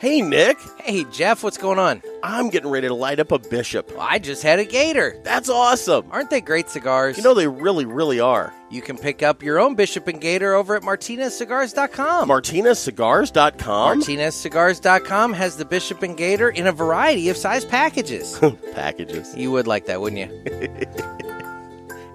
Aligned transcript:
Hey, 0.00 0.20
Nick. 0.20 0.58
Hey, 0.82 1.04
Jeff, 1.04 1.42
what's 1.42 1.56
going 1.56 1.78
on? 1.78 2.02
I'm 2.22 2.50
getting 2.50 2.68
ready 2.70 2.88
to 2.88 2.94
light 2.94 3.20
up 3.20 3.32
a 3.32 3.38
Bishop. 3.38 3.90
I 3.98 4.18
just 4.18 4.42
had 4.42 4.58
a 4.58 4.64
Gator. 4.64 5.18
That's 5.22 5.48
awesome. 5.48 6.06
Aren't 6.10 6.28
they 6.30 6.42
great 6.42 6.68
cigars? 6.68 7.16
You 7.16 7.22
know, 7.22 7.32
they 7.32 7.46
really, 7.46 7.86
really 7.86 8.20
are. 8.20 8.52
you 8.70 8.82
can 8.82 8.98
pick 8.98 9.22
up 9.22 9.42
your 9.42 9.58
own 9.58 9.76
Bishop 9.76 10.06
and 10.08 10.20
Gator 10.20 10.52
over 10.54 10.74
at 10.76 10.82
martinezcigars.com. 10.82 12.28
MartinezCigars.com. 12.28 14.00
MartinezCigars.com 14.02 15.32
has 15.32 15.56
the 15.56 15.64
Bishop 15.64 16.02
and 16.02 16.16
Gator 16.18 16.50
in 16.50 16.66
a 16.66 16.72
variety 16.72 17.30
of 17.30 17.36
size 17.38 17.64
packages. 17.64 18.38
Packages. 18.74 19.34
you 19.36 19.52
would 19.52 19.66
like 19.66 19.86
that, 19.86 20.00
wouldn't 20.02 20.20
you? 20.20 20.86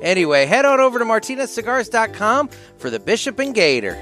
anyway, 0.02 0.46
head 0.46 0.66
on 0.66 0.80
over 0.80 1.00
to 1.00 1.06
martinezcigars.com 1.06 2.50
for 2.78 2.90
the 2.92 3.00
Bishop 3.00 3.40
and 3.40 3.56
Gator. 3.56 3.98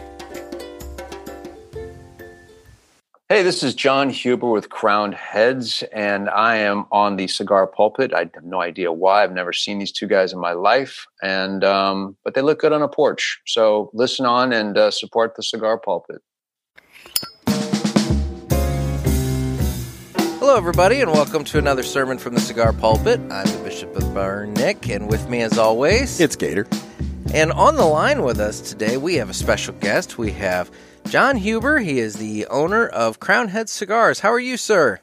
Hey, 3.30 3.44
this 3.44 3.62
is 3.62 3.76
Jon 3.76 4.10
Huber 4.10 4.50
with 4.50 4.70
Crowned 4.70 5.14
Heads, 5.14 5.84
and 5.92 6.30
I 6.30 6.56
am 6.60 6.86
on 6.94 7.18
the 7.18 7.28
cigar 7.28 7.68
pulpit. 7.68 8.14
I 8.14 8.20
have 8.20 8.46
no 8.46 8.62
idea 8.62 8.90
why. 8.94 9.22
I've 9.22 9.34
never 9.34 9.52
seen 9.52 9.80
these 9.80 9.92
two 9.92 10.08
guys 10.08 10.32
in 10.32 10.40
my 10.40 10.54
life, 10.54 11.06
and 11.22 11.62
um, 11.62 12.16
but 12.24 12.36
they 12.36 12.42
look 12.42 12.62
good 12.62 12.72
on 12.72 12.82
a 12.82 12.88
porch. 12.88 13.42
So 13.46 13.92
listen 13.94 14.26
on 14.26 14.54
and 14.54 14.78
uh, 14.78 14.92
support 14.92 15.36
the 15.36 15.44
cigar 15.44 15.78
pulpit. 15.78 16.22
Hello, 20.40 20.56
everybody, 20.56 21.02
and 21.02 21.12
welcome 21.12 21.44
to 21.44 21.58
another 21.58 21.84
sermon 21.84 22.18
from 22.18 22.34
the 22.34 22.40
Cigar 22.40 22.72
Pulpit. 22.72 23.20
I'm 23.30 23.46
the 23.46 23.62
Bishop 23.62 23.94
of 23.98 24.14
Burn, 24.14 24.54
Nick, 24.54 24.88
and 24.88 25.10
with 25.10 25.28
me, 25.28 25.42
as 25.42 25.58
always, 25.58 26.22
It's 26.22 26.38
Gator. 26.38 26.66
And 27.34 27.52
on 27.52 27.76
the 27.76 27.84
line 27.84 28.24
with 28.24 28.40
us 28.40 28.62
today, 28.62 28.96
we 28.96 29.16
have 29.16 29.30
a 29.30 29.34
special 29.34 29.74
guest. 29.74 30.18
We 30.18 30.32
have 30.32 30.72
Jon 31.10 31.38
Huber. 31.38 31.80
He 31.80 32.00
is 32.00 32.16
the 32.16 32.46
owner 32.48 32.86
of 32.88 33.20
Crown 33.20 33.48
Head 33.50 33.70
Cigars. 33.70 34.20
How 34.20 34.32
are 34.32 34.40
you, 34.40 34.58
sir? 34.58 35.00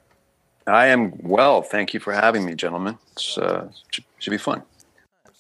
I 0.67 0.87
am 0.87 1.13
well. 1.23 1.63
Thank 1.63 1.95
you 1.95 2.01
for 2.01 2.13
having 2.13 2.45
me, 2.45 2.55
gentlemen. 2.55 2.99
It's 3.13 3.37
uh, 3.39 3.69
should, 3.91 4.05
should 4.19 4.31
be 4.31 4.39
fun. 4.39 4.63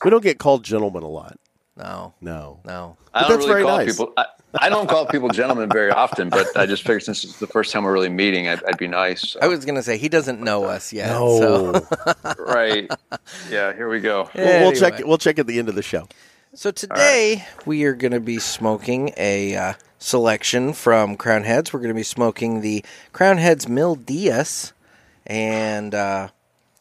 We 0.04 0.10
don't 0.10 0.22
get 0.22 0.38
called 0.38 0.64
gentlemen 0.64 1.02
a 1.02 1.08
lot. 1.08 1.38
No, 1.76 2.14
No. 2.20 2.60
no. 2.64 2.96
I 3.12 3.22
don't 3.22 3.30
that's 3.30 3.40
really 3.48 3.48
very 3.52 3.62
call 3.64 3.76
nice. 3.78 3.90
people. 3.96 4.12
I, 4.16 4.26
I 4.60 4.68
don't 4.68 4.88
call 4.88 5.06
people 5.06 5.28
gentlemen 5.30 5.68
very 5.68 5.90
often, 5.90 6.28
but 6.30 6.46
I 6.56 6.66
just 6.66 6.82
figured 6.82 7.02
since 7.02 7.24
it's 7.24 7.38
the 7.40 7.46
first 7.48 7.72
time 7.72 7.82
we're 7.84 7.92
really 7.92 8.08
meeting, 8.08 8.48
I'd, 8.48 8.62
I'd 8.64 8.78
be 8.78 8.86
nice. 8.88 9.30
So. 9.30 9.40
I 9.42 9.48
was 9.48 9.64
going 9.64 9.74
to 9.74 9.82
say 9.82 9.96
he 9.98 10.08
doesn't 10.08 10.40
know 10.40 10.64
us 10.64 10.92
yet. 10.92 11.08
So, 11.08 11.72
No. 12.24 12.34
right. 12.38 12.88
Yeah. 13.50 13.72
Here 13.72 13.88
we 13.88 14.00
go. 14.00 14.30
We'll- 14.34 14.60
we'll 14.62 14.72
check. 14.72 15.00
We'll 15.04 15.18
check 15.18 15.38
at 15.38 15.46
the 15.46 15.58
end 15.58 15.68
of 15.68 15.74
the 15.74 15.82
show. 15.82 16.08
So 16.56 16.70
today 16.70 17.44
we 17.66 17.83
are 17.83 17.94
going 17.94 18.12
to 18.12 18.20
be 18.20 18.38
smoking 18.38 19.12
a 19.16 19.56
uh, 19.56 19.72
selection 19.98 20.72
from 20.72 21.16
Crown 21.16 21.42
Heads. 21.42 21.72
We're 21.72 21.80
going 21.80 21.88
to 21.88 21.94
be 21.94 22.05
smoking 22.05 22.61
the 22.61 22.84
Crown 23.12 23.38
Heads 23.38 23.69
Mil 23.69 23.96
Dias, 23.96 24.72
and 25.27 25.92
uh, 25.96 26.28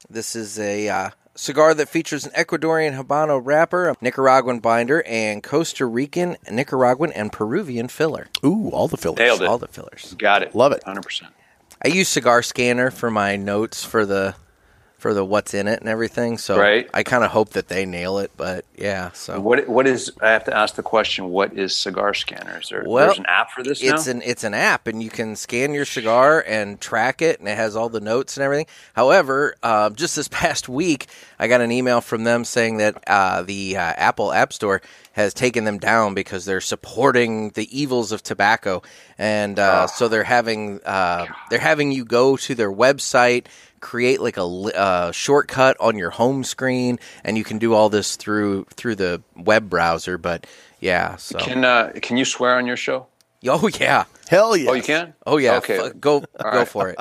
this 0.07 0.35
is 0.35 0.59
a 0.59 0.89
uh, 0.89 1.09
cigar 1.33 1.73
that 1.73 1.89
features 1.89 2.23
an 2.23 2.31
Ecuadorian 2.33 3.01
Habano 3.01 3.41
wrapper, 3.43 3.89
a 3.89 3.95
Nicaraguan 3.99 4.59
binder, 4.59 5.01
and 5.07 5.41
Costa 5.41 5.87
Rican, 5.87 6.37
Nicaraguan, 6.51 7.11
and 7.11 7.31
Peruvian 7.31 7.87
filler. 7.87 8.27
Ooh, 8.45 8.69
all 8.69 8.87
the 8.87 8.97
fillers. 8.97 9.17
Nailed 9.17 9.41
it. 9.41 9.47
All 9.47 9.57
the 9.57 9.67
fillers. 9.67 10.13
Got 10.19 10.43
it. 10.43 10.53
Love 10.53 10.73
it. 10.73 10.83
Hundred 10.83 11.01
percent. 11.01 11.33
I 11.83 11.87
use 11.87 12.09
Cigar 12.09 12.43
Scanner 12.43 12.91
for 12.91 13.09
my 13.09 13.37
notes 13.37 13.83
for 13.83 14.05
the 14.05 14.35
for 15.03 15.13
the 15.13 15.25
what's 15.25 15.53
in 15.53 15.67
it 15.67 15.81
and 15.81 15.89
everything. 15.89 16.37
So 16.37 16.57
Right. 16.57 16.89
I 16.93 17.03
kind 17.03 17.25
of 17.25 17.31
hope 17.31 17.49
that 17.49 17.67
they 17.67 17.85
nail 17.85 18.19
it. 18.19 18.31
But 18.37 18.63
yeah, 18.77 19.11
so 19.11 19.37
What 19.37 19.67
what 19.67 19.85
is? 19.85 20.13
I 20.21 20.29
have 20.29 20.45
to 20.45 20.55
ask 20.57 20.75
the 20.75 20.81
question. 20.81 21.29
What 21.29 21.57
is 21.57 21.75
Cigar 21.75 22.13
Scanner? 22.13 22.61
Is 22.61 22.69
there 22.69 22.85
Well, 22.87 23.07
there's 23.07 23.19
an 23.19 23.25
app 23.27 23.51
for 23.51 23.63
this 23.63 23.83
it's 23.83 24.07
now? 24.07 24.13
an 24.13 24.21
it's 24.23 24.45
an 24.45 24.53
app 24.53 24.87
and 24.87 25.03
you 25.03 25.09
can 25.09 25.35
scan 25.35 25.73
your 25.73 25.83
cigar 25.83 26.41
and 26.47 26.79
track 26.79 27.21
it 27.21 27.39
and 27.39 27.49
it 27.49 27.57
has 27.57 27.75
all 27.75 27.89
the 27.89 27.99
notes 27.99 28.37
and 28.37 28.45
everything 28.45 28.65
however 28.93 29.55
uh, 29.61 29.89
just 29.89 30.15
this 30.15 30.27
past 30.41 30.69
week 30.69 31.07
i 31.37 31.47
got 31.49 31.59
an 31.59 31.71
email 31.71 31.99
from 31.99 32.23
them 32.23 32.45
saying 32.45 32.77
that 32.77 33.03
uh, 33.07 33.41
the 33.41 33.75
uh, 33.75 33.81
apple 33.97 34.31
app 34.31 34.53
store 34.53 34.81
has 35.13 35.33
taken 35.33 35.63
them 35.63 35.77
down 35.77 36.13
because 36.13 36.45
they're 36.45 36.61
supporting 36.61 37.49
the 37.51 37.67
evils 37.81 38.11
of 38.11 38.21
tobacco 38.21 38.81
and 39.17 39.57
uh, 39.57 39.87
so 39.87 40.07
they're 40.07 40.23
having 40.23 40.79
uh, 40.85 41.25
they're 41.49 41.59
having 41.59 41.91
you 41.91 42.03
go 42.03 42.35
to 42.35 42.53
their 42.53 42.71
website 42.71 43.45
create 43.79 44.21
like 44.21 44.37
a 44.37 44.43
uh, 44.43 45.11
shortcut 45.11 45.77
on 45.79 45.97
your 45.97 46.09
home 46.09 46.43
screen 46.43 46.99
and 47.23 47.37
you 47.37 47.43
can 47.43 47.57
do 47.57 47.73
all 47.73 47.89
this 47.89 48.15
through 48.15 48.65
through 48.71 48.95
the 48.95 49.21
web 49.35 49.69
browser 49.69 50.17
but 50.17 50.45
yeah 50.79 51.15
so 51.15 51.39
Can 51.39 51.63
uh, 51.63 51.93
can 52.01 52.17
you 52.17 52.25
swear 52.25 52.57
on 52.57 52.67
your 52.67 52.77
show? 52.77 53.07
oh 53.47 53.69
yeah 53.79 54.05
Hell 54.29 54.55
yeah. 54.55 54.69
Oh, 54.69 54.73
you 54.73 54.81
can. 54.81 55.13
Oh 55.27 55.37
yeah, 55.37 55.57
Okay. 55.57 55.77
F- 55.77 55.99
go 55.99 56.21
go 56.21 56.25
right. 56.43 56.67
for 56.67 56.89
it. 56.89 56.97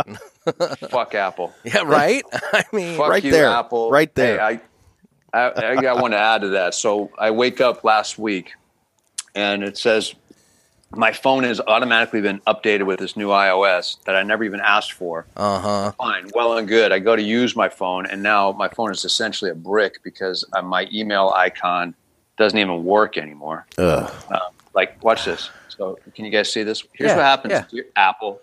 Fuck 0.91 1.15
Apple. 1.15 1.55
yeah, 1.65 1.83
right. 1.83 2.23
I 2.33 2.65
mean, 2.73 2.97
Fuck 2.97 3.09
Right 3.09 3.25
you, 3.25 3.31
there. 3.31 3.49
Apple. 3.49 3.91
Right 3.91 4.13
there. 4.15 4.39
Hey, 4.39 4.43
I, 4.57 4.61
I, 5.33 5.73
I 5.73 5.77
got 5.81 6.01
one 6.01 6.11
to 6.13 6.19
add 6.19 6.43
to 6.43 6.49
that. 6.51 6.75
So 6.75 7.11
I 7.19 7.31
wake 7.31 7.61
up 7.61 7.85
last 7.85 8.19
week, 8.19 8.53
and 9.35 9.63
it 9.63 9.79
says 9.79 10.15
my 10.95 11.11
phone 11.13 11.43
has 11.45 11.59
automatically 11.61 12.21
been 12.21 12.41
updated 12.41 12.85
with 12.85 12.99
this 12.99 13.17
new 13.17 13.29
iOS 13.29 14.03
that 14.05 14.15
I 14.15 14.23
never 14.25 14.45
even 14.45 14.61
asked 14.61 14.93
for. 14.93 15.27
uh 15.37 15.59
huh. 15.59 15.93
Fine, 15.93 16.31
well 16.35 16.59
and 16.59 16.69
good. 16.69 16.93
I 16.93 16.99
go 16.99 17.17
to 17.17 17.23
use 17.23 17.57
my 17.57 17.69
phone, 17.71 18.05
and 18.07 18.23
now 18.23 18.53
my 18.53 18.69
phone 18.69 18.91
is 18.93 19.05
essentially 19.05 19.51
a 19.51 19.55
brick 19.55 20.03
because 20.03 20.45
uh, 20.53 20.61
my 20.61 20.87
email 20.93 21.33
icon 21.35 21.95
doesn't 22.37 22.59
even 22.59 22.85
work 22.85 23.17
anymore. 23.17 23.67
Um, 23.79 24.09
like, 24.75 25.03
watch 25.03 25.25
this. 25.25 25.49
So, 25.69 25.99
can 26.15 26.25
you 26.27 26.31
guys 26.31 26.53
see 26.53 26.63
this? 26.63 26.83
Here's 26.93 27.11
Yeah, 27.11 27.17
what 27.17 27.25
happens 27.25 27.53
yeah. 27.53 27.61
to 27.63 27.77
your 27.77 27.85
Apple. 27.97 28.41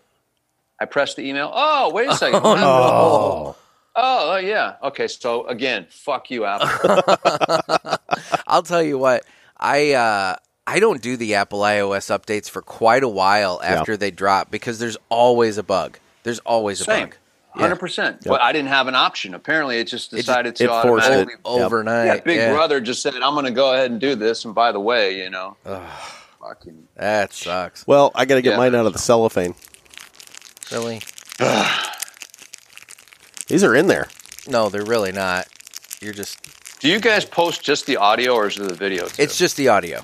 I 0.80 0.86
press 0.86 1.14
the 1.14 1.28
email. 1.28 1.52
Oh, 1.54 1.92
wait 1.94 2.10
a 2.10 2.16
second. 2.16 2.42
Oh? 2.44 3.56
Oh. 4.02 4.32
Oh, 4.34 4.38
yeah. 4.38 4.76
Okay, 4.84 5.08
so 5.08 5.46
again, 5.48 5.88
fuck 5.90 6.32
you, 6.32 6.46
Apple. 6.46 7.04
I'll 8.48 8.64
tell 8.64 8.82
you 8.84 8.98
what. 8.98 9.26
I 9.58 9.94
uh, 9.94 10.36
I 10.66 10.80
don't 10.80 11.02
do 11.02 11.18
the 11.18 11.36
Apple 11.36 11.60
iOS 11.60 12.16
updates 12.18 12.50
for 12.50 12.62
quite 12.62 13.04
a 13.04 13.08
while 13.10 13.60
after 13.64 13.98
they 13.98 14.12
drop 14.12 14.50
because 14.52 14.80
there's 14.80 14.98
always 15.10 15.58
a 15.58 15.64
bug. 15.64 16.00
There's 16.24 16.40
always 16.40 16.80
a 16.82 16.86
Same. 16.86 17.08
bug. 17.08 17.18
Hundred 17.52 17.78
percent. 17.78 18.24
But 18.24 18.42
I 18.42 18.54
didn't 18.54 18.70
have 18.70 18.88
an 18.88 18.96
option. 18.96 19.34
Apparently, 19.34 19.80
it 19.80 19.86
just 19.86 20.12
just- 20.12 20.26
decided 20.28 20.56
to 20.58 20.64
it 20.66 20.68
forced 20.68 21.08
it. 21.08 21.12
automatically. 21.12 21.34
Yep. 21.34 21.42
Overnight. 21.66 22.06
Yeah, 22.06 22.20
Big 22.22 22.38
yeah. 22.38 22.54
Brother 22.54 22.80
just 22.80 23.02
said, 23.02 23.16
"I'm 23.16 23.34
going 23.34 23.46
to 23.46 23.52
go 23.52 23.74
ahead 23.74 23.92
and 23.92 24.00
do 24.00 24.16
this." 24.16 24.46
And 24.46 24.54
by 24.56 24.72
the 24.72 24.80
way, 24.80 25.18
you 25.22 25.30
know, 25.30 25.58
fucking 26.40 26.88
That 26.96 27.34
sucks. 27.34 27.86
Well, 27.88 28.12
I 28.16 28.26
got 28.26 28.36
to 28.36 28.42
get 28.42 28.52
Yeah. 28.52 28.58
mine 28.58 28.76
out 28.76 28.86
of 28.86 28.94
the 28.94 29.00
cellophane. 29.00 29.56
Really? 30.72 31.02
These 33.50 33.64
are 33.64 33.76
in 33.76 33.88
there. 33.88 34.08
No, 34.48 34.70
they're 34.70 34.86
really 34.86 35.12
not. 35.12 35.48
You're 36.02 36.14
just. 36.14 36.38
Do 36.80 36.88
you 36.88 37.00
guys 37.00 37.26
post 37.26 37.62
just 37.64 37.86
the 37.86 37.98
audio 37.98 38.34
or 38.36 38.48
is 38.48 38.58
it 38.58 38.68
the 38.70 38.74
video? 38.74 39.08
Too? 39.08 39.22
It's 39.22 39.38
just 39.38 39.58
the 39.58 39.68
audio. 39.68 40.02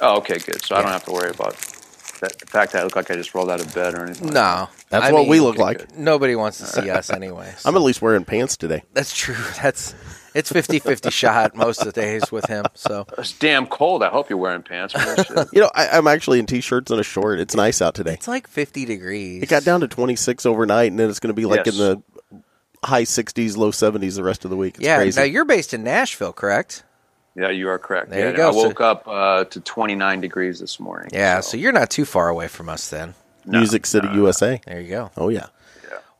oh, 0.00 0.16
okay, 0.18 0.38
good. 0.38 0.60
So 0.64 0.74
I 0.74 0.82
don't 0.82 0.90
have 0.90 1.04
to 1.04 1.12
worry 1.12 1.30
about 1.30 1.56
that, 2.20 2.36
the 2.38 2.46
fact 2.46 2.72
that 2.72 2.80
I 2.80 2.84
look 2.84 2.96
like 2.96 3.10
I 3.10 3.14
just 3.14 3.34
rolled 3.34 3.50
out 3.50 3.60
of 3.60 3.72
bed 3.72 3.94
or 3.94 4.04
anything. 4.04 4.26
like 4.28 4.34
No, 4.34 4.68
That's 4.88 5.04
I 5.06 5.12
what 5.12 5.20
mean, 5.20 5.28
we 5.30 5.40
look 5.40 5.56
like. 5.56 5.96
Nobody 5.96 6.34
wants 6.34 6.58
to 6.58 6.66
see 6.66 6.90
us 6.90 7.10
anyway. 7.10 7.54
I'm 7.64 7.76
at 7.76 7.82
least 7.82 8.02
wearing 8.02 8.24
pants 8.24 8.56
today. 8.56 8.82
That's 8.92 9.16
true. 9.16 9.36
That's 9.62 9.94
it's 10.34 10.52
50-50 10.52 11.10
shot 11.10 11.56
most 11.56 11.80
of 11.80 11.86
the 11.92 12.00
days 12.00 12.30
with 12.30 12.46
him. 12.46 12.64
So. 12.74 13.04
It's 13.18 13.32
damn 13.36 13.66
cold. 13.66 14.02
I 14.04 14.10
hope 14.10 14.30
you're 14.30 14.38
wearing 14.38 14.62
pants. 14.62 14.94
for 14.94 15.00
this 15.16 15.26
shit. 15.26 15.48
You 15.52 15.60
know, 15.62 15.70
I, 15.74 15.88
I'm 15.88 16.06
actually 16.06 16.38
in 16.38 16.46
t-shirts 16.46 16.90
and 16.90 17.00
a 17.00 17.02
short. 17.04 17.40
It's 17.40 17.54
nice 17.56 17.80
out 17.82 17.94
today. 17.94 18.14
it's 18.14 18.28
like 18.28 18.46
50 18.46 18.84
degrees. 18.84 19.42
It 19.42 19.48
got 19.48 19.64
down 19.64 19.80
to 19.80 19.88
26 19.88 20.44
overnight, 20.46 20.90
and 20.92 20.98
then 21.00 21.08
it's 21.10 21.18
going 21.20 21.34
to 21.34 21.34
be 21.34 21.46
like 21.46 21.66
Yes. 21.66 21.74
in 21.74 21.80
the 21.84 22.02
high 22.84 23.02
60s, 23.04 23.56
low 23.56 23.70
70s 23.70 24.16
the 24.16 24.24
rest 24.24 24.44
of 24.44 24.50
the 24.50 24.56
week. 24.56 24.76
It's 24.76 24.84
yeah. 24.84 24.96
crazy. 24.96 25.20
Now 25.20 25.24
you're 25.26 25.44
based 25.44 25.74
in 25.74 25.82
Nashville, 25.84 26.32
correct? 26.32 26.84
yeah, 27.36 27.48
you 27.50 27.68
are 27.68 27.78
correct. 27.78 28.10
There 28.10 28.30
you 28.30 28.36
go. 28.36 28.48
I 28.48 28.52
So- 28.52 28.66
woke 28.68 28.80
up 28.80 29.06
uh, 29.06 29.44
to 29.44 29.60
29 29.60 30.20
degrees 30.20 30.58
this 30.58 30.80
morning. 30.80 31.10
Yeah. 31.12 31.40
So 31.40 31.56
you're 31.56 31.72
not 31.72 31.90
too 31.90 32.04
far 32.04 32.28
away 32.28 32.48
from 32.48 32.68
us 32.68 32.88
then. 32.90 33.14
Music 33.46 33.86
City, 33.86 34.08
USA. 34.14 34.60
There 34.66 34.80
you 34.80 34.88
go. 34.88 35.10
Oh 35.16 35.28
yeah, 35.30 35.46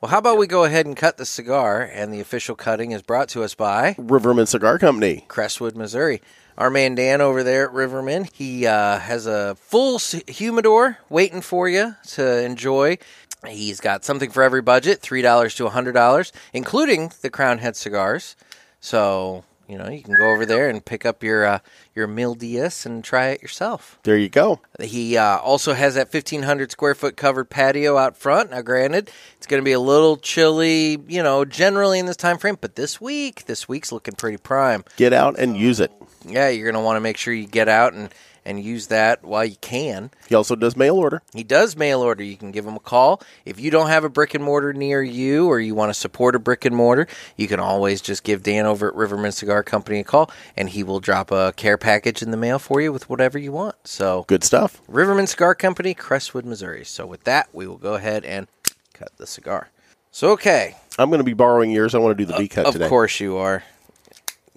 Well, 0.00 0.10
how 0.10 0.18
about 0.18 0.38
we 0.38 0.46
go 0.46 0.64
ahead 0.64 0.86
and 0.86 0.96
cut 0.96 1.18
the 1.18 1.26
cigar? 1.26 1.82
And 1.82 2.12
the 2.14 2.20
official 2.20 2.54
cutting 2.56 2.92
is 2.92 3.02
brought 3.02 3.28
to 3.30 3.42
us 3.42 3.54
by 3.54 3.94
Riverman 3.98 4.46
Cigar 4.46 4.78
Company. 4.78 5.24
Crestwood, 5.28 5.76
Missouri. 5.76 6.22
Our 6.56 6.70
man 6.70 6.94
Dan 6.94 7.20
over 7.20 7.42
there 7.42 7.64
at 7.68 7.72
Riverman, 7.74 8.24
he 8.32 8.66
uh, 8.66 8.98
has 8.98 9.26
a 9.26 9.54
full 9.56 9.98
humidor 10.28 10.98
waiting 11.10 11.40
for 11.42 11.68
you 11.68 11.96
to 12.12 12.42
enjoy. 12.44 12.98
He's 13.46 13.80
got 13.80 14.04
something 14.04 14.30
for 14.30 14.42
every 14.42 14.62
budget, 14.62 15.00
three 15.00 15.22
dollars 15.22 15.54
to 15.56 15.68
hundred 15.68 15.92
dollars, 15.92 16.32
including 16.52 17.12
the 17.22 17.30
Crown 17.30 17.58
Head 17.58 17.76
cigars. 17.76 18.36
So 18.80 19.44
you 19.68 19.78
know 19.78 19.88
you 19.88 20.02
can 20.02 20.14
go 20.14 20.30
over 20.32 20.44
there 20.44 20.68
and 20.68 20.84
pick 20.84 21.06
up 21.06 21.22
your 21.22 21.46
uh, 21.46 21.58
your 21.94 22.06
Mil 22.06 22.34
Dias 22.34 22.84
and 22.84 23.02
try 23.02 23.28
it 23.28 23.42
yourself. 23.42 23.98
There 24.02 24.16
you 24.16 24.28
go. 24.28 24.60
He 24.80 25.16
uh, 25.16 25.38
also 25.38 25.72
has 25.72 25.94
that 25.94 26.12
1,500 26.12 26.70
square 26.70 26.94
foot 26.94 27.16
covered 27.16 27.50
patio 27.50 27.96
out 27.96 28.16
front. 28.16 28.50
Now, 28.50 28.62
granted, 28.62 29.10
it's 29.36 29.46
going 29.46 29.60
to 29.60 29.64
be 29.64 29.72
a 29.72 29.80
little 29.80 30.16
chilly, 30.16 30.98
you 31.08 31.22
know, 31.22 31.44
generally 31.44 31.98
in 31.98 32.06
this 32.06 32.16
time 32.16 32.38
frame, 32.38 32.58
but 32.60 32.76
this 32.76 33.00
week, 33.00 33.46
this 33.46 33.68
week's 33.68 33.92
looking 33.92 34.14
pretty 34.14 34.38
prime. 34.38 34.84
Get 34.96 35.12
out 35.12 35.38
and 35.38 35.56
use 35.56 35.80
it. 35.80 35.92
Yeah, 36.26 36.48
you're 36.48 36.70
going 36.70 36.80
to 36.80 36.84
want 36.84 36.96
to 36.96 37.00
make 37.00 37.16
sure 37.16 37.32
you 37.32 37.46
get 37.46 37.68
out 37.68 37.94
and, 37.94 38.10
and 38.50 38.62
use 38.62 38.88
that 38.88 39.24
while 39.24 39.44
you 39.44 39.56
can. 39.60 40.10
He 40.28 40.34
also 40.34 40.56
does 40.56 40.76
mail 40.76 40.96
order. 40.96 41.22
He 41.32 41.44
does 41.44 41.76
mail 41.76 42.00
order. 42.02 42.22
You 42.24 42.36
can 42.36 42.50
give 42.50 42.66
him 42.66 42.74
a 42.74 42.80
call. 42.80 43.22
If 43.44 43.60
you 43.60 43.70
don't 43.70 43.88
have 43.88 44.04
a 44.04 44.08
brick 44.08 44.34
and 44.34 44.42
mortar 44.44 44.72
near 44.72 45.02
you 45.02 45.46
or 45.46 45.60
you 45.60 45.74
want 45.74 45.90
to 45.90 45.94
support 45.94 46.34
a 46.34 46.38
brick 46.38 46.64
and 46.64 46.74
mortar, 46.74 47.06
you 47.36 47.46
can 47.48 47.60
always 47.60 48.00
just 48.00 48.24
give 48.24 48.42
Dan 48.42 48.66
over 48.66 48.88
at 48.88 48.94
Riverman 48.94 49.32
Cigar 49.32 49.62
Company 49.62 50.00
a 50.00 50.04
call 50.04 50.30
and 50.56 50.68
he 50.70 50.82
will 50.82 51.00
drop 51.00 51.30
a 51.30 51.52
care 51.56 51.78
package 51.78 52.22
in 52.22 52.30
the 52.32 52.36
mail 52.36 52.58
for 52.58 52.80
you 52.80 52.92
with 52.92 53.08
whatever 53.08 53.38
you 53.38 53.52
want. 53.52 53.76
So, 53.84 54.24
Good 54.26 54.44
stuff. 54.44 54.82
Riverman 54.88 55.26
Cigar 55.28 55.54
Company, 55.54 55.94
Crestwood, 55.94 56.44
Missouri. 56.44 56.84
So, 56.84 57.06
with 57.06 57.24
that, 57.24 57.48
we 57.52 57.66
will 57.66 57.78
go 57.78 57.94
ahead 57.94 58.24
and 58.24 58.48
cut 58.92 59.16
the 59.16 59.26
cigar. 59.26 59.68
So, 60.10 60.30
okay. 60.32 60.74
I'm 60.98 61.08
going 61.08 61.18
to 61.20 61.24
be 61.24 61.34
borrowing 61.34 61.70
yours. 61.70 61.94
I 61.94 61.98
want 61.98 62.18
to 62.18 62.24
do 62.24 62.26
the 62.26 62.34
uh, 62.34 62.38
V 62.38 62.48
cut 62.48 62.66
Of 62.66 62.72
today. 62.74 62.88
course 62.88 63.20
you 63.20 63.36
are. 63.36 63.62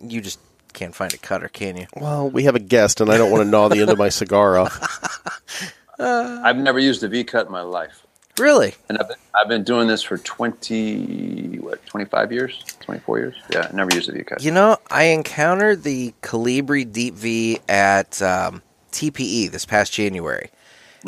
You 0.01 0.19
just 0.19 0.39
can't 0.73 0.93
find 0.95 1.13
a 1.13 1.17
cutter, 1.17 1.47
can 1.47 1.77
you? 1.77 1.87
Well, 1.95 2.29
we 2.29 2.43
have 2.43 2.55
a 2.55 2.59
guest, 2.59 2.99
and 3.01 3.09
I 3.11 3.17
don't 3.17 3.31
want 3.31 3.43
to 3.43 3.49
gnaw 3.49 3.69
the 3.69 3.79
end 3.81 3.89
of 3.91 3.97
my 3.97 4.09
cigar 4.09 4.57
off. 4.57 5.73
I've 5.99 6.57
never 6.57 6.79
used 6.79 7.03
a 7.03 7.07
V 7.07 7.23
cut 7.23 7.45
in 7.45 7.51
my 7.51 7.61
life, 7.61 8.05
Really? 8.39 8.73
and 8.89 8.97
I've 8.97 9.07
been, 9.07 9.17
I've 9.39 9.47
been 9.47 9.63
doing 9.63 9.87
this 9.87 10.01
for 10.03 10.17
twenty 10.17 11.57
what 11.59 11.85
twenty 11.85 12.05
five 12.05 12.31
years, 12.31 12.63
twenty 12.79 12.99
four 12.99 13.19
years. 13.19 13.35
Yeah, 13.51 13.67
I 13.71 13.75
never 13.75 13.93
used 13.93 14.09
a 14.09 14.11
V 14.11 14.23
cut. 14.23 14.43
You 14.43 14.51
know, 14.51 14.77
I 14.89 15.05
encountered 15.05 15.83
the 15.83 16.13
Colibri 16.21 16.91
Deep 16.91 17.13
V 17.13 17.59
at 17.69 18.21
um, 18.21 18.61
TPE 18.91 19.51
this 19.51 19.65
past 19.65 19.93
January, 19.93 20.49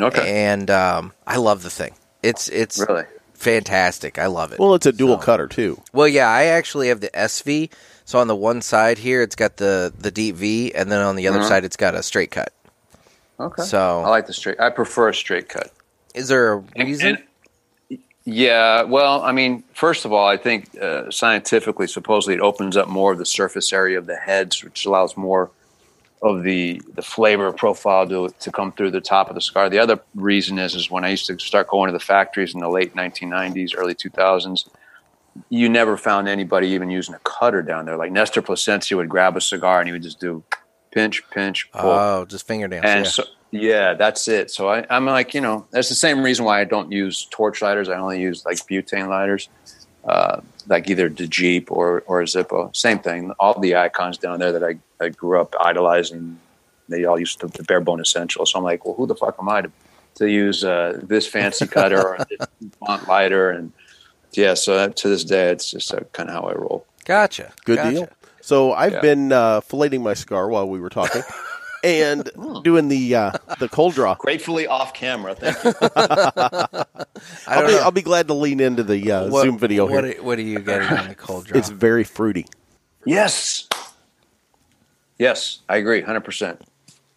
Okay, 0.00 0.44
and 0.46 0.70
um, 0.70 1.12
I 1.26 1.36
love 1.38 1.62
the 1.62 1.70
thing. 1.70 1.94
It's 2.22 2.48
it's 2.48 2.78
really. 2.78 3.04
Fantastic. 3.36 4.18
I 4.18 4.26
love 4.26 4.52
it. 4.52 4.58
Well, 4.58 4.74
it's 4.74 4.86
a 4.86 4.92
dual 4.92 5.18
So- 5.18 5.24
cutter 5.24 5.46
too. 5.46 5.80
Well, 5.92 6.08
yeah, 6.08 6.28
I 6.28 6.44
actually 6.44 6.88
have 6.88 7.00
the 7.00 7.10
SV. 7.16 7.70
So 8.04 8.18
on 8.20 8.28
the 8.28 8.36
one 8.36 8.62
side 8.62 8.98
here, 8.98 9.22
it's 9.22 9.34
got 9.36 9.56
the 9.56 9.92
the 9.98 10.10
Deep 10.10 10.36
V, 10.36 10.72
and 10.74 10.90
then 10.90 11.00
on 11.00 11.16
the 11.16 11.28
other 11.28 11.40
Uh-huh. 11.40 11.48
side, 11.48 11.64
it's 11.64 11.76
got 11.76 11.94
a 11.94 12.02
straight 12.02 12.30
cut. 12.30 12.52
Okay, 13.38 13.62
So- 13.64 14.02
I 14.04 14.08
like 14.08 14.26
the 14.26 14.32
straight. 14.32 14.58
I 14.60 14.70
prefer 14.70 15.08
a 15.10 15.14
straight 15.14 15.48
cut. 15.48 15.70
Is 16.14 16.28
there 16.28 16.54
a 16.54 16.64
And- 16.76 16.88
reason? 16.88 17.18
and- 17.90 17.98
yeah, 18.24 18.82
well, 18.82 19.22
I 19.22 19.32
mean, 19.32 19.62
first 19.74 20.04
of 20.04 20.12
all, 20.12 20.26
I 20.26 20.36
think 20.36 20.76
uh, 20.80 21.10
scientifically, 21.10 21.86
supposedly, 21.86 22.34
it 22.34 22.40
opens 22.40 22.76
up 22.76 22.88
more 22.88 23.12
of 23.12 23.18
the 23.18 23.26
surface 23.26 23.72
area 23.72 23.98
of 23.98 24.06
the 24.06 24.16
heads, 24.16 24.64
which 24.64 24.86
allows 24.86 25.16
more 25.16 25.50
of 26.22 26.42
the 26.42 26.80
the 26.94 27.02
flavor 27.02 27.52
profile 27.52 28.08
to 28.08 28.28
to 28.40 28.50
come 28.50 28.72
through 28.72 28.90
the 28.90 29.00
top 29.00 29.28
of 29.28 29.34
the 29.34 29.40
cigar. 29.40 29.68
The 29.68 29.78
other 29.78 30.00
reason 30.14 30.58
is 30.58 30.74
is 30.74 30.90
when 30.90 31.04
I 31.04 31.10
used 31.10 31.26
to 31.26 31.38
start 31.38 31.68
going 31.68 31.88
to 31.88 31.92
the 31.92 32.04
factories 32.04 32.54
in 32.54 32.60
the 32.60 32.68
late 32.68 32.94
1990s, 32.94 33.74
early 33.76 33.94
2000s, 33.94 34.68
you 35.50 35.68
never 35.68 35.96
found 35.96 36.28
anybody 36.28 36.68
even 36.68 36.90
using 36.90 37.14
a 37.14 37.20
cutter 37.20 37.62
down 37.62 37.84
there. 37.84 37.96
Like 37.96 38.12
Nestor 38.12 38.42
Plasencia 38.42 38.96
would 38.96 39.08
grab 39.08 39.36
a 39.36 39.40
cigar 39.40 39.80
and 39.80 39.88
he 39.88 39.92
would 39.92 40.02
just 40.02 40.20
do 40.20 40.42
pinch, 40.90 41.28
pinch, 41.30 41.70
pull. 41.72 41.90
oh, 41.90 42.24
just 42.24 42.46
fingernails. 42.46 42.84
And 42.84 43.04
yeah. 43.04 43.10
so, 43.10 43.24
yeah, 43.50 43.94
that's 43.94 44.28
it. 44.28 44.50
So 44.50 44.70
I, 44.70 44.86
I'm 44.90 45.06
like, 45.06 45.34
you 45.34 45.40
know, 45.40 45.66
that's 45.70 45.88
the 45.88 45.94
same 45.94 46.22
reason 46.22 46.44
why 46.44 46.60
I 46.60 46.64
don't 46.64 46.90
use 46.90 47.26
torch 47.30 47.62
lighters. 47.62 47.88
I 47.88 47.98
only 47.98 48.20
use 48.20 48.44
like 48.44 48.58
butane 48.58 49.08
lighters, 49.08 49.48
uh, 50.06 50.40
like 50.68 50.88
either 50.90 51.08
the 51.08 51.24
Djeep 51.28 51.70
or 51.70 52.02
or 52.06 52.22
Zippo. 52.22 52.74
Same 52.76 52.98
thing. 53.00 53.32
All 53.40 53.58
the 53.60 53.76
icons 53.76 54.18
down 54.18 54.38
there 54.38 54.52
that 54.52 54.64
I, 54.64 54.78
I 55.04 55.08
grew 55.10 55.40
up 55.40 55.54
idolizing, 55.60 56.38
they 56.88 57.04
all 57.04 57.18
used 57.18 57.40
the, 57.40 57.48
the 57.48 57.64
bare 57.64 57.80
bone 57.80 58.00
essential. 58.00 58.46
So 58.46 58.58
I'm 58.58 58.64
like, 58.64 58.84
well, 58.84 58.94
who 58.94 59.06
the 59.06 59.14
fuck 59.16 59.36
am 59.40 59.48
I 59.48 59.62
to, 59.62 59.72
to 60.16 60.30
use 60.30 60.64
uh, 60.64 61.00
this 61.02 61.26
fancy 61.26 61.66
cutter 61.66 62.00
or 62.00 62.18
this 62.30 62.46
font 62.80 63.08
lighter? 63.08 63.50
And 63.50 63.72
yeah, 64.32 64.54
so 64.54 64.76
that, 64.76 64.96
to 64.98 65.08
this 65.08 65.24
day, 65.24 65.50
it's 65.50 65.70
just 65.70 65.92
uh, 65.94 66.00
kind 66.12 66.28
of 66.28 66.34
how 66.36 66.42
I 66.42 66.54
roll. 66.54 66.86
gotcha. 67.04 67.52
Good 67.64 67.76
gotcha. 67.76 67.90
deal. 67.90 68.08
So 68.42 68.72
I've 68.72 68.92
Yeah. 68.92 69.00
been 69.00 69.32
uh, 69.32 69.60
filleting 69.62 70.02
my 70.02 70.14
cigar 70.14 70.48
while 70.48 70.68
we 70.68 70.78
were 70.78 70.90
talking, 70.90 71.22
and 71.86 72.28
doing 72.64 72.88
the 72.88 73.14
uh, 73.14 73.32
the 73.58 73.68
cold 73.68 73.94
draw. 73.94 74.14
Gratefully 74.18 74.66
off 74.66 74.92
camera. 74.94 75.34
Thank 75.34 75.62
you. 75.64 75.72
I 75.96 76.84
I'll 77.46 77.60
don't 77.60 77.66
be, 77.68 77.72
know. 77.74 77.80
I'll 77.82 77.90
be 77.90 78.02
glad 78.02 78.26
to 78.28 78.34
lean 78.34 78.60
into 78.60 78.82
the 78.82 79.10
uh, 79.12 79.28
What- 79.28 79.42
Zoom 79.44 79.58
video 79.58 79.86
what 79.88 80.04
here. 80.04 80.18
Are, 80.18 80.22
what 80.22 80.38
are 80.38 80.42
you 80.42 80.58
getting 80.58 80.88
on 80.98 81.08
the 81.08 81.14
cold 81.14 81.46
draw? 81.46 81.58
It's 81.58 81.68
very 81.70 82.04
fruity. 82.04 82.46
yes. 83.04 83.68
Yes, 85.18 85.60
I 85.68 85.76
agree, 85.78 86.02
hundred 86.02 86.24
percent. 86.24 86.60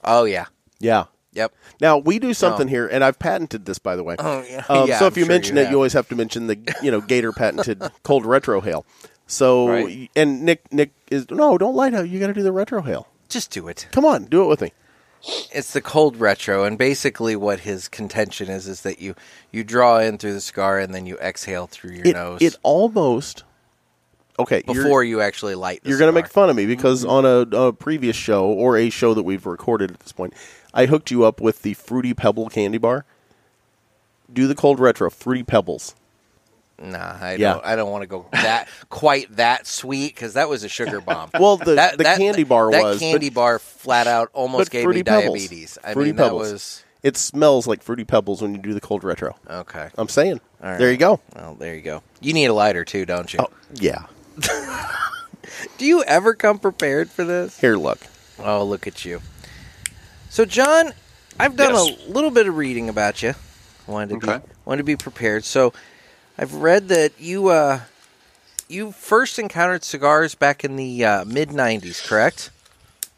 oh 0.06 0.24
yeah. 0.24 0.46
Yeah. 0.80 1.06
Yep. 1.34 1.54
Now 1.82 1.98
we 1.98 2.18
do 2.18 2.34
something 2.34 2.68
here, 2.70 2.88
and 2.88 3.04
I've 3.04 3.20
patented 3.20 3.66
this, 3.66 3.78
by 3.78 3.98
the 3.98 4.04
way. 4.04 4.16
Oh 4.18 4.42
yeah. 4.50 4.64
Um, 4.70 4.88
Yeah, 4.88 5.00
so 5.00 5.08
if 5.08 5.14
I'm 5.16 5.20
you 5.20 5.26
sure 5.26 5.34
mention 5.34 5.58
it, 5.58 5.64
have. 5.64 5.72
you 5.72 5.76
always 5.76 5.92
have 5.94 6.08
to 6.10 6.16
mention 6.16 6.48
the 6.48 6.58
you 6.82 6.92
know 6.92 7.02
Gator 7.02 7.34
patented 7.34 7.84
cold 8.04 8.26
retro 8.26 8.62
hail. 8.62 8.86
So 9.28 9.68
Right. 9.68 10.10
and 10.16 10.44
Nick 10.44 10.72
Nick 10.72 10.92
is 11.12 11.30
no, 11.30 11.58
don't 11.58 11.76
light 11.76 11.94
out. 11.94 12.08
You 12.08 12.22
got 12.22 12.28
to 12.28 12.34
do 12.34 12.42
the 12.42 12.54
retro 12.54 12.82
hail. 12.82 13.09
Just 13.30 13.52
do 13.52 13.68
it. 13.68 13.88
Come 13.92 14.06
on, 14.06 14.26
do 14.26 14.44
it 14.44 14.48
with 14.48 14.62
me. 14.62 14.74
It's 15.54 15.74
the 15.74 15.82
cold 15.82 16.18
retro, 16.18 16.64
and 16.64 16.78
basically 16.78 17.36
what 17.36 17.62
his 17.62 17.88
contention 17.88 18.50
is 18.50 18.68
is 18.68 18.82
that 18.82 19.02
you 19.02 19.16
you 19.52 19.64
draw 19.64 20.00
in 20.00 20.18
through 20.18 20.34
the 20.34 20.42
scar 20.42 20.80
and 20.80 20.94
then 20.94 21.06
you 21.06 21.18
exhale 21.18 21.68
through 21.68 21.92
your 21.92 22.08
It 22.08 22.14
nose 22.14 22.42
it 22.42 22.56
almost 22.64 23.44
okay 24.38 24.64
before 24.66 25.04
you 25.04 25.20
actually 25.20 25.56
light. 25.56 25.84
The 25.84 25.90
you're 25.90 26.00
going 26.00 26.14
to 26.14 26.14
make 26.14 26.30
fun 26.30 26.50
of 26.50 26.56
me 26.56 26.66
because 26.66 27.02
mm-hmm. 27.02 27.12
on 27.12 27.26
a, 27.26 27.68
a 27.68 27.74
previous 27.74 28.16
show 28.16 28.46
or 28.46 28.78
a 28.78 28.90
show 28.90 29.14
that 29.14 29.24
we've 29.24 29.46
recorded 29.46 29.92
at 29.92 30.00
this 30.00 30.14
point, 30.14 30.34
I 30.74 30.86
hooked 30.86 31.12
you 31.12 31.26
up 31.26 31.42
with 31.42 31.64
the 31.64 31.74
Fruity 31.74 32.14
Pebble 32.14 32.48
candy 32.48 32.78
bar. 32.78 33.04
Do 34.32 34.48
the 34.48 34.56
cold 34.56 34.80
retro 34.80 35.10
Fruity 35.10 35.44
Pebbles. 35.44 35.96
Nah, 36.82 37.18
I 37.20 37.34
Yeah. 37.36 37.54
don't. 37.54 37.66
I 37.66 37.76
don't 37.76 37.92
want 37.92 38.04
to 38.04 38.08
go 38.08 38.26
that 38.32 38.68
quite 38.90 39.36
that 39.36 39.68
sweet 39.68 40.16
because 40.16 40.34
that 40.36 40.48
was 40.50 40.64
a 40.64 40.70
sugar 40.70 41.02
bomb. 41.02 41.30
Well, 41.40 41.58
the 41.58 41.76
that, 41.76 41.98
the 41.98 42.04
that- 42.06 42.18
candy 42.18 42.44
bar 42.44 42.68
was. 42.68 42.76
that 42.76 42.84
was, 42.84 43.00
candy 43.00 43.30
but 43.30 43.36
bar 43.36 43.60
flat 43.60 44.08
out 44.08 44.30
almost 44.34 44.72
gave 44.72 44.88
me 44.88 45.04
Pebbles. 45.04 45.26
diabetes. 45.26 45.78
I 45.84 45.94
Fruity 45.94 46.12
mean, 46.12 46.18
Pebbles. 46.18 46.48
that 46.48 46.54
was 46.54 46.84
it 47.04 47.16
smells 47.18 47.66
like 47.68 47.82
Fruity 47.84 48.04
Pebbles 48.04 48.42
when 48.42 48.54
you 48.54 48.62
do 48.62 48.74
the 48.74 48.82
cold 48.82 49.04
retro. 49.04 49.36
okay. 49.50 49.90
I'm 49.98 50.10
saying. 50.10 50.42
Right. 50.62 50.78
There 50.78 50.92
you 50.92 50.98
go. 50.98 51.20
Well, 51.36 51.56
there 51.56 51.76
you 51.76 51.82
go. 51.82 52.02
You 52.22 52.34
need 52.34 52.46
a 52.48 52.54
lighter 52.54 52.84
too, 52.86 53.06
don't 53.06 53.34
you? 53.34 53.40
Oh 53.42 53.50
yeah. 53.76 54.06
Do 55.78 55.86
you 55.86 56.04
ever 56.04 56.34
come 56.34 56.60
prepared 56.60 57.10
for 57.10 57.24
this? 57.24 57.60
Here, 57.60 57.76
look. 57.76 58.00
Oh, 58.38 58.64
look 58.64 58.88
at 58.88 59.04
you. 59.06 59.22
So, 60.30 60.46
Jon, 60.46 60.94
I've 61.40 61.56
done 61.56 61.74
Yes. 61.74 62.06
a 62.08 62.12
little 62.12 62.32
bit 62.32 62.48
of 62.48 62.56
reading 62.58 62.88
about 62.90 63.24
you. 63.24 63.34
Wanted 63.88 64.10
to 64.10 64.16
Okay. 64.32 64.38
be 64.46 64.54
wanted 64.66 64.78
to 64.80 64.84
be 64.84 64.96
prepared. 64.96 65.44
So, 65.46 65.74
I've 66.40 66.54
read 66.56 66.88
that 66.88 67.12
you 67.20 67.50
uh, 67.50 67.82
you 68.70 68.94
first 68.94 69.38
encountered 69.40 69.84
cigars 69.84 70.36
back 70.36 70.64
in 70.64 70.78
the 70.78 71.04
uh, 71.04 71.26
mid 71.26 71.50
'90s, 71.50 72.08
correct? 72.08 72.50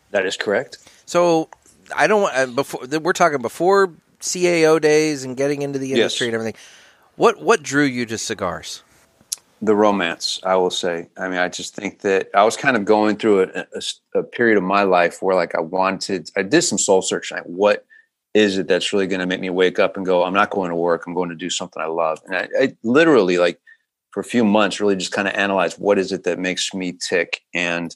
That 0.10 0.26
is 0.26 0.36
correct. 0.38 0.80
So, 1.06 1.48
I 1.96 2.08
don't 2.08 2.24
want 2.24 2.36
uh, 2.36 2.48
before 2.48 2.82
we're 3.00 3.14
talking 3.14 3.40
before 3.40 3.92
CAO 4.22 4.82
days 4.82 5.24
and 5.24 5.38
getting 5.38 5.62
into 5.62 5.78
the 5.78 5.90
Yes. 5.90 5.98
industry 5.98 6.28
and 6.30 6.34
everything. 6.34 6.56
What 7.16 7.40
what 7.40 7.62
drew 7.62 7.84
you 7.84 8.08
to 8.08 8.18
cigars? 8.18 8.82
the 9.64 9.76
romance 9.76 10.40
i 10.44 10.56
will 10.56 10.72
say 10.72 11.08
i 11.18 11.28
mean 11.30 11.38
i 11.38 11.48
just 11.48 11.76
think 11.76 12.00
that 12.00 12.28
i 12.34 12.44
was 12.44 12.58
kind 12.58 12.76
of 12.76 12.84
going 12.84 13.16
through 13.16 13.44
a, 13.44 13.66
a- 13.76 14.20
a 14.20 14.24
period 14.24 14.58
of 14.58 14.64
my 14.64 14.82
life 14.82 15.22
where 15.22 15.36
like 15.36 15.54
i 15.54 15.60
wanted 15.62 16.32
i 16.36 16.42
did 16.42 16.64
some 16.64 16.80
soul 16.80 17.00
searching 17.00 17.38
like 17.38 17.46
what 17.46 17.86
is 18.34 18.58
it 18.58 18.68
that's 18.68 18.94
really 18.94 19.08
going 19.08 19.20
to 19.20 19.26
make 19.26 19.42
me 19.42 19.50
wake 19.50 19.80
up 19.80 19.98
and 19.98 20.06
go 20.06 20.24
i'm 20.24 20.34
not 20.34 20.50
going 20.50 20.70
to 20.70 20.76
work 20.76 21.06
i'm 21.06 21.14
going 21.14 21.30
to 21.30 21.36
do 21.36 21.50
something 21.50 21.82
i 21.82 21.88
love 21.88 22.20
and 22.26 22.36
i, 22.36 22.48
I 22.60 22.76
literally 22.84 23.38
like 23.38 23.60
for 24.12 24.20
a 24.20 24.26
few 24.26 24.44
months 24.44 24.80
really 24.80 24.96
just 24.96 25.12
kind 25.12 25.28
of 25.28 25.34
analyzed 25.34 25.78
what 25.78 26.00
is 26.00 26.12
it 26.12 26.24
that 26.24 26.40
makes 26.40 26.74
me 26.74 26.94
tick 26.94 27.42
and 27.54 27.96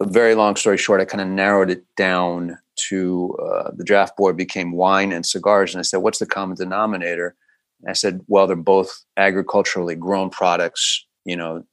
a 0.00 0.06
very 0.06 0.34
long 0.34 0.56
story 0.56 0.78
short 0.78 1.00
i 1.00 1.04
kind 1.04 1.20
of 1.20 1.28
narrowed 1.28 1.70
it 1.70 1.84
down 1.96 2.58
to 2.88 3.36
uh, 3.42 3.70
the 3.76 3.84
draft 3.84 4.16
board 4.16 4.36
became 4.36 4.72
wine 4.72 5.12
and 5.12 5.26
cigars 5.26 5.74
and 5.74 5.80
i 5.80 5.82
said 5.82 5.98
what's 5.98 6.18
the 6.18 6.26
common 6.26 6.56
denominator 6.56 7.36
I 7.88 7.92
said, 7.94 8.20
well, 8.26 8.46
they're 8.46 8.56
both 8.56 9.04
agriculturally 9.16 9.94
grown 9.94 10.30
products. 10.30 11.06
You 11.24 11.36
know, 11.36 11.64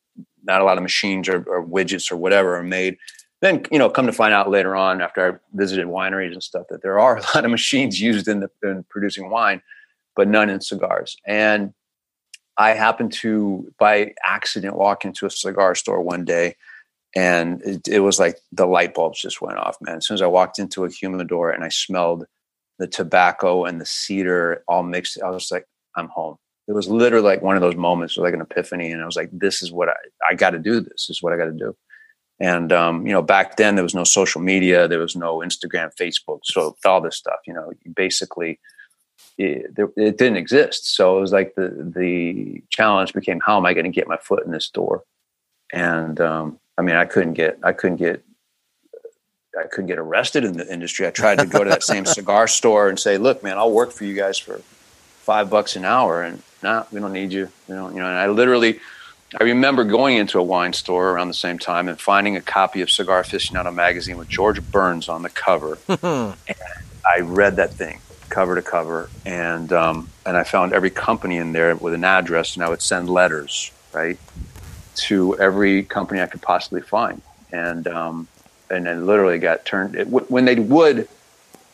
not 0.44 0.62
a 0.62 0.64
lot 0.64 0.78
of 0.78 0.84
machines 0.84 1.28
or, 1.28 1.44
or 1.48 1.66
widgets 1.66 2.12
or 2.12 2.18
whatever 2.18 2.56
are 2.58 2.64
made. 2.64 2.98
Then, 3.42 3.64
you 3.72 3.78
know, 3.78 3.90
come 3.90 4.08
to 4.08 4.14
find 4.14 4.34
out 4.34 4.50
later 4.50 4.76
on 4.76 5.02
after 5.02 5.34
I 5.34 5.38
visited 5.54 5.86
wineries 5.86 6.34
and 6.34 6.42
stuff 6.42 6.68
that 6.70 6.82
there 6.82 7.00
are 7.00 7.18
a 7.18 7.22
lot 7.36 7.46
of 7.46 7.52
machines 7.52 8.02
used 8.02 8.28
in, 8.28 8.40
the, 8.40 8.50
in 8.64 8.84
producing 8.90 9.30
wine, 9.30 9.62
but 10.16 10.28
none 10.28 10.50
in 10.50 10.62
cigars. 10.62 11.18
And 11.26 11.74
I 12.58 12.72
happened 12.72 13.14
to, 13.14 13.72
by 13.78 14.14
accident, 14.26 14.76
walk 14.76 15.06
into 15.06 15.28
a 15.28 15.30
cigar 15.30 15.76
store 15.76 16.02
one 16.02 16.26
day 16.26 16.56
and 17.16 17.62
it, 17.64 17.88
it 17.88 18.00
was 18.02 18.20
like 18.20 18.40
the 18.52 18.66
light 18.66 18.94
bulbs 18.94 19.22
just 19.22 19.42
went 19.42 19.58
off, 19.58 19.78
man. 19.82 19.98
As 19.98 20.08
soon 20.08 20.16
as 20.16 20.22
I 20.22 20.28
walked 20.28 20.60
into 20.60 20.86
a 20.86 20.90
humidor 20.90 21.52
and 21.52 21.64
I 21.64 21.70
smelled 21.70 22.26
the 22.80 22.88
tobacco 22.88 23.66
and 23.66 23.82
the 23.82 23.86
cedar 23.86 24.64
all 24.68 24.84
mixed, 24.84 25.22
I 25.22 25.30
was 25.30 25.52
like, 25.52 25.66
I'm 25.96 26.10
home. 26.10 26.38
It 26.68 26.74
was 26.74 26.88
literally 26.90 27.26
like 27.26 27.42
one 27.42 27.56
of 27.56 27.62
those 27.62 27.76
moments, 27.76 28.18
like 28.18 28.34
an 28.34 28.42
epiphany, 28.42 28.92
and 28.92 29.02
I 29.02 29.06
was 29.06 29.16
like, 29.16 29.30
"This 29.32 29.64
is 29.64 29.72
what 29.72 29.88
I 29.88 29.96
I 30.30 30.36
got 30.36 30.50
to 30.50 30.60
do. 30.60 30.82
This 30.82 31.10
is 31.10 31.24
what 31.24 31.32
I 31.32 31.38
got 31.38 31.46
to 31.46 31.54
do." 31.54 31.76
And 32.40 32.72
um, 32.72 33.06
you 33.08 33.14
know, 33.14 33.22
back 33.22 33.58
then 33.58 33.76
there 33.76 33.84
was 33.84 33.96
no 33.96 34.04
social 34.04 34.42
media, 34.42 34.88
there 34.88 35.00
was 35.00 35.16
no 35.16 35.40
Instagram, 35.40 35.96
Facebook, 35.96 36.42
so 36.44 36.76
all 36.86 37.02
this 37.02 37.18
stuff. 37.18 37.40
You 37.48 37.54
know, 37.54 37.72
basically, 37.96 38.60
it, 39.38 39.72
it 39.78 40.18
didn't 40.18 40.38
exist. 40.38 40.96
So 40.96 41.18
it 41.18 41.22
was 41.22 41.32
like 41.32 41.56
the 41.56 41.92
the 41.96 42.64
challenge 42.70 43.14
became, 43.14 43.40
how 43.40 43.58
am 43.58 43.66
I 43.66 43.74
going 43.74 43.86
to 43.86 43.92
get 43.92 44.08
my 44.08 44.18
foot 44.18 44.46
in 44.46 44.52
this 44.52 44.70
door? 44.70 45.04
And 45.74 46.22
um, 46.22 46.60
I 46.78 46.84
mean, 46.84 46.96
I 46.96 47.06
couldn't 47.06 47.34
get 47.34 47.60
I 47.64 47.74
couldn't 47.74 47.98
get 47.98 48.24
I 49.58 49.64
couldn't 49.64 49.88
get 49.88 49.98
arrested 49.98 50.44
in 50.44 50.58
the 50.58 50.72
industry. 50.72 51.08
I 51.08 51.12
tried 51.12 51.40
to 51.40 51.46
go 51.46 51.64
to 51.64 51.70
that 51.70 51.84
same 51.84 52.06
cigar 52.18 52.48
store 52.48 52.90
and 52.90 53.00
say, 53.00 53.18
"Look, 53.18 53.44
man, 53.44 53.58
I'll 53.58 53.72
work 53.72 53.92
for 53.92 54.06
you 54.06 54.14
guys 54.14 54.38
for 54.38 54.60
five 55.22 55.50
bucks 55.50 55.76
an 55.76 55.86
hour," 55.86 56.22
and 56.22 56.42
nah, 56.62 56.86
we 56.92 57.00
don't 57.00 57.14
need 57.14 57.32
you. 57.32 57.50
We 57.68 57.76
don't, 57.76 57.96
you 57.96 58.00
know. 58.00 58.08
And 58.08 58.18
I 58.18 58.28
literally, 58.28 58.80
I 59.40 59.44
remember 59.44 59.84
going 59.84 60.18
into 60.18 60.40
a 60.40 60.44
wine 60.44 60.72
store 60.74 61.12
around 61.12 61.28
the 61.28 61.34
same 61.34 61.60
time 61.60 61.90
and 61.90 62.00
finding 62.00 62.38
a 62.38 62.42
copy 62.42 62.82
of 62.82 62.90
Cigar 62.90 63.22
Aficionado 63.22 63.74
magazine 63.74 64.18
with 64.18 64.30
George 64.30 64.62
Burns 64.72 65.10
on 65.10 65.22
the 65.22 65.30
cover, 65.30 65.78
and 65.90 66.36
I 67.06 67.20
read 67.20 67.58
that 67.58 67.74
thing 67.74 68.00
cover 68.30 68.56
to 68.56 68.62
cover, 68.62 69.10
and 69.26 69.74
um, 69.74 70.10
and 70.26 70.38
I 70.38 70.44
found 70.44 70.72
every 70.72 70.90
company 70.90 71.38
in 71.38 71.52
there 71.52 71.76
with 71.76 71.94
an 71.94 72.06
address, 72.06 72.56
and 72.56 72.64
I 72.64 72.70
would 72.70 72.82
send 72.82 73.10
letters 73.10 73.72
right 73.94 74.18
to 74.96 75.38
every 75.38 75.84
company 75.84 76.22
I 76.22 76.28
could 76.28 76.42
possibly 76.42 76.82
find, 76.82 77.22
and 77.52 77.86
um, 77.88 78.28
and 78.70 78.86
then 78.86 79.06
literally 79.06 79.40
got 79.40 79.66
turned 79.66 79.96
it, 79.96 80.08
when 80.08 80.46
they 80.46 80.56
would 80.56 81.10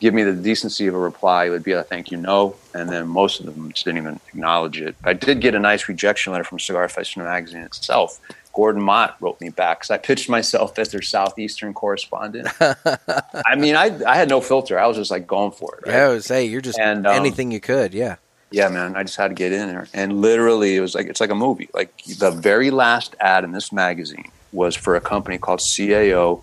give 0.04 0.12
me 0.12 0.22
the 0.22 0.34
decency 0.34 0.86
of 0.86 0.94
a 0.94 0.98
reply, 0.98 1.46
it 1.46 1.48
would 1.48 1.62
be 1.62 1.72
a 1.72 1.82
thank 1.82 2.10
you 2.10 2.18
no, 2.18 2.54
and 2.74 2.90
then 2.90 3.08
most 3.08 3.40
of 3.40 3.46
them 3.46 3.72
just 3.72 3.86
didn't 3.86 3.96
even 3.96 4.20
acknowledge 4.28 4.78
it. 4.78 4.94
I 5.02 5.14
did 5.14 5.40
get 5.40 5.54
a 5.54 5.58
nice 5.58 5.88
rejection 5.88 6.30
letter 6.34 6.44
from 6.44 6.58
Cigar 6.58 6.86
Aficionado 6.86 7.24
magazine 7.24 7.62
itself. 7.62 8.20
Gordon 8.52 8.82
Mott 8.82 9.16
wrote 9.18 9.40
me 9.40 9.48
back 9.48 9.78
because 9.78 9.90
I 9.90 9.96
pitched 9.96 10.28
myself 10.28 10.78
as 10.78 10.90
their 10.90 11.00
southeastern 11.00 11.72
correspondent. 11.72 12.48
I 12.60 13.56
mean, 13.56 13.76
I 13.76 13.98
I 14.06 14.16
had 14.16 14.28
no 14.28 14.42
filter. 14.42 14.78
I 14.78 14.86
was 14.86 14.98
just 14.98 15.10
like 15.10 15.26
going 15.26 15.52
for 15.52 15.76
it. 15.76 15.88
Right? 15.88 15.96
Yeah, 15.96 16.04
I 16.04 16.08
would 16.10 16.22
say 16.22 16.44
you're 16.44 16.60
just 16.60 16.78
And, 16.78 17.06
um, 17.06 17.14
anything 17.16 17.50
you 17.50 17.60
could. 17.60 17.94
Yeah. 17.94 18.16
Yeah, 18.50 18.68
man. 18.68 18.96
I 18.96 19.04
just 19.04 19.16
had 19.16 19.28
to 19.28 19.34
get 19.34 19.52
in 19.52 19.68
there, 19.68 19.88
and 19.94 20.20
literally, 20.20 20.76
it 20.76 20.80
was 20.80 20.94
like 20.94 21.06
it's 21.06 21.20
like 21.20 21.30
a 21.30 21.34
movie. 21.34 21.70
Like 21.72 22.04
the 22.18 22.30
very 22.30 22.70
last 22.70 23.16
ad 23.20 23.42
in 23.42 23.52
this 23.52 23.72
magazine 23.72 24.30
was 24.52 24.76
for 24.76 24.94
a 24.96 25.00
company 25.00 25.38
called 25.38 25.60
CAO 25.60 26.42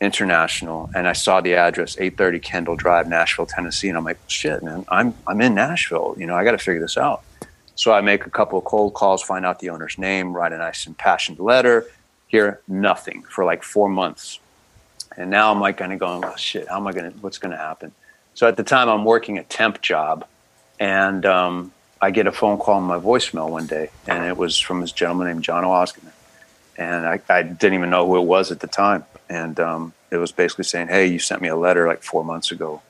International, 0.00 0.90
and 0.94 1.08
I 1.08 1.12
saw 1.14 1.40
the 1.40 1.54
address 1.54 1.96
830 1.98 2.38
Kendall 2.40 2.76
Drive, 2.76 3.08
Nashville, 3.08 3.46
Tennessee, 3.46 3.88
and 3.88 3.96
I'm 3.96 4.04
like, 4.04 4.18
shit, 4.26 4.62
man, 4.62 4.84
I'm 4.88 5.14
I'm 5.26 5.40
in 5.40 5.54
Nashville. 5.54 6.14
You 6.18 6.26
know, 6.26 6.34
I 6.34 6.44
got 6.44 6.52
to 6.52 6.58
figure 6.58 6.80
this 6.80 6.98
out. 6.98 7.22
So 7.74 7.92
I 7.92 8.00
make 8.00 8.26
a 8.26 8.30
couple 8.30 8.58
of 8.58 8.64
cold 8.64 8.94
calls, 8.94 9.22
find 9.22 9.44
out 9.44 9.58
the 9.58 9.70
owner's 9.70 9.98
name, 9.98 10.34
write 10.34 10.52
a 10.52 10.58
nice 10.58 10.86
impassioned 10.86 11.38
letter. 11.38 11.86
Hear 12.28 12.60
nothing 12.68 13.22
for 13.22 13.44
like 13.44 13.62
four 13.62 13.88
months, 13.88 14.38
and 15.16 15.30
now 15.30 15.50
I'm 15.50 15.60
like 15.60 15.78
kind 15.78 15.92
of 15.92 15.98
going, 15.98 16.24
oh, 16.24 16.36
shit, 16.36 16.68
how 16.68 16.76
am 16.76 16.86
I 16.86 16.92
gonna? 16.92 17.12
What's 17.20 17.38
gonna 17.38 17.56
happen? 17.56 17.92
So 18.34 18.46
at 18.46 18.56
the 18.56 18.64
time, 18.64 18.88
I'm 18.88 19.04
working 19.04 19.38
a 19.38 19.44
temp 19.44 19.80
job, 19.80 20.26
and 20.78 21.24
um, 21.24 21.72
I 22.02 22.10
get 22.10 22.26
a 22.26 22.32
phone 22.32 22.58
call 22.58 22.74
on 22.74 22.82
my 22.82 22.98
voicemail 22.98 23.48
one 23.48 23.66
day, 23.66 23.90
and 24.06 24.24
it 24.24 24.36
was 24.36 24.58
from 24.58 24.82
this 24.82 24.92
gentleman 24.92 25.28
named 25.28 25.42
John 25.42 25.64
Osgood 25.64 26.12
and 26.78 27.06
I, 27.06 27.20
I 27.28 27.42
didn't 27.42 27.74
even 27.74 27.90
know 27.90 28.06
who 28.06 28.16
it 28.16 28.24
was 28.24 28.52
at 28.52 28.60
the 28.60 28.66
time. 28.66 29.04
And 29.28 29.58
um, 29.58 29.92
it 30.10 30.16
was 30.16 30.32
basically 30.32 30.64
saying, 30.64 30.88
"Hey, 30.88 31.06
you 31.06 31.18
sent 31.18 31.42
me 31.42 31.48
a 31.48 31.56
letter 31.56 31.86
like 31.86 32.02
four 32.02 32.24
months 32.24 32.50
ago," 32.50 32.82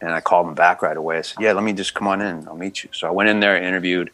and 0.00 0.10
I 0.10 0.20
called 0.20 0.48
him 0.48 0.54
back 0.54 0.82
right 0.82 0.96
away. 0.96 1.18
I 1.18 1.22
said, 1.22 1.40
"Yeah, 1.40 1.52
let 1.52 1.64
me 1.64 1.72
just 1.72 1.94
come 1.94 2.08
on 2.08 2.20
in. 2.20 2.46
I'll 2.48 2.56
meet 2.56 2.82
you." 2.82 2.90
So 2.92 3.06
I 3.06 3.10
went 3.10 3.28
in 3.28 3.40
there, 3.40 3.56
interviewed. 3.56 4.10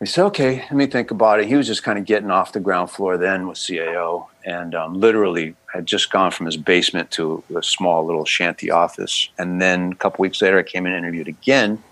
He 0.00 0.06
said, 0.06 0.24
"Okay, 0.26 0.56
let 0.56 0.72
me 0.72 0.86
think 0.86 1.10
about 1.10 1.40
it." 1.40 1.46
He 1.46 1.54
was 1.54 1.66
just 1.66 1.82
kind 1.82 1.98
of 1.98 2.06
getting 2.06 2.30
off 2.30 2.52
the 2.52 2.60
ground 2.60 2.90
floor 2.90 3.18
then 3.18 3.46
with 3.46 3.58
CAO, 3.58 4.26
and 4.44 4.74
um, 4.74 4.98
literally 4.98 5.54
had 5.72 5.86
just 5.86 6.10
gone 6.10 6.30
from 6.30 6.46
his 6.46 6.56
basement 6.56 7.10
to 7.12 7.42
a 7.54 7.62
small 7.62 8.04
little 8.04 8.24
shanty 8.24 8.70
office. 8.70 9.28
And 9.38 9.60
then 9.60 9.92
a 9.92 9.94
couple 9.96 10.22
weeks 10.22 10.42
later, 10.42 10.58
I 10.58 10.62
came 10.62 10.86
in 10.86 10.92
and 10.92 11.04
interviewed 11.04 11.28
again. 11.28 11.82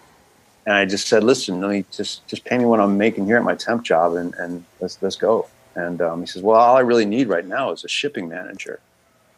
And 0.66 0.74
I 0.74 0.84
just 0.86 1.08
said, 1.08 1.24
"Listen, 1.24 1.60
let 1.60 1.70
me 1.70 1.84
just 1.90 2.26
just 2.26 2.44
pay 2.44 2.56
me 2.58 2.64
what 2.64 2.80
I'm 2.80 2.96
making 2.96 3.26
here 3.26 3.36
at 3.36 3.44
my 3.44 3.54
temp 3.54 3.82
job, 3.82 4.14
and, 4.14 4.34
and 4.34 4.64
let's 4.80 5.00
let's 5.02 5.16
go." 5.16 5.46
And 5.74 6.00
um, 6.00 6.20
he 6.20 6.26
says, 6.26 6.42
"Well, 6.42 6.58
all 6.58 6.76
I 6.76 6.80
really 6.80 7.04
need 7.04 7.28
right 7.28 7.46
now 7.46 7.72
is 7.72 7.84
a 7.84 7.88
shipping 7.88 8.28
manager." 8.28 8.80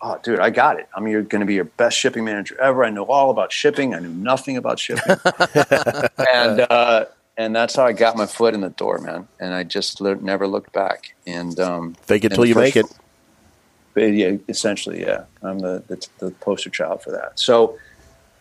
Oh, 0.01 0.19
dude, 0.23 0.41
I 0.41 0.51
got 0.51 0.81
it. 0.81 0.89
I'm 0.97 1.07
you're 1.07 1.23
going 1.23 1.41
to 1.41 1.47
be 1.47 1.55
your 1.55 1.65
best 1.65 1.97
shipping 1.97 2.25
manager 2.25 2.61
ever. 2.61 2.85
I 2.85 2.91
know 2.91 3.05
all 3.05 3.31
about 3.31 3.53
shipping. 3.53 3.95
I 3.95 4.01
knew 4.01 4.09
nothing 4.09 4.57
about 4.57 4.79
shipping, 4.79 5.17
and 6.35 6.61
uh, 6.61 7.05
and 7.37 7.55
that's 7.55 7.77
how 7.77 7.85
I 7.85 7.93
got 7.93 8.17
my 8.17 8.27
foot 8.27 8.55
in 8.55 8.61
the 8.61 8.71
door, 8.71 8.99
man. 8.99 9.29
And 9.39 9.55
I 9.55 9.65
just 9.65 10.01
le- 10.01 10.17
never 10.17 10.47
looked 10.47 10.73
back. 10.73 11.15
And 11.27 11.59
um, 11.61 11.95
Fake 12.03 12.25
it 12.25 12.31
till 12.31 12.47
you 12.47 12.55
make 12.55 12.77
it. 12.77 12.87
but 13.95 14.01
yeah, 14.12 14.37
essentially, 14.49 15.03
yeah. 15.03 15.25
I'm 15.43 15.59
the, 15.59 15.83
the 15.87 16.09
the 16.19 16.31
poster 16.33 16.71
child 16.71 17.03
for 17.03 17.12
that. 17.12 17.39
So 17.39 17.79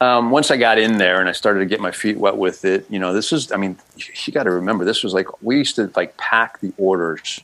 um, 0.02 0.32
once 0.32 0.50
I 0.50 0.58
got 0.58 0.80
in 0.80 0.98
there 0.98 1.20
and 1.20 1.30
I 1.30 1.32
started 1.32 1.60
to 1.60 1.68
get 1.68 1.80
my 1.80 1.92
feet 1.92 2.18
wet 2.18 2.36
with 2.36 2.66
it, 2.66 2.88
you 2.90 2.98
know, 2.98 3.14
this 3.14 3.32
is, 3.32 3.52
I 3.52 3.58
mean, 3.58 3.78
you 4.26 4.34
got 4.34 4.44
to 4.44 4.52
remember, 4.52 4.84
this 4.84 5.04
was 5.04 5.14
like 5.14 5.44
we 5.44 5.58
used 5.58 5.76
to 5.76 5.92
like 5.96 6.18
pack 6.18 6.60
the 6.60 6.74
orders. 6.80 7.40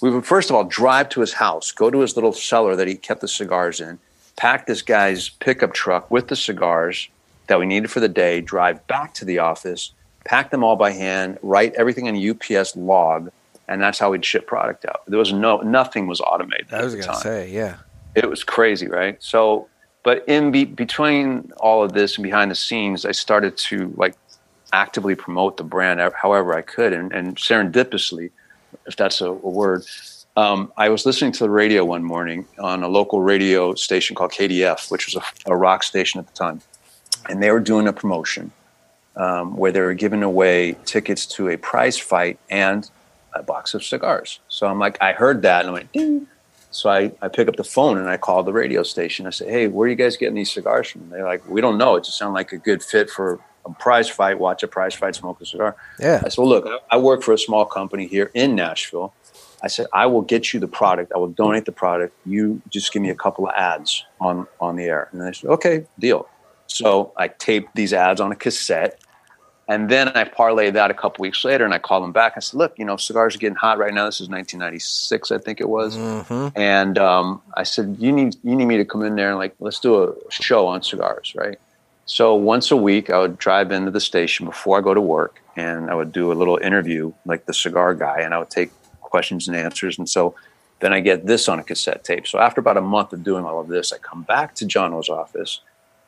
We 0.00 0.10
would 0.10 0.26
first 0.26 0.50
of 0.50 0.56
all 0.56 0.64
drive 0.64 1.08
to 1.10 1.20
his 1.20 1.34
house, 1.34 1.72
go 1.72 1.90
to 1.90 2.00
his 2.00 2.16
little 2.16 2.32
cellar 2.32 2.76
that 2.76 2.88
he 2.88 2.96
kept 2.96 3.20
the 3.20 3.28
cigars 3.28 3.80
in, 3.80 3.98
pack 4.36 4.66
this 4.66 4.82
guy's 4.82 5.28
pickup 5.28 5.72
truck 5.72 6.10
with 6.10 6.28
the 6.28 6.36
cigars 6.36 7.08
that 7.46 7.58
we 7.58 7.66
needed 7.66 7.90
for 7.90 8.00
the 8.00 8.08
day, 8.08 8.40
drive 8.40 8.86
back 8.86 9.14
to 9.14 9.24
the 9.24 9.38
office, 9.38 9.92
pack 10.24 10.50
them 10.50 10.62
all 10.62 10.76
by 10.76 10.90
hand, 10.90 11.38
write 11.42 11.74
everything 11.74 12.06
in 12.06 12.16
a 12.16 12.30
UPS 12.30 12.76
log, 12.76 13.30
and 13.68 13.80
that's 13.80 13.98
how 13.98 14.10
we'd 14.10 14.24
ship 14.24 14.46
product 14.46 14.84
out. 14.84 15.02
There 15.06 15.18
was 15.18 15.32
no 15.32 15.58
nothing 15.58 16.06
was 16.06 16.20
automated. 16.20 16.72
I 16.72 16.84
was 16.84 16.94
gonna 16.94 17.06
time 17.06 17.20
say, 17.20 17.50
yeah. 17.50 17.76
it 18.14 18.28
was 18.28 18.44
crazy, 18.44 18.88
right? 18.88 19.16
So, 19.22 19.68
but 20.02 20.24
in 20.28 20.50
be- 20.50 20.64
between 20.64 21.52
all 21.58 21.82
of 21.82 21.92
this 21.92 22.16
and 22.16 22.22
behind 22.22 22.50
the 22.50 22.56
scenes, 22.56 23.04
I 23.04 23.12
started 23.12 23.56
to 23.58 23.92
like 23.96 24.14
actively 24.72 25.14
promote 25.14 25.56
the 25.56 25.64
brand 25.64 26.00
however 26.14 26.54
I 26.54 26.62
could, 26.62 26.92
and, 26.92 27.12
and 27.12 27.36
serendipitously, 27.36 28.30
if 28.86 28.96
that's 28.96 29.20
a, 29.20 29.26
a 29.26 29.32
word, 29.32 29.84
um, 30.36 30.72
I 30.76 30.90
was 30.90 31.06
listening 31.06 31.32
to 31.32 31.44
the 31.44 31.50
radio 31.50 31.84
one 31.84 32.04
morning 32.04 32.46
on 32.58 32.82
a 32.82 32.88
local 32.88 33.22
radio 33.22 33.74
station 33.74 34.14
called 34.14 34.32
KDF, 34.32 34.90
which 34.90 35.06
was 35.06 35.16
a, 35.16 35.50
a 35.50 35.56
rock 35.56 35.82
station 35.82 36.20
at 36.20 36.26
the 36.26 36.32
time, 36.34 36.60
and 37.28 37.42
they 37.42 37.50
were 37.50 37.60
doing 37.60 37.88
a 37.88 37.92
promotion 37.92 38.52
um, 39.16 39.56
where 39.56 39.72
they 39.72 39.80
were 39.80 39.94
giving 39.94 40.22
away 40.22 40.76
tickets 40.84 41.24
to 41.26 41.48
a 41.48 41.56
prize 41.56 41.98
fight 41.98 42.38
and 42.50 42.90
a 43.34 43.42
box 43.42 43.74
of 43.74 43.82
cigars. 43.82 44.40
So 44.48 44.66
I'm 44.66 44.78
like, 44.78 44.98
I 45.00 45.12
heard 45.12 45.42
that, 45.42 45.60
and 45.60 45.70
I 45.70 45.72
went, 45.72 45.92
ding. 45.92 46.26
So 46.70 46.90
I, 46.90 47.10
I 47.22 47.28
pick 47.28 47.48
up 47.48 47.56
the 47.56 47.64
phone 47.64 47.96
and 47.96 48.08
I 48.08 48.18
call 48.18 48.42
the 48.42 48.52
radio 48.52 48.82
station. 48.82 49.26
I 49.26 49.30
say, 49.30 49.48
hey, 49.48 49.66
where 49.66 49.86
are 49.86 49.90
you 49.90 49.96
guys 49.96 50.18
getting 50.18 50.34
these 50.34 50.52
cigars 50.52 50.90
from? 50.90 51.08
They're 51.08 51.24
like, 51.24 51.48
we 51.48 51.62
don't 51.62 51.78
know. 51.78 51.96
It 51.96 52.04
just 52.04 52.18
sounded 52.18 52.34
like 52.34 52.52
a 52.52 52.58
good 52.58 52.82
fit 52.82 53.08
for 53.08 53.40
a 53.66 53.72
prize 53.74 54.08
fight, 54.08 54.38
watch 54.38 54.62
a 54.62 54.68
prize 54.68 54.94
fight, 54.94 55.14
smoke 55.14 55.40
a 55.40 55.46
cigar. 55.46 55.76
Yeah. 55.98 56.22
I 56.24 56.28
said, 56.28 56.38
well, 56.38 56.48
look, 56.48 56.82
I, 56.90 56.96
work 56.96 57.22
for 57.22 57.32
a 57.32 57.38
small 57.38 57.64
company 57.64 58.06
here 58.06 58.30
in 58.34 58.54
Nashville. 58.54 59.12
I 59.62 59.68
said, 59.68 59.86
I 59.92 60.06
will 60.06 60.22
get 60.22 60.52
you 60.52 60.60
the 60.60 60.68
product. 60.68 61.12
I 61.14 61.18
will 61.18 61.28
donate 61.28 61.64
the 61.64 61.72
product. 61.72 62.14
You 62.24 62.62
just 62.68 62.92
give 62.92 63.02
me 63.02 63.10
a 63.10 63.14
couple 63.14 63.46
of 63.46 63.54
ads 63.54 64.04
on, 64.20 64.46
on 64.60 64.76
the 64.76 64.84
air. 64.84 65.08
And 65.12 65.20
they 65.20 65.32
said, 65.32 65.50
okay, 65.50 65.86
deal. 65.98 66.28
So 66.66 67.12
I 67.16 67.28
taped 67.28 67.74
these 67.74 67.92
ads 67.92 68.20
on 68.20 68.32
a 68.32 68.36
cassette. 68.36 69.00
And 69.68 69.88
then 69.88 70.08
I 70.10 70.24
parlayed 70.24 70.74
that 70.74 70.92
a 70.92 70.94
couple 70.94 71.22
weeks 71.22 71.44
later 71.44 71.64
and 71.64 71.74
I 71.74 71.78
called 71.78 72.04
them 72.04 72.12
back. 72.12 72.34
I 72.36 72.40
said, 72.40 72.56
look, 72.56 72.78
you 72.78 72.84
know, 72.84 72.96
cigars 72.96 73.34
are 73.34 73.38
getting 73.38 73.56
hot 73.56 73.78
right 73.78 73.92
now. 73.92 74.06
This 74.06 74.20
is 74.20 74.28
1996, 74.28 75.32
I 75.32 75.38
think 75.38 75.60
it 75.60 75.68
was. 75.68 75.96
Mm-hmm. 75.96 76.56
And 76.56 76.98
um, 76.98 77.42
I 77.56 77.64
said, 77.64 77.96
you 77.98 78.12
need, 78.12 78.36
you 78.44 78.54
need 78.54 78.66
me 78.66 78.76
to 78.76 78.84
come 78.84 79.02
in 79.02 79.16
there 79.16 79.30
and 79.30 79.38
like, 79.38 79.56
let's 79.58 79.80
do 79.80 80.04
a 80.04 80.14
show 80.30 80.68
on 80.68 80.82
cigars, 80.82 81.34
right? 81.34 81.58
So 82.06 82.34
once 82.36 82.70
a 82.70 82.76
week, 82.76 83.10
I 83.10 83.18
would 83.18 83.36
drive 83.36 83.72
into 83.72 83.90
the 83.90 84.00
station 84.00 84.46
before 84.46 84.78
I 84.78 84.80
go 84.80 84.94
to 84.94 85.00
work 85.00 85.40
and 85.56 85.90
I 85.90 85.94
would 85.94 86.12
do 86.12 86.30
a 86.30 86.34
little 86.34 86.56
interview 86.56 87.12
like 87.24 87.46
the 87.46 87.52
cigar 87.52 87.94
guy 87.94 88.20
and 88.20 88.32
I 88.32 88.38
would 88.38 88.50
take 88.50 88.70
questions 89.00 89.48
and 89.48 89.56
answers. 89.56 89.98
And 89.98 90.08
so 90.08 90.36
then 90.78 90.92
I 90.92 91.00
get 91.00 91.26
this 91.26 91.48
on 91.48 91.58
a 91.58 91.64
cassette 91.64 92.04
tape. 92.04 92.28
So 92.28 92.38
after 92.38 92.60
about 92.60 92.76
a 92.76 92.80
month 92.80 93.12
of 93.12 93.24
doing 93.24 93.44
all 93.44 93.58
of 93.58 93.66
this, 93.66 93.92
I 93.92 93.98
come 93.98 94.22
back 94.22 94.54
to 94.56 94.66
John 94.66 94.94
O's 94.94 95.08
office. 95.08 95.60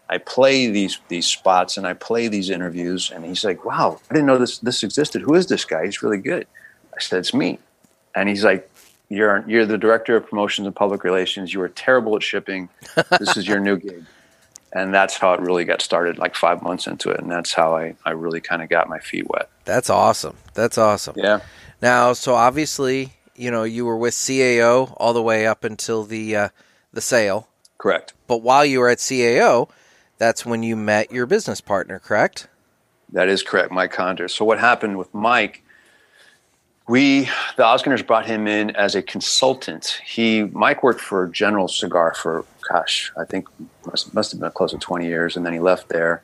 I 0.09 0.19
play 0.19 0.69
these 0.69 1.01
these 1.09 1.27
spots 1.27 1.77
and 1.77 1.87
I 1.87 1.95
play 1.95 2.29
these 2.29 2.49
interviews, 2.49 3.11
and 3.15 3.27
he's 3.27 3.45
like, 3.45 3.65
"Wow, 3.65 4.01
I 4.11 4.15
didn't 4.15 4.27
know 4.27 4.39
this 4.39 4.59
this 4.59 4.83
existed. 4.83 5.21
Who 5.21 5.35
is 5.35 5.49
this 5.49 5.67
guy? 5.67 5.85
He's 5.85 6.03
really 6.03 6.17
good." 6.17 6.47
I 6.97 7.01
said, 7.01 7.19
"It's 7.19 7.35
me," 7.35 7.59
and 8.15 8.27
he's 8.27 8.43
like, 8.43 8.71
"You're 9.11 9.45
you're 9.47 9.67
the 9.67 9.77
director 9.77 10.17
of 10.17 10.27
promotions 10.27 10.67
and 10.67 10.75
public 10.75 11.05
relations. 11.05 11.53
You 11.53 11.61
are 11.61 11.69
terrible 11.69 12.17
at 12.17 12.23
shipping. 12.23 12.71
This 13.19 13.37
is 13.37 13.47
your 13.47 13.61
new 13.61 13.77
gig." 13.77 14.05
And 14.73 14.93
that's 14.93 15.17
how 15.17 15.33
it 15.33 15.41
really 15.41 15.65
got 15.65 15.81
started, 15.81 16.19
like 16.19 16.35
five 16.35 16.63
months 16.63 16.87
into 16.87 17.11
it, 17.11 17.21
and 17.21 17.31
that's 17.31 17.55
how 17.55 17.75
I 17.75 17.95
I 18.05 18.11
really 18.11 18.41
kind 18.41 18.63
of 18.63 18.69
got 18.69 18.89
my 18.89 18.99
feet 18.99 19.29
wet. 19.29 19.49
That's 19.65 19.89
awesome. 19.89 20.37
That's 20.55 20.77
awesome. 20.77 21.15
Yeah. 21.17 21.41
Now, 21.81 22.13
so 22.13 22.35
obviously, 22.35 23.15
you 23.35 23.51
know, 23.51 23.63
you 23.63 23.87
were 23.87 23.97
with 23.97 24.15
CAO 24.15 24.93
all 24.99 25.13
the 25.13 25.23
way 25.23 25.47
up 25.47 25.65
until 25.65 26.05
the 26.05 26.37
uh, 26.37 26.49
the 26.93 27.01
sale. 27.01 27.49
Correct. 27.79 28.13
But 28.27 28.39
while 28.39 28.65
you 28.65 28.81
were 28.81 28.89
at 28.89 28.99
CAO, 28.99 29.71
that's 30.19 30.45
when 30.45 30.63
you 30.63 30.77
met 30.77 31.13
your 31.13 31.27
business 31.27 31.61
partner, 31.61 31.99
correct? 31.99 32.49
That 33.11 33.29
is 33.29 33.43
correct, 33.43 33.71
Mike 33.71 33.93
Conder. 33.93 34.29
So 34.29 34.45
what 34.45 34.59
happened 34.59 34.99
with 34.99 35.15
Mike? 35.15 35.63
We 36.89 37.25
the 37.57 37.65
Ozgeners 37.65 38.07
brought 38.07 38.27
him 38.27 38.49
in 38.49 38.75
as 38.75 38.95
a 38.95 39.03
consultant. 39.03 40.01
He 40.07 40.45
Mike 40.45 40.83
worked 40.83 41.01
for 41.01 41.29
General 41.29 41.69
Cigar 41.69 42.15
for 42.15 42.45
gosh, 42.69 43.13
I 43.17 43.25
think 43.25 43.47
must, 43.87 44.15
must 44.15 44.33
have 44.33 44.41
been 44.41 44.51
close 44.53 44.73
to 44.73 44.79
twenty 44.79 45.07
years, 45.07 45.37
and 45.37 45.45
then 45.45 45.53
he 45.53 45.61
left 45.61 45.89
there. 45.91 46.23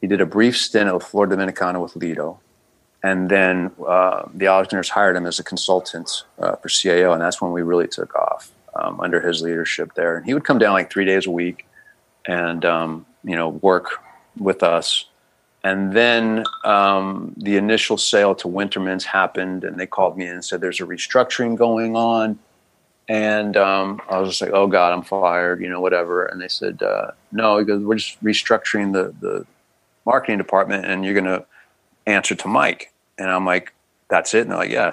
He 0.00 0.06
did 0.06 0.20
a 0.20 0.26
brief 0.26 0.56
stint 0.56 0.88
at 0.88 1.02
Florida 1.02 1.36
Dominicana 1.36 1.82
with 1.82 1.94
Litto, 1.94 2.38
and 3.02 3.28
then 3.28 3.72
uh, 3.86 4.22
the 4.32 4.46
Ozgeners 4.46 4.88
hired 4.88 5.16
him 5.16 5.26
as 5.26 5.38
a 5.38 5.44
consultant 5.44 6.24
uh, 6.38 6.56
for 6.56 6.68
CAO, 6.68 7.12
and 7.12 7.20
that's 7.20 7.40
when 7.42 7.52
we 7.52 7.62
really 7.62 7.88
took 7.88 8.14
off. 8.14 8.52
um, 8.74 9.00
under 9.00 9.20
his 9.20 9.42
leadership 9.42 9.94
there. 9.94 10.16
And 10.16 10.26
he 10.26 10.34
would 10.34 10.44
come 10.44 10.58
down 10.58 10.72
like 10.72 10.90
three 10.90 11.04
days 11.04 11.26
a 11.26 11.30
week 11.30 11.66
and, 12.26 12.64
um, 12.64 13.06
you 13.22 13.36
know, 13.36 13.48
work 13.48 13.98
with 14.38 14.62
us. 14.62 15.06
And 15.64 15.94
then 15.94 16.44
um, 16.62 17.32
the 17.38 17.56
initial 17.56 17.96
sale 17.96 18.34
to 18.36 18.48
Wintermans 18.48 19.04
happened, 19.04 19.64
and 19.64 19.80
they 19.80 19.86
called 19.86 20.16
me 20.16 20.26
in 20.26 20.34
and 20.34 20.44
said, 20.44 20.60
There's 20.60 20.80
a 20.80 20.84
restructuring 20.84 21.56
going 21.56 21.96
on. 21.96 22.38
And 23.08 23.56
um, 23.56 24.00
I 24.08 24.18
was 24.18 24.28
just 24.28 24.42
like, 24.42 24.50
Oh 24.52 24.66
God, 24.66 24.92
I'm 24.92 25.02
fired, 25.02 25.62
you 25.62 25.68
know, 25.70 25.80
whatever. 25.80 26.26
And 26.26 26.40
they 26.40 26.48
said, 26.48 26.82
uh, 26.82 27.12
No, 27.32 27.58
because 27.64 27.82
we're 27.82 27.96
just 27.96 28.22
restructuring 28.22 28.92
the, 28.92 29.14
the 29.20 29.46
marketing 30.04 30.36
department, 30.36 30.84
and 30.84 31.02
you're 31.02 31.14
going 31.14 31.24
to 31.24 31.46
answer 32.06 32.34
to 32.34 32.48
Mike. 32.48 32.92
And 33.16 33.30
I'm 33.30 33.46
like, 33.46 33.72
That's 34.08 34.34
it? 34.34 34.42
And 34.42 34.50
they're 34.50 34.58
like, 34.58 34.70
Yeah. 34.70 34.92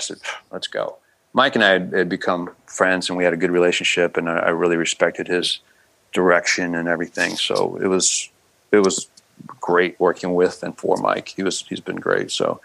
Let's 0.51 0.68
go. 0.68 0.98
Mike 1.34 1.56
and 1.56 1.63
I 1.66 1.72
had, 1.72 1.94
had 1.94 2.10
become 2.10 2.50
friends, 2.66 3.10
and 3.10 3.18
we 3.18 3.25
had 3.25 3.34
a 3.34 3.38
good 3.38 3.51
relationship, 3.51 4.16
and 4.16 4.30
I, 4.30 4.38
I 4.38 4.50
really 4.50 4.78
respected 4.78 5.28
his 5.28 5.60
direction 6.13 6.75
and 6.75 6.88
everything. 6.88 7.36
So 7.36 7.78
it 7.82 7.88
was 7.88 8.30
it 8.72 8.80
was 8.80 9.10
great 9.45 10.00
working 10.00 10.33
with 10.33 10.63
and 10.63 10.77
for 10.77 10.98
Mike. 10.98 11.29
He 11.29 11.43
was 11.43 11.62
he's 11.67 11.79
been 11.79 11.98
great. 11.98 12.31
So 12.31 12.62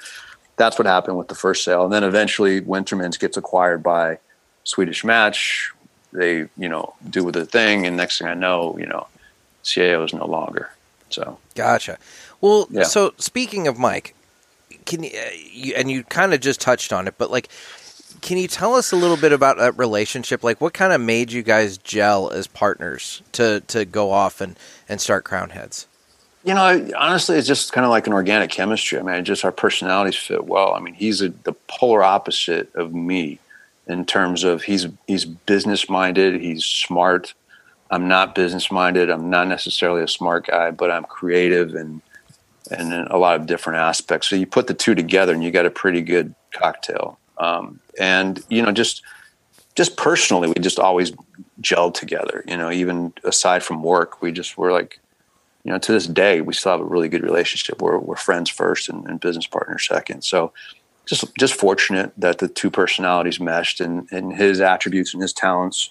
that's 0.57 0.79
what 0.79 0.87
happened 0.87 1.19
with 1.19 1.29
the 1.29 1.35
first 1.35 1.65
sale, 1.65 1.85
and 1.85 1.93
then 1.93 2.05
eventually 2.05 2.61
Wintermans 2.61 3.19
gets 3.19 3.37
acquired 3.37 3.83
by 3.83 4.19
Swedish 4.65 5.05
Match. 5.05 5.73
They 6.13 6.49
you 6.57 6.69
know 6.69 6.95
do 7.09 7.25
with 7.25 7.35
the 7.35 7.45
thing, 7.47 7.87
and 7.87 7.97
next 7.97 8.19
thing 8.19 8.29
I 8.29 8.35
know, 8.35 8.77
you 8.79 8.87
know, 8.87 9.07
CAO 9.65 10.05
is 10.05 10.15
no 10.15 10.27
longer. 10.27 10.71
So 11.11 11.39
Gotcha. 11.55 11.99
Well, 12.41 12.67
Yeah. 12.71 12.85
so 12.85 13.13
speaking 13.19 13.67
of 13.69 13.79
Mike, 13.79 14.15
can 14.87 15.03
you, 15.03 15.11
uh, 15.15 15.31
you 15.53 15.75
and 15.77 15.91
you 15.91 16.05
kind 16.05 16.33
of 16.35 16.41
just 16.41 16.61
touched 16.61 16.93
on 16.93 17.07
it, 17.07 17.15
but 17.19 17.31
like, 17.31 17.49
can 18.23 18.39
you 18.39 18.49
tell 18.49 18.75
us 18.75 18.93
a 18.93 18.97
little 18.97 19.17
bit 19.17 19.33
about 19.33 19.59
that 19.59 19.77
relationship? 19.79 20.43
Like, 20.43 20.61
what 20.61 20.73
kind 20.75 20.93
of 20.93 21.01
made 21.01 21.33
you 21.33 21.43
guys 21.43 21.77
gel 21.79 22.31
as 22.31 22.47
partners 22.47 23.23
to 23.33 23.61
to 23.69 23.85
go 23.85 24.11
off 24.11 24.41
and 24.41 24.57
and 24.89 25.01
start 25.01 25.25
Crown 25.25 25.51
Heads? 25.51 25.87
You 26.47 26.55
know, 26.55 26.89
honestly, 26.97 27.37
it's 27.37 27.49
just 27.49 27.73
kind 27.73 27.85
of 27.85 27.91
like 27.91 28.07
an 28.07 28.13
organic 28.13 28.51
chemistry. 28.51 29.01
I 29.01 29.03
mean, 29.03 29.25
just 29.25 29.45
our 29.45 29.51
personalities 29.51 30.15
fit 30.15 30.45
well. 30.45 30.75
I 30.75 30.79
mean, 30.79 30.95
he's 30.95 31.21
a, 31.21 31.31
the 31.31 31.55
polar 31.67 32.05
opposite 32.05 32.73
of 32.77 32.95
me 32.95 33.41
in 33.89 34.07
terms 34.07 34.45
of 34.45 34.63
he's 34.63 34.87
he's 35.09 35.25
business 35.25 35.91
minded. 35.91 36.41
He's 36.41 36.65
smart. 36.65 37.35
I'm 37.91 38.07
not 38.07 38.37
business 38.37 38.71
minded. 38.71 39.11
I'm 39.11 39.29
not 39.29 39.49
necessarily 39.49 40.03
a 40.03 40.09
smart 40.09 40.47
guy, 40.47 40.71
but 40.71 40.89
I'm 40.89 41.03
creative 41.03 41.75
and 41.75 42.01
and 42.71 42.93
a 42.93 43.19
lot 43.19 43.41
of 43.41 43.47
different 43.47 43.81
aspects. 43.81 44.29
So 44.29 44.37
you 44.37 44.47
put 44.47 44.69
the 44.69 44.75
two 44.75 44.95
together, 44.95 45.33
and 45.33 45.43
you 45.43 45.51
got 45.51 45.67
a 45.67 45.71
pretty 45.71 46.01
good 46.01 46.33
cocktail. 46.53 47.19
Um, 47.39 47.81
and 47.99 48.41
you 48.49 48.63
know, 48.63 48.71
just 48.71 49.03
just 49.75 49.97
personally, 49.97 50.47
we 50.47 50.55
just 50.61 50.79
always 50.79 51.11
gelled 51.61 51.95
together. 51.95 52.45
You 52.47 52.57
know, 52.57 52.71
even 52.71 53.13
aside 53.25 53.65
from 53.65 53.83
work, 53.83 54.23
we 54.23 54.31
just 54.31 54.57
were 54.57 54.71
like 54.71 55.01
you 55.67 55.73
know, 55.73 55.79
to 55.81 55.91
this 55.93 56.07
day, 56.07 56.41
we 56.41 56.55
still 56.55 56.71
have 56.71 56.81
a 56.81 56.85
really 56.85 57.09
good 57.09 57.25
relationship. 57.25 57.83
We're, 57.83 57.99
we're 57.99 58.15
friends 58.15 58.49
first 58.49 58.89
and, 58.89 59.05
and 59.09 59.19
business 59.19 59.49
partners 59.49 59.85
second. 59.89 60.23
So 60.23 60.53
just, 61.07 61.25
just 61.37 61.55
fortunate 61.55 62.13
that 62.19 62.39
the 62.39 62.47
two 62.47 62.71
personalities 62.71 63.41
meshed 63.41 63.81
and, 63.81 64.07
and 64.13 64.33
his 64.33 64.61
attributes 64.61 65.13
and 65.13 65.21
his 65.21 65.33
talents, 65.33 65.91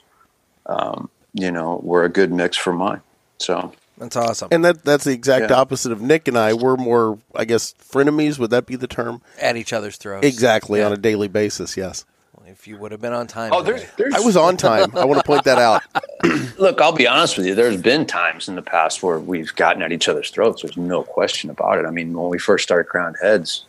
um, 0.66 1.10
you 1.34 1.52
know, 1.52 1.82
were 1.84 2.06
a 2.06 2.10
good 2.10 2.32
mix 2.32 2.56
for 2.56 2.72
mine. 2.72 3.02
So 3.38 3.74
That's 3.98 4.16
awesome. 4.16 4.48
And 4.52 4.64
that 4.64 4.86
that's 4.86 5.04
the 5.04 5.12
exact 5.12 5.50
Yeah. 5.50 5.58
opposite 5.58 5.92
of 5.92 6.02
Nick 6.02 6.30
and 6.30 6.38
I. 6.38 6.54
We're 6.54 6.78
more, 6.78 7.20
I 7.36 7.44
guess, 7.44 7.74
frenemies. 7.74 8.40
Would 8.40 8.52
that 8.52 8.66
be 8.66 8.78
the 8.78 8.88
term? 8.88 9.22
At 9.42 9.58
each 9.58 9.74
other's 9.74 9.98
throats. 9.98 10.26
Exactly 10.26 10.80
Yeah. 10.80 10.86
on 10.86 10.94
a 10.94 10.98
daily 10.98 11.28
basis. 11.28 11.76
Yes, 11.76 12.06
If 12.48 12.68
you 12.68 12.78
would 12.78 12.92
have 12.92 13.02
been 13.02 13.14
on 13.14 13.26
time. 13.26 13.52
Oh, 13.54 13.64
there's, 13.64 13.84
there's 13.98 14.14
I 14.14 14.20
was 14.20 14.38
on 14.38 14.56
time. 14.56 14.96
I 14.96 15.06
want 15.06 15.20
to 15.20 15.26
point 15.26 15.44
that 15.46 15.58
out. 15.58 15.82
look, 16.60 16.80
I'll 16.80 16.92
be 16.92 17.08
honest 17.08 17.38
with 17.38 17.48
you. 17.48 17.56
There's 17.56 17.82
been 17.82 18.06
times 18.06 18.48
in 18.48 18.56
the 18.56 18.62
past 18.62 19.02
where 19.02 19.20
we've 19.20 19.56
gotten 19.56 19.82
at 19.82 19.92
each 19.92 20.08
other's 20.08 20.30
throats. 20.30 20.62
There's 20.62 20.78
no 20.78 21.04
question 21.04 21.50
about 21.50 21.80
it. 21.80 21.86
I 21.86 21.92
mean, 21.92 22.14
when 22.14 22.30
we 22.30 22.38
first 22.38 22.64
started 22.64 22.88
Crowned 22.88 23.16
Heads, 23.22 23.66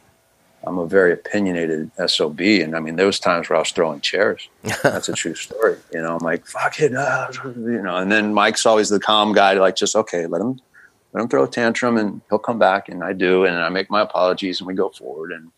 I'm 0.66 0.78
a 0.78 0.86
very 0.86 1.12
opinionated 1.12 1.90
SOB. 2.06 2.40
And 2.40 2.76
I 2.76 2.80
mean, 2.80 2.96
there 2.96 3.06
was 3.06 3.18
times 3.18 3.48
where 3.48 3.56
I 3.56 3.60
was 3.60 3.70
throwing 3.70 4.00
chairs. 4.00 4.48
That's 4.82 5.08
a 5.08 5.14
true 5.14 5.34
story. 5.34 5.78
You 5.92 6.02
know, 6.02 6.16
I'm 6.16 6.24
like, 6.24 6.46
fuck 6.46 6.78
it. 6.80 6.92
ah," 6.94 7.30
you 7.44 7.82
know, 7.82 7.96
and 7.96 8.12
then 8.12 8.34
Mike's 8.34 8.66
always 8.66 8.90
the 8.90 9.00
calm 9.00 9.32
guy 9.32 9.54
to 9.54 9.60
like, 9.60 9.76
just, 9.76 9.96
okay, 9.96 10.26
let 10.26 10.42
him, 10.42 10.60
let 11.12 11.22
him 11.22 11.28
throw 11.28 11.44
a 11.44 11.48
tantrum 11.48 11.96
and 11.96 12.20
he'll 12.28 12.38
come 12.38 12.58
back. 12.58 12.88
And 12.88 13.02
I 13.02 13.14
do. 13.14 13.44
And 13.44 13.56
I 13.56 13.68
make 13.70 13.90
my 13.90 14.02
apologies 14.02 14.60
and 14.60 14.66
we 14.66 14.74
go 14.74 14.90
forward. 14.90 15.32
And, 15.32 15.50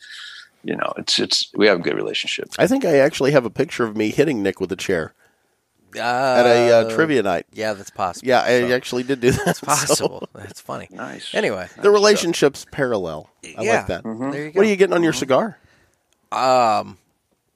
you 0.64 0.76
know, 0.76 0.92
it's, 0.96 1.18
it's, 1.18 1.50
we 1.54 1.66
have 1.66 1.80
a 1.80 1.82
good 1.82 1.94
relationship. 1.94 2.48
I 2.58 2.66
think 2.66 2.84
I 2.84 2.98
actually 2.98 3.32
have 3.32 3.44
a 3.44 3.50
picture 3.50 3.84
of 3.84 3.96
me 3.96 4.10
hitting 4.10 4.42
Nick 4.42 4.60
with 4.60 4.70
a 4.72 4.76
chair 4.76 5.14
uh, 5.96 6.00
at 6.00 6.46
a 6.46 6.72
uh, 6.72 6.90
trivia 6.94 7.22
night. 7.22 7.46
Yeah, 7.52 7.72
that's 7.72 7.90
possible. 7.90 8.28
Yeah, 8.28 8.40
I 8.40 8.72
actually 8.72 9.04
did 9.04 9.20
do 9.20 9.30
that. 9.30 9.46
It's 9.48 9.60
possible. 9.62 10.28
that's 10.34 10.60
funny. 10.60 10.88
Nice. 10.90 11.34
Anyway, 11.34 11.68
the 11.80 11.90
relationships 11.90 12.66
parallel. 12.70 13.30
I 13.44 13.62
yeah, 13.62 13.76
like 13.76 13.86
that. 13.86 14.02
There 14.04 14.46
you 14.46 14.50
go. 14.52 14.58
What 14.58 14.66
are 14.66 14.68
you 14.68 14.76
getting 14.76 14.94
on 14.94 15.02
your 15.02 15.12
cigar? 15.14 15.58
Um, 16.30 16.98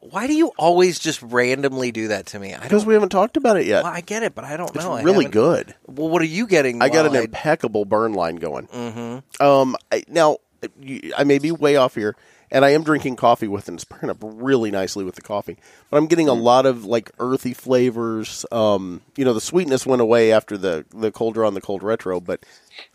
why 0.01 0.27
do 0.27 0.35
you 0.35 0.51
always 0.57 0.99
just 0.99 1.23
randomly 1.23 1.93
do 1.93 2.09
that 2.09 2.27
to 2.27 2.38
me? 2.38 2.55
I 2.55 2.59
Because 2.61 2.83
don't. 2.83 2.88
we 2.88 2.95
haven't 2.95 3.11
talked 3.11 3.37
about 3.37 3.57
it 3.57 3.67
yet. 3.67 3.85
Well, 3.85 3.93
I 3.93 4.01
get 4.01 4.23
it, 4.23 4.35
but 4.35 4.45
I 4.45 4.57
don't 4.57 4.75
it's 4.75 4.85
know. 4.85 4.93
I 4.95 5.03
really 5.03 5.27
haven't- 5.27 5.31
good. 5.33 5.75
Well, 5.87 6.09
what 6.09 6.23
are 6.23 6.27
you 6.27 6.47
getting? 6.47 6.83
I 6.83 6.88
got 6.88 7.05
while 7.07 7.17
an 7.17 7.25
impeccable 7.25 7.85
burn 7.85 8.15
line 8.15 8.37
going. 8.37 8.67
Mm-hmm. 8.69 9.43
Um, 9.43 9.77
I, 9.93 10.03
now 10.09 10.38
I 11.17 11.25
may 11.25 11.38
be 11.38 11.53
way 11.53 11.77
off 11.77 11.95
here, 11.95 12.17
and 12.53 12.65
I 12.65 12.71
am 12.71 12.85
drinking 12.85 13.17
coffee 13.17 13.49
with 13.49 13.65
it. 13.65 13.69
and 13.69 13.77
It's 13.79 13.85
pairing 13.85 14.11
up 14.11 14.19
really 14.21 14.71
nicely 14.71 15.03
with 15.05 15.17
the 15.17 15.23
coffee, 15.23 15.57
but 15.91 15.97
I'm 15.97 16.07
getting 16.07 16.29
a 16.29 16.35
lot 16.35 16.67
of 16.67 16.85
like 16.85 17.11
earthy 17.19 17.55
flavors. 17.55 18.47
Um, 18.53 19.01
you 19.17 19.25
know, 19.25 19.33
the 19.33 19.41
sweetness 19.41 19.85
went 19.85 20.03
away 20.03 20.31
after 20.31 20.57
the 20.57 20.85
the 20.91 21.11
cold 21.11 21.35
draw 21.35 21.49
and 21.49 21.57
the 21.57 21.61
cold 21.61 21.83
retro, 21.83 22.21
but 22.21 22.45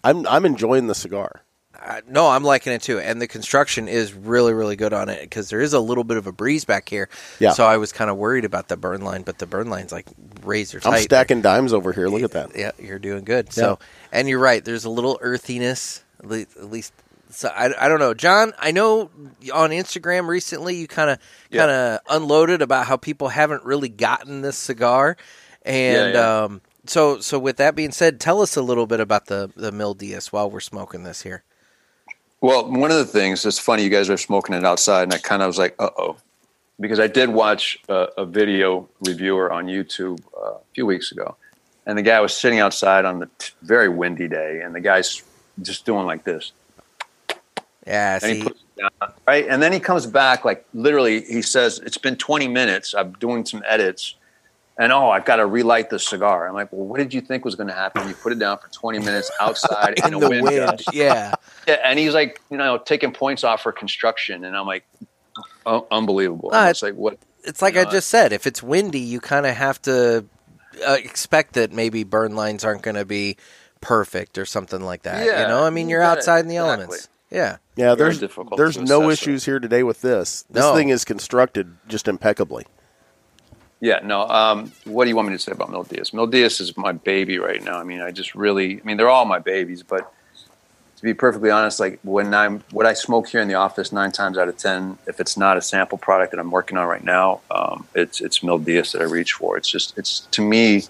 I'm 0.04 0.26
I'm 0.28 0.46
enjoying 0.46 0.88
the 0.88 0.96
cigar. 0.96 1.41
Uh, 1.80 2.02
no, 2.10 2.28
I'm 2.28 2.43
liking 2.43 2.74
it 2.74 2.82
too, 2.82 2.98
and 3.00 3.22
the 3.22 3.28
construction 3.28 3.88
is 3.88 4.12
really, 4.12 4.52
really 4.52 4.76
good 4.76 4.93
on 4.93 5.10
it 5.10 5.22
because 5.22 5.50
there 5.50 5.62
is 5.62 5.74
a 5.74 5.80
little 5.80 6.04
bit 6.04 6.17
of 6.17 6.26
a 6.26 6.32
breeze 6.32 6.65
back 6.65 6.89
here. 6.89 7.08
Yeah. 7.39 7.52
So 7.52 7.65
I 7.67 7.78
was 7.78 7.91
kind 7.91 8.10
of 8.10 8.17
worried 8.17 8.46
about 8.46 8.67
the 8.67 8.76
burn 8.76 9.02
line, 9.02 9.22
but 9.22 9.38
the 9.38 9.46
burn 9.46 9.70
line's 9.70 9.91
like 9.91 10.08
razor 10.43 10.80
tight. 10.80 10.93
I'm 10.96 11.02
stacking 11.04 11.41
dimes 11.41 11.74
over 11.74 11.93
here. 11.93 12.08
Look 12.08 12.24
at 12.24 12.32
that. 12.32 12.56
Yeah, 12.56 12.72
you're 12.80 12.98
doing 12.98 13.26
good. 13.26 13.54
So, 13.54 13.78
and 14.12 14.28
you're 14.28 14.39
right. 14.39 14.65
There's 14.65 14.86
a 14.86 14.89
little 14.89 15.20
earthiness, 15.22 16.04
at 16.24 16.28
least. 16.72 16.93
So 17.38 17.50
I, 17.50 17.86
I 17.86 17.88
don't 17.88 18.00
know, 18.00 18.15
Jon. 18.15 18.54
I 18.58 18.71
know 18.71 19.12
on 19.54 19.69
Instagram 19.69 20.28
recently 20.28 20.76
you 20.76 20.88
kind 20.88 21.12
of 21.12 21.19
kind 21.52 21.69
of 21.69 22.00
unloaded 22.10 22.63
about 22.63 22.88
how 22.88 22.97
people 22.97 23.28
haven't 23.28 23.63
really 23.63 23.89
gotten 23.89 24.41
this 24.41 24.58
cigar, 24.58 25.17
and 25.62 26.15
Yeah, 26.15 26.19
yeah. 26.19 26.43
um, 26.45 26.62
so 26.88 27.19
so 27.19 27.38
with 27.38 27.58
that 27.58 27.76
being 27.76 27.91
said, 27.91 28.19
tell 28.19 28.41
us 28.41 28.56
a 28.56 28.63
little 28.63 28.88
bit 28.88 29.00
about 29.00 29.28
the 29.28 29.52
the 29.56 29.71
Mil 29.71 29.93
Dias 29.93 30.34
while 30.34 30.50
we're 30.50 30.60
smoking 30.60 31.04
this 31.04 31.21
here. 31.21 31.43
Well, 32.41 32.71
one 32.71 32.89
of 32.89 32.97
the 32.97 33.06
things 33.06 33.45
it's 33.45 33.60
funny 33.60 33.84
you 33.84 33.91
guys 33.91 34.10
are 34.10 34.17
smoking 34.17 34.56
it 34.56 34.65
outside, 34.65 35.04
and 35.04 35.13
I 35.13 35.19
kind 35.19 35.43
of 35.43 35.47
was 35.47 35.60
like, 35.60 35.76
"Uh 35.78 35.91
oh," 35.95 36.17
because 36.80 37.00
I 37.00 37.06
did 37.06 37.30
watch 37.30 37.78
a, 37.88 38.08
a 38.17 38.26
video 38.26 38.89
reviewer 39.06 39.54
on 39.54 39.67
YouTube 39.67 40.21
uh, 40.36 40.54
a 40.54 40.60
few 40.73 40.88
weeks 40.88 41.12
ago, 41.12 41.36
and 41.86 42.00
the 42.00 42.02
guy 42.02 42.19
was 42.19 42.34
sitting 42.34 42.58
outside 42.58 43.06
on 43.06 43.19
the 43.19 43.30
t- 43.38 43.54
very 43.62 43.89
windy 43.89 44.28
day, 44.28 44.62
and 44.62 44.73
the 44.73 44.82
guy's 44.82 45.21
just 45.62 45.86
doing 45.86 46.08
like 46.08 46.23
this, 46.23 46.52
Yeah, 47.88 48.19
and 48.21 48.36
he 48.38 48.43
puts 48.43 48.62
it 48.78 48.82
down, 48.82 49.13
right, 49.26 49.47
and 49.47 49.62
then 49.63 49.71
he 49.73 49.80
comes 49.80 50.06
back 50.06 50.43
like 50.45 50.65
literally, 50.73 51.21
he 51.21 51.41
says, 51.41 51.80
"It's 51.80 51.97
been 51.97 52.15
20 52.17 52.47
minutes. 52.47 52.93
I'm 52.93 53.13
doing 53.13 53.45
some 53.45 53.63
edits." 53.67 54.15
And 54.80 54.93
oh, 54.93 55.10
I've 55.10 55.26
got 55.26 55.38
to 55.38 55.47
relight 55.47 55.89
the 55.89 55.97
cigar. 55.97 56.47
I'm 56.47 56.54
like, 56.54 56.71
well, 56.71 56.86
what 56.86 57.00
did 57.00 57.12
you 57.12 57.19
think 57.19 57.43
was 57.43 57.56
going 57.56 57.65
to 57.67 57.73
happen? 57.73 58.08
You 58.08 58.13
put 58.13 58.32
it 58.32 58.38
down 58.38 58.60
for 58.60 58.67
20 58.67 59.00
minutes 59.00 59.32
outside 59.41 59.97
in, 60.06 60.13
in 60.13 60.19
the 60.19 60.30
wind 60.30 60.43
wind. 60.43 60.84
Yeah, 60.93 61.34
Yeah, 61.67 61.80
and 61.84 61.97
he's 61.97 62.13
like, 62.13 62.39
you 62.52 62.58
know, 62.58 62.78
taking 62.78 63.12
points 63.12 63.43
off 63.43 63.63
for 63.63 63.71
construction, 63.71 64.43
and 64.45 64.56
I'm 64.56 64.67
like, 64.67 64.86
un- 65.65 65.82
unbelievable. 65.89 66.54
Uh, 66.54 66.67
it's 66.69 66.84
like, 66.84 66.93
what? 66.93 67.17
it's 67.43 67.60
like 67.60 67.73
You 67.73 67.82
I 67.82 67.86
just 67.86 68.08
said. 68.10 68.32
If 68.32 68.45
it's 68.45 68.62
windy, 68.62 69.00
you 69.00 69.19
kind 69.19 69.47
of 69.47 69.56
have 69.56 69.82
to 69.84 70.26
uh, 70.88 70.91
expect 71.04 71.54
that 71.54 71.71
maybe 71.71 72.04
burn 72.04 72.36
lines 72.36 72.63
aren't 72.63 72.84
going 72.84 72.97
to 72.97 73.06
be 73.06 73.38
perfect 73.82 74.38
or 74.38 74.45
something 74.45 74.82
like 74.82 75.02
that. 75.04 75.26
you 75.26 75.47
know, 75.47 75.63
I 75.63 75.71
mean, 75.71 75.88
you 75.89 75.93
you're 75.93 76.02
got 76.02 76.17
it. 76.17 76.19
outside 76.19 76.41
in 76.41 76.50
the 76.50 76.58
Exactly. 76.58 76.84
elements. 76.84 77.10
Yeah. 77.29 77.57
Yeah, 77.75 77.95
Very 77.95 78.09
there's 78.09 78.19
difficult 78.19 78.57
there's 78.57 78.75
to 78.75 78.83
no 78.83 79.09
assess 79.09 79.21
issues 79.21 79.45
here 79.45 79.59
today 79.59 79.83
with 79.83 80.01
this. 80.01 80.45
This 80.49 80.63
No. 80.63 80.73
thing 80.73 80.89
is 80.89 81.05
constructed 81.05 81.75
just 81.87 82.07
impeccably. 82.07 82.65
Yeah, 83.79 83.99
no. 84.03 84.27
Um, 84.27 84.71
what 84.85 85.03
do 85.03 85.09
you 85.09 85.15
want 85.15 85.27
me 85.27 85.35
to 85.35 85.39
say 85.39 85.51
about 85.51 85.69
Mil 85.69 85.83
Dias? 85.83 86.13
Mil 86.13 86.25
Dias 86.25 86.59
is 86.59 86.75
my 86.77 86.93
baby 86.93 87.37
right 87.37 87.63
now. 87.63 87.77
I 87.77 87.83
mean, 87.83 88.01
I 88.01 88.11
just 88.11 88.33
really, 88.33 88.81
I 88.81 88.83
mean, 88.83 88.97
they're 88.97 89.09
all 89.09 89.25
my 89.25 89.37
babies, 89.37 89.83
but 89.83 90.11
to 90.95 91.03
be 91.03 91.13
perfectly 91.13 91.51
honest, 91.51 91.79
like 91.79 91.99
when 92.01 92.33
I'm, 92.33 92.63
what 92.71 92.87
I 92.87 92.93
smoke 92.93 93.27
here 93.27 93.39
in 93.39 93.47
the 93.47 93.53
office, 93.53 93.91
nine 93.91 94.11
times 94.11 94.35
out 94.39 94.47
of 94.47 94.57
ten, 94.57 94.97
if 95.05 95.19
it's 95.19 95.37
not 95.37 95.57
a 95.57 95.61
sample 95.61 95.99
product 95.99 96.31
that 96.31 96.39
I'm 96.39 96.49
working 96.49 96.75
on 96.75 96.87
right 96.87 97.03
now, 97.03 97.41
um, 97.51 97.87
it's 97.93 98.19
it's 98.19 98.41
Mil 98.41 98.57
Dias 98.57 98.93
that 98.93 99.01
I 99.03 99.05
reach 99.05 99.33
for. 99.33 99.57
It's 99.57 99.69
just, 99.69 99.95
it's 99.95 100.21
to 100.31 100.41
me, 100.41 100.85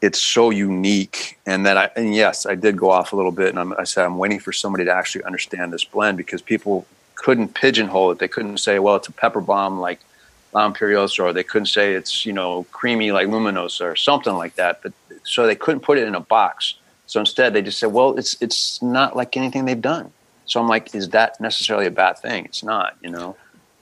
it's 0.00 0.22
so 0.22 0.50
unique, 0.50 1.38
and 1.46 1.66
that 1.66 1.76
I, 1.76 1.90
and 1.94 2.14
yes, 2.14 2.46
I 2.46 2.54
did 2.54 2.76
go 2.76 2.90
off 2.90 3.12
a 3.12 3.16
little 3.16 3.32
bit, 3.32 3.50
and 3.50 3.58
I'm, 3.58 3.72
I 3.74 3.84
said 3.84 4.04
I'm 4.04 4.18
waiting 4.18 4.40
for 4.40 4.52
somebody 4.52 4.84
to 4.84 4.92
actually 4.92 5.24
understand 5.24 5.72
this 5.72 5.84
blend 5.84 6.16
because 6.16 6.40
people 6.40 6.86
couldn't 7.14 7.54
pigeonhole 7.54 8.12
it. 8.12 8.18
They 8.18 8.28
couldn't 8.28 8.58
say, 8.58 8.78
well, 8.78 8.96
it's 8.96 9.08
a 9.08 9.12
pepper 9.12 9.40
bomb 9.40 9.78
like 9.78 10.00
La 10.52 10.68
Imperiosa, 10.68 11.24
or 11.24 11.32
they 11.32 11.44
couldn't 11.44 11.66
say 11.66 11.94
it's 11.94 12.24
you 12.24 12.32
know 12.32 12.64
creamy 12.72 13.12
like 13.12 13.28
Luminosa 13.28 13.82
or 13.82 13.96
something 13.96 14.34
like 14.34 14.54
that. 14.56 14.82
But 14.82 14.92
so 15.24 15.46
they 15.46 15.56
couldn't 15.56 15.80
put 15.80 15.98
it 15.98 16.08
in 16.08 16.14
a 16.14 16.20
box. 16.20 16.74
So 17.06 17.20
instead, 17.20 17.52
they 17.52 17.62
just 17.62 17.78
said, 17.78 17.92
well, 17.92 18.16
it's 18.16 18.40
it's 18.40 18.80
not 18.80 19.16
like 19.16 19.36
anything 19.36 19.64
they've 19.66 19.80
done. 19.80 20.12
So 20.46 20.60
I'm 20.60 20.68
like, 20.68 20.94
is 20.94 21.10
that 21.10 21.40
necessarily 21.40 21.86
a 21.86 21.90
bad 21.90 22.18
thing? 22.18 22.44
It's 22.46 22.64
not, 22.64 22.96
you 23.02 23.10
know. 23.10 23.36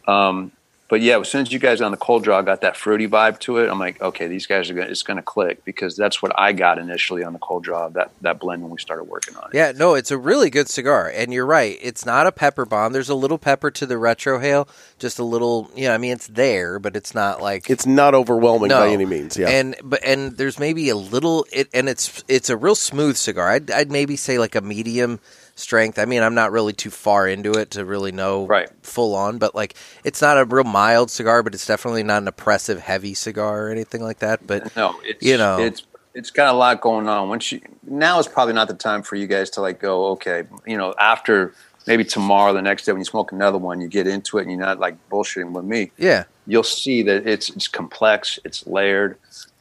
Um, 0.06 0.52
but 0.88 1.02
yeah, 1.02 1.18
as 1.18 1.28
soon 1.28 1.42
as 1.42 1.52
you 1.52 1.58
guys 1.58 1.80
on 1.80 1.90
the 1.90 1.96
cold 1.98 2.24
draw 2.24 2.40
got 2.40 2.62
that 2.62 2.76
fruity 2.76 3.06
vibe 3.06 3.38
to 3.40 3.58
it, 3.58 3.68
I'm 3.68 3.78
like, 3.78 4.00
okay, 4.00 4.26
these 4.26 4.46
guys 4.46 4.70
are 4.70 4.74
gonna 4.74 4.88
it's 4.88 5.02
gonna 5.02 5.22
click 5.22 5.64
because 5.64 5.96
that's 5.96 6.22
what 6.22 6.32
I 6.38 6.52
got 6.52 6.78
initially 6.78 7.22
on 7.24 7.34
the 7.34 7.38
cold 7.38 7.64
draw 7.64 7.88
that 7.90 8.10
that 8.22 8.38
blend 8.38 8.62
when 8.62 8.70
we 8.70 8.78
started 8.78 9.04
working 9.04 9.36
on 9.36 9.50
it. 9.50 9.54
Yeah, 9.54 9.72
no, 9.76 9.94
it's 9.94 10.10
a 10.10 10.16
really 10.18 10.48
good 10.50 10.68
cigar, 10.68 11.10
and 11.14 11.32
you're 11.32 11.46
right. 11.46 11.78
It's 11.82 12.06
not 12.06 12.26
a 12.26 12.32
pepper 12.32 12.64
bomb. 12.64 12.92
There's 12.92 13.10
a 13.10 13.14
little 13.14 13.38
pepper 13.38 13.70
to 13.70 13.86
the 13.86 13.96
retrohale, 13.96 14.68
just 14.98 15.18
a 15.18 15.24
little. 15.24 15.70
You 15.74 15.88
know, 15.88 15.94
I 15.94 15.98
mean, 15.98 16.12
it's 16.12 16.26
there, 16.28 16.78
but 16.78 16.96
it's 16.96 17.14
not 17.14 17.42
like 17.42 17.68
It's 17.68 17.86
not 17.86 18.14
overwhelming 18.14 18.68
no. 18.68 18.78
by 18.80 18.88
any 18.88 19.04
means. 19.04 19.36
Yeah. 19.36 19.48
and 19.48 19.76
but 19.82 20.02
and 20.04 20.36
there's 20.38 20.58
maybe 20.58 20.88
a 20.88 20.96
little. 20.96 21.46
It 21.52 21.68
and 21.74 21.88
it's 21.88 22.24
it's 22.28 22.48
a 22.48 22.56
real 22.56 22.74
smooth 22.74 23.16
cigar. 23.16 23.50
I'd, 23.50 23.70
I'd 23.70 23.90
maybe 23.90 24.16
say 24.16 24.38
like 24.38 24.54
a 24.54 24.62
medium 24.62 25.20
strength. 25.58 25.98
I 25.98 26.04
mean, 26.04 26.22
I'm 26.22 26.34
not 26.34 26.52
really 26.52 26.72
too 26.72 26.90
far 26.90 27.26
into 27.28 27.52
it 27.52 27.72
to 27.72 27.84
really 27.84 28.12
know 28.12 28.46
Right. 28.46 28.68
full 28.82 29.14
on, 29.14 29.38
but 29.38 29.54
like 29.54 29.74
it's 30.04 30.22
not 30.22 30.38
a 30.38 30.44
real 30.44 30.64
mild 30.64 31.10
cigar, 31.10 31.42
but 31.42 31.54
it's 31.54 31.66
definitely 31.66 32.02
not 32.02 32.22
an 32.22 32.28
oppressive 32.28 32.80
heavy 32.80 33.14
cigar 33.14 33.66
or 33.66 33.70
anything 33.70 34.02
like 34.02 34.20
that. 34.20 34.46
But 34.46 34.74
No, 34.76 34.94
it's 35.04 35.24
You 35.24 35.36
know. 35.36 35.58
it's 35.60 35.82
it's 36.14 36.30
got 36.30 36.52
a 36.52 36.56
lot 36.56 36.80
going 36.80 37.08
on. 37.08 37.28
Once 37.28 37.52
you 37.52 37.60
now 37.86 38.18
is 38.18 38.26
probably 38.26 38.54
not 38.54 38.68
the 38.68 38.74
time 38.74 39.02
for 39.02 39.14
you 39.16 39.26
guys 39.26 39.50
to 39.50 39.60
like 39.60 39.80
go, 39.80 40.06
okay, 40.12 40.44
you 40.66 40.76
know, 40.76 40.94
after 40.98 41.54
maybe 41.86 42.04
tomorrow, 42.04 42.52
the 42.52 42.62
next 42.62 42.84
day 42.84 42.92
when 42.92 43.00
you 43.00 43.04
smoke 43.04 43.30
another 43.32 43.58
one, 43.58 43.80
you 43.80 43.88
get 43.88 44.06
into 44.06 44.38
it 44.38 44.42
and 44.42 44.50
you're 44.50 44.60
not 44.60 44.78
like 44.80 44.96
bullshitting 45.10 45.52
with 45.52 45.64
me. 45.64 45.90
yeah, 45.96 46.24
You'll 46.46 46.62
see 46.62 47.02
that 47.02 47.26
it's 47.26 47.50
it's 47.50 47.68
complex, 47.68 48.38
it's 48.44 48.66
layered. 48.66 49.16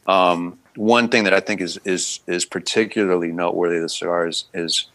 Um, 0.08 0.58
one 0.76 1.10
thing 1.10 1.26
that 1.26 1.34
I 1.34 1.40
think 1.42 1.60
is 1.62 1.80
is 1.86 2.22
is 2.28 2.46
particularly 2.46 3.32
noteworthy 3.32 3.78
of 3.78 3.82
the 3.84 3.90
cigar 3.90 4.28
is, 4.28 4.46
is 4.54 4.88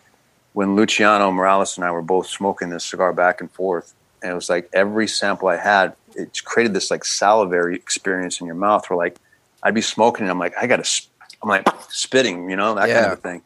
when 0.53 0.75
Luciano 0.75 1.31
Meirelles 1.31 1.77
and 1.77 1.85
I 1.85 1.91
were 1.91 2.03
both 2.03 2.27
smoking 2.27 2.71
this 2.71 2.85
cigar 2.85 3.12
back 3.12 3.41
and 3.41 3.51
forth, 3.51 3.95
and 4.23 4.33
it 4.33 4.35
was 4.35 4.49
like 4.49 4.69
every 4.73 5.09
sample 5.09 5.49
I 5.49 5.57
had, 5.57 5.95
it 6.15 6.45
created 6.45 6.75
this 6.75 6.91
like 6.91 7.05
salivary 7.05 7.75
experience 7.75 8.41
in 8.41 8.47
your 8.47 8.57
mouth 8.57 8.88
where 8.88 8.97
like 8.97 9.17
I'd 9.62 9.75
be 9.75 9.81
smoking 9.81 10.23
and 10.23 10.31
I'm 10.31 10.38
like, 10.38 10.55
I 10.61 10.67
gotta, 10.67 10.85
sp- 10.85 11.11
I'm 11.43 11.49
like 11.49 11.67
spitting, 11.88 12.51
you 12.51 12.57
know, 12.57 12.75
that 12.75 12.88
kind 13.03 13.12
of 13.12 13.21
thing. 13.21 13.43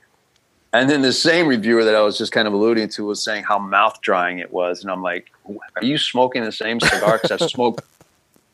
And 0.73 0.91
then 0.91 1.01
the 1.01 1.13
same 1.13 1.47
reviewer 1.47 1.85
that 1.85 1.95
I 1.95 2.03
was 2.03 2.19
just 2.19 2.33
kind 2.33 2.47
of 2.47 2.53
alluding 2.53 2.91
to 2.91 3.07
was 3.07 3.23
saying 3.23 3.45
how 3.45 3.59
mouth 3.59 4.01
drying 4.03 4.41
it 4.41 4.53
was, 4.53 4.83
and 4.83 4.91
I'm 4.91 5.03
like, 5.03 5.31
are 5.77 5.85
you 5.85 5.97
smoking 5.97 6.45
the 6.45 6.53
same 6.53 6.81
cigar? 6.81 7.19
Because 7.23 7.41
I've 7.41 7.51
smoked 7.51 7.83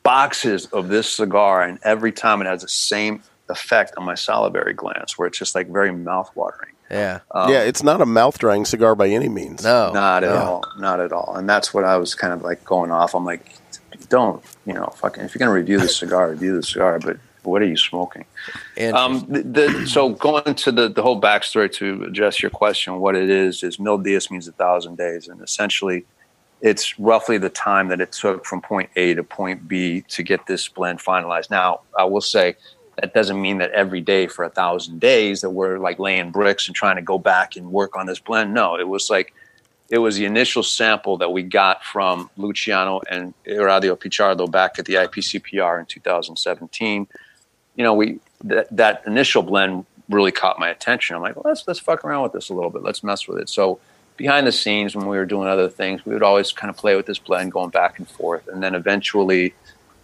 boxes 0.05 0.67
of 0.67 0.89
this 0.89 1.09
cigar, 1.09 1.63
and 1.63 1.81
every 1.83 2.13
time 2.13 2.41
it 2.41 2.47
has 2.47 2.63
the 2.63 2.69
same 2.69 3.23
effect 3.49 3.95
on 3.97 4.05
my 4.05 4.15
salivary 4.15 4.73
glands, 4.73 5.19
where 5.19 5.27
it's 5.27 5.39
just 5.39 5.55
like 5.55 5.69
very 5.69 5.93
mouth 5.93 6.31
watering. 6.37 6.75
Yeah, 6.93 7.21
Um, 7.31 7.51
yeah, 7.51 7.63
it's 7.63 7.83
not 7.83 8.01
a 8.01 8.07
mouth 8.07 8.39
drying 8.39 8.65
cigar 8.67 8.95
by 8.95 9.09
any 9.09 9.29
means. 9.29 9.65
no, 9.65 9.93
not 9.93 10.25
at 10.25 10.31
no. 10.31 10.37
all. 10.37 10.65
Not 10.79 11.01
at 11.01 11.13
all. 11.13 11.35
And 11.37 11.49
that's 11.49 11.73
what 11.73 11.85
I 11.85 11.97
was 11.97 12.15
kind 12.15 12.33
of 12.33 12.43
like 12.43 12.65
going 12.65 12.91
off. 12.91 13.15
I'm 13.15 13.25
like, 13.25 13.55
don't, 14.09 14.45
you 14.67 14.75
know, 14.75 14.87
fucking, 14.97 15.25
if 15.25 15.35
you're 15.35 15.39
going 15.39 15.49
to 15.49 15.55
review 15.55 15.81
the 15.81 15.89
cigar, 15.89 16.31
review 16.31 16.55
the 16.55 16.63
cigar, 16.63 16.99
but 16.99 17.17
what 17.45 17.63
are 17.63 17.67
you 17.67 17.77
smoking? 17.77 18.27
Um, 18.93 19.25
the, 19.29 19.43
the, 19.43 19.87
so 19.87 20.11
going 20.11 20.55
to 20.55 20.71
the, 20.71 20.89
the 20.89 21.03
whole 21.03 21.21
backstory 21.21 21.73
to 21.73 22.05
address 22.05 22.43
your 22.43 22.51
question, 22.51 22.99
what 22.99 23.17
it 23.17 23.31
is, 23.31 23.63
is 23.63 23.81
Mil 23.81 23.99
Dias 23.99 24.31
means 24.31 24.47
a 24.47 24.53
thousand 24.53 24.99
days. 24.99 25.29
And 25.29 25.41
essentially, 25.41 26.05
it's 26.61 26.99
roughly 26.99 27.39
the 27.39 27.49
time 27.49 27.89
that 27.89 28.01
it 28.01 28.13
took 28.13 28.45
from 28.45 28.61
point 28.61 28.91
A 28.97 29.15
to 29.15 29.25
point 29.25 29.67
B 29.67 30.03
to 30.09 30.23
get 30.23 30.47
this 30.47 30.69
blend 30.69 31.01
finalized. 31.01 31.51
Now, 31.51 31.81
I 31.99 32.05
will 32.05 32.21
say 32.21 32.55
that 32.97 33.15
doesn't 33.15 33.41
mean 33.41 33.59
that 33.59 33.71
every 33.73 34.01
day 34.01 34.27
for 34.27 34.45
a 34.45 34.51
thousand 34.51 35.01
days 35.01 35.41
that 35.41 35.51
we're 35.51 35.79
like 35.79 35.99
laying 35.99 36.31
bricks 36.31 36.67
and 36.67 36.77
trying 36.77 36.97
to 36.97 37.03
go 37.03 37.19
back 37.19 37.57
and 37.57 37.73
work 37.73 37.97
on 37.97 38.07
this 38.07 38.19
blend. 38.19 38.53
No, 38.53 38.77
it 38.77 38.89
was 38.89 39.09
like 39.09 39.33
it 39.89 39.99
was 39.99 40.17
the 40.17 40.25
initial 40.25 40.63
sample 40.63 41.19
that 41.19 41.31
we 41.31 41.43
got 41.43 41.85
from 41.85 42.31
Luciano 42.37 43.01
and 43.11 43.35
Radio 43.47 43.97
Pichardo 43.97 44.51
back 44.51 44.79
at 44.79 44.87
the 44.87 44.95
IPCPR 44.95 45.81
in 45.81 45.87
2017. 45.87 47.07
You 47.77 47.85
know, 47.85 47.95
we 47.95 48.21
that, 48.45 48.75
that 48.75 49.03
initial 49.07 49.43
blend 49.43 49.87
really 50.09 50.33
caught 50.33 50.59
my 50.59 50.69
attention. 50.69 51.17
I'm 51.17 51.23
like, 51.23 51.37
well, 51.37 51.45
let's 51.47 51.67
let's 51.67 51.81
fuck 51.81 52.05
around 52.05 52.23
with 52.25 52.33
this 52.33 52.51
a 52.51 52.55
little 52.55 52.71
bit. 52.71 52.83
Let's 52.83 53.03
mess 53.03 53.27
with 53.27 53.39
it. 53.39 53.49
So 53.49 53.81
behind 54.17 54.47
the 54.47 54.53
scenes, 54.53 54.95
when 54.95 55.07
we 55.07 55.17
were 55.17 55.27
doing 55.27 55.49
other 55.49 55.69
things, 55.69 56.05
we 56.05 56.13
would 56.13 56.23
always 56.23 56.53
kind 56.53 56.71
of 56.71 56.77
play 56.77 56.95
with 56.95 57.07
this 57.07 57.19
blend, 57.19 57.53
going 57.53 57.71
back 57.71 57.99
and 57.99 58.07
forth, 58.07 58.49
and 58.49 58.63
then 58.63 58.75
eventually, 58.75 59.55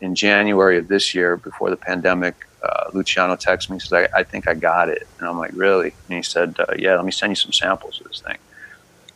in 0.01 0.15
January 0.15 0.79
of 0.79 0.89
this 0.89 1.15
year, 1.15 1.37
before 1.37 1.71
the 1.71 1.77
pandemic, 1.77 2.48
uh, 2.63 2.91
Luciano 2.93 3.37
texts 3.37 3.71
me 3.71 3.75
and 3.75 3.83
says, 3.83 3.93
I, 3.93 4.21
I 4.21 4.23
think 4.25 4.49
I 4.49 4.55
got 4.55 4.89
it. 4.89 5.07
And 5.19 5.29
I'm 5.29 5.39
like, 5.39 5.53
really? 5.55 5.95
And 6.09 6.17
he 6.17 6.23
said, 6.23 6.57
uh, 6.59 6.75
yeah, 6.77 6.95
let 6.97 7.05
me 7.05 7.13
send 7.13 7.31
you 7.31 7.37
some 7.37 7.53
samples 7.53 8.01
of 8.01 8.09
this 8.09 8.21
thing. 8.21 8.39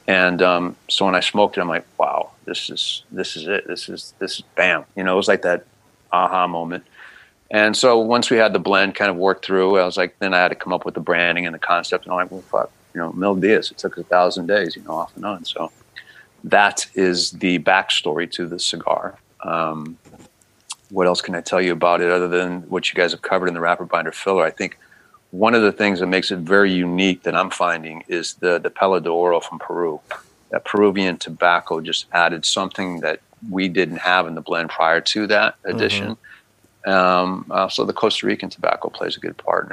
And 0.07 0.43
um, 0.43 0.77
so 0.89 1.05
when 1.07 1.15
I 1.15 1.21
smoked 1.21 1.57
it, 1.57 1.61
I'm 1.61 1.69
like, 1.69 1.87
wow, 1.99 2.31
this 2.45 2.71
is 2.71 3.05
this 3.11 3.37
is 3.37 3.47
it. 3.47 3.67
This 3.67 3.89
is 3.89 4.15
this 4.19 4.33
is 4.39 4.41
bam. 4.57 4.85
You 4.97 5.05
know, 5.05 5.13
it 5.13 5.17
was 5.17 5.29
like 5.29 5.43
that 5.43 5.65
aha 6.11 6.47
moment. 6.47 6.85
And 7.51 7.77
so 7.77 7.99
once 7.99 8.31
we 8.31 8.39
had 8.39 8.53
the 8.53 8.59
blend 8.59 8.95
kind 8.95 9.11
of 9.11 9.17
worked 9.17 9.45
through, 9.45 9.79
I 9.79 9.85
was 9.85 9.97
like, 9.97 10.19
then 10.19 10.33
I 10.33 10.39
had 10.39 10.49
to 10.49 10.55
come 10.55 10.73
up 10.73 10.85
with 10.85 10.95
the 10.95 11.01
branding 11.01 11.45
and 11.47 11.55
the 11.55 11.59
concept. 11.59 12.05
And 12.05 12.13
I'm 12.13 12.19
like, 12.19 12.31
well, 12.31 12.41
fuck, 12.41 12.71
you 12.95 13.01
know, 13.01 13.13
Mil 13.13 13.35
Dias. 13.35 13.71
It 13.71 13.79
took 13.79 13.99
a 13.99 14.03
thousand 14.03 14.47
days, 14.47 14.75
you 14.75 14.83
know, 14.83 14.93
off 14.93 15.15
and 15.15 15.25
on. 15.25 15.45
So 15.45 15.71
that 16.45 16.87
is 16.95 17.33
the 17.33 17.59
backstory 17.59 18.31
to 18.33 18.47
the 18.47 18.59
cigar. 18.59 19.19
Um, 19.45 19.99
what 20.93 21.07
else 21.07 21.23
can 21.23 21.35
I 21.35 21.41
tell 21.41 21.61
you 21.61 21.73
about 21.73 22.03
it 22.03 22.11
other 22.11 22.29
than 22.29 22.63
what 22.69 22.93
you 22.93 22.95
guys 22.95 23.13
have 23.13 23.23
covered 23.23 23.49
in 23.49 23.55
the 23.55 23.61
wrapper 23.61 23.87
binder 23.87 24.13
filler? 24.13 24.45
I 24.45 24.51
think 24.51 24.79
one 25.31 25.55
of 25.55 25.63
the 25.63 25.73
things 25.73 26.01
that 26.01 26.07
makes 26.07 26.31
it 26.31 26.41
very 26.41 26.71
unique 26.71 27.23
that 27.23 27.35
I'm 27.35 27.51
finding 27.51 28.05
is 28.09 28.35
the 28.35 28.59
the 28.59 28.71
Pelo 28.71 29.01
de 29.01 29.09
Oro 29.09 29.41
from 29.41 29.59
Peru. 29.59 30.01
That 30.51 30.67
Peruvian 30.67 31.17
tobacco 31.17 31.81
just 31.81 32.07
added 32.13 32.45
something 32.45 33.01
that 33.01 33.21
we 33.51 33.69
didn't 33.69 33.97
have 33.97 34.27
in 34.27 34.35
the 34.35 34.43
blend 34.43 34.69
prior 34.69 35.01
to 35.01 35.27
that 35.29 35.57
addition. 35.65 36.19
Um, 36.85 37.47
also, 37.51 37.87
the 37.87 37.95
Costa 37.95 38.27
Rican 38.27 38.51
tobacco 38.51 38.91
plays 38.91 39.17
a 39.17 39.21
good 39.21 39.39
part 39.39 39.71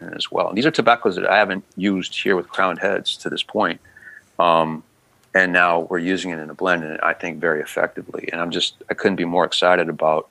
in 0.00 0.06
it 0.06 0.14
as 0.16 0.30
well. 0.30 0.48
And 0.48 0.56
these 0.56 0.66
are 0.66 0.70
tobaccos 0.70 1.16
that 1.16 1.26
I 1.26 1.36
haven't 1.36 1.64
used 1.76 2.14
here 2.14 2.36
with 2.36 2.48
crowned 2.48 2.78
heads 2.78 3.16
to 3.18 3.30
this 3.30 3.42
point. 3.42 3.80
Um, 4.38 4.84
and 5.34 5.52
now 5.52 5.80
we're 5.80 5.98
using 5.98 6.30
it 6.30 6.38
in 6.38 6.48
a 6.48 6.54
blend, 6.54 6.84
and 6.84 7.00
I 7.00 7.12
think 7.12 7.40
very 7.40 7.60
effectively. 7.60 8.28
And 8.30 8.40
I'm 8.40 8.52
just 8.52 8.76
I 8.88 8.94
couldn't 8.94 9.16
be 9.16 9.24
more 9.24 9.44
excited 9.44 9.88
about 9.88 10.28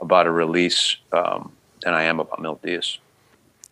about 0.00 0.26
a 0.26 0.30
release 0.30 0.96
um, 1.12 1.52
than 1.82 1.94
I 1.94 2.04
am 2.04 2.20
about 2.20 2.40
Mil 2.40 2.58
Dias. 2.62 2.98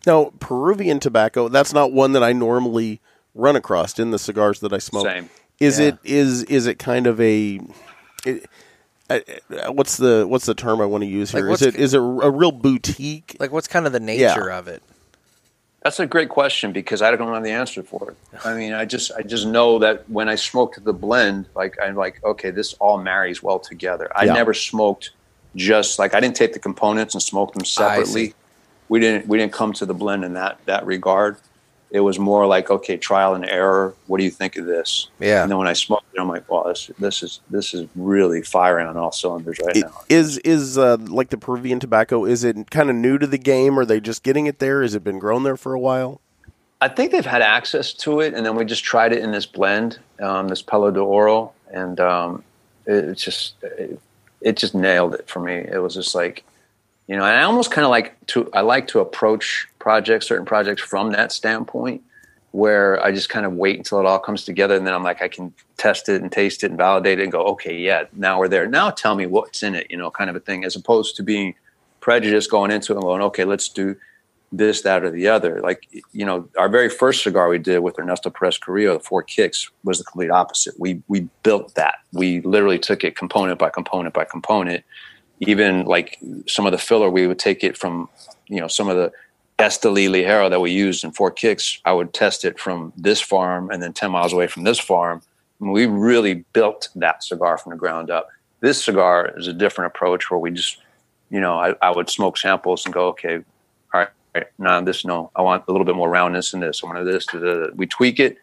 Now, 0.05 0.31
Peruvian 0.39 0.99
tobacco, 0.99 1.49
that's 1.49 1.73
not 1.73 1.91
one 1.91 2.13
that 2.13 2.23
I 2.23 2.33
normally 2.33 3.01
run 3.35 3.55
across 3.55 3.99
in 3.99 4.11
the 4.11 4.19
cigars 4.19 4.59
that 4.61 4.73
I 4.73 4.77
smoke. 4.77 5.05
Same. 5.05 5.29
Is 5.59 5.79
Yeah. 5.79 5.87
it 5.87 5.97
is 6.05 6.43
is 6.43 6.67
it 6.67 6.79
kind 6.79 7.05
of 7.05 7.19
a 7.19 7.59
it, 8.25 8.45
uh, 9.09 9.19
what's 9.71 9.97
the 9.97 10.25
what's 10.27 10.45
the 10.45 10.53
term 10.55 10.79
I 10.81 10.85
want 10.85 11.03
to 11.03 11.09
use 11.09 11.33
Like, 11.33 11.41
here? 11.41 11.49
what's 11.49 11.61
is 11.61 11.93
it 11.93 11.97
it 11.97 11.97
a 11.97 12.29
real 12.31 12.51
boutique? 12.51 13.35
like, 13.39 13.51
what's 13.51 13.67
kind 13.67 13.85
of 13.85 13.91
the 13.91 13.99
nature 13.99 14.49
of 14.49 14.67
it? 14.67 14.81
That's 15.83 15.99
a 15.99 16.05
great 16.05 16.29
question 16.29 16.73
because 16.73 17.01
I 17.01 17.11
don't 17.15 17.33
have 17.33 17.43
the 17.43 17.51
answer 17.51 17.83
for 17.83 18.11
it. 18.11 18.17
I 18.45 18.53
mean, 18.53 18.73
I 18.73 18.85
just 18.85 19.11
I 19.17 19.21
just 19.21 19.47
know 19.47 19.79
that 19.79 20.09
when 20.09 20.29
I 20.29 20.35
smoked 20.35 20.83
the 20.83 20.93
blend, 20.93 21.45
like 21.55 21.77
I'm 21.81 21.95
like, 21.95 22.23
okay, 22.23 22.51
this 22.51 22.73
all 22.75 22.97
marries 22.97 23.41
well 23.43 23.59
together. 23.59 24.09
I 24.15 24.25
Yeah. 24.25 24.33
never 24.33 24.53
smoked 24.53 25.11
just 25.59 25.99
like 25.99 26.13
I 26.15 26.19
didn't 26.19 26.35
take 26.35 26.53
the 26.53 26.59
components 26.59 27.13
and 27.13 27.21
smoke 27.21 27.53
them 27.53 27.65
separately. 27.65 28.33
We 28.87 28.99
didn't 28.99 29.27
we 29.27 29.37
didn't 29.37 29.53
come 29.53 29.73
to 29.73 29.85
the 29.85 29.93
blend 29.93 30.23
in 30.23 30.33
that 30.33 30.57
that 30.65 30.85
regard. 30.85 31.37
It 31.91 32.01
was 32.01 32.19
more 32.19 32.45
like, 32.45 32.69
okay, 32.69 32.97
trial 32.97 33.33
and 33.33 33.43
error. 33.43 33.95
What 34.05 34.19
do 34.19 34.23
you 34.23 34.29
think 34.29 34.57
of 34.57 34.65
this? 34.65 35.09
Yeah. 35.19 35.41
And 35.41 35.49
then 35.49 35.57
when 35.57 35.67
I 35.67 35.73
smoked 35.73 36.05
it, 36.13 36.19
I'm 36.19 36.27
like, 36.27 36.49
wow, 36.49 36.63
this 36.63 36.89
this 36.99 37.21
is 37.23 37.41
this 37.49 37.73
is 37.73 37.87
really 37.95 38.41
firing 38.41 38.87
on 38.87 38.95
all 38.95 39.11
cylinders 39.11 39.59
right 39.63 39.75
It- 39.75 39.85
now. 39.85 40.01
Is 40.07 40.37
is 40.39 40.77
uh, 40.77 40.97
like 40.99 41.29
the 41.29 41.37
Peruvian 41.37 41.79
tobacco? 41.79 42.25
Is 42.25 42.43
it 42.43 42.71
kind 42.71 42.89
of 42.89 42.95
new 42.95 43.17
to 43.17 43.27
the 43.27 43.37
game? 43.37 43.77
Are 43.77 43.85
they 43.85 43.99
just 43.99 44.23
getting 44.23 44.45
it 44.47 44.59
there? 44.59 44.81
Has 44.81 44.95
it 44.95 45.03
been 45.03 45.19
grown 45.19 45.43
there 45.43 45.57
for 45.57 45.73
a 45.73 45.79
while? 45.79 46.21
I 46.81 46.87
think 46.87 47.11
they've 47.11 47.25
had 47.25 47.41
access 47.41 47.91
to 48.05 48.21
it, 48.21 48.33
and 48.33 48.45
then 48.45 48.55
we 48.55 48.63
just 48.63 48.85
tried 48.85 49.11
it 49.11 49.21
in 49.21 49.31
this 49.31 49.45
blend, 49.45 49.99
um, 50.21 50.47
this 50.47 50.61
Pelo 50.61 50.91
de 50.91 51.01
Oro, 51.01 51.51
and 51.73 51.99
um, 51.99 52.43
it, 52.85 53.03
it's 53.03 53.21
just 53.21 53.55
it, 53.61 53.99
it 54.41 54.57
just 54.57 54.75
nailed 54.75 55.15
it 55.15 55.27
for 55.27 55.39
me. 55.39 55.53
It 55.53 55.81
was 55.81 55.93
just 55.93 56.15
like, 56.15 56.43
you 57.07 57.15
know, 57.15 57.23
and 57.23 57.35
I 57.35 57.43
almost 57.43 57.71
kind 57.71 57.85
of 57.85 57.91
like 57.91 58.15
to 58.27 58.49
I 58.53 58.61
like 58.61 58.87
to 58.89 58.99
approach 58.99 59.67
projects, 59.79 60.27
certain 60.27 60.45
projects, 60.45 60.81
from 60.81 61.11
that 61.11 61.31
standpoint, 61.31 62.03
where 62.51 63.03
I 63.03 63.11
just 63.11 63.29
kind 63.29 63.45
of 63.45 63.53
wait 63.53 63.77
until 63.77 63.99
it 63.99 64.05
all 64.05 64.19
comes 64.19 64.45
together, 64.45 64.75
and 64.75 64.85
then 64.85 64.93
I'm 64.93 65.03
like, 65.03 65.21
I 65.21 65.27
can 65.27 65.53
test 65.77 66.09
it 66.09 66.21
and 66.21 66.31
taste 66.31 66.63
it 66.63 66.69
and 66.69 66.77
validate 66.77 67.19
it, 67.19 67.23
and 67.23 67.31
go, 67.31 67.43
okay, 67.47 67.75
yeah, 67.75 68.03
now 68.13 68.39
we're 68.39 68.47
there. 68.47 68.67
Now 68.67 68.91
tell 68.91 69.15
me 69.15 69.25
what's 69.25 69.63
in 69.63 69.75
it, 69.75 69.87
you 69.89 69.97
know, 69.97 70.11
kind 70.11 70.29
of 70.29 70.35
a 70.35 70.39
thing, 70.39 70.63
as 70.63 70.75
opposed 70.75 71.15
to 71.15 71.23
being 71.23 71.55
prejudiced 71.99 72.51
going 72.51 72.71
into 72.71 72.93
it 72.93 72.97
and 72.97 73.03
going, 73.03 73.21
okay, 73.23 73.43
let's 73.43 73.69
do 73.69 73.95
this, 74.51 74.81
that, 74.81 75.03
or 75.03 75.11
the 75.11 75.27
other. 75.27 75.61
Like, 75.61 75.87
you 76.11 76.25
know, 76.25 76.47
our 76.57 76.69
very 76.69 76.89
first 76.89 77.23
cigar 77.23 77.49
we 77.49 77.59
did 77.59 77.79
with 77.79 77.99
Ernesto 77.99 78.29
Perez 78.29 78.57
Carrillo, 78.57 78.93
the 78.93 78.99
Four 78.99 79.23
Kicks, 79.23 79.69
was 79.83 79.99
the 79.99 80.03
complete 80.03 80.31
opposite. 80.31 80.79
We 80.79 81.01
we 81.07 81.29
built 81.43 81.75
that. 81.75 81.95
We 82.13 82.41
literally 82.41 82.79
took 82.79 83.03
it 83.03 83.15
component 83.15 83.59
by 83.59 83.69
component 83.69 84.13
by 84.13 84.25
component 84.25 84.83
even 85.39 85.85
like 85.85 86.19
some 86.47 86.65
of 86.65 86.71
the 86.71 86.77
filler, 86.77 87.09
we 87.09 87.27
would 87.27 87.39
take 87.39 87.63
it 87.63 87.77
from, 87.77 88.09
you 88.47 88.59
know, 88.59 88.67
some 88.67 88.89
of 88.89 88.97
the 88.97 89.11
Esteli 89.57 90.09
Ligero 90.09 90.49
that 90.49 90.61
we 90.61 90.71
used 90.71 91.03
in 91.03 91.11
Four 91.11 91.31
Kicks. 91.31 91.79
I 91.85 91.93
would 91.93 92.13
test 92.13 92.45
it 92.45 92.59
from 92.59 92.93
this 92.95 93.21
farm 93.21 93.69
and 93.71 93.81
then 93.81 93.93
10 93.93 94.11
miles 94.11 94.33
away 94.33 94.47
from 94.47 94.63
this 94.63 94.79
farm. 94.79 95.21
And 95.59 95.71
we 95.71 95.85
really 95.85 96.45
built 96.53 96.89
that 96.95 97.23
cigar 97.23 97.57
from 97.57 97.71
the 97.71 97.77
ground 97.77 98.09
up. 98.09 98.29
This 98.61 98.83
cigar 98.83 99.33
is 99.37 99.47
a 99.47 99.53
different 99.53 99.93
approach 99.93 100.29
where 100.29 100.39
we 100.39 100.51
just, 100.51 100.77
you 101.29 101.39
know, 101.39 101.57
I, 101.57 101.75
I 101.81 101.91
would 101.91 102.09
smoke 102.09 102.37
samples 102.37 102.85
and 102.85 102.93
go, 102.93 103.07
okay, 103.09 103.37
all 103.93 104.01
right, 104.01 104.09
right, 104.35 104.47
no, 104.57 104.81
this, 104.81 105.05
no, 105.05 105.31
I 105.35 105.41
want 105.41 105.63
a 105.67 105.71
little 105.71 105.85
bit 105.85 105.95
more 105.95 106.09
roundness 106.09 106.53
in 106.53 106.59
this. 106.59 106.81
I 106.83 106.87
want 106.87 107.05
this, 107.05 107.25
da, 107.25 107.39
da, 107.39 107.53
da. 107.53 107.67
we 107.75 107.85
tweak 107.87 108.19
it. 108.19 108.37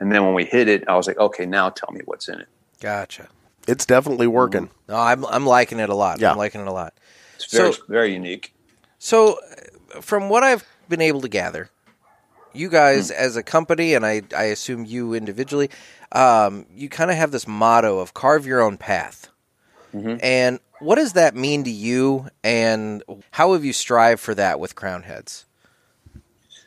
And 0.00 0.10
then 0.10 0.24
when 0.24 0.34
we 0.34 0.44
hit 0.44 0.68
it, 0.68 0.88
I 0.88 0.96
was 0.96 1.06
like, 1.06 1.18
okay, 1.18 1.46
now 1.46 1.70
tell 1.70 1.90
me 1.92 2.00
what's 2.04 2.28
in 2.28 2.40
it. 2.40 2.48
Gotcha. 2.80 3.28
It's 3.68 3.86
definitely 3.86 4.26
working. 4.26 4.68
No, 4.88 4.96
I'm 4.96 5.24
I'm 5.26 5.46
liking 5.46 5.78
it 5.78 5.88
a 5.88 5.94
lot. 5.94 6.20
Yeah. 6.20 6.32
I'm 6.32 6.36
liking 6.38 6.60
it 6.60 6.66
a 6.66 6.72
lot. 6.72 6.94
It's 7.36 7.52
very, 7.52 7.72
So- 7.72 7.82
very 7.88 8.12
unique. 8.12 8.52
So, 8.98 9.38
uh, 9.94 10.00
from 10.00 10.28
what 10.28 10.42
I've 10.42 10.64
been 10.88 11.00
able 11.00 11.20
to 11.20 11.28
gather, 11.28 11.70
you 12.52 12.68
guys 12.68 13.10
as 13.10 13.36
a 13.36 13.42
company, 13.42 13.94
and 13.94 14.04
I, 14.04 14.22
I 14.36 14.44
assume 14.44 14.84
you 14.84 15.14
individually, 15.14 15.70
um, 16.12 16.66
you 16.74 16.88
kind 16.88 17.10
of 17.10 17.16
have 17.16 17.30
this 17.30 17.46
motto 17.48 17.98
of 17.98 18.12
carve 18.14 18.46
your 18.46 18.60
own 18.60 18.76
path. 18.76 19.28
And 19.94 20.58
what 20.82 20.96
does 20.96 21.14
that 21.14 21.34
mean 21.34 21.64
to 21.64 21.70
you, 21.70 22.28
and 22.42 23.02
how 23.30 23.52
have 23.52 23.64
you 23.64 23.72
strived 23.72 24.20
for 24.20 24.34
that 24.34 24.60
with 24.60 24.74
Crown 24.74 25.04
Heads? 25.04 25.46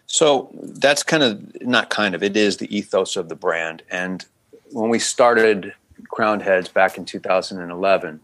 So 0.08 0.50
that's 0.54 1.04
kind 1.04 1.24
of 1.24 1.62
not 1.62 1.90
kind 1.90 2.16
of 2.16 2.24
it 2.24 2.38
is 2.38 2.58
the 2.58 2.76
ethos 2.76 3.16
of 3.16 3.28
the 3.28 3.36
brand. 3.36 3.84
And 3.90 4.26
when 4.72 4.90
we 4.90 5.00
started 5.00 5.74
Crowned 6.10 6.42
Heads 6.42 6.70
back 6.70 6.98
in 6.98 7.06
2011, 7.06 8.20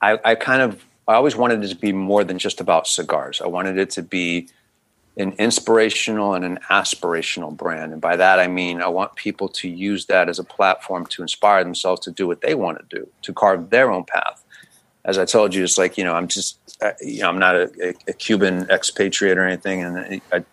I, 0.00 0.18
I 0.24 0.34
kind 0.34 0.62
of 0.62 0.84
I 1.08 1.14
always 1.14 1.36
wanted 1.36 1.62
it 1.62 1.68
to 1.68 1.76
be 1.76 1.92
more 1.92 2.24
than 2.24 2.38
just 2.38 2.60
about 2.60 2.88
cigars. 2.88 3.40
I 3.40 3.46
wanted 3.46 3.78
it 3.78 3.90
to 3.90 4.02
be 4.02 4.48
an 5.16 5.32
inspirational 5.38 6.34
and 6.34 6.44
an 6.44 6.58
aspirational 6.68 7.56
brand. 7.56 7.92
And 7.92 8.02
by 8.02 8.16
that 8.16 8.40
I 8.40 8.48
mean 8.48 8.82
I 8.82 8.88
want 8.88 9.14
people 9.14 9.48
to 9.50 9.68
use 9.68 10.06
that 10.06 10.28
as 10.28 10.38
a 10.38 10.44
platform 10.44 11.06
to 11.06 11.22
inspire 11.22 11.62
themselves 11.62 12.00
to 12.02 12.10
do 12.10 12.26
what 12.26 12.40
they 12.40 12.54
want 12.54 12.78
to 12.78 12.98
do, 12.98 13.08
to 13.22 13.32
carve 13.32 13.70
their 13.70 13.90
own 13.90 14.04
path. 14.04 14.42
As 15.06 15.18
I 15.18 15.24
told 15.24 15.54
you, 15.54 15.64
it's 15.64 15.78
like 15.78 15.96
you 15.96 16.04
know 16.04 16.14
I'm 16.14 16.28
just 16.28 16.58
uh, 16.82 16.92
you 17.00 17.20
know 17.20 17.28
I'm 17.28 17.38
not 17.38 17.54
a, 17.54 17.70
a, 17.82 17.94
a 18.08 18.12
Cuban 18.12 18.68
expatriate 18.70 19.38
or 19.38 19.46
anything, 19.46 19.82
and 19.82 20.20
I, 20.32 20.44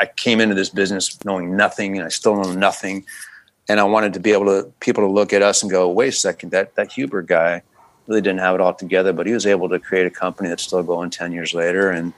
I 0.00 0.06
came 0.16 0.40
into 0.40 0.54
this 0.54 0.70
business 0.70 1.22
knowing 1.24 1.56
nothing, 1.56 1.96
and 1.96 2.04
I 2.04 2.08
still 2.08 2.34
know 2.34 2.52
nothing. 2.52 3.04
And 3.68 3.78
I 3.78 3.84
wanted 3.84 4.14
to 4.14 4.20
be 4.20 4.32
able 4.32 4.46
to 4.46 4.72
people 4.80 5.06
to 5.06 5.12
look 5.12 5.32
at 5.32 5.42
us 5.42 5.62
and 5.62 5.70
go, 5.70 5.88
wait 5.88 6.08
a 6.08 6.12
second, 6.12 6.50
that 6.50 6.74
that 6.74 6.90
Huber 6.92 7.22
guy 7.22 7.62
really 8.06 8.20
didn't 8.20 8.40
have 8.40 8.56
it 8.56 8.60
all 8.60 8.74
together, 8.74 9.12
but 9.12 9.26
he 9.26 9.32
was 9.32 9.46
able 9.46 9.68
to 9.68 9.78
create 9.78 10.06
a 10.06 10.10
company 10.10 10.48
that's 10.48 10.64
still 10.64 10.82
going 10.82 11.10
ten 11.10 11.30
years 11.30 11.54
later. 11.54 11.90
And 11.90 12.12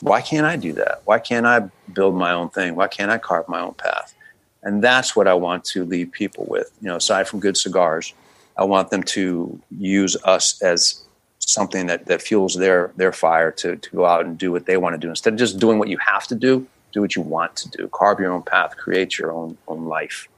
why 0.00 0.20
can't 0.20 0.46
I 0.46 0.56
do 0.56 0.72
that? 0.72 1.02
Why 1.04 1.18
can't 1.18 1.46
I 1.46 1.70
build 1.92 2.16
my 2.16 2.32
own 2.32 2.50
thing? 2.50 2.74
Why 2.74 2.88
can't 2.88 3.10
I 3.10 3.18
carve 3.18 3.48
my 3.48 3.60
own 3.60 3.74
path? 3.74 4.14
And 4.62 4.82
that's 4.82 5.14
what 5.14 5.28
I 5.28 5.34
want 5.34 5.64
to 5.66 5.84
leave 5.84 6.10
people 6.10 6.44
with. 6.48 6.72
You 6.80 6.88
know, 6.88 6.96
aside 6.96 7.28
from 7.28 7.40
good 7.40 7.56
cigars, 7.56 8.12
I 8.58 8.64
want 8.64 8.90
them 8.90 9.02
to 9.04 9.60
use 9.70 10.16
us 10.24 10.60
as 10.62 11.05
something 11.46 11.86
that, 11.86 12.06
that 12.06 12.20
fuels 12.20 12.56
their 12.56 12.92
their 12.96 13.12
fire 13.12 13.50
to, 13.52 13.76
to 13.76 13.90
go 13.96 14.04
out 14.04 14.26
and 14.26 14.36
do 14.36 14.52
what 14.52 14.66
they 14.66 14.76
want 14.76 14.94
to 14.94 14.98
do. 14.98 15.08
Instead 15.08 15.32
of 15.32 15.38
just 15.38 15.58
doing 15.58 15.78
what 15.78 15.88
you 15.88 15.96
have 15.98 16.26
to 16.26 16.34
do 16.34 16.66
do 16.92 17.00
what 17.00 17.14
you 17.14 17.22
want 17.22 17.54
to 17.56 17.68
do. 17.70 17.88
Carve 17.88 18.20
your 18.20 18.32
own 18.32 18.42
path 18.42 18.76
create 18.76 19.18
your 19.18 19.32
own 19.32 19.56
own 19.68 19.86
life. 19.86 20.28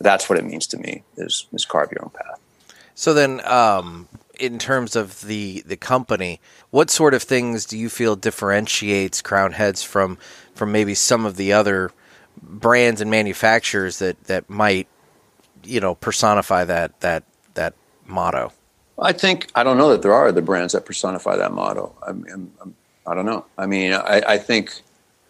That's 0.00 0.28
what 0.28 0.38
it 0.38 0.44
means 0.44 0.66
to 0.68 0.78
me 0.78 1.02
is 1.16 1.46
is 1.52 1.64
carve 1.64 1.90
your 1.92 2.04
own 2.04 2.10
path. 2.10 2.40
So 2.94 3.14
then, 3.14 3.40
um, 3.46 4.08
in 4.38 4.58
terms 4.58 4.96
of 4.96 5.22
the 5.22 5.62
the 5.66 5.76
company, 5.76 6.40
what 6.70 6.90
sort 6.90 7.14
of 7.14 7.22
things 7.22 7.64
do 7.64 7.76
you 7.76 7.88
feel 7.88 8.16
differentiates 8.16 9.22
Crown 9.22 9.52
Heads 9.52 9.82
from 9.82 10.18
from 10.54 10.72
maybe 10.72 10.94
some 10.94 11.26
of 11.26 11.36
the 11.36 11.52
other 11.52 11.90
brands 12.40 13.00
and 13.00 13.10
manufacturers 13.10 13.98
that 13.98 14.22
that 14.24 14.48
might 14.48 14.88
you 15.64 15.80
know 15.80 15.94
personify 15.94 16.64
that 16.64 17.00
that 17.00 17.24
that 17.54 17.74
motto? 18.06 18.52
I 19.00 19.12
think 19.12 19.50
I 19.54 19.62
don't 19.62 19.78
know 19.78 19.90
that 19.90 20.02
there 20.02 20.12
are 20.12 20.28
other 20.28 20.42
brands 20.42 20.72
that 20.72 20.84
personify 20.84 21.36
that 21.36 21.52
motto. 21.52 21.94
I'm, 22.06 22.26
I'm, 22.32 22.52
I'm, 22.60 22.74
I 23.06 23.14
don't 23.14 23.26
know. 23.26 23.44
I 23.56 23.66
mean, 23.66 23.92
I, 23.92 24.22
I 24.26 24.38
think 24.38 24.82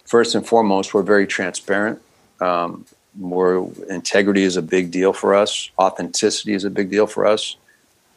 first 0.04 0.34
and 0.34 0.46
foremost, 0.46 0.94
we're 0.94 1.02
very 1.02 1.26
transparent. 1.26 2.00
Um, 2.40 2.86
we're, 3.18 3.66
integrity 3.90 4.42
is 4.42 4.56
a 4.56 4.62
big 4.62 4.90
deal 4.90 5.12
for 5.12 5.34
us. 5.34 5.70
Authenticity 5.78 6.54
is 6.54 6.64
a 6.64 6.70
big 6.70 6.90
deal 6.90 7.06
for 7.06 7.26
us. 7.26 7.56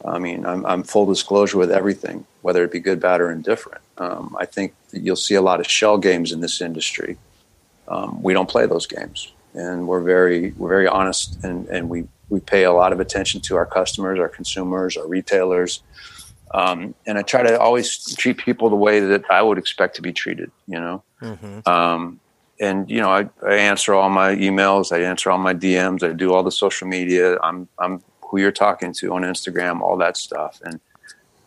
I 0.06 0.20
mean, 0.20 0.46
I'm, 0.46 0.66
I'm 0.66 0.84
full 0.84 1.06
disclosure 1.06 1.58
with 1.58 1.72
everything, 1.72 2.26
whether 2.42 2.64
it 2.64 2.72
be 2.72 2.80
good, 2.80 3.00
bad, 3.00 3.22
or 3.22 3.32
indifferent. 3.32 3.82
Um, 3.98 4.36
I 4.40 4.46
think 4.46 4.74
you'll 4.92 5.16
see 5.16 5.36
a 5.36 5.42
lot 5.42 5.60
of 5.60 5.68
shell 5.68 5.98
games 5.98 6.32
in 6.32 6.42
this 6.42 6.62
industry. 6.62 7.18
Um, 7.88 8.22
we 8.24 8.34
don't 8.34 8.50
play 8.50 8.66
those 8.66 8.88
games, 8.88 9.32
and 9.54 9.88
we're 9.88 10.02
very 10.02 10.52
we're 10.52 10.70
very 10.70 10.88
honest, 10.88 11.44
and, 11.44 11.68
and 11.68 11.90
we 11.90 12.08
we 12.32 12.39
pay 12.39 12.63
a 12.63 12.72
lot 12.72 12.94
of 12.94 13.00
attention 13.00 13.41
to 13.41 13.56
our 13.58 13.65
customers, 13.65 14.17
our 14.20 14.30
consumers, 14.30 14.98
our 14.98 15.08
retailers, 15.08 15.84
um, 16.54 16.96
and 17.06 17.17
I 17.17 17.22
try 17.22 17.44
to 17.44 17.60
always 17.60 18.15
treat 18.15 18.38
people 18.38 18.70
the 18.70 18.76
way 18.76 19.00
that 19.00 19.30
I 19.30 19.41
would 19.41 19.58
expect 19.58 19.96
to 19.98 20.02
be 20.02 20.12
treated. 20.12 20.52
You 20.67 20.80
know, 20.80 21.04
um, 21.65 22.20
and 22.60 22.89
you 22.89 23.00
know, 23.00 23.10
I, 23.10 23.30
I 23.46 23.56
answer 23.56 23.94
all 23.94 24.10
my 24.10 24.36
emails, 24.36 24.91
I 24.91 25.04
answer 25.04 25.32
all 25.32 25.38
my 25.38 25.54
DMs, 25.54 26.04
I 26.08 26.13
do 26.13 26.34
all 26.34 26.44
the 26.44 26.52
social 26.52 26.88
media. 26.88 27.38
I'm 27.41 27.67
I'm 27.80 28.04
who 28.22 28.39
you're 28.39 28.52
talking 28.52 28.94
to 28.94 29.13
on 29.13 29.24
Instagram, 29.24 29.82
all 29.82 29.98
that 29.98 30.17
stuff, 30.17 30.62
and 30.63 30.80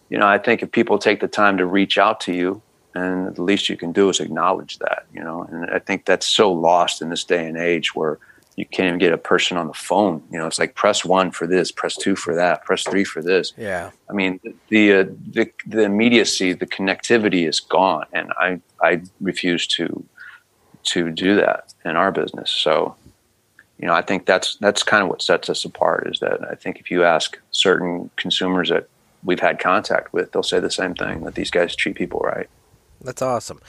you 0.08 0.18
know, 0.18 0.26
I 0.26 0.38
think 0.38 0.62
if 0.62 0.70
people 0.70 0.98
take 0.98 1.20
the 1.20 1.28
time 1.28 1.58
to 1.58 1.66
reach 1.66 1.98
out 1.98 2.20
to 2.20 2.32
you, 2.32 2.62
and 2.94 3.34
the 3.34 3.42
least 3.42 3.68
you 3.68 3.76
can 3.76 3.92
do 3.92 4.08
is 4.08 4.20
acknowledge 4.20 4.78
that. 4.78 5.04
You 5.12 5.22
know, 5.22 5.46
and 5.50 5.70
I 5.70 5.80
think 5.80 6.06
that's 6.06 6.26
so 6.26 6.50
lost 6.50 7.02
in 7.02 7.10
this 7.10 7.24
day 7.24 7.46
and 7.46 7.58
age 7.58 7.94
where 7.94 8.18
you 8.56 8.64
can't 8.66 8.86
even 8.86 8.98
get 8.98 9.12
a 9.12 9.18
person 9.18 9.56
on 9.56 9.66
the 9.66 9.74
phone. 9.74 10.22
You 10.30 10.38
know, 10.38 10.46
it's 10.46 10.58
like 10.58 10.74
press 10.74 11.04
one 11.04 11.30
for 11.30 11.46
this, 11.46 11.72
press 11.72 11.96
two 11.96 12.14
for 12.14 12.34
that, 12.34 12.64
press 12.64 12.84
three 12.84 13.04
for 13.04 13.20
this. 13.20 13.52
Yeah. 13.56 13.90
I 14.08 14.12
mean, 14.12 14.40
the 14.68 14.92
uh, 14.92 15.04
the 15.32 15.50
the 15.66 15.82
immediacy, 15.82 16.52
the 16.52 16.66
connectivity 16.66 17.48
is 17.48 17.60
gone, 17.60 18.06
and 18.12 18.32
I 18.38 18.60
I 18.80 19.02
refuse 19.20 19.66
to 19.68 20.04
to 20.84 21.10
do 21.10 21.34
that 21.36 21.72
in 21.84 21.96
our 21.96 22.12
business. 22.12 22.50
So, 22.50 22.94
you 23.78 23.86
know, 23.86 23.94
I 23.94 24.02
think 24.02 24.26
that's 24.26 24.56
that's 24.56 24.82
kind 24.82 25.02
of 25.02 25.08
what 25.08 25.22
sets 25.22 25.50
us 25.50 25.64
apart. 25.64 26.06
Is 26.06 26.20
that 26.20 26.48
I 26.48 26.54
think 26.54 26.78
if 26.78 26.90
you 26.90 27.04
ask 27.04 27.38
certain 27.50 28.10
consumers 28.16 28.68
that 28.68 28.88
we've 29.24 29.40
had 29.40 29.58
contact 29.58 30.12
with, 30.12 30.32
they'll 30.32 30.42
say 30.42 30.60
the 30.60 30.70
same 30.70 30.94
thing 30.94 31.24
that 31.24 31.34
these 31.34 31.50
guys 31.50 31.74
treat 31.74 31.96
people 31.96 32.20
right. 32.20 32.48
That's 33.00 33.22
awesome. 33.22 33.60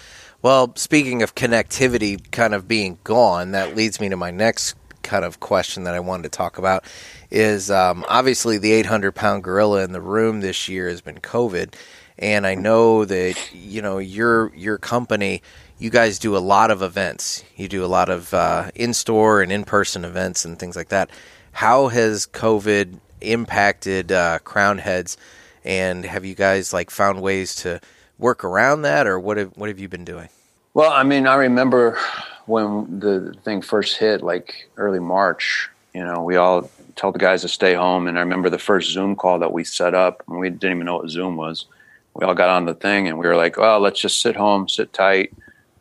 Well, 0.46 0.74
speaking 0.76 1.24
of 1.24 1.34
connectivity 1.34 2.22
kind 2.30 2.54
of 2.54 2.68
being 2.68 3.00
gone, 3.04 3.54
that 3.54 3.76
leads 3.76 4.00
me 4.00 4.10
to 4.10 4.16
my 4.16 4.30
next 4.30 4.76
kind 5.02 5.26
of 5.26 5.40
question 5.40 5.86
that 5.86 5.96
I 5.96 6.00
wanted 6.00 6.22
to 6.22 6.30
talk 6.30 6.60
about 6.60 6.84
is 7.32 7.72
um, 7.72 8.06
obviously 8.08 8.60
the 8.60 8.72
800 8.74 9.14
pound 9.14 9.44
gorilla 9.44 9.84
in 9.84 9.92
the 9.92 10.02
room 10.02 10.42
this 10.42 10.70
year 10.70 10.88
has 10.88 11.02
been 11.02 11.18
COVID. 11.18 11.74
And 12.20 12.46
I 12.46 12.54
know 12.54 13.06
that, 13.06 13.56
you 13.56 13.82
know, 13.82 13.98
your, 13.98 14.54
your 14.56 14.78
company, 14.78 15.42
you 15.80 15.90
guys 15.90 16.20
do 16.20 16.38
a 16.38 16.46
lot 16.46 16.70
of 16.70 16.84
events. 16.84 17.44
You 17.56 17.68
do 17.68 17.84
a 17.84 17.88
lot 17.88 18.10
of 18.10 18.32
uh, 18.32 18.70
in 18.76 18.94
store 18.94 19.42
and 19.42 19.52
in 19.52 19.64
person 19.64 20.06
events 20.06 20.46
and 20.46 20.60
things 20.60 20.76
like 20.76 20.90
that. 20.90 21.10
How 21.54 21.88
has 21.88 22.28
COVID 22.28 23.00
impacted 23.20 24.12
uh, 24.12 24.38
Crown 24.44 24.78
Heads? 24.78 25.18
And 25.64 26.06
have 26.06 26.24
you 26.24 26.36
guys 26.36 26.72
like 26.72 26.92
found 26.92 27.24
ways 27.24 27.56
to 27.56 27.82
work 28.18 28.44
around 28.44 28.84
that, 28.84 29.08
or 29.08 29.20
what 29.20 29.38
have 29.38 29.52
what 29.56 29.70
have 29.70 29.80
you 29.80 29.90
been 29.90 30.06
doing? 30.06 30.30
Well, 30.74 30.92
I 30.92 31.04
mean, 31.04 31.28
I 31.28 31.36
remember 31.36 31.98
when 32.46 33.00
the 33.00 33.34
thing 33.44 33.62
first 33.62 33.98
hit, 33.98 34.22
like 34.22 34.70
early 34.78 35.00
March. 35.00 35.70
You 35.94 36.04
know, 36.04 36.22
we 36.24 36.36
all 36.36 36.70
told 36.98 37.16
the 37.16 37.20
guys 37.20 37.42
to 37.44 37.48
stay 37.48 37.74
home, 37.74 38.08
and 38.08 38.18
I 38.18 38.22
remember 38.22 38.50
the 38.50 38.60
first 38.60 38.92
Zoom 38.92 39.16
call 39.16 39.40
that 39.40 39.54
we 39.54 39.64
set 39.64 39.94
up, 39.94 40.24
and 40.28 40.40
we 40.40 40.50
didn't 40.50 40.76
even 40.76 40.86
know 40.86 40.98
what 40.98 41.10
Zoom 41.10 41.38
was. 41.38 41.66
We 42.14 42.26
all 42.26 42.34
got 42.34 42.50
on 42.50 42.66
the 42.66 42.74
thing, 42.74 43.08
and 43.08 43.18
we 43.18 43.26
were 43.26 43.36
like, 43.36 43.58
"Well, 43.58 43.80
let's 43.80 44.00
just 44.02 44.22
sit 44.22 44.36
home, 44.36 44.68
sit 44.68 44.92
tight, 44.92 45.32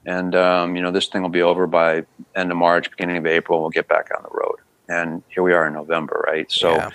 and 0.06 0.34
um, 0.36 0.76
you 0.76 0.82
know, 0.82 0.92
this 0.92 1.08
thing 1.08 1.22
will 1.22 1.28
be 1.30 1.42
over 1.42 1.66
by 1.66 2.04
end 2.36 2.50
of 2.52 2.56
March, 2.56 2.90
beginning 2.90 3.16
of 3.16 3.26
April. 3.26 3.60
We'll 3.60 3.70
get 3.70 3.88
back 3.88 4.10
on 4.16 4.22
the 4.22 4.30
road." 4.30 4.56
And 4.88 5.22
here 5.28 5.42
we 5.42 5.52
are 5.52 5.66
in 5.66 5.72
November, 5.74 6.24
right? 6.28 6.50
So 6.52 6.76
Yeah. 6.76 6.90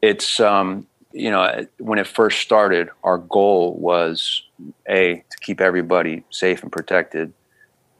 it's 0.00 0.40
um, 0.40 0.86
you 1.18 1.30
know, 1.30 1.66
when 1.78 1.98
it 1.98 2.06
first 2.06 2.40
started, 2.40 2.90
our 3.02 3.18
goal 3.18 3.74
was 3.74 4.42
a 4.88 5.24
to 5.30 5.38
keep 5.40 5.60
everybody 5.60 6.22
safe 6.30 6.62
and 6.62 6.70
protected. 6.70 7.32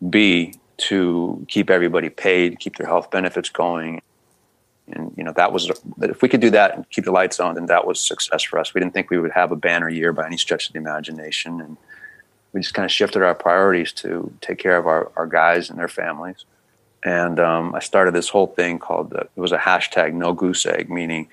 B 0.09 0.55
to 0.79 1.45
keep 1.49 1.71
everybody 1.71 2.09
paid, 2.09 2.61
keep 2.61 2.77
their 2.77 2.87
health 2.87 3.11
benefits 3.11 3.49
going, 3.49 4.01
and 4.87 5.13
you 5.17 5.25
know 5.25 5.33
that 5.33 5.53
was 5.53 5.71
if 6.01 6.23
we 6.23 6.29
could 6.29 6.41
do 6.41 6.51
that 6.51 6.77
and 6.77 6.89
keep 6.91 7.05
the 7.05 7.11
lights 7.11 7.41
on, 7.41 7.57
then 7.57 7.67
that 7.67 7.85
was 7.85 7.99
success 7.99 8.45
for 8.45 8.61
us. 8.61 8.73
We 8.73 8.81
didn't 8.81 8.95
think 8.95 9.11
we 9.11 9.19
would 9.19 9.33
have 9.33 9.51
a 9.51 9.57
banner 9.57 9.89
year 9.89 10.13
by 10.13 10.27
any 10.27 10.39
stretch 10.39 10.69
of 10.69 10.75
the 10.75 10.79
imagination, 10.79 11.61
and 11.61 11.77
we 12.53 12.61
just 12.61 12.75
kind 12.75 12.87
of 12.87 12.93
shifted 12.93 13.23
our 13.23 13.35
priorities 13.35 13.93
to 13.95 14.33
take 14.41 14.59
care 14.59 14.79
of 14.79 14.87
our, 14.87 15.11
our 15.17 15.27
guys 15.27 15.69
and 15.69 15.79
their 15.79 15.89
families. 15.89 16.45
And 17.05 17.39
um, 17.39 17.75
I 17.75 17.81
started 17.81 18.15
this 18.15 18.29
whole 18.29 18.49
thing 18.49 18.79
called 18.79 19.11
the, 19.11 19.21
it 19.21 19.41
was 19.41 19.53
a 19.53 19.59
hashtag 19.59 20.15
No 20.15 20.33
Goose 20.33 20.65
Egg, 20.67 20.91
meaning 20.91 21.29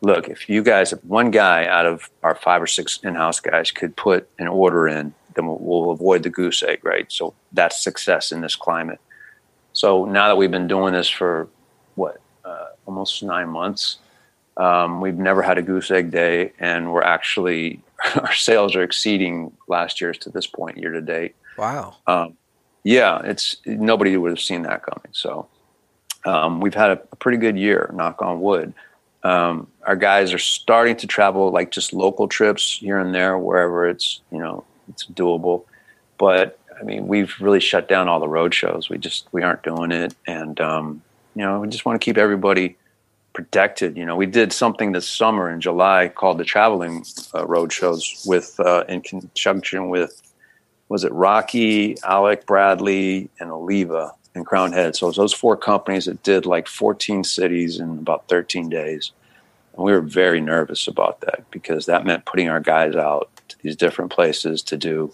look, 0.00 0.28
if 0.28 0.48
you 0.48 0.62
guys, 0.62 0.92
if 0.92 1.04
one 1.04 1.30
guy 1.30 1.66
out 1.66 1.86
of 1.86 2.10
our 2.22 2.34
five 2.34 2.62
or 2.62 2.66
six 2.66 2.98
in-house 3.02 3.40
guys 3.40 3.70
could 3.70 3.96
put 3.96 4.28
an 4.38 4.48
order 4.48 4.88
in, 4.88 5.14
then 5.34 5.46
we'll, 5.46 5.58
we'll 5.60 5.90
avoid 5.90 6.22
the 6.22 6.30
goose 6.30 6.62
egg, 6.62 6.84
right? 6.84 7.10
So 7.10 7.34
that's 7.52 7.82
success 7.82 8.32
in 8.32 8.40
this 8.40 8.56
climate. 8.56 9.00
So 9.72 10.04
now 10.04 10.28
that 10.28 10.36
we've 10.36 10.50
been 10.50 10.68
doing 10.68 10.92
this 10.92 11.08
for 11.08 11.48
what 11.94 12.20
uh, 12.44 12.66
almost 12.86 13.22
nine 13.22 13.48
months, 13.48 13.98
um, 14.56 15.00
we've 15.00 15.16
never 15.16 15.42
had 15.42 15.56
a 15.56 15.62
goose 15.62 15.90
egg 15.90 16.10
day, 16.10 16.52
and 16.58 16.92
we're 16.92 17.02
actually 17.02 17.80
our 18.16 18.34
sales 18.34 18.74
are 18.74 18.82
exceeding 18.82 19.52
last 19.68 20.00
year's 20.00 20.18
to 20.18 20.30
this 20.30 20.46
point, 20.46 20.76
year 20.78 20.92
to 20.92 21.00
date. 21.00 21.36
Wow. 21.56 21.96
Um, 22.06 22.36
yeah, 22.84 23.20
it's 23.24 23.56
nobody 23.66 24.16
would 24.16 24.30
have 24.30 24.40
seen 24.40 24.62
that 24.62 24.82
coming. 24.82 25.12
So 25.12 25.48
um, 26.24 26.60
we've 26.60 26.74
had 26.74 26.90
a, 26.90 27.00
a, 27.12 27.16
pretty 27.16 27.38
good 27.38 27.58
year, 27.58 27.90
knock 27.94 28.22
on 28.22 28.40
wood. 28.40 28.72
Um, 29.28 29.66
our 29.86 29.96
guys 29.96 30.32
are 30.32 30.38
starting 30.38 30.96
to 30.96 31.06
travel 31.06 31.50
like 31.50 31.70
just 31.70 31.92
local 31.92 32.28
trips 32.28 32.78
here 32.78 32.98
and 32.98 33.14
there, 33.14 33.36
wherever 33.36 33.86
it's 33.86 34.22
you 34.32 34.38
know 34.38 34.64
it's 34.88 35.04
doable. 35.04 35.64
But 36.16 36.58
I 36.80 36.82
mean, 36.82 37.08
we've 37.08 37.34
really 37.38 37.60
shut 37.60 37.88
down 37.88 38.08
all 38.08 38.20
the 38.20 38.28
road 38.28 38.54
shows. 38.54 38.88
We 38.88 38.96
just 38.96 39.28
we 39.32 39.42
aren't 39.42 39.62
doing 39.62 39.92
it, 39.92 40.14
and 40.26 40.58
um, 40.60 41.02
you 41.34 41.42
know, 41.42 41.60
we 41.60 41.68
just 41.68 41.84
want 41.84 42.00
to 42.00 42.04
keep 42.04 42.16
everybody 42.16 42.76
protected. 43.34 43.98
You 43.98 44.06
know, 44.06 44.16
we 44.16 44.24
did 44.24 44.50
something 44.50 44.92
this 44.92 45.06
summer 45.06 45.50
in 45.50 45.60
July 45.60 46.08
called 46.08 46.38
the 46.38 46.44
traveling 46.44 47.04
uh, 47.34 47.46
road 47.46 47.70
shows 47.70 48.24
with 48.26 48.58
uh, 48.60 48.84
in 48.88 49.02
conjunction 49.02 49.90
with 49.90 50.22
was 50.88 51.04
it 51.04 51.12
Rocky, 51.12 51.96
Alec 52.02 52.46
Bradley, 52.46 53.28
and 53.40 53.50
Oliva 53.50 54.14
and 54.34 54.46
Crowned 54.46 54.72
Head. 54.72 54.96
So 54.96 55.10
those 55.10 55.34
four 55.34 55.56
companies 55.56 56.06
that 56.06 56.22
did 56.22 56.46
like 56.46 56.66
14 56.66 57.24
cities 57.24 57.78
in 57.78 57.90
about 57.98 58.26
13 58.28 58.70
days. 58.70 59.12
And 59.74 59.84
we 59.84 59.92
were 59.92 60.00
very 60.00 60.40
nervous 60.40 60.88
about 60.88 61.20
that 61.22 61.50
because 61.50 61.86
that 61.86 62.04
meant 62.04 62.24
putting 62.24 62.48
our 62.48 62.60
guys 62.60 62.96
out 62.96 63.30
to 63.48 63.56
these 63.62 63.76
different 63.76 64.10
places 64.10 64.62
to 64.62 64.76
do 64.76 65.12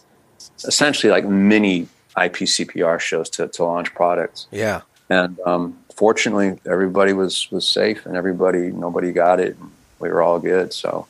essentially 0.64 1.10
like 1.10 1.24
mini 1.24 1.88
IPCPR 2.16 3.00
shows 3.00 3.28
to, 3.30 3.48
to 3.48 3.64
launch 3.64 3.94
products. 3.94 4.46
Yeah. 4.50 4.82
And 5.08 5.38
um, 5.40 5.78
fortunately, 5.94 6.58
everybody 6.66 7.12
was 7.12 7.50
was 7.50 7.66
safe, 7.66 8.06
and 8.06 8.16
everybody 8.16 8.72
nobody 8.72 9.12
got 9.12 9.40
it. 9.40 9.56
We 9.98 10.08
were 10.08 10.22
all 10.22 10.38
good. 10.38 10.72
So, 10.72 11.06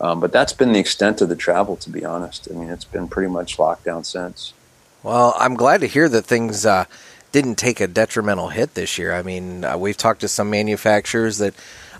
um, 0.00 0.20
but 0.20 0.32
that's 0.32 0.52
been 0.52 0.72
the 0.72 0.78
extent 0.78 1.20
of 1.20 1.28
the 1.28 1.36
travel. 1.36 1.76
To 1.76 1.90
be 1.90 2.04
honest, 2.04 2.48
I 2.50 2.54
mean, 2.54 2.68
it's 2.68 2.84
been 2.84 3.08
pretty 3.08 3.30
much 3.30 3.58
locked 3.58 3.84
down 3.84 4.04
since. 4.04 4.52
Well, 5.02 5.34
I'm 5.38 5.54
glad 5.54 5.80
to 5.80 5.86
hear 5.86 6.08
that 6.10 6.26
things 6.26 6.66
uh, 6.66 6.84
didn't 7.32 7.56
take 7.56 7.80
a 7.80 7.86
detrimental 7.86 8.48
hit 8.48 8.74
this 8.74 8.98
year. 8.98 9.14
I 9.14 9.22
mean, 9.22 9.64
uh, 9.64 9.78
we've 9.78 9.96
talked 9.96 10.20
to 10.20 10.28
some 10.28 10.50
manufacturers 10.50 11.38
that 11.38 11.54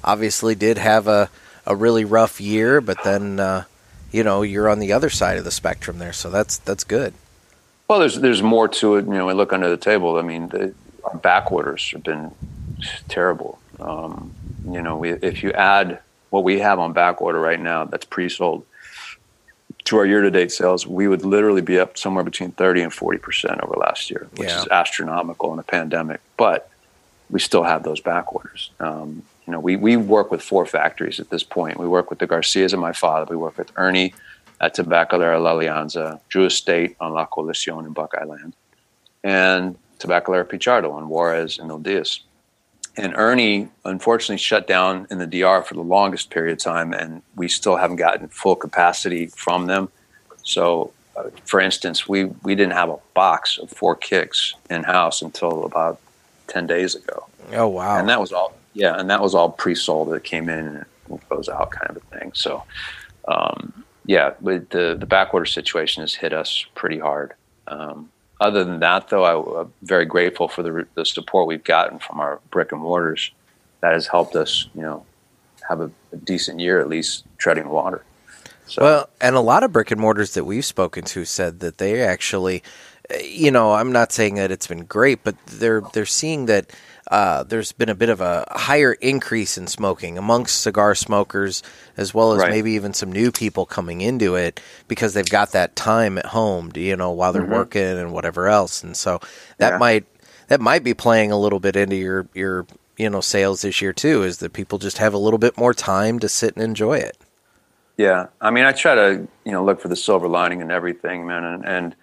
obviously 0.05 0.55
did 0.55 0.79
have 0.79 1.07
a 1.07 1.31
a 1.67 1.77
really 1.77 2.05
rough 2.05 2.41
year, 2.41 2.81
but 2.81 3.03
then 3.05 3.39
uh, 3.39 3.65
you 4.11 4.25
know 4.25 4.43
you're 4.43 4.69
on 4.69 4.79
the 4.79 4.93
other 4.93 5.11
side 5.11 5.39
of 5.39 5.45
the 5.45 5.51
spectrum 5.51 5.99
there, 5.99 6.13
so 6.13 6.31
that's 6.31 6.59
that's 6.59 6.85
good. 6.85 7.15
Well, 7.89 7.99
there's 7.99 8.17
there's 8.21 8.43
more 8.43 8.69
to 8.69 8.97
it. 8.97 9.07
You 9.07 9.13
know, 9.13 9.27
we 9.27 9.33
look 9.33 9.53
under 9.53 9.69
the 9.69 9.77
table. 9.77 10.17
I 10.17 10.23
mean, 10.23 10.49
the, 10.49 10.75
our 11.05 11.17
back 11.17 11.51
orders 11.51 11.91
have 11.91 12.03
been 12.03 12.33
terrible. 13.09 13.59
Um, 13.79 14.33
you 14.69 14.81
know, 14.83 14.97
we, 14.97 15.11
if 15.11 15.43
you 15.43 15.53
add 15.53 16.01
what 16.31 16.45
we 16.45 16.61
have 16.61 16.79
on 16.79 16.93
back 16.93 17.21
order 17.21 17.41
right 17.41 17.59
now, 17.59 17.85
that's 17.85 18.05
pre-sold 18.05 18.65
to 19.85 19.97
our 19.97 20.07
year-to-date 20.07 20.53
sales, 20.53 20.87
we 20.87 21.09
would 21.09 21.25
literally 21.25 21.63
be 21.63 21.79
up 21.79 21.97
somewhere 21.97 22.23
between 22.23 22.53
30 22.53 22.83
and 22.83 22.93
40 22.93 23.19
percent 23.19 23.61
over 23.63 23.75
last 23.75 24.11
year, 24.11 24.29
which 24.37 24.49
yeah. 24.49 24.61
is 24.61 24.69
astronomical 24.69 25.53
in 25.53 25.59
a 25.59 25.63
pandemic. 25.63 26.21
But 26.37 26.71
we 27.31 27.41
still 27.41 27.63
have 27.63 27.83
those 27.83 28.01
back 28.01 28.35
orders. 28.35 28.71
Um, 28.79 29.23
you 29.47 29.53
know, 29.53 29.61
we, 29.61 29.77
we 29.77 29.97
work 29.97 30.31
with 30.31 30.43
four 30.43 30.67
factories 30.67 31.19
at 31.19 31.31
this 31.31 31.43
point. 31.43 31.79
We 31.79 31.89
work 31.89 32.11
with 32.11 32.19
the 32.19 32.27
Garcias 32.27 32.73
and 32.73 32.81
my 32.81 32.93
father. 32.93 33.27
We 33.29 33.37
work 33.37 33.59
with 33.59 33.73
Ernie 33.77 34.15
at 34.61 34.77
Tabacalera 34.77 35.43
La 35.43 35.55
Alianza, 35.55 36.21
Drew 36.29 36.45
Estate 36.45 36.97
on 37.01 37.15
La 37.15 37.27
Coalición 37.27 37.87
in 37.87 37.93
Buckeye 37.93 38.25
Land, 38.25 38.55
and 39.25 39.77
Tabacalera 39.99 40.45
Pichardo 40.45 40.93
on 40.93 41.09
Juarez 41.09 41.59
and 41.59 41.69
Mil 41.69 41.79
Dias. 41.79 42.21
And 42.97 43.15
Ernie 43.17 43.69
unfortunately 43.85 44.39
shut 44.39 44.67
down 44.67 45.07
in 45.11 45.19
the 45.19 45.27
DR 45.27 45.63
for 45.63 45.75
the 45.75 45.83
longest 45.83 46.31
period 46.31 46.53
of 46.53 46.59
time, 46.59 46.93
and 46.93 47.23
we 47.37 47.49
still 47.49 47.77
haven't 47.77 47.97
gotten 47.97 48.29
full 48.29 48.57
capacity 48.57 49.27
from 49.27 49.67
them. 49.67 49.89
So, 50.43 50.93
uh, 51.17 51.31
for 51.45 51.61
instance, 51.61 52.09
we, 52.09 52.25
we 52.25 52.55
didn't 52.55 52.73
have 52.73 52.91
a 52.91 52.99
box 53.15 53.59
of 53.59 53.71
four 53.71 53.95
kicks 53.95 54.55
in 54.69 54.83
house 54.83 55.23
until 55.23 55.65
about 55.65 56.01
10 56.49 56.67
days 56.67 56.95
ago. 56.95 57.27
Oh, 57.53 57.69
wow. 57.69 57.99
And 57.99 58.09
that 58.09 58.21
was 58.21 58.33
all, 58.33 58.55
yeah, 58.73 58.99
and 58.99 59.11
that 59.11 59.21
was 59.21 59.35
all 59.35 59.51
pre 59.51 59.75
sold 59.75 60.11
that 60.11 60.25
came 60.25 60.49
in 60.49 60.67
and 60.67 60.85
goes 61.29 61.49
out 61.49 61.71
kind 61.71 61.91
of 61.91 61.97
a 61.97 62.19
thing. 62.19 62.33
So, 62.35 62.63
um, 63.27 63.85
yeah, 64.07 64.35
the, 64.41 64.97
the 64.99 65.07
backorder 65.07 65.49
situation 65.49 66.03
has 66.03 66.15
hit 66.15 66.33
us 66.33 66.67
pretty 66.75 66.99
hard. 66.99 67.35
Um, 67.67 68.11
other 68.41 68.65
than 68.65 68.81
that, 68.81 69.09
though, 69.09 69.25
I, 69.25 69.61
am 69.61 69.73
very 69.83 70.07
grateful 70.07 70.49
for 70.49 70.63
the, 70.63 70.87
the 70.95 71.05
support 71.05 71.47
we've 71.47 71.65
gotten 71.65 71.99
from 71.99 72.21
our 72.21 72.41
brick 72.51 72.73
and 72.73 72.81
mortars. 72.81 73.31
That 73.83 73.93
has 73.93 74.07
helped 74.07 74.35
us, 74.35 74.69
you 74.75 74.83
know, 74.83 75.05
have 75.69 75.81
a, 75.81 75.91
a 76.13 76.17
decent 76.17 76.61
year 76.61 76.81
at 76.81 76.89
least 76.89 77.25
treading 77.39 77.69
water. 77.69 78.05
So. 78.67 78.83
Well, 78.83 79.11
and 79.21 79.37
a 79.37 79.41
lot 79.41 79.63
of 79.63 79.73
brick 79.73 79.91
and 79.91 80.01
mortars 80.01 80.35
that 80.35 80.45
we've 80.45 80.65
spoken 80.65 81.05
to 81.05 81.25
said 81.25 81.61
that 81.61 81.79
they 81.79 82.03
actually, 82.03 82.63
you 83.23 83.51
know, 83.51 83.73
I'm 83.73 83.91
not 83.93 84.13
saying 84.13 84.37
that 84.37 84.51
it's 84.51 84.67
been 84.67 84.85
great, 84.85 85.25
but 85.25 85.35
they're 85.47 85.83
they're 85.93 86.07
seeing 86.07 86.47
that 86.47 86.71
uh, 87.11 87.43
there's 87.43 87.73
been 87.73 87.89
a 87.89 87.95
bit 87.95 88.09
of 88.09 88.21
a 88.21 88.47
higher 88.51 88.93
increase 88.93 89.59
in 89.59 89.67
smoking 89.67 90.17
amongst 90.17 90.63
cigar 90.63 90.95
smokers, 90.95 91.63
as 91.97 92.15
well 92.15 92.33
as 92.33 92.39
right. 92.39 92.51
maybe 92.51 92.73
even 92.73 92.95
some 92.95 93.11
new 93.11 93.33
people 93.33 93.67
coming 93.67 94.01
into 94.01 94.37
it 94.37 94.61
because 94.87 95.13
they've 95.13 95.29
got 95.29 95.51
that 95.51 95.75
time 95.75 96.19
at 96.19 96.27
home, 96.27 96.71
you 96.77 96.97
know, 96.97 97.11
while 97.11 97.33
they're 97.33 97.43
mm-hmm. 97.43 97.53
working 97.53 97.83
and 97.83 98.13
whatever 98.13 98.47
else, 98.47 98.85
and 98.85 98.97
so 98.97 99.19
that 99.59 99.73
yeah. 99.73 99.79
might 99.79 100.05
that 100.47 100.61
might 100.61 100.85
be 100.85 100.95
playing 100.95 101.33
a 101.33 101.39
little 101.39 101.59
bit 101.59 101.75
into 101.75 101.97
your 101.97 102.29
your 102.33 102.65
you 102.97 103.11
know 103.11 103.21
sales 103.21 103.63
this 103.63 103.83
year 103.83 103.93
too, 103.93 104.23
is 104.23 104.39
that 104.39 104.53
people 104.53 104.79
just 104.79 104.99
have 104.99 105.13
a 105.13 105.19
little 105.19 105.39
bit 105.39 105.59
more 105.59 105.75
time 105.75 106.21
to 106.21 106.29
sit 106.29 106.55
and 106.55 106.63
enjoy 106.63 106.99
it. 106.99 107.19
Yeah, 107.97 108.29
I 108.41 108.51
mean, 108.51 108.65
I 108.65 108.73
try 108.73 108.95
to 108.95 109.29
you 109.45 109.51
know 109.51 109.65
look 109.65 109.81
for 109.81 109.89
the 109.89 109.97
silver 109.97 110.29
lining 110.29 110.63
and 110.63 110.71
everything, 110.71 111.27
man, 111.27 111.43
and, 111.43 111.67
and 111.67 111.97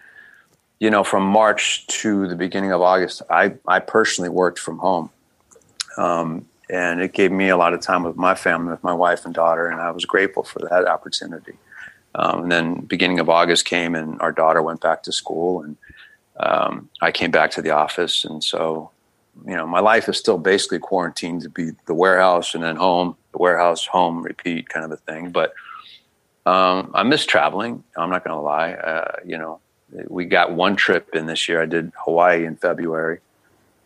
you 0.79 0.89
know, 0.89 1.03
from 1.03 1.23
March 1.23 1.87
to 1.87 2.27
the 2.27 2.35
beginning 2.35 2.71
of 2.71 2.81
August, 2.81 3.21
I, 3.29 3.53
I 3.67 3.79
personally 3.79 4.29
worked 4.29 4.59
from 4.59 4.77
home. 4.77 5.09
Um, 5.97 6.47
and 6.69 7.01
it 7.01 7.13
gave 7.13 7.31
me 7.31 7.49
a 7.49 7.57
lot 7.57 7.73
of 7.73 7.81
time 7.81 8.03
with 8.03 8.15
my 8.15 8.35
family, 8.35 8.71
with 8.71 8.83
my 8.83 8.93
wife 8.93 9.25
and 9.25 9.33
daughter, 9.33 9.67
and 9.67 9.79
I 9.79 9.91
was 9.91 10.05
grateful 10.05 10.43
for 10.43 10.59
that 10.59 10.87
opportunity. 10.87 11.53
Um, 12.13 12.43
and 12.43 12.51
then 12.51 12.75
beginning 12.81 13.19
of 13.19 13.29
August 13.29 13.65
came, 13.65 13.95
and 13.95 14.19
our 14.21 14.31
daughter 14.31 14.61
went 14.61 14.81
back 14.81 15.03
to 15.03 15.11
school, 15.11 15.61
and 15.61 15.77
um, 16.39 16.89
I 17.01 17.11
came 17.11 17.31
back 17.31 17.51
to 17.51 17.61
the 17.61 17.71
office, 17.71 18.25
and 18.25 18.43
so 18.43 18.91
you 19.45 19.55
know 19.55 19.67
my 19.67 19.79
life 19.79 20.09
is 20.09 20.17
still 20.17 20.37
basically 20.37 20.79
quarantined 20.79 21.43
to 21.43 21.49
be 21.49 21.71
the 21.85 21.93
warehouse 21.93 22.53
and 22.53 22.63
then 22.63 22.75
home, 22.75 23.15
the 23.31 23.37
warehouse, 23.37 23.85
home, 23.85 24.21
repeat 24.21 24.67
kind 24.67 24.83
of 24.83 24.91
a 24.91 24.97
thing. 24.97 25.29
But 25.29 25.53
um, 26.45 26.91
I 26.93 27.03
miss 27.03 27.25
traveling. 27.25 27.83
I'm 27.95 28.09
not 28.09 28.23
going 28.23 28.35
to 28.35 28.41
lie. 28.41 28.71
Uh, 28.73 29.17
you 29.25 29.37
know, 29.37 29.59
we 30.07 30.25
got 30.25 30.51
one 30.51 30.75
trip 30.75 31.09
in 31.13 31.25
this 31.25 31.47
year. 31.47 31.61
I 31.61 31.65
did 31.65 31.91
Hawaii 32.03 32.45
in 32.45 32.55
February, 32.55 33.19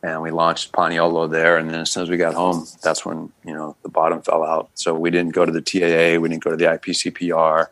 and 0.03 0.21
we 0.21 0.31
launched 0.31 0.71
Paniolo 0.71 1.29
there. 1.29 1.57
And 1.57 1.69
then 1.69 1.81
as 1.81 1.91
soon 1.91 2.03
as 2.03 2.09
we 2.09 2.17
got 2.17 2.33
home, 2.33 2.65
that's 2.81 3.05
when 3.05 3.31
you 3.45 3.53
know 3.53 3.75
the 3.83 3.89
bottom 3.89 4.21
fell 4.21 4.43
out. 4.43 4.69
So 4.75 4.93
we 4.93 5.11
didn't 5.11 5.33
go 5.33 5.45
to 5.45 5.51
the 5.51 5.61
TAA, 5.61 6.19
we 6.19 6.29
didn't 6.29 6.43
go 6.43 6.51
to 6.51 6.57
the 6.57 6.65
IPCPR, 6.65 7.67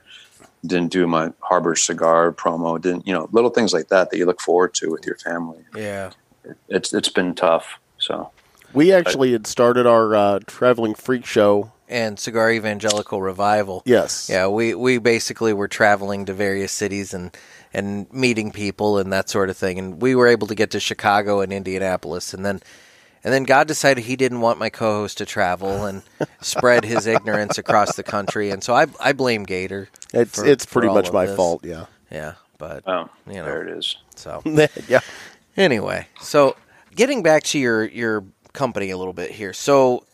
didn't 0.66 0.92
do 0.92 1.08
my 1.08 1.32
Harbor 1.40 1.76
cigar 1.76 2.32
promo, 2.32 2.80
didn't 2.80 3.08
you 3.08 3.14
know 3.14 3.30
little 3.32 3.50
things 3.50 3.74
like 3.74 3.88
that 3.90 4.12
that 4.12 4.18
you 4.18 4.26
look 4.26 4.42
forward 4.42 4.74
to 4.76 4.92
with 4.92 5.06
your 5.06 5.18
family. 5.18 5.64
Yeah, 5.76 6.12
it, 6.44 6.58
it's 6.68 6.94
it's 6.94 7.10
been 7.10 7.34
tough. 7.36 7.80
So 7.98 8.32
we 8.74 8.94
actually 8.94 9.30
but, 9.30 9.34
had 9.34 9.48
started 9.48 9.88
our 9.88 10.16
uh, 10.16 10.40
traveling 10.46 10.94
freak 10.94 11.26
show 11.26 11.72
and 11.90 12.20
Cigar 12.20 12.52
Evangelical 12.52 13.22
Revival. 13.22 13.82
Yes. 13.86 14.30
Yeah, 14.30 14.48
we, 14.48 14.76
we 14.76 15.00
basically 15.00 15.54
were 15.54 15.68
traveling 15.68 16.26
to 16.26 16.34
various 16.34 16.72
cities 16.72 17.14
and 17.14 17.36
and 17.74 18.12
meeting 18.12 18.52
people 18.52 18.98
and 18.98 19.12
that 19.14 19.30
sort 19.30 19.50
of 19.50 19.58
thing. 19.58 19.78
And 19.80 20.02
we 20.02 20.16
were 20.16 20.28
able 20.28 20.48
to 20.48 20.56
get 20.56 20.72
to 20.72 20.80
Chicago 20.80 21.42
and 21.42 21.54
Indianapolis, 21.54 22.34
and 22.34 22.46
then 22.46 22.62
and 23.24 23.34
then 23.34 23.44
God 23.44 23.68
decided 23.68 24.06
He 24.06 24.16
didn't 24.16 24.42
want 24.42 24.60
my 24.60 24.70
co-host 24.70 25.18
to 25.20 25.26
travel 25.26 25.86
and 25.86 26.04
spread 26.42 26.86
his 26.86 27.06
ignorance 27.06 27.58
across 27.58 27.96
the 27.96 28.04
country, 28.04 28.50
and 28.50 28.64
so 28.64 28.74
I 28.74 28.88
I 29.00 29.14
blame 29.14 29.44
Gator. 29.44 29.90
It's 30.14 30.40
for, 30.40 30.46
it's 30.46 30.66
pretty 30.66 30.88
much 30.88 31.12
my 31.12 31.26
this. 31.26 31.36
fault. 31.36 31.66
Yeah. 31.66 31.86
Yeah, 32.12 32.34
but 32.58 32.88
oh, 32.88 33.10
you 33.28 33.36
know, 33.36 33.46
there 33.46 33.68
it 33.68 33.78
is. 33.78 33.98
So 34.16 34.42
yeah. 34.88 35.02
Anyway, 35.56 36.08
so 36.22 36.56
getting 36.96 37.22
back 37.22 37.44
to 37.44 37.60
your 37.60 37.86
your 37.86 38.24
company 38.54 38.90
a 38.90 38.98
little 38.98 39.14
bit 39.14 39.32
here, 39.32 39.54
so. 39.54 40.06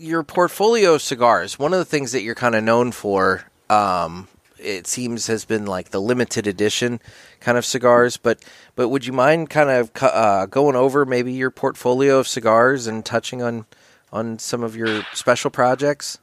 Your 0.00 0.22
portfolio 0.22 0.94
of 0.94 1.02
cigars. 1.02 1.58
One 1.58 1.72
of 1.72 1.80
the 1.80 1.84
things 1.84 2.12
that 2.12 2.22
you're 2.22 2.36
kind 2.36 2.54
of 2.54 2.62
known 2.62 2.92
for 2.92 3.42
um, 3.68 4.28
it 4.60 4.86
seems 4.86 5.26
has 5.26 5.44
been 5.44 5.66
like 5.66 5.90
the 5.90 6.00
limited 6.00 6.46
edition 6.46 7.00
kind 7.40 7.58
of 7.58 7.64
cigars. 7.64 8.16
But 8.16 8.44
but 8.76 8.88
would 8.88 9.06
you 9.06 9.12
mind 9.12 9.50
kind 9.50 9.70
of 9.70 9.90
uh, 10.00 10.46
going 10.46 10.76
over 10.76 11.04
maybe 11.04 11.32
your 11.32 11.50
portfolio 11.50 12.18
of 12.18 12.28
cigars 12.28 12.86
and 12.86 13.04
touching 13.04 13.42
on 13.42 13.66
on 14.12 14.38
some 14.38 14.62
of 14.62 14.76
your 14.76 15.02
special 15.14 15.50
projects? 15.50 16.18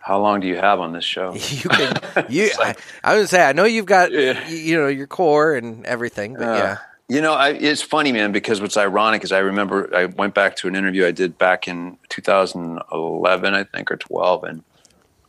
How 0.00 0.20
long 0.20 0.40
do 0.40 0.46
you 0.46 0.56
have 0.56 0.80
on 0.80 0.92
this 0.92 1.04
show? 1.04 1.34
You 1.50 1.68
can. 1.68 1.94
You. 2.28 2.50
I, 2.58 2.74
I 3.04 3.14
was 3.14 3.20
gonna 3.20 3.26
say. 3.28 3.48
I 3.48 3.52
know 3.52 3.64
you've 3.64 3.86
got. 3.86 4.10
Yeah. 4.12 4.48
You, 4.48 4.56
you 4.56 4.76
know 4.76 4.88
your 4.88 5.06
core 5.06 5.54
and 5.54 5.84
everything, 5.86 6.34
but 6.34 6.42
Uh, 6.42 6.54
yeah. 6.54 6.78
You 7.10 7.22
know, 7.22 7.32
I, 7.32 7.50
it's 7.50 7.80
funny, 7.80 8.12
man, 8.12 8.32
because 8.32 8.60
what's 8.60 8.76
ironic 8.76 9.24
is 9.24 9.32
I 9.32 9.38
remember 9.38 9.88
I 9.96 10.04
went 10.04 10.34
back 10.34 10.56
to 10.56 10.68
an 10.68 10.76
interview 10.76 11.06
I 11.06 11.10
did 11.10 11.38
back 11.38 11.66
in 11.66 11.96
2011, 12.10 13.54
I 13.54 13.64
think, 13.64 13.90
or 13.90 13.96
12, 13.96 14.44
and 14.44 14.62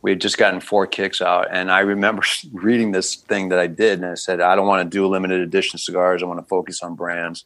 we 0.02 0.12
had 0.12 0.22
just 0.22 0.38
gotten 0.38 0.60
four 0.60 0.88
kicks 0.88 1.22
out. 1.22 1.48
And 1.52 1.72
I 1.72 1.80
remember 1.80 2.24
reading 2.54 2.92
this 2.92 3.16
thing 3.16 3.50
that 3.50 3.60
I 3.60 3.68
did, 3.68 4.00
and 4.00 4.12
I 4.12 4.16
said, 4.16 4.42
I 4.42 4.56
don't 4.56 4.68
want 4.68 4.90
to 4.90 4.98
do 4.98 5.08
limited 5.08 5.42
edition 5.42 5.78
cigars. 5.80 6.24
I 6.24 6.26
want 6.26 6.40
to 6.40 6.46
focus 6.46 6.82
on 6.82 6.96
brands. 6.96 7.46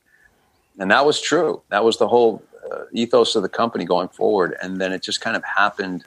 And 0.79 0.89
that 0.91 1.05
was 1.05 1.21
true. 1.21 1.61
That 1.69 1.83
was 1.83 1.97
the 1.97 2.07
whole 2.07 2.43
uh, 2.71 2.83
ethos 2.91 3.35
of 3.35 3.43
the 3.43 3.49
company 3.49 3.85
going 3.85 4.09
forward. 4.09 4.55
And 4.61 4.79
then 4.79 4.91
it 4.91 5.03
just 5.03 5.21
kind 5.21 5.35
of 5.35 5.43
happened 5.43 6.05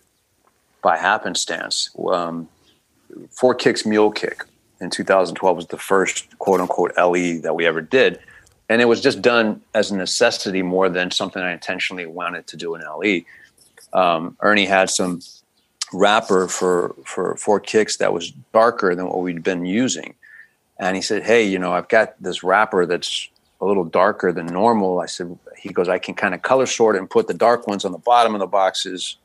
by 0.83 0.97
happenstance. 0.97 1.91
Um, 2.09 2.49
Four 3.31 3.55
Kicks 3.55 3.87
Mule 3.87 4.11
Kick 4.11 4.45
in 4.81 4.91
2012 4.91 5.57
was 5.57 5.67
the 5.67 5.79
first 5.79 6.37
quote 6.39 6.61
unquote 6.61 6.93
LE 6.97 7.41
that 7.41 7.55
we 7.55 7.67
ever 7.67 7.81
did. 7.81 8.19
And 8.69 8.83
it 8.83 8.87
was 8.87 9.01
just 9.01 9.23
done 9.23 9.63
as 9.75 9.91
a 9.91 9.97
necessity 9.97 10.63
more 10.63 10.89
than 10.89 11.11
something 11.11 11.41
I 11.41 11.53
intentionally 11.53 12.07
wanted 12.07 12.49
to 12.49 12.57
do 12.57 12.75
in 12.75 12.83
LE. 12.83 13.21
Um, 13.93 14.37
Ernie 14.41 14.67
had 14.67 14.91
some 14.91 15.21
wrapper 15.97 16.49
for, 16.49 16.95
for 17.05 17.37
Four 17.37 17.61
Kicks 17.61 17.97
that 17.99 18.13
was 18.13 18.31
darker 18.53 18.95
than 18.95 19.07
what 19.07 19.21
we'd 19.21 19.43
been 19.43 19.65
using. 19.65 20.15
And 20.79 20.95
he 20.97 21.03
said, 21.03 21.23
Hey, 21.23 21.45
you 21.45 21.59
know, 21.59 21.73
I've 21.73 21.89
got 21.89 22.21
this 22.23 22.43
wrapper 22.43 22.87
that's 22.87 23.29
a 23.61 23.67
little 23.67 23.85
darker 23.85 24.33
than 24.33 24.47
normal. 24.47 25.01
I 25.01 25.07
said, 25.07 25.39
He 25.59 25.71
goes, 25.71 25.89
I 25.89 25.99
can 25.99 26.15
kind 26.15 26.35
of 26.35 26.43
color 26.43 26.67
sort 26.67 26.97
and 26.97 27.09
put 27.09 27.27
the 27.27 27.35
dark 27.35 27.67
ones 27.67 27.85
on 27.85 27.93
the 27.93 27.99
bottom 27.99 28.35
of 28.35 28.41
the 28.41 28.47
boxes. 28.47 29.17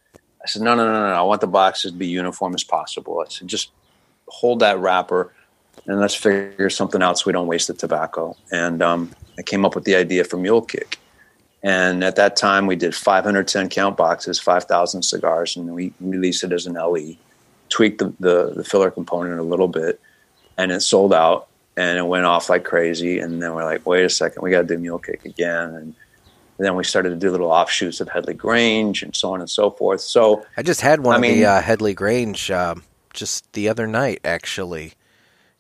I 0.44 0.48
said, 0.48 0.64
no, 0.64 0.74
no, 0.74 0.86
no, 0.86 0.94
no, 0.94 1.08
no. 1.10 1.14
I 1.14 1.22
want 1.22 1.42
the 1.42 1.48
boxes 1.48 1.92
to 1.92 1.98
be 1.98 2.08
uniform 2.08 2.56
as 2.56 2.64
possible. 2.64 3.24
I 3.24 3.30
said, 3.30 3.48
just 3.48 3.70
hold 4.28 4.62
that 4.62 4.80
wrapper 4.80 5.32
and 5.86 6.00
let's 6.00 6.16
figure 6.16 6.70
something 6.70 7.02
out 7.02 7.20
so 7.20 7.24
we 7.28 7.34
don't 7.34 7.48
waste 7.48 7.68
the 7.68 7.74
tobacco. 7.74 8.36
And 8.52 8.82
um, 8.82 9.12
I 9.38 9.44
came 9.44 9.66
up 9.66 9.76
with 9.76 9.84
the 9.84 9.96
idea 9.96 10.24
for 10.24 10.38
Mule 10.38 10.62
Kick. 10.62 10.98
And 11.64 12.04
at 12.04 12.16
that 12.16 12.36
time, 12.36 12.66
we 12.66 12.76
did 12.76 12.96
510 12.96 13.70
count 13.70 13.96
boxes, 13.96 14.40
5,000 14.40 15.04
cigars, 15.04 15.56
and 15.56 15.74
we 15.74 15.94
released 16.00 16.44
it 16.44 16.52
as 16.52 16.66
an 16.66 16.74
LE, 16.74 17.16
tweaked 17.70 18.00
the, 18.00 18.14
the, 18.20 18.54
the 18.56 18.64
filler 18.64 18.90
component 18.90 19.40
a 19.40 19.44
little 19.44 19.68
bit, 19.68 20.00
and 20.58 20.72
it 20.72 20.82
sold 20.82 21.14
out 21.14 21.48
and 21.78 21.98
it 21.98 22.06
went 22.06 22.26
off 22.26 22.50
like 22.50 22.64
crazy. 22.64 23.20
And 23.20 23.42
then 23.42 23.54
we're 23.54 23.64
like, 23.64 23.86
wait 23.86 24.04
a 24.04 24.10
second, 24.10 24.42
we 24.42 24.50
got 24.52 24.62
to 24.62 24.68
do 24.68 24.78
Mule 24.78 25.00
Kick 25.00 25.24
again. 25.26 25.70
And 25.76 25.96
then 26.58 26.76
we 26.76 26.84
started 26.84 27.10
to 27.12 27.16
do 27.16 27.30
little 27.32 27.52
offshoots 27.52 28.02
of 28.02 28.10
Headley 28.10 28.34
Grange 28.34 29.04
and 29.04 29.16
so 29.16 29.34
on 29.34 29.40
and 29.40 29.50
so 29.50 29.70
forth. 29.70 30.02
So 30.02 30.46
I 30.58 30.64
just 30.64 30.82
had 30.82 31.00
one 31.02 31.14
I 31.14 31.18
of 31.18 31.22
mean- 31.22 31.38
the 31.40 31.46
uh, 31.46 31.62
Headley 31.62 31.94
Grange 31.94 32.50
um, 32.52 32.84
just 33.14 33.52
the 33.54 33.70
other 33.70 33.86
night, 33.88 34.20
actually. 34.26 34.94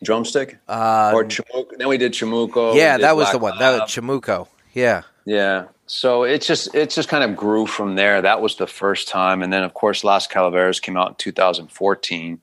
drumstick 0.03 0.57
Uh, 0.67 1.11
or 1.13 1.23
Chamuco. 1.25 1.77
Then 1.77 1.87
we 1.87 1.97
did 1.97 2.11
Chamuco. 2.13 2.75
yeah, 2.75 2.97
that 2.97 3.15
was 3.15 3.25
Black 3.25 3.31
the 3.33 3.39
one. 3.39 3.59
That 3.59 3.81
was 3.81 3.89
Chamuco. 3.91 4.47
Yeah. 4.73 5.03
Yeah. 5.25 5.65
So 5.93 6.23
it 6.23 6.41
just 6.41 6.73
it 6.73 6.89
just 6.89 7.09
kind 7.09 7.21
of 7.21 7.35
grew 7.35 7.65
from 7.67 7.95
there. 7.95 8.21
That 8.21 8.41
was 8.41 8.55
the 8.55 8.65
first 8.65 9.09
time, 9.09 9.43
and 9.43 9.51
then 9.51 9.61
of 9.61 9.73
course 9.73 10.05
Las 10.05 10.25
Calaveras 10.25 10.79
came 10.79 10.95
out 10.95 11.09
in 11.09 11.15
2014, 11.15 12.39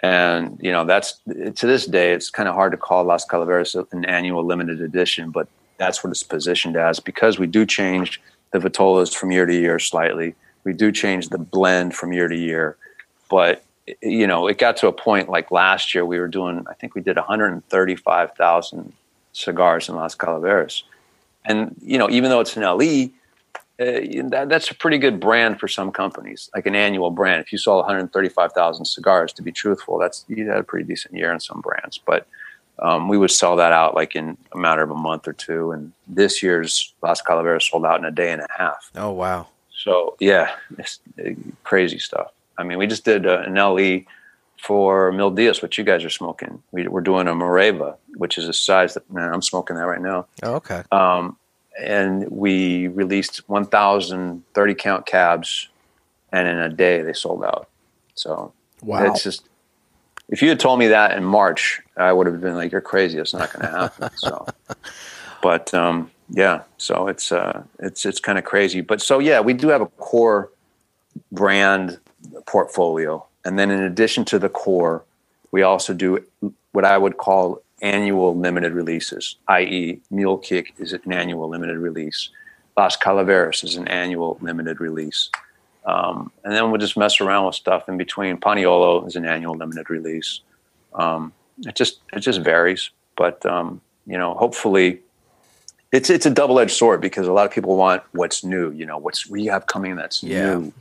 and 0.00 0.58
you 0.60 0.72
know 0.72 0.84
that's 0.84 1.20
to 1.24 1.66
this 1.68 1.86
day 1.86 2.12
it's 2.12 2.30
kind 2.30 2.48
of 2.48 2.56
hard 2.56 2.72
to 2.72 2.76
call 2.76 3.04
Las 3.04 3.24
Calaveras 3.24 3.76
an 3.76 4.04
annual 4.06 4.44
limited 4.44 4.80
edition, 4.80 5.30
but 5.30 5.46
that's 5.76 6.02
what 6.02 6.10
it's 6.10 6.24
positioned 6.24 6.74
as 6.76 6.98
because 6.98 7.38
we 7.38 7.46
do 7.46 7.64
change 7.64 8.20
the 8.50 8.58
vitolas 8.58 9.14
from 9.14 9.30
year 9.30 9.46
to 9.46 9.54
year 9.54 9.78
slightly. 9.78 10.34
We 10.64 10.72
do 10.72 10.90
change 10.90 11.28
the 11.28 11.38
blend 11.38 11.94
from 11.94 12.12
year 12.12 12.26
to 12.26 12.36
year, 12.36 12.76
but 13.30 13.62
you 14.02 14.26
know 14.26 14.48
it 14.48 14.58
got 14.58 14.78
to 14.78 14.88
a 14.88 14.92
point 14.92 15.28
like 15.28 15.52
last 15.52 15.94
year 15.94 16.04
we 16.04 16.18
were 16.18 16.26
doing 16.26 16.66
I 16.68 16.74
think 16.74 16.96
we 16.96 17.02
did 17.02 17.14
135,000 17.14 18.92
cigars 19.32 19.88
in 19.88 19.94
Las 19.94 20.16
Calaveras 20.16 20.82
and 21.44 21.74
you 21.82 21.98
know 21.98 22.10
even 22.10 22.30
though 22.30 22.40
it's 22.40 22.56
an 22.56 22.62
LE, 22.62 23.10
uh, 23.80 24.28
that, 24.30 24.46
that's 24.48 24.70
a 24.70 24.74
pretty 24.74 24.98
good 24.98 25.18
brand 25.18 25.58
for 25.58 25.66
some 25.66 25.90
companies, 25.90 26.48
like 26.54 26.66
an 26.66 26.76
annual 26.76 27.10
brand. 27.10 27.42
If 27.42 27.50
you 27.50 27.58
sold 27.58 27.84
135,000 27.84 28.84
cigars, 28.84 29.32
to 29.32 29.42
be 29.42 29.50
truthful, 29.50 29.98
that's 29.98 30.24
you 30.28 30.48
had 30.48 30.58
a 30.58 30.62
pretty 30.62 30.86
decent 30.86 31.14
year 31.14 31.32
in 31.32 31.40
some 31.40 31.60
brands. 31.60 31.98
But 31.98 32.26
um, 32.78 33.08
we 33.08 33.18
would 33.18 33.30
sell 33.30 33.56
that 33.56 33.72
out 33.72 33.94
like 33.94 34.14
in 34.14 34.36
a 34.52 34.58
matter 34.58 34.82
of 34.82 34.90
a 34.90 34.96
month 34.96 35.26
or 35.26 35.32
two. 35.32 35.72
And 35.72 35.92
this 36.06 36.42
year's 36.42 36.94
Las 37.02 37.20
Calaveras 37.20 37.68
sold 37.68 37.84
out 37.84 37.98
in 37.98 38.04
a 38.04 38.10
day 38.10 38.32
and 38.32 38.42
a 38.42 38.46
half. 38.56 38.90
Oh 38.94 39.10
wow. 39.10 39.48
So 39.76 40.16
yeah, 40.20 40.54
it's 40.78 41.00
uh, 41.18 41.30
crazy 41.64 41.98
stuff. 41.98 42.30
I 42.56 42.62
mean, 42.62 42.78
we 42.78 42.86
just 42.86 43.04
did 43.04 43.26
uh, 43.26 43.42
an 43.44 43.54
LE 43.54 44.02
for 44.60 45.12
Mil 45.12 45.30
Dias, 45.30 45.60
what 45.62 45.76
you 45.78 45.84
guys 45.84 46.04
are 46.04 46.10
smoking. 46.10 46.62
We, 46.72 46.88
we're 46.88 47.00
doing 47.02 47.28
a 47.28 47.32
Moreva, 47.32 47.96
which 48.16 48.38
is 48.38 48.48
a 48.48 48.52
size 48.52 48.94
that 48.94 49.10
man, 49.12 49.32
I'm 49.32 49.42
smoking 49.42 49.76
that 49.76 49.86
right 49.86 50.00
now 50.00 50.26
Oh, 50.42 50.54
okay. 50.54 50.82
um, 50.92 51.36
and 51.78 52.28
we 52.30 52.88
released 52.88 53.48
1,030 53.48 54.74
count 54.74 55.06
cabs, 55.06 55.68
and 56.32 56.46
in 56.48 56.58
a 56.58 56.68
day 56.68 57.02
they 57.02 57.12
sold 57.12 57.44
out. 57.44 57.68
So 58.14 58.52
Wow. 58.82 59.04
it's 59.12 59.22
just 59.24 59.48
if 60.28 60.40
you 60.40 60.48
had 60.48 60.58
told 60.60 60.78
me 60.78 60.86
that 60.88 61.16
in 61.16 61.24
March, 61.24 61.82
I 61.96 62.12
would 62.12 62.26
have 62.26 62.40
been 62.40 62.54
like, 62.54 62.72
"You're 62.72 62.80
crazy. 62.80 63.18
It's 63.18 63.34
not 63.34 63.52
going 63.52 63.66
to 63.70 63.78
happen." 63.78 64.10
so, 64.16 64.46
but 65.42 65.74
um, 65.74 66.10
yeah, 66.30 66.62
so 66.78 67.08
it's 67.08 67.30
uh, 67.32 67.62
it's 67.80 68.06
it's 68.06 68.20
kind 68.20 68.38
of 68.38 68.44
crazy. 68.44 68.80
But 68.80 69.02
so 69.02 69.18
yeah, 69.18 69.40
we 69.40 69.52
do 69.52 69.68
have 69.68 69.82
a 69.82 69.86
core 69.86 70.50
brand 71.30 71.98
portfolio, 72.46 73.24
and 73.44 73.58
then 73.58 73.70
in 73.70 73.82
addition 73.82 74.24
to 74.26 74.38
the 74.38 74.48
core, 74.48 75.04
we 75.52 75.62
also 75.62 75.94
do 75.94 76.24
what 76.72 76.84
I 76.84 76.98
would 76.98 77.16
call 77.16 77.62
annual 77.82 78.36
limited 78.36 78.72
releases, 78.72 79.36
i.e., 79.48 80.00
Mule 80.10 80.38
Kick 80.38 80.74
is 80.78 80.92
an 80.92 81.12
annual 81.12 81.48
limited 81.48 81.78
release. 81.78 82.30
Las 82.76 82.96
Calaveras 82.96 83.62
is 83.62 83.76
an 83.76 83.86
annual 83.88 84.38
limited 84.40 84.80
release. 84.80 85.30
Um, 85.84 86.32
and 86.44 86.54
then 86.54 86.70
we'll 86.70 86.80
just 86.80 86.96
mess 86.96 87.20
around 87.20 87.46
with 87.46 87.54
stuff 87.54 87.88
in 87.88 87.98
between. 87.98 88.38
Paniolo 88.38 89.06
is 89.06 89.16
an 89.16 89.26
annual 89.26 89.54
limited 89.54 89.90
release. 89.90 90.40
Um, 90.94 91.32
it 91.58 91.76
just 91.76 92.00
it 92.12 92.20
just 92.20 92.40
varies, 92.40 92.90
but 93.16 93.44
um, 93.46 93.80
you 94.06 94.16
know, 94.16 94.34
hopefully, 94.34 95.00
it's 95.92 96.08
it's 96.10 96.26
a 96.26 96.30
double 96.30 96.58
edged 96.58 96.72
sword 96.72 97.00
because 97.00 97.26
a 97.28 97.32
lot 97.32 97.46
of 97.46 97.52
people 97.52 97.76
want 97.76 98.02
what's 98.12 98.42
new. 98.42 98.70
You 98.72 98.86
know, 98.86 98.96
what's 98.98 99.28
we 99.28 99.44
have 99.46 99.66
coming 99.66 99.94
that's 99.96 100.22
Yeah. 100.22 100.54
new, 100.54 100.72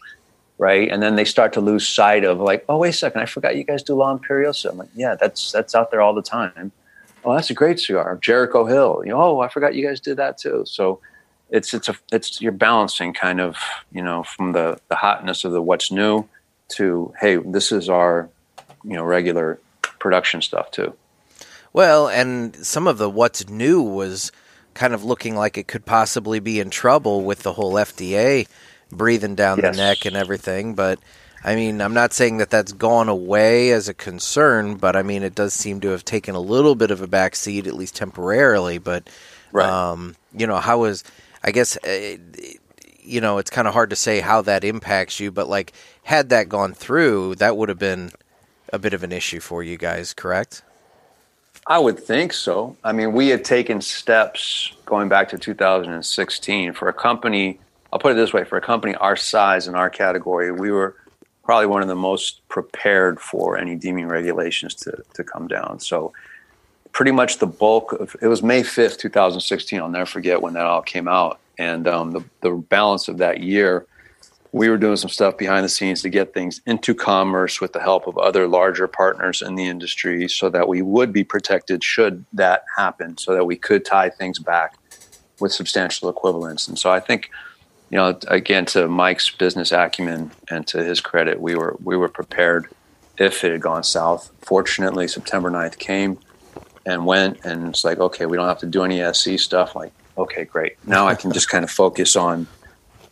right? 0.58 0.90
And 0.90 1.02
then 1.02 1.16
they 1.16 1.26
start 1.26 1.54
to 1.54 1.62
lose 1.62 1.88
sight 1.88 2.24
of 2.24 2.40
like, 2.40 2.66
oh 2.70 2.78
wait 2.78 2.90
a 2.90 2.94
second, 2.94 3.22
I 3.22 3.26
forgot 3.26 3.56
you 3.56 3.64
guys 3.64 3.84
do 3.84 3.96
La 3.96 4.16
Imperiosa. 4.18 4.72
I'm 4.72 4.78
like, 4.78 4.90
yeah, 4.96 5.16
that's 5.16 5.52
that's 5.52 5.76
out 5.76 5.92
there 5.92 6.02
all 6.02 6.14
the 6.14 6.22
time. 6.22 6.72
Oh, 7.26 7.34
that's 7.34 7.50
a 7.50 7.54
great 7.54 7.80
cigar, 7.80 8.18
Jericho 8.22 8.66
Hill. 8.66 9.02
You 9.06 9.12
know, 9.12 9.22
oh, 9.22 9.40
I 9.40 9.48
forgot 9.48 9.76
you 9.76 9.86
guys 9.86 10.00
did 10.00 10.18
that 10.18 10.38
too. 10.38 10.64
So 10.66 11.00
it's 11.50 11.74
it's 11.74 11.88
a 11.88 11.96
it's 12.12 12.42
you're 12.42 12.52
balancing 12.52 13.14
kind 13.14 13.40
of 13.40 13.58
you 13.92 14.02
know 14.02 14.24
from 14.24 14.52
the 14.54 14.80
the 14.90 14.96
hotness 14.96 15.44
of 15.44 15.52
the 15.52 15.62
what's 15.62 15.92
new 15.92 16.28
to 16.70 17.14
hey 17.22 17.38
this 17.38 17.72
is 17.72 17.90
our 17.90 18.30
you 18.84 18.94
know 18.94 19.04
regular 19.04 19.60
production 19.82 20.42
stuff 20.42 20.72
too 20.72 20.94
Well, 21.72 22.10
and 22.10 22.56
some 22.56 22.88
of 22.88 22.98
the 22.98 23.10
what's 23.10 23.48
new 23.50 23.82
was 23.82 24.32
kind 24.74 24.94
of 24.94 25.04
looking 25.04 25.36
like 25.36 25.58
it 25.58 25.68
could 25.68 25.86
possibly 25.86 26.40
be 26.40 26.60
in 26.60 26.70
trouble 26.70 27.24
with 27.24 27.44
the 27.44 27.54
whole 27.54 27.74
FDA 27.74 28.48
breathing 28.94 29.36
down 29.36 29.60
Yes. 29.60 29.76
the 29.76 29.82
neck 29.82 30.06
and 30.06 30.16
everything. 30.16 30.76
But 30.76 31.00
I 31.44 31.56
mean, 31.56 31.82
I'm 31.82 31.94
not 31.94 32.14
saying 32.14 32.38
that 32.38 32.50
that's 32.50 32.72
gone 32.72 33.10
away 33.10 33.72
as 33.72 33.90
a 33.90 33.94
concern, 33.94 34.76
but 34.76 34.96
I 34.96 35.04
mean, 35.04 35.24
it 35.24 35.36
does 35.36 35.54
seem 35.54 35.82
to 35.82 35.90
have 35.90 36.06
taken 36.06 36.36
a 36.36 36.40
little 36.40 36.76
bit 36.76 36.90
of 36.92 37.02
a 37.02 37.08
backseat, 37.08 37.68
at 37.68 37.74
least 37.76 37.96
temporarily. 37.96 38.78
But 38.78 39.10
Right. 39.52 39.70
um, 39.70 40.16
you 40.36 40.48
know, 40.48 40.58
how 40.58 40.86
is 40.86 41.04
I 41.44 41.52
guess. 41.52 41.78
Uh, 41.78 42.18
you 43.06 43.20
know, 43.20 43.38
it's 43.38 43.50
kind 43.50 43.68
of 43.68 43.74
hard 43.74 43.90
to 43.90 43.98
say 43.98 44.22
how 44.22 44.42
that 44.44 44.64
impacts 44.64 45.20
you, 45.20 45.30
but 45.30 45.50
like, 45.50 45.74
had 46.04 46.30
that 46.30 46.48
gone 46.48 46.74
through, 46.74 47.36
that 47.36 47.58
would 47.58 47.68
have 47.68 47.78
been 47.78 48.12
a 48.72 48.80
bit 48.80 48.94
of 48.94 49.04
an 49.04 49.12
issue 49.12 49.42
for 49.42 49.62
you 49.62 49.76
guys, 49.76 50.14
correct? 50.14 50.64
I 51.68 51.80
would 51.80 52.00
think 52.00 52.32
so. 52.32 52.78
I 52.82 52.94
mean, 52.94 53.12
we 53.12 53.28
had 53.28 53.44
taken 53.44 53.82
steps 53.82 54.72
going 54.86 55.10
back 55.10 55.28
to 55.30 55.38
2016 55.38 56.72
for 56.74 56.88
a 56.88 56.94
company. 56.94 57.60
I'll 57.94 58.00
put 58.00 58.12
it 58.12 58.16
this 58.16 58.34
way: 58.34 58.44
for 58.44 58.58
a 58.58 58.62
company 58.62 58.96
our 58.96 59.16
size 59.16 59.68
and 59.68 59.78
our 59.78 59.90
category, 59.90 60.52
we 60.52 60.72
were 60.72 60.96
probably 61.44 61.68
one 61.68 61.84
of 61.84 61.88
the 61.88 61.96
most 61.96 62.42
prepared 62.50 63.20
for 63.20 63.56
any 63.56 63.76
deeming 63.76 64.08
regulations 64.08 64.74
to 64.76 65.04
to 65.14 65.24
come 65.24 65.48
down. 65.48 65.80
So, 65.80 66.12
pretty 66.92 67.12
much 67.12 67.38
the 67.38 67.46
bulk 67.46 67.94
of 67.94 68.16
it 68.20 68.28
was 68.28 68.42
May 68.42 68.64
5th, 68.64 68.98
2016. 68.98 69.80
I'll 69.80 69.90
never 69.90 70.08
forget 70.08 70.42
when 70.42 70.54
that 70.54 70.66
all 70.66 70.82
came 70.82 71.08
out, 71.08 71.40
and 71.60 71.88
um, 71.88 72.12
the 72.12 72.24
the 72.42 72.50
balance 72.50 73.08
of 73.08 73.20
that 73.20 73.42
year 73.42 73.86
we 74.54 74.70
were 74.70 74.78
doing 74.78 74.96
some 74.96 75.10
stuff 75.10 75.36
behind 75.36 75.66
the 75.66 75.70
scenes 75.70 76.04
to 76.04 76.10
get 76.10 76.32
things 76.32 76.62
into 76.68 76.94
commerce 76.94 77.60
with 77.60 77.74
the 77.74 77.80
help 77.80 78.06
of 78.06 78.16
other 78.20 78.48
larger 78.48 78.88
partners 78.88 79.42
in 79.42 79.56
the 79.56 79.66
industry 79.66 80.28
so 80.28 80.48
that 80.48 80.68
we 80.68 80.80
would 80.84 81.12
be 81.12 81.24
protected 81.24 81.84
should 81.84 82.24
that 82.32 82.64
happen 82.78 83.18
so 83.18 83.34
that 83.34 83.46
we 83.46 83.56
could 83.56 83.84
tie 83.84 84.12
things 84.12 84.38
back 84.38 84.78
with 85.40 85.52
substantial 85.52 86.08
equivalence 86.08 86.68
and 86.68 86.78
so 86.78 86.92
i 86.92 87.00
think 87.00 87.32
you 87.94 88.00
know, 88.00 88.18
again 88.28 88.66
to 88.66 88.88
Mike's 88.88 89.30
business 89.30 89.72
acumen 89.72 90.32
and 90.50 90.66
to 90.66 90.84
his 90.84 91.00
credit, 91.00 91.40
we 91.40 91.54
were 91.54 91.78
we 91.84 91.96
were 91.96 92.10
prepared 92.10 92.66
if 93.20 93.44
it 93.44 93.52
had 93.52 93.62
gone 93.62 93.84
south. 93.84 94.32
Fortunately, 94.42 95.08
September 95.08 95.52
9th 95.52 95.78
came 95.78 96.18
and 96.88 97.06
went, 97.06 97.46
and 97.46 97.70
it's 97.70 97.84
like, 97.84 98.00
okay, 98.00 98.26
we 98.26 98.36
don't 98.36 98.48
have 98.48 98.58
to 98.62 98.66
do 98.66 98.84
any 98.84 98.98
SC 99.14 99.38
stuff. 99.38 99.76
Like, 99.76 99.94
okay, 100.18 100.44
great. 100.44 100.76
Now 100.88 101.06
I 101.08 101.14
can 101.14 101.32
just 101.32 101.50
kind 101.50 101.64
of 101.64 101.70
focus 101.70 102.16
on, 102.16 102.48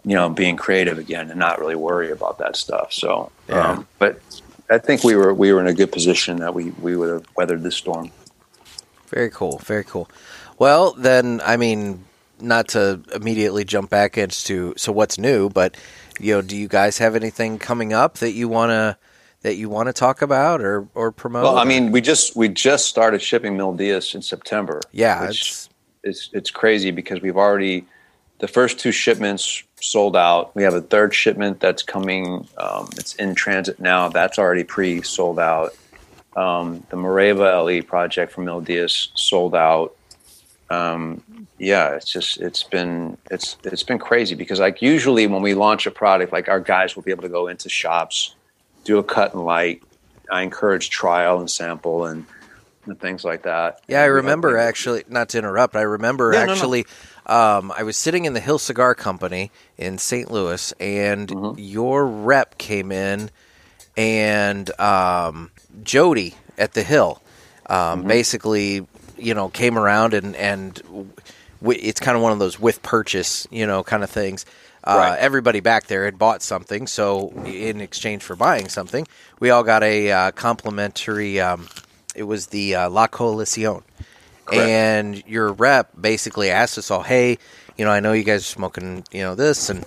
you 0.04 0.16
know, 0.16 0.32
being 0.32 0.58
creative 0.58 0.98
again 0.98 1.30
and 1.30 1.40
not 1.40 1.60
really 1.60 1.76
worry 1.76 2.10
about 2.10 2.40
that 2.40 2.56
stuff. 2.56 2.92
So, 2.92 3.32
Yeah. 3.48 3.74
um, 3.74 3.88
but 4.00 4.20
I 4.68 4.80
think 4.80 5.04
we 5.04 5.14
were 5.16 5.32
we 5.32 5.54
were 5.54 5.62
in 5.62 5.68
a 5.68 5.76
good 5.76 5.92
position 5.92 6.38
that 6.38 6.56
we 6.56 6.72
we 6.82 6.96
would 6.96 7.10
have 7.10 7.26
weathered 7.38 7.62
this 7.62 7.76
storm. 7.76 8.10
Very 9.10 9.30
cool. 9.30 9.60
Very 9.60 9.84
cool. 9.84 10.10
Well, 10.58 10.94
then, 10.94 11.40
I 11.46 11.56
mean, 11.58 12.04
not 12.42 12.70
to 12.70 13.02
immediately 13.14 13.64
jump 13.64 13.90
back 13.90 14.18
into 14.18 14.74
so 14.78 14.92
what's 14.92 15.18
new, 15.18 15.50
but 15.50 15.76
you 16.20 16.34
know, 16.34 16.42
do 16.42 16.56
you 16.56 16.68
guys 16.68 16.98
have 16.98 17.16
anything 17.16 17.60
coming 17.60 17.94
up 17.94 18.18
that 18.20 18.32
you 18.34 18.48
wanna 18.48 18.98
that 19.42 19.56
you 19.56 19.70
want 19.70 19.88
to 19.88 19.94
talk 19.94 20.22
about 20.22 20.62
or 20.62 20.88
or 20.96 21.12
promote? 21.12 21.44
Well, 21.44 21.58
I 21.58 21.64
mean, 21.64 21.92
we 21.92 22.02
just 22.02 22.36
we 22.36 22.48
just 22.50 22.86
started 22.88 23.22
shipping 23.22 23.58
Mil 23.58 23.74
Dias 23.74 24.16
in 24.16 24.22
September. 24.22 24.82
yeah, 24.92 25.28
it's 25.28 25.70
it's 26.04 26.30
it's 26.34 26.52
crazy 26.52 26.92
because 26.92 27.22
we've 27.22 27.38
already 27.38 27.86
the 28.40 28.48
first 28.48 28.80
two 28.80 28.92
shipments 28.92 29.64
sold 29.80 30.16
out. 30.16 30.56
We 30.56 30.64
have 30.64 30.74
a 30.74 30.82
third 30.82 31.14
shipment 31.14 31.60
that's 31.60 31.84
coming. 31.84 32.48
Um, 32.58 32.90
it's 32.98 33.16
in 33.16 33.36
transit 33.36 33.80
now. 33.80 34.10
That's 34.10 34.40
already 34.40 34.64
pre 34.64 35.02
sold 35.02 35.40
out. 35.40 35.76
Um, 36.36 36.86
the 36.90 36.98
Moreva 36.98 37.64
LE 37.66 37.84
project 37.84 38.32
from 38.32 38.46
Mil 38.46 38.62
Dias 38.62 39.12
sold 39.16 39.54
out. 39.56 39.96
Um, 40.72 41.24
yeah, 41.58 41.96
it's 41.96 42.12
just 42.12 42.40
it's 42.42 42.64
been 42.64 43.18
it's 43.30 43.58
it's 43.64 43.84
been 43.84 44.00
crazy 44.00 44.36
because 44.36 44.60
like 44.60 44.82
usually 44.82 45.28
when 45.28 45.42
we 45.42 45.54
launch 45.54 45.86
a 45.86 45.92
product, 45.92 46.32
like 46.34 46.48
our 46.50 46.60
guys 46.60 46.96
will 46.96 47.04
be 47.04 47.12
able 47.12 47.24
to 47.24 47.30
go 47.30 47.48
into 47.48 47.70
shops, 47.70 48.36
do 48.86 48.98
a 48.98 49.04
cut 49.04 49.34
and 49.34 49.44
light. 49.46 49.84
I 50.32 50.44
encourage 50.44 50.90
trial 50.90 51.40
and 51.40 51.52
sample 51.52 52.06
and, 52.06 52.26
and 52.86 53.00
things 53.00 53.24
like 53.26 53.44
that. 53.44 53.82
Yeah, 53.88 54.02
I 54.02 54.06
remember 54.06 54.58
actually. 54.58 55.04
Not 55.10 55.30
to 55.30 55.38
interrupt, 55.40 55.76
I 55.76 55.82
remember 55.82 56.34
Yeah, 56.34 56.46
no, 56.46 56.46
no. 56.48 56.54
actually. 56.54 56.86
Um, 57.26 57.72
I 57.78 57.84
was 57.84 57.98
sitting 57.98 58.26
in 58.26 58.34
the 58.34 58.40
Hill 58.40 58.58
Cigar 58.58 58.96
Company 58.96 59.52
in 59.78 59.98
St. 59.98 60.32
Louis, 60.32 60.72
and 60.80 61.28
Mm-hmm. 61.28 61.60
your 61.60 62.06
rep 62.08 62.58
came 62.58 62.92
in, 62.92 63.30
and 63.98 64.70
um, 64.80 65.52
Jody 65.84 66.36
at 66.58 66.74
the 66.74 66.84
Hill, 66.84 67.22
um, 67.68 68.00
Mm-hmm. 68.00 68.08
basically, 68.08 68.88
you 69.22 69.34
know, 69.34 69.50
came 69.50 69.78
around 69.78 70.14
and 70.14 70.36
and 70.36 70.76
w- 71.62 71.80
it's 71.82 72.00
kind 72.00 72.18
of 72.18 72.24
one 72.24 72.32
of 72.32 72.40
those 72.40 72.60
with 72.60 72.82
purchase, 72.82 73.48
you 73.52 73.66
know, 73.68 73.84
kind 73.84 74.04
of 74.04 74.10
things. 74.10 74.46
Uh, 74.84 74.96
Right. 74.98 75.20
Everybody 75.20 75.60
back 75.60 75.86
there 75.86 76.06
had 76.06 76.18
bought 76.18 76.42
something, 76.42 76.88
so 76.88 77.30
in 77.46 77.82
exchange 77.82 78.24
for 78.24 78.36
buying 78.36 78.68
something, 78.68 79.08
we 79.40 79.52
all 79.52 79.62
got 79.64 79.84
a 79.84 80.12
uh, 80.12 80.32
complimentary. 80.32 81.40
Um, 81.40 81.68
it 82.16 82.24
was 82.24 82.48
the 82.48 82.76
uh, 82.76 82.90
La 82.90 83.06
Coalición, 83.08 83.84
Correct. 84.46 84.62
and 84.70 85.24
your 85.28 85.54
rep 85.54 85.92
basically 86.00 86.50
asked 86.50 86.80
us 86.80 86.90
all, 86.90 87.04
"Hey, 87.04 87.38
you 87.78 87.86
know, 87.86 87.92
I 87.92 88.00
know 88.00 88.14
you 88.14 88.24
guys 88.24 88.42
are 88.42 88.54
smoking, 88.56 89.04
you 89.12 89.22
know, 89.22 89.36
this, 89.36 89.70
and 89.70 89.86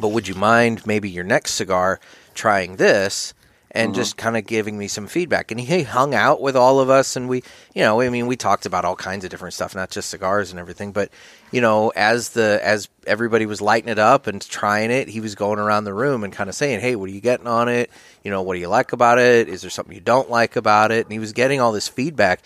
but 0.00 0.08
would 0.08 0.26
you 0.26 0.34
mind 0.34 0.86
maybe 0.86 1.10
your 1.10 1.24
next 1.24 1.52
cigar 1.52 2.00
trying 2.34 2.76
this?" 2.76 3.34
And 3.74 3.94
just 3.94 4.18
kind 4.18 4.36
of 4.36 4.46
giving 4.46 4.76
me 4.76 4.86
some 4.86 5.06
feedback, 5.06 5.50
and 5.50 5.58
he 5.58 5.82
hung 5.82 6.14
out 6.14 6.42
with 6.42 6.56
all 6.56 6.78
of 6.78 6.90
us, 6.90 7.16
and 7.16 7.26
we, 7.26 7.42
you 7.74 7.80
know, 7.80 8.02
I 8.02 8.10
mean, 8.10 8.26
we 8.26 8.36
talked 8.36 8.66
about 8.66 8.84
all 8.84 8.96
kinds 8.96 9.24
of 9.24 9.30
different 9.30 9.54
stuff, 9.54 9.74
not 9.74 9.90
just 9.90 10.10
cigars 10.10 10.50
and 10.50 10.60
everything, 10.60 10.92
but 10.92 11.08
you 11.52 11.62
know, 11.62 11.90
as 11.96 12.30
the 12.30 12.60
as 12.62 12.90
everybody 13.06 13.46
was 13.46 13.62
lighting 13.62 13.88
it 13.88 13.98
up 13.98 14.26
and 14.26 14.46
trying 14.46 14.90
it, 14.90 15.08
he 15.08 15.20
was 15.20 15.34
going 15.34 15.58
around 15.58 15.84
the 15.84 15.94
room 15.94 16.22
and 16.22 16.34
kind 16.34 16.50
of 16.50 16.54
saying, 16.54 16.80
"Hey, 16.80 16.96
what 16.96 17.08
are 17.08 17.12
you 17.12 17.22
getting 17.22 17.46
on 17.46 17.68
it? 17.68 17.90
You 18.22 18.30
know, 18.30 18.42
what 18.42 18.54
do 18.54 18.60
you 18.60 18.68
like 18.68 18.92
about 18.92 19.18
it? 19.18 19.48
Is 19.48 19.62
there 19.62 19.70
something 19.70 19.94
you 19.94 20.02
don't 20.02 20.28
like 20.28 20.54
about 20.56 20.92
it?" 20.92 21.06
And 21.06 21.12
he 21.12 21.18
was 21.18 21.32
getting 21.32 21.60
all 21.60 21.72
this 21.72 21.88
feedback. 21.88 22.42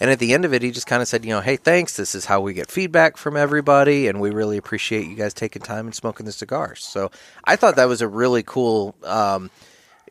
And 0.00 0.10
at 0.10 0.20
the 0.20 0.32
end 0.32 0.44
of 0.44 0.54
it, 0.54 0.62
he 0.62 0.70
just 0.70 0.86
kind 0.86 1.02
of 1.02 1.08
said, 1.08 1.24
"You 1.24 1.32
know, 1.32 1.40
hey, 1.40 1.56
thanks. 1.56 1.96
This 1.96 2.14
is 2.14 2.24
how 2.24 2.40
we 2.40 2.54
get 2.54 2.70
feedback 2.70 3.16
from 3.16 3.36
everybody, 3.36 4.06
and 4.06 4.20
we 4.20 4.30
really 4.30 4.56
appreciate 4.56 5.08
you 5.08 5.16
guys 5.16 5.34
taking 5.34 5.62
time 5.62 5.86
and 5.86 5.94
smoking 5.94 6.24
the 6.24 6.32
cigars." 6.32 6.84
So 6.84 7.10
I 7.44 7.56
thought 7.56 7.74
that 7.76 7.88
was 7.88 8.00
a 8.00 8.06
really 8.08 8.44
cool, 8.44 8.94
um, 9.02 9.50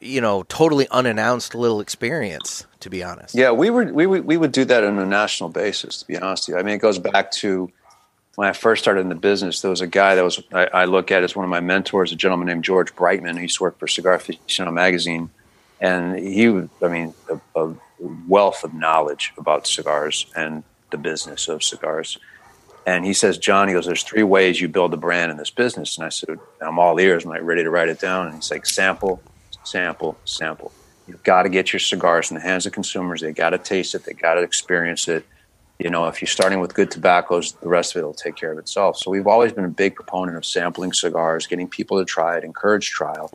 you 0.02 0.22
know, 0.22 0.44
totally 0.44 0.88
unannounced 0.90 1.56
little 1.56 1.80
experience. 1.80 2.66
To 2.82 2.90
be 2.90 3.04
honest, 3.04 3.34
Yeah, 3.36 3.52
we 3.52 3.70
were 3.70 3.92
we 3.92 4.06
would 4.06 4.26
we 4.26 4.38
would 4.38 4.52
do 4.52 4.64
that 4.66 4.84
on 4.84 5.00
a 5.00 5.06
national 5.06 5.50
basis. 5.50 6.00
To 6.00 6.08
be 6.08 6.18
honest 6.18 6.48
with 6.48 6.56
you, 6.56 6.60
I 6.60 6.64
mean, 6.64 6.76
it 6.76 6.82
goes 6.82 7.00
back 7.00 7.32
to 7.32 7.72
when 8.36 8.48
I 8.48 8.54
first 8.54 8.84
started 8.84 9.02
in 9.02 9.10
the 9.10 9.16
business. 9.16 9.62
There 9.62 9.72
was 9.72 9.82
a 9.82 9.88
guy 9.88 10.16
that 10.16 10.24
was 10.24 10.42
I, 10.54 10.68
I 10.68 10.86
look 10.86 11.12
at 11.12 11.24
as 11.24 11.36
one 11.36 11.44
of 11.44 11.50
my 11.50 11.60
mentors, 11.60 12.12
a 12.12 12.16
gentleman 12.16 12.48
named 12.48 12.64
George 12.64 12.96
Brightman, 12.96 13.36
who 13.36 13.42
used 13.42 13.58
to 13.58 13.64
work 13.64 13.80
for 13.80 13.88
Cigar 13.88 14.18
Aficionado 14.18 14.72
magazine, 14.72 15.32
and 15.82 16.18
he 16.18 16.48
I 16.48 16.88
mean, 16.88 17.14
a, 17.30 17.60
a 17.60 17.76
wealth 18.00 18.64
of 18.64 18.74
knowledge 18.74 19.34
about 19.38 19.68
cigars 19.68 20.28
and 20.36 20.64
the 20.92 20.98
business 20.98 21.48
of 21.48 21.64
cigars. 21.64 22.18
And 22.86 23.06
he 23.06 23.14
says, 23.14 23.38
Jon, 23.38 23.68
he 23.68 23.74
goes, 23.74 23.86
there's 23.86 24.04
three 24.04 24.24
ways 24.24 24.62
you 24.62 24.70
build 24.70 24.94
a 24.94 24.98
brand 24.98 25.30
in 25.30 25.38
this 25.38 25.50
business. 25.50 25.98
And 25.98 26.06
I 26.06 26.10
said, 26.10 26.40
I'm 26.62 26.80
all 26.80 26.98
ears. 27.00 27.26
I'm 27.26 27.32
like 27.32 27.42
ready 27.42 27.64
to 27.64 27.70
write 27.70 27.90
it 27.90 28.00
down. 28.00 28.28
And 28.28 28.36
he's 28.36 28.50
like, 28.50 28.66
sample, 28.66 29.22
sample, 29.68 30.18
sample. 30.26 30.72
You've 31.08 31.24
got 31.24 31.44
to 31.44 31.50
get 31.50 31.72
your 31.72 31.80
cigars 31.80 32.32
in 32.32 32.36
the 32.36 32.42
hands 32.42 32.66
of 32.66 32.74
consumers. 32.74 33.22
They 33.22 33.32
got 33.32 33.52
to 33.52 33.58
taste 33.58 33.96
it. 33.96 34.04
They 34.04 34.14
got 34.14 34.36
to 34.36 34.42
experience 34.42 35.08
it. 35.08 35.26
You 35.80 35.90
know, 35.90 36.08
if 36.08 36.22
you're 36.22 36.28
starting 36.28 36.60
with 36.60 36.74
good 36.74 36.90
tobaccos, 36.90 37.54
the 37.54 37.68
rest 37.68 37.96
of 37.96 38.02
it 38.02 38.06
will 38.06 38.14
take 38.14 38.36
care 38.36 38.52
of 38.52 38.58
itself. 38.58 38.98
So 38.98 39.12
we've 39.12 39.28
always 39.28 39.54
been 39.54 39.64
a 39.64 39.70
big 39.70 39.96
proponent 39.96 40.36
of 40.36 40.46
sampling 40.46 40.92
cigars, 40.92 41.46
getting 41.46 41.68
people 41.68 42.00
to 42.00 42.06
try 42.06 42.38
it, 42.38 42.44
encourage 42.44 42.90
trial. 42.90 43.32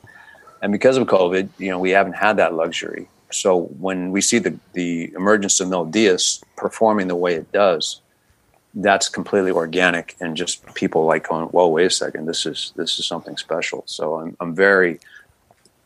And 0.60 0.72
because 0.72 0.96
of 0.96 1.06
COVID, 1.06 1.48
you 1.58 1.70
know, 1.70 1.78
we 1.78 1.90
haven't 1.90 2.14
had 2.14 2.36
that 2.38 2.54
luxury. 2.54 3.08
So 3.30 3.62
when 3.78 4.10
we 4.10 4.20
see 4.20 4.38
the, 4.38 4.58
the 4.74 5.12
emergence 5.14 5.60
of 5.60 5.68
Mil 5.68 5.84
Dias 5.84 6.42
performing 6.56 7.08
the 7.08 7.16
way 7.16 7.34
it 7.34 7.50
does, 7.52 8.00
that's 8.74 9.08
completely 9.08 9.50
organic 9.50 10.16
and 10.20 10.36
just 10.36 10.74
people 10.74 11.04
like 11.04 11.28
going, 11.28 11.46
whoa, 11.46 11.68
wait 11.68 11.86
a 11.86 11.90
second, 11.90 12.26
this 12.26 12.46
is 12.46 12.72
this 12.74 12.98
is 12.98 13.06
something 13.06 13.36
special. 13.36 13.84
So 13.86 14.16
I'm 14.16 14.36
I'm 14.40 14.54
very 14.54 14.98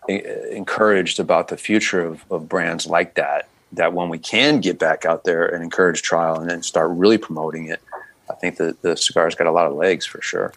encouraged 0.08 1.20
about 1.20 1.48
the 1.48 1.56
future 1.56 2.04
of, 2.04 2.24
of 2.30 2.48
brands 2.48 2.86
like 2.86 3.14
that. 3.14 3.48
That 3.72 3.92
when 3.92 4.08
we 4.08 4.18
can 4.18 4.60
get 4.60 4.78
back 4.78 5.04
out 5.04 5.24
there 5.24 5.46
and 5.46 5.62
encourage 5.62 6.02
trial 6.02 6.38
and 6.38 6.48
then 6.48 6.62
start 6.62 6.90
really 6.90 7.18
promoting 7.18 7.66
it, 7.66 7.82
I 8.30 8.34
think 8.34 8.56
that 8.56 8.82
the 8.82 8.96
cigar's 8.96 9.34
got 9.34 9.46
a 9.46 9.52
lot 9.52 9.66
of 9.66 9.74
legs 9.74 10.06
for 10.06 10.22
sure. 10.22 10.52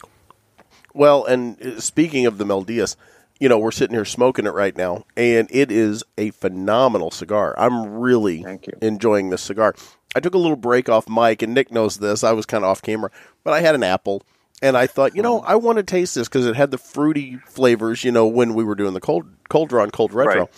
Well, 0.94 1.26
and 1.26 1.62
uh, 1.62 1.80
speaking 1.80 2.26
of 2.26 2.38
the 2.38 2.46
Mil 2.46 2.64
Dias, 2.64 2.96
you 3.40 3.48
know, 3.48 3.58
we're 3.58 3.72
sitting 3.72 3.96
here 3.96 4.06
smoking 4.06 4.46
it 4.46 4.54
right 4.54 4.76
now, 4.76 5.06
and 5.16 5.48
it 5.52 5.72
is 5.72 6.04
a 6.18 6.32
phenomenal 6.32 7.10
cigar. 7.10 7.56
I'm 7.58 8.00
really 8.00 8.44
Thank 8.44 8.68
you. 8.68 8.74
enjoying 8.82 9.30
this 9.30 9.42
cigar. 9.42 9.76
I 10.16 10.20
took 10.20 10.34
a 10.34 10.40
little 10.40 10.58
break 10.58 10.90
off 10.90 11.08
mic, 11.08 11.42
and 11.42 11.54
Nick 11.54 11.72
knows 11.72 11.98
this. 11.98 12.24
I 12.24 12.34
was 12.34 12.46
kind 12.46 12.64
of 12.64 12.70
off 12.70 12.82
camera, 12.82 13.12
but 13.44 13.54
I 13.54 13.62
had 13.62 13.76
an 13.76 13.84
apple, 13.84 14.24
and 14.62 14.78
I 14.78 14.88
thought, 14.88 15.16
you 15.16 15.22
know, 15.22 15.40
I 15.40 15.56
want 15.56 15.78
to 15.78 15.84
taste 15.84 16.16
this 16.16 16.28
because 16.28 16.46
it 16.46 16.56
had 16.56 16.72
the 16.72 16.78
fruity 16.78 17.38
flavors, 17.48 18.04
you 18.04 18.12
know, 18.12 18.28
when 18.28 18.54
we 18.54 18.64
were 18.64 18.76
doing 18.76 18.94
the 18.94 19.02
cold 19.02 19.26
cold 19.50 19.70
draw 19.70 19.84
and 19.84 19.94
cold 19.94 20.14
retro. 20.14 20.42
Right. 20.42 20.50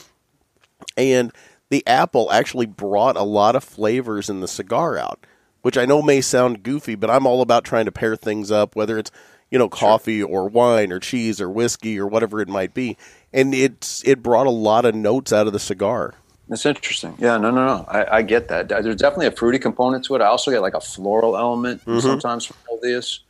And 0.98 1.32
the 1.70 1.86
apple 1.88 2.32
actually 2.32 2.66
brought 2.66 3.16
a 3.16 3.24
lot 3.24 3.56
of 3.56 3.64
flavors 3.64 4.30
in 4.30 4.42
the 4.42 4.48
cigar 4.48 4.98
out, 4.98 5.26
which 5.62 5.78
I 5.78 5.86
know 5.86 6.02
may 6.02 6.22
sound 6.22 6.64
goofy, 6.64 6.96
but 6.96 7.10
I'm 7.10 7.26
all 7.26 7.42
about 7.42 7.64
trying 7.64 7.86
to 7.86 7.92
pair 7.92 8.16
things 8.16 8.52
up, 8.52 8.76
whether 8.76 8.98
it's 8.98 9.12
you 9.50 9.60
know 9.60 9.70
coffee 9.70 10.24
or 10.24 10.50
wine 10.50 10.92
or 10.92 11.00
cheese 11.00 11.40
or 11.40 11.50
whiskey 11.50 12.00
or 12.00 12.08
whatever 12.08 12.42
it 12.42 12.50
might 12.50 12.74
be. 12.74 12.98
And 13.32 13.54
it's 13.54 14.06
it 14.06 14.24
brought 14.24 14.48
a 14.48 14.52
lot 14.52 14.86
of 14.86 14.96
notes 14.96 15.32
out 15.32 15.48
of 15.48 15.54
the 15.54 15.60
cigar. 15.60 16.16
That's 16.50 16.66
interesting. 16.66 17.16
Yeah, 17.18 17.38
no, 17.38 17.50
no, 17.50 17.66
no. 17.66 17.86
I, 17.88 18.18
I 18.18 18.22
get 18.24 18.50
that. 18.50 18.68
There's 18.68 18.98
definitely 18.98 19.28
a 19.28 19.32
fruity 19.32 19.58
component 19.58 20.04
to 20.06 20.16
it. 20.16 20.22
I 20.22 20.26
also 20.26 20.52
get 20.52 20.62
like 20.62 20.74
a 20.74 20.82
floral 20.82 21.38
element 21.38 21.80
mm-hmm. 21.86 22.00
sometimes 22.00 22.46
from 22.46 22.58
all 22.70 22.78
this. 22.82 23.22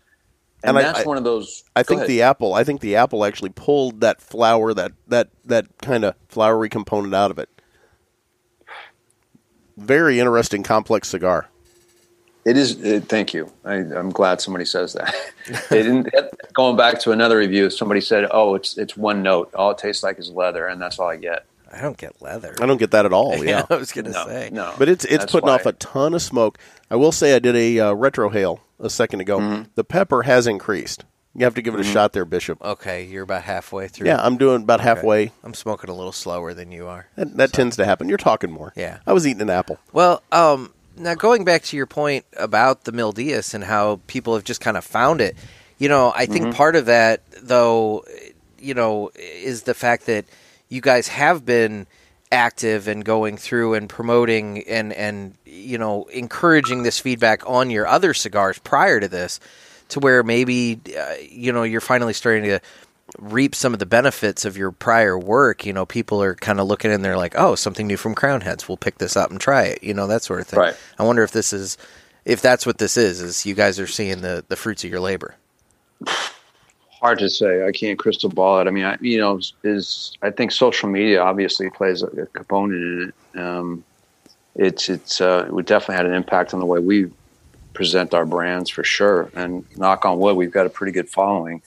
And, 0.63 0.77
And 0.77 0.77
I- 0.77 0.81
that's 0.91 0.99
I- 0.99 1.03
one 1.03 1.17
of 1.17 1.23
those. 1.23 1.63
I 1.75 1.83
think 1.83 1.99
ahead. 1.99 2.09
the 2.09 2.21
apple. 2.21 2.53
I 2.53 2.63
think 2.63 2.81
the 2.81 2.95
apple 2.95 3.25
actually 3.25 3.49
pulled 3.49 4.01
that 4.01 4.21
flower, 4.21 4.73
that 4.73 4.91
that 5.07 5.29
that 5.45 5.65
kind 5.81 6.03
of 6.05 6.15
flowery 6.29 6.69
component 6.69 7.15
out 7.15 7.31
of 7.31 7.39
it. 7.39 7.49
Very 9.77 10.19
interesting, 10.19 10.63
complex 10.63 11.07
cigar. 11.09 11.47
It 12.45 12.57
is. 12.57 12.81
It, 12.83 13.05
thank 13.07 13.33
you. 13.33 13.51
I, 13.65 13.75
I'm 13.75 14.09
glad 14.09 14.41
somebody 14.41 14.65
says 14.65 14.93
that. 14.93 15.13
it 15.47 15.69
didn't, 15.69 16.09
going 16.53 16.75
back 16.75 16.99
to 17.01 17.11
another 17.11 17.37
review, 17.37 17.69
somebody 17.69 18.01
said, 18.01 18.27
"Oh, 18.31 18.55
it's 18.55 18.77
it's 18.77 18.97
one 18.97 19.21
note. 19.23 19.53
All 19.53 19.71
it 19.71 19.77
tastes 19.77 20.03
like 20.03 20.17
is 20.19 20.29
leather, 20.31 20.67
and 20.67 20.81
that's 20.81 20.97
all 20.99 21.07
I 21.09 21.17
get." 21.17 21.45
I 21.73 21.81
don't 21.81 21.97
get 21.97 22.21
leather. 22.21 22.55
I 22.61 22.65
don't 22.65 22.77
get 22.77 22.91
that 22.91 23.05
at 23.05 23.13
all. 23.13 23.35
Yeah, 23.43 23.65
I 23.69 23.75
was 23.75 23.91
gonna 23.91 24.09
No, 24.09 24.25
say. 24.27 24.49
no. 24.51 24.73
but 24.77 24.89
it's 24.89 25.05
it's 25.05 25.19
That's 25.19 25.31
putting 25.31 25.47
why- 25.47 25.55
off 25.55 25.65
a 25.65 25.73
ton 25.73 26.13
of 26.13 26.21
smoke. 26.21 26.57
I 26.89 26.95
will 26.95 27.11
say 27.11 27.35
I 27.35 27.39
did 27.39 27.55
a 27.55 27.79
uh, 27.79 27.93
retrohale 27.95 28.59
a 28.79 28.89
second 28.89 29.21
ago. 29.21 29.39
Mm-hmm. 29.39 29.63
The 29.75 29.83
pepper 29.83 30.23
has 30.23 30.47
increased. 30.47 31.05
You 31.33 31.45
have 31.45 31.55
to 31.55 31.61
give 31.61 31.73
it 31.73 31.79
a 31.79 31.83
shot 31.85 32.11
there, 32.11 32.25
Bishop. 32.25 32.61
Okay, 32.61 33.05
you're 33.05 33.23
about 33.23 33.43
halfway 33.43 33.87
through. 33.87 34.07
Yeah, 34.07 34.19
I'm 34.21 34.35
doing 34.37 34.63
about 34.63 34.81
Okay. 34.81 34.89
halfway. 34.89 35.31
I'm 35.45 35.53
smoking 35.53 35.89
a 35.89 35.93
little 35.93 36.11
slower 36.11 36.53
than 36.53 36.73
you 36.73 36.87
are. 36.87 37.07
That, 37.15 37.37
that 37.37 37.53
tends 37.53 37.77
to 37.77 37.85
happen. 37.85 38.09
You're 38.09 38.17
talking 38.17 38.51
more. 38.51 38.73
Yeah. 38.75 38.97
I 39.07 39.13
was 39.13 39.25
eating 39.25 39.41
an 39.41 39.49
apple. 39.49 39.77
Well, 39.93 40.23
um, 40.33 40.73
now 40.97 41.15
going 41.15 41.45
back 41.45 41.63
to 41.63 41.77
your 41.77 41.85
point 41.85 42.25
about 42.35 42.83
the 42.83 42.91
Mil 42.91 43.13
Dias 43.13 43.53
and 43.53 43.63
how 43.63 44.01
people 44.07 44.33
have 44.35 44.43
just 44.43 44.59
kind 44.59 44.75
of 44.75 44.83
found 44.83 45.21
it, 45.21 45.37
you 45.77 45.87
know, 45.87 46.11
I 46.13 46.25
think 46.25 46.53
part 46.53 46.75
of 46.75 46.87
that, 46.87 47.21
though, 47.41 48.03
you 48.59 48.73
know, 48.73 49.09
is 49.15 49.63
the 49.63 49.73
fact 49.73 50.07
that 50.07 50.25
you 50.71 50.81
guys 50.81 51.09
have 51.09 51.45
been 51.45 51.85
active 52.31 52.87
and 52.87 53.03
going 53.03 53.35
through 53.35 53.73
and 53.73 53.89
promoting 53.89 54.63
and 54.63 54.93
and 54.93 55.35
you 55.45 55.77
know 55.77 56.05
encouraging 56.05 56.83
this 56.83 56.97
feedback 56.97 57.47
on 57.47 57.69
your 57.69 57.85
other 57.85 58.13
cigars 58.13 58.57
prior 58.59 58.99
to 58.99 59.09
this 59.09 59.39
to 59.89 59.99
where 59.99 60.23
maybe 60.23 60.79
uh, 60.97 61.15
you 61.29 61.51
know 61.51 61.63
you're 61.63 61.81
finally 61.81 62.13
starting 62.13 62.45
to 62.45 62.59
reap 63.19 63.53
some 63.53 63.73
of 63.73 63.79
the 63.79 63.85
benefits 63.85 64.45
of 64.45 64.55
your 64.55 64.71
prior 64.71 65.19
work. 65.19 65.65
You 65.65 65.73
know 65.73 65.85
people 65.85 66.23
are 66.23 66.35
kind 66.35 66.61
of 66.61 66.67
looking 66.67 66.89
and 66.89 67.03
they're 67.03 67.17
like 67.17 67.33
oh 67.37 67.55
something 67.55 67.85
new 67.85 67.97
from 67.97 68.15
Crowned 68.15 68.43
Heads 68.43 68.67
we'll 68.67 68.77
pick 68.77 68.97
this 68.97 69.17
up 69.17 69.29
and 69.29 69.39
try 69.39 69.63
it 69.63 69.83
you 69.83 69.93
know 69.93 70.07
that 70.07 70.23
sort 70.23 70.39
of 70.39 70.47
thing. 70.47 70.59
Right. 70.59 70.75
i 70.97 71.03
wonder 71.03 71.23
if 71.23 71.31
this 71.31 71.51
is 71.51 71.77
if 72.23 72.41
that's 72.41 72.65
what 72.65 72.77
this 72.77 72.95
is 72.95 73.19
is 73.19 73.45
you 73.45 73.55
guys 73.55 73.77
are 73.77 73.87
seeing 73.87 74.21
the 74.21 74.45
the 74.47 74.55
fruits 74.55 74.85
of 74.85 74.89
your 74.89 75.01
labor 75.01 75.35
hard 77.01 77.19
to 77.19 77.29
say. 77.29 77.65
I 77.65 77.71
can't 77.71 77.97
crystal 77.97 78.29
ball 78.29 78.61
it. 78.61 78.67
I 78.67 78.71
mean, 78.71 78.85
I, 78.85 78.97
you 79.01 79.17
know, 79.17 79.39
is, 79.63 80.17
I 80.21 80.29
think 80.29 80.51
social 80.51 80.87
media 80.87 81.21
obviously 81.21 81.69
plays 81.69 82.03
a, 82.03 82.07
a 82.07 82.25
component 82.27 82.81
in 82.83 83.13
it. 83.35 83.39
Um, 83.39 83.83
it's 84.55 84.89
it's 84.89 85.21
uh, 85.21 85.49
it 85.57 85.65
definitely 85.65 85.95
had 85.95 86.05
an 86.05 86.13
impact 86.13 86.53
on 86.53 86.59
the 86.59 86.65
way 86.65 86.79
we 86.79 87.09
present 87.73 88.13
our 88.13 88.25
brands 88.25 88.69
for 88.69 88.83
sure. 88.83 89.31
And 89.33 89.65
knock 89.77 90.05
on 90.05 90.19
wood, 90.19 90.35
we've 90.35 90.51
got 90.51 90.65
a 90.65 90.69
pretty 90.69 90.91
good 90.91 91.09
following. 91.09 91.61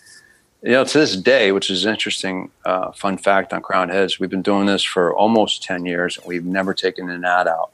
You 0.62 0.72
know, 0.72 0.84
to 0.84 0.98
this 0.98 1.16
day, 1.16 1.52
which 1.52 1.70
is 1.70 1.84
interesting, 1.84 2.50
uh, 2.64 2.92
fun 2.92 3.18
fact 3.18 3.52
on 3.52 3.60
Crowned 3.60 3.90
Heads, 3.90 4.18
we've 4.18 4.30
been 4.30 4.42
doing 4.42 4.66
this 4.66 4.82
for 4.82 5.14
almost 5.14 5.62
ten 5.62 5.86
years, 5.86 6.18
and 6.18 6.26
we've 6.26 6.44
never 6.44 6.74
taken 6.74 7.08
an 7.08 7.24
ad 7.24 7.48
out. 7.48 7.70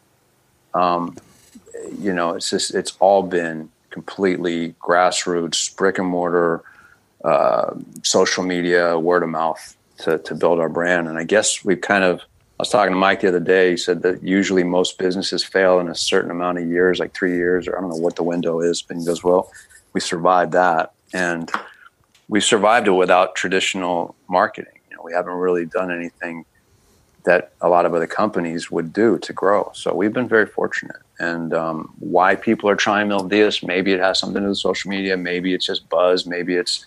Um, 0.75 1.17
you 1.99 2.13
know, 2.13 2.35
it's 2.35 2.51
just 2.51 2.75
it's 2.75 2.97
all 3.01 3.23
been 3.25 3.69
completely 3.91 4.75
grassroots, 4.81 5.75
brick 5.77 5.99
and 5.99 6.07
mortar 6.07 6.63
uh, 7.25 7.75
social 8.03 8.45
media, 8.45 8.99
word 8.99 9.23
of 9.23 9.29
mouth 9.29 9.77
to, 9.99 10.19
to 10.19 10.35
build 10.35 10.59
our 10.61 10.69
brand. 10.69 11.09
And 11.09 11.19
I 11.19 11.25
guess 11.25 11.65
we've 11.65 11.81
kind 11.81 12.05
of, 12.05 12.21
I 12.21 12.61
was 12.61 12.71
talking 12.71 12.93
to 12.93 12.99
Mike 12.99 13.21
the 13.21 13.29
other 13.29 13.41
day. 13.41 13.71
He 13.71 13.77
said 13.77 14.03
that 14.03 14.23
usually 14.23 14.65
most 14.65 14.99
businesses 14.99 15.45
fail 15.45 15.81
in 15.81 15.89
a 15.89 15.95
certain 15.95 16.31
amount 16.31 16.59
of 16.59 16.67
years, 16.67 16.99
like 16.99 17.15
three 17.15 17.37
years, 17.37 17.67
or 17.67 17.77
I 17.77 17.81
don't 17.81 17.91
know 17.91 17.97
what 17.97 18.17
the 18.17 18.23
window 18.23 18.61
is. 18.61 18.83
But 18.83 18.99
he 18.99 19.05
goes, 19.05 19.23
well, 19.25 19.51
we 19.93 20.01
survived 20.01 20.53
that. 20.53 20.93
And 21.13 21.51
we 22.29 22.41
survived 22.41 22.87
it 22.87 22.93
without 22.93 23.35
traditional 23.35 24.15
marketing. 24.29 24.79
You 24.91 24.97
know, 24.97 25.03
we 25.03 25.13
haven't 25.13 25.35
really 25.35 25.67
done 25.67 25.91
anything 25.91 26.45
that 27.25 27.53
a 27.61 27.69
lot 27.69 27.85
of 27.85 27.95
other 27.95 28.07
companies 28.07 28.71
would 28.71 28.93
do 28.93 29.19
to 29.19 29.33
grow. 29.33 29.71
So 29.75 29.95
we've 29.95 30.13
been 30.13 30.29
very 30.29 30.47
fortunate. 30.47 30.97
And 31.19 31.53
um, 31.53 31.93
why 31.99 32.35
people 32.35 32.71
are 32.71 32.77
trying 32.77 33.09
Mil 33.09 33.25
Dias, 33.25 33.63
maybe 33.63 33.93
it 33.93 34.01
has 34.01 34.19
something 34.19 34.37
to 34.37 34.47
do 34.47 34.49
with 34.49 34.59
social 34.59 34.91
media. 34.91 35.17
Maybe 35.17 35.53
it's 35.53 35.67
just 35.67 35.89
buzz. 35.89 36.25
Maybe 36.25 36.55
it's 36.55 36.87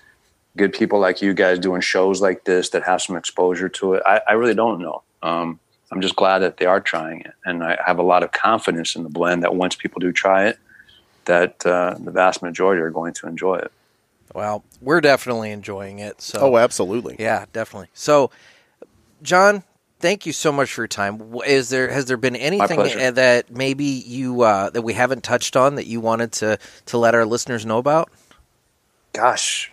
good 0.58 0.74
people 0.74 1.00
like 1.00 1.22
you 1.22 1.34
guys 1.34 1.60
doing 1.60 1.82
shows 1.82 2.22
like 2.22 2.44
this 2.44 2.70
that 2.70 2.84
have 2.84 3.02
some 3.02 3.16
exposure 3.16 3.70
to 3.70 3.94
it. 3.94 4.04
I, 4.06 4.22
I 4.30 4.34
really 4.34 4.54
don't 4.56 4.80
know. 4.80 5.02
Um, 5.22 5.60
I'm 5.92 6.02
just 6.02 6.16
glad 6.16 6.40
that 6.40 6.58
they 6.58 6.66
are 6.66 6.80
trying 6.80 7.22
it, 7.22 7.34
and 7.46 7.64
I 7.64 7.78
have 7.86 8.00
a 8.00 8.04
lot 8.04 8.24
of 8.24 8.32
confidence 8.32 8.96
in 8.96 9.04
the 9.04 9.10
blend 9.10 9.44
that 9.44 9.56
once 9.56 9.76
people 9.76 10.00
do 10.00 10.12
try 10.12 10.48
it, 10.48 10.58
that 11.26 11.66
uh, 11.66 11.96
the 12.00 12.12
vast 12.12 12.42
majority 12.42 12.82
are 12.82 12.90
going 12.90 13.14
to 13.14 13.28
enjoy 13.28 13.56
it. 13.56 13.72
well 14.34 14.64
we're 14.82 15.00
definitely 15.02 15.52
enjoying 15.52 16.00
it 16.00 16.22
so 16.22 16.40
Oh, 16.40 16.58
absolutely. 16.58 17.16
Yeah, 17.20 17.46
definitely. 17.54 17.88
So, 17.94 18.32
Jon, 19.22 19.64
thank 20.00 20.26
you 20.26 20.34
so 20.34 20.52
much 20.52 20.74
for 20.74 20.82
your 20.82 20.88
time. 20.88 21.36
Is 21.48 21.70
there 21.70 21.90
has 21.90 22.06
there 22.06 22.18
been 22.18 22.36
anything 22.36 22.80
uh, 22.80 23.12
that 23.12 23.52
maybe 23.52 23.86
you 23.86 24.42
uh, 24.42 24.70
that 24.72 24.82
we 24.82 24.94
haven't 24.94 25.24
touched 25.24 25.56
on 25.56 25.76
that 25.76 25.88
you 25.88 26.02
wanted 26.02 26.32
to 26.34 26.58
to 26.88 26.98
let 26.98 27.16
our 27.16 27.26
listeners 27.26 27.66
know 27.66 27.78
about? 27.78 28.12
Gosh, 29.14 29.72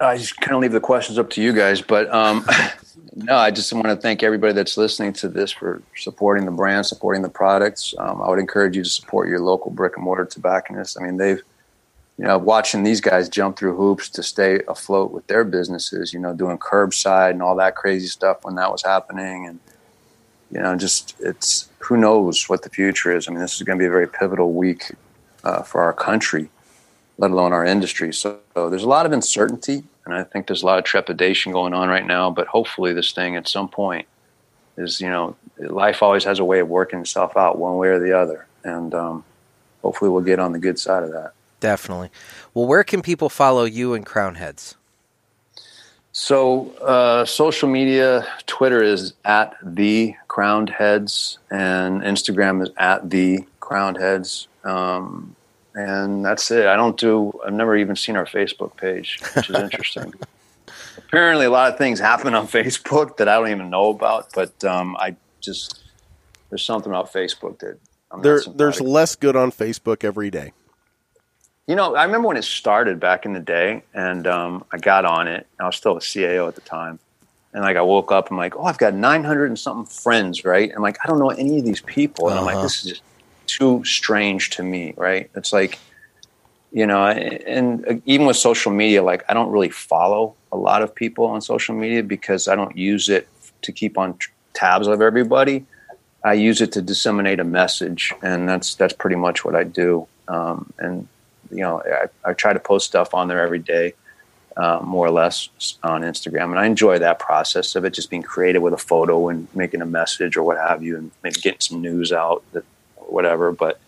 I 0.00 0.16
just 0.16 0.36
kind 0.38 0.54
of 0.54 0.62
leave 0.62 0.72
the 0.72 0.80
questions 0.80 1.18
up 1.18 1.30
to 1.30 1.42
you 1.42 1.52
guys, 1.52 1.80
but 1.80 2.12
um, 2.12 2.44
no, 3.14 3.36
I 3.36 3.50
just 3.50 3.72
want 3.72 3.86
to 3.86 3.96
thank 3.96 4.22
everybody 4.22 4.52
that's 4.52 4.76
listening 4.76 5.12
to 5.14 5.28
this 5.28 5.52
for 5.52 5.82
supporting 5.96 6.44
the 6.44 6.50
brand, 6.50 6.86
supporting 6.86 7.22
the 7.22 7.28
products. 7.28 7.94
Um, 7.98 8.20
I 8.20 8.28
would 8.28 8.38
encourage 8.38 8.76
you 8.76 8.82
to 8.82 8.88
support 8.88 9.28
your 9.28 9.40
local 9.40 9.70
brick 9.70 9.96
and 9.96 10.04
mortar 10.04 10.24
tobacconists. 10.24 10.96
I 10.98 11.04
mean, 11.04 11.16
they've, 11.16 11.40
you 12.18 12.24
know, 12.24 12.38
watching 12.38 12.82
these 12.82 13.00
guys 13.00 13.28
jump 13.28 13.56
through 13.56 13.76
hoops 13.76 14.08
to 14.10 14.22
stay 14.22 14.60
afloat 14.68 15.12
with 15.12 15.26
their 15.28 15.44
businesses, 15.44 16.12
you 16.12 16.18
know, 16.18 16.34
doing 16.34 16.58
curbside 16.58 17.30
and 17.30 17.42
all 17.42 17.56
that 17.56 17.76
crazy 17.76 18.08
stuff 18.08 18.44
when 18.44 18.56
that 18.56 18.70
was 18.70 18.82
happening. 18.82 19.46
And, 19.46 19.60
you 20.50 20.60
know, 20.60 20.76
just 20.76 21.14
it's 21.20 21.68
who 21.78 21.96
knows 21.96 22.48
what 22.48 22.62
the 22.62 22.70
future 22.70 23.14
is. 23.14 23.28
I 23.28 23.30
mean, 23.30 23.40
this 23.40 23.54
is 23.54 23.62
going 23.62 23.78
to 23.78 23.82
be 23.82 23.86
a 23.86 23.90
very 23.90 24.08
pivotal 24.08 24.52
week 24.52 24.92
uh, 25.44 25.62
for 25.62 25.82
our 25.82 25.92
country 25.92 26.50
let 27.18 27.30
alone 27.30 27.52
our 27.52 27.64
industry. 27.64 28.12
So, 28.12 28.38
so 28.54 28.70
there's 28.70 28.82
a 28.82 28.88
lot 28.88 29.06
of 29.06 29.12
uncertainty, 29.12 29.84
and 30.04 30.14
I 30.14 30.24
think 30.24 30.46
there's 30.46 30.62
a 30.62 30.66
lot 30.66 30.78
of 30.78 30.84
trepidation 30.84 31.52
going 31.52 31.74
on 31.74 31.88
right 31.88 32.06
now. 32.06 32.30
But 32.30 32.46
hopefully, 32.48 32.92
this 32.92 33.12
thing 33.12 33.36
at 33.36 33.48
some 33.48 33.68
point 33.68 34.06
is, 34.76 35.00
you 35.00 35.08
know, 35.08 35.36
life 35.58 36.02
always 36.02 36.24
has 36.24 36.38
a 36.38 36.44
way 36.44 36.60
of 36.60 36.68
working 36.68 37.00
itself 37.00 37.36
out 37.36 37.58
one 37.58 37.76
way 37.76 37.88
or 37.88 37.98
the 37.98 38.12
other, 38.18 38.46
and 38.64 38.94
um, 38.94 39.24
hopefully, 39.82 40.10
we'll 40.10 40.24
get 40.24 40.38
on 40.38 40.52
the 40.52 40.58
good 40.58 40.78
side 40.78 41.02
of 41.04 41.12
that. 41.12 41.32
Definitely. 41.60 42.10
Well, 42.52 42.66
where 42.66 42.84
can 42.84 43.00
people 43.00 43.28
follow 43.28 43.64
you 43.64 43.94
and 43.94 44.04
Crowned 44.04 44.36
Heads? 44.36 44.76
So, 46.12 46.70
uh, 46.76 47.24
social 47.24 47.68
media, 47.68 48.24
Twitter 48.46 48.82
is 48.82 49.14
at 49.24 49.56
the 49.62 50.14
Crowned 50.28 50.70
Heads, 50.70 51.38
and 51.50 52.02
Instagram 52.02 52.62
is 52.62 52.70
at 52.76 53.10
the 53.10 53.44
Crowned 53.58 53.96
Heads. 53.96 54.46
Um, 54.62 55.34
and 55.74 56.24
that's 56.24 56.50
it. 56.50 56.66
I 56.66 56.76
don't 56.76 56.96
do. 56.98 57.32
I've 57.46 57.52
never 57.52 57.76
even 57.76 57.96
seen 57.96 58.16
our 58.16 58.26
Facebook 58.26 58.76
page, 58.76 59.20
which 59.34 59.50
is 59.50 59.56
interesting. 59.60 60.14
Apparently, 60.96 61.46
a 61.46 61.50
lot 61.50 61.72
of 61.72 61.78
things 61.78 61.98
happen 62.00 62.34
on 62.34 62.46
Facebook 62.58 63.16
that 63.18 63.28
I 63.28 63.34
don't 63.34 63.50
even 63.50 63.70
know 63.70 63.90
about. 63.90 64.28
But 64.34 64.62
um, 64.64 64.96
I 64.98 65.16
just 65.40 65.82
there's 66.50 66.64
something 66.64 66.90
about 66.90 67.12
Facebook 67.12 67.58
that 67.60 67.78
I'm 68.10 68.22
There, 68.22 68.40
there's 68.54 68.80
less 68.80 69.16
good 69.16 69.36
on 69.36 69.50
Facebook 69.50 70.04
every 70.04 70.30
day. 70.30 70.52
You 71.66 71.74
know, 71.76 71.94
I 71.96 72.04
remember 72.04 72.28
when 72.28 72.36
it 72.36 72.44
started 72.44 73.00
back 73.00 73.24
in 73.24 73.32
the 73.32 73.40
day, 73.40 73.82
and 73.94 74.26
um, 74.26 74.64
I 74.70 74.76
got 74.78 75.04
on 75.06 75.28
it. 75.28 75.46
I 75.58 75.64
was 75.64 75.76
still 75.76 75.96
a 75.96 76.00
CAO 76.00 76.46
at 76.46 76.54
the 76.54 76.60
time, 76.60 76.98
and 77.54 77.62
like 77.64 77.76
I 77.78 77.80
woke 77.80 78.12
up, 78.12 78.30
I'm 78.30 78.36
like, 78.36 78.54
oh, 78.54 78.64
I've 78.64 78.76
got 78.76 78.92
900 78.94 79.46
and 79.46 79.58
something 79.58 79.86
friends, 79.86 80.44
right? 80.44 80.70
And 80.70 80.82
like 80.82 80.98
I 81.02 81.08
don't 81.08 81.18
know 81.18 81.30
any 81.30 81.58
of 81.58 81.64
these 81.64 81.80
people, 81.80 82.28
and 82.28 82.38
I'm 82.38 82.44
like, 82.44 82.56
Uh-huh. 82.56 82.64
this 82.64 82.84
is 82.84 82.90
just 82.90 83.02
too 83.58 83.84
strange 83.84 84.50
to 84.50 84.62
me, 84.62 84.94
right? 84.96 85.30
It's 85.34 85.52
like, 85.52 85.78
you 86.72 86.86
know, 86.86 87.06
and 87.06 88.02
even 88.04 88.26
with 88.26 88.36
social 88.36 88.72
media, 88.72 89.02
like 89.02 89.24
I 89.28 89.34
don't 89.34 89.50
really 89.50 89.70
follow 89.70 90.34
a 90.50 90.56
lot 90.56 90.82
of 90.82 90.94
people 90.94 91.26
on 91.26 91.40
social 91.40 91.74
media 91.74 92.02
because 92.02 92.48
I 92.48 92.56
don't 92.56 92.76
use 92.76 93.08
it 93.08 93.28
to 93.62 93.72
keep 93.72 93.96
on 93.96 94.18
tabs 94.54 94.86
of 94.86 95.00
everybody. 95.00 95.66
I 96.24 96.32
use 96.32 96.60
it 96.60 96.72
to 96.72 96.82
disseminate 96.82 97.38
a 97.38 97.44
message, 97.44 98.12
and 98.22 98.48
that's 98.48 98.74
that's 98.74 98.94
pretty 98.94 99.16
much 99.16 99.44
what 99.44 99.54
I 99.54 99.64
do. 99.64 100.06
Um, 100.26 100.72
and 100.78 101.06
you 101.50 101.60
know, 101.60 101.82
I, 101.84 102.30
I 102.30 102.32
try 102.32 102.52
to 102.52 102.60
post 102.60 102.86
stuff 102.86 103.14
on 103.14 103.28
there 103.28 103.40
every 103.40 103.58
day, 103.58 103.92
uh, 104.56 104.80
more 104.82 105.06
or 105.06 105.10
less 105.10 105.48
on 105.82 106.02
Instagram, 106.02 106.50
and 106.50 106.58
I 106.58 106.66
enjoy 106.66 106.98
that 106.98 107.18
process 107.18 107.76
of 107.76 107.84
it 107.84 107.92
just 107.94 108.10
being 108.10 108.22
creative 108.22 108.62
with 108.62 108.72
a 108.72 108.78
photo 108.78 109.28
and 109.28 109.46
making 109.54 109.82
a 109.82 109.86
message 109.86 110.36
or 110.36 110.42
what 110.42 110.56
have 110.56 110.82
you, 110.82 110.96
and 110.96 111.10
maybe 111.22 111.40
getting 111.40 111.60
some 111.60 111.80
news 111.82 112.10
out, 112.10 112.42
that, 112.52 112.64
whatever. 113.12 113.52
But 113.52 113.80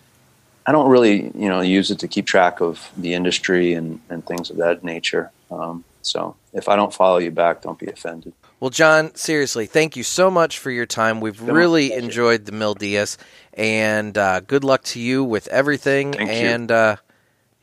I 0.65 0.71
don't 0.71 0.89
really, 0.89 1.31
you 1.35 1.49
know, 1.49 1.61
use 1.61 1.91
it 1.91 1.99
to 1.99 2.07
keep 2.07 2.25
track 2.25 2.61
of 2.61 2.91
the 2.97 3.13
industry 3.13 3.73
and, 3.73 3.99
and 4.09 4.25
things 4.25 4.49
of 4.49 4.57
that 4.57 4.83
nature. 4.83 5.31
Um, 5.49 5.83
so 6.01 6.35
if 6.53 6.67
I 6.69 6.75
don't 6.75 6.93
follow 6.93 7.17
you 7.17 7.31
back, 7.31 7.61
don't 7.61 7.79
be 7.79 7.87
offended. 7.87 8.33
Well, 8.59 8.71
Jon, 8.71 9.13
seriously, 9.13 9.67
thank 9.67 9.95
you 9.95 10.03
so 10.03 10.31
much 10.31 10.57
for 10.57 10.71
your 10.71 10.87
time. 10.87 11.21
We've 11.21 11.39
really 11.41 11.93
enjoyed 11.93 12.45
the 12.45 12.51
Mil 12.51 12.73
Dias, 12.73 13.17
and 13.53 14.17
uh, 14.17 14.39
good 14.39 14.63
luck 14.63 14.83
to 14.85 14.99
you 14.99 15.23
with 15.23 15.47
everything. 15.49 16.13
Thank 16.13 16.29
you. 16.29 16.35
and 16.35 16.71
uh, 16.71 16.95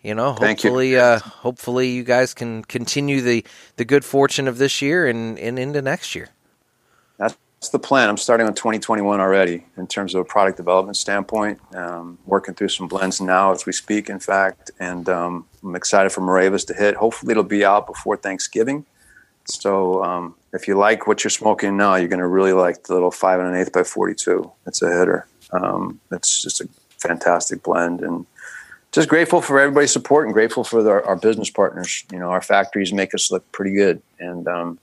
you 0.05 0.15
know, 0.15 0.35
Thank 0.35 0.63
you. 0.63 0.71
hopefully, 0.71 0.97
uh, 0.97 1.19
hopefully, 1.19 1.89
you 1.89 2.05
guys 2.05 2.33
can 2.35 2.63
continue 2.63 3.23
the 3.23 3.45
the 3.77 3.85
good 3.85 4.05
fortune 4.05 4.47
of 4.47 4.59
this 4.59 4.83
year 4.83 5.09
and, 5.09 5.39
and 5.39 5.59
into 5.59 5.83
next 5.83 6.15
year. 6.15 6.29
That's 7.65 7.73
the 7.73 7.79
plan. 7.79 8.11
I'm 8.11 8.19
starting 8.19 8.47
on 8.47 8.53
2021 8.53 9.21
already 9.21 9.65
in 9.79 9.87
terms 9.87 10.15
of 10.15 10.21
a 10.21 10.25
product 10.27 10.59
development 10.59 10.99
standpoint. 10.99 11.59
Um, 11.75 12.19
working 12.27 12.53
through 12.53 12.69
some 12.69 12.89
blends 12.89 13.23
now 13.23 13.53
as 13.53 13.65
we 13.65 13.73
speak, 13.73 14.11
in 14.11 14.21
fact, 14.21 14.71
and 14.79 15.09
um, 15.09 15.47
I'm 15.63 15.75
excited 15.75 16.13
for 16.13 16.21
Moravas 16.21 16.67
to 16.67 16.75
hit. 16.75 16.95
Hopefully, 16.95 17.31
it'll 17.31 17.43
be 17.43 17.65
out 17.65 17.87
before 17.87 18.19
Thanksgiving. 18.19 18.85
So, 19.47 20.05
um, 20.05 20.35
if 20.53 20.69
you 20.69 20.77
like 20.77 21.07
what 21.07 21.25
you're 21.25 21.31
smoking 21.31 21.79
now, 21.79 21.95
you're 21.95 22.09
going 22.09 22.21
to 22.21 22.27
really 22.27 22.53
like 22.53 22.83
the 22.83 22.93
little 22.93 23.11
five 23.11 23.41
and 23.41 23.49
an 23.49 23.59
eighth 23.59 23.73
by 23.73 23.83
42. 23.83 24.53
It's 24.67 24.83
a 24.83 24.99
hitter. 24.99 25.27
Um, 25.51 26.01
it's 26.13 26.43
just 26.43 26.61
a 26.61 26.69
fantastic 26.99 27.63
blend, 27.63 28.03
and 28.03 28.27
just 28.93 29.09
grateful 29.09 29.41
for 29.41 29.59
everybody's 29.59 29.91
support 29.91 30.27
and 30.27 30.35
grateful 30.35 30.65
for 30.65 30.83
the, 30.83 31.03
our 31.03 31.17
business 31.17 31.49
partners. 31.49 32.05
You 32.13 32.19
know, 32.19 32.29
our 32.29 32.43
factories 32.43 32.93
make 32.93 33.15
us 33.15 33.31
look 33.31 33.51
pretty 33.53 33.73
good, 33.73 34.03
and 34.19 34.47
um, 34.49 34.79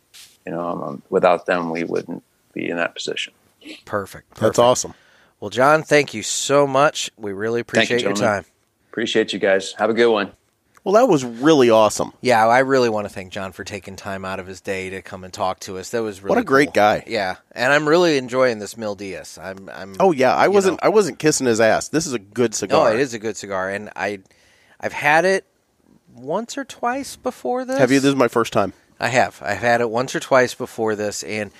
you 0.47 0.51
know, 0.51 0.67
um, 0.67 1.03
without 1.11 1.45
them, 1.45 1.69
we 1.69 1.83
wouldn't 1.83 2.23
be 2.51 2.69
in 2.69 2.77
that 2.77 2.95
position. 2.95 3.33
Perfect. 3.85 4.35
That's 4.35 4.59
awesome. 4.59 4.93
Well, 5.39 5.49
Jon, 5.49 5.83
thank 5.83 6.13
you 6.13 6.23
so 6.23 6.67
much. 6.67 7.09
We 7.17 7.33
really 7.33 7.63
Thank 7.63 7.89
you, 7.89 7.95
appreciate 7.95 8.01
your 8.03 8.15
time. 8.15 8.45
Appreciate 8.91 9.33
you 9.33 9.39
guys. 9.39 9.73
Have 9.73 9.89
a 9.89 9.93
good 9.93 10.11
one. 10.11 10.31
Well, 10.83 10.95
that 10.95 11.07
was 11.07 11.23
really 11.23 11.69
awesome. 11.69 12.11
Yeah, 12.21 12.47
I 12.47 12.59
really 12.59 12.89
want 12.89 13.07
to 13.07 13.13
thank 13.13 13.31
Jon 13.31 13.51
for 13.51 13.63
taking 13.63 13.95
time 13.95 14.25
out 14.25 14.39
of 14.39 14.47
his 14.47 14.61
day 14.61 14.89
to 14.89 15.03
come 15.03 15.23
and 15.23 15.31
talk 15.31 15.59
to 15.61 15.77
us. 15.77 15.91
That 15.91 16.01
was 16.01 16.23
really 16.23 16.35
What 16.35 16.41
a 16.41 16.43
great 16.43 16.73
guy. 16.73 17.03
Yeah, 17.05 17.35
and 17.51 17.71
I'm 17.71 17.87
really 17.87 18.17
enjoying 18.17 18.57
this 18.57 18.75
Mil 18.75 18.95
Dias. 18.95 19.37
I'm, 19.37 19.69
I'm. 19.69 19.95
Oh 19.99 20.11
yeah, 20.11 20.35
I 20.35 20.47
wasn't 20.47 20.81
know. 20.81 20.87
I 20.87 20.89
wasn't 20.89 21.19
kissing 21.19 21.45
his 21.45 21.61
ass. 21.61 21.89
This 21.89 22.07
is 22.07 22.13
a 22.13 22.19
good 22.19 22.55
cigar. 22.55 22.79
No, 22.79 22.85
cigar. 22.85 22.99
it 22.99 23.01
is 23.01 23.13
a 23.13 23.19
good 23.19 23.37
cigar, 23.37 23.69
and 23.69 23.91
I, 23.95 24.21
I've 24.79 24.93
had 24.93 25.23
it 25.25 25.45
once 26.15 26.57
or 26.57 26.65
twice 26.65 27.15
before 27.15 27.63
this. 27.63 27.77
Have 27.77 27.91
you? 27.91 27.99
This 27.99 28.09
is 28.09 28.15
my 28.15 28.27
first 28.27 28.51
time. 28.51 28.73
I 28.99 29.09
have. 29.09 29.39
I've 29.43 29.59
had 29.59 29.81
it 29.81 29.89
once 29.89 30.15
or 30.15 30.19
twice 30.19 30.55
before 30.55 30.95
this, 30.95 31.21
and 31.23 31.51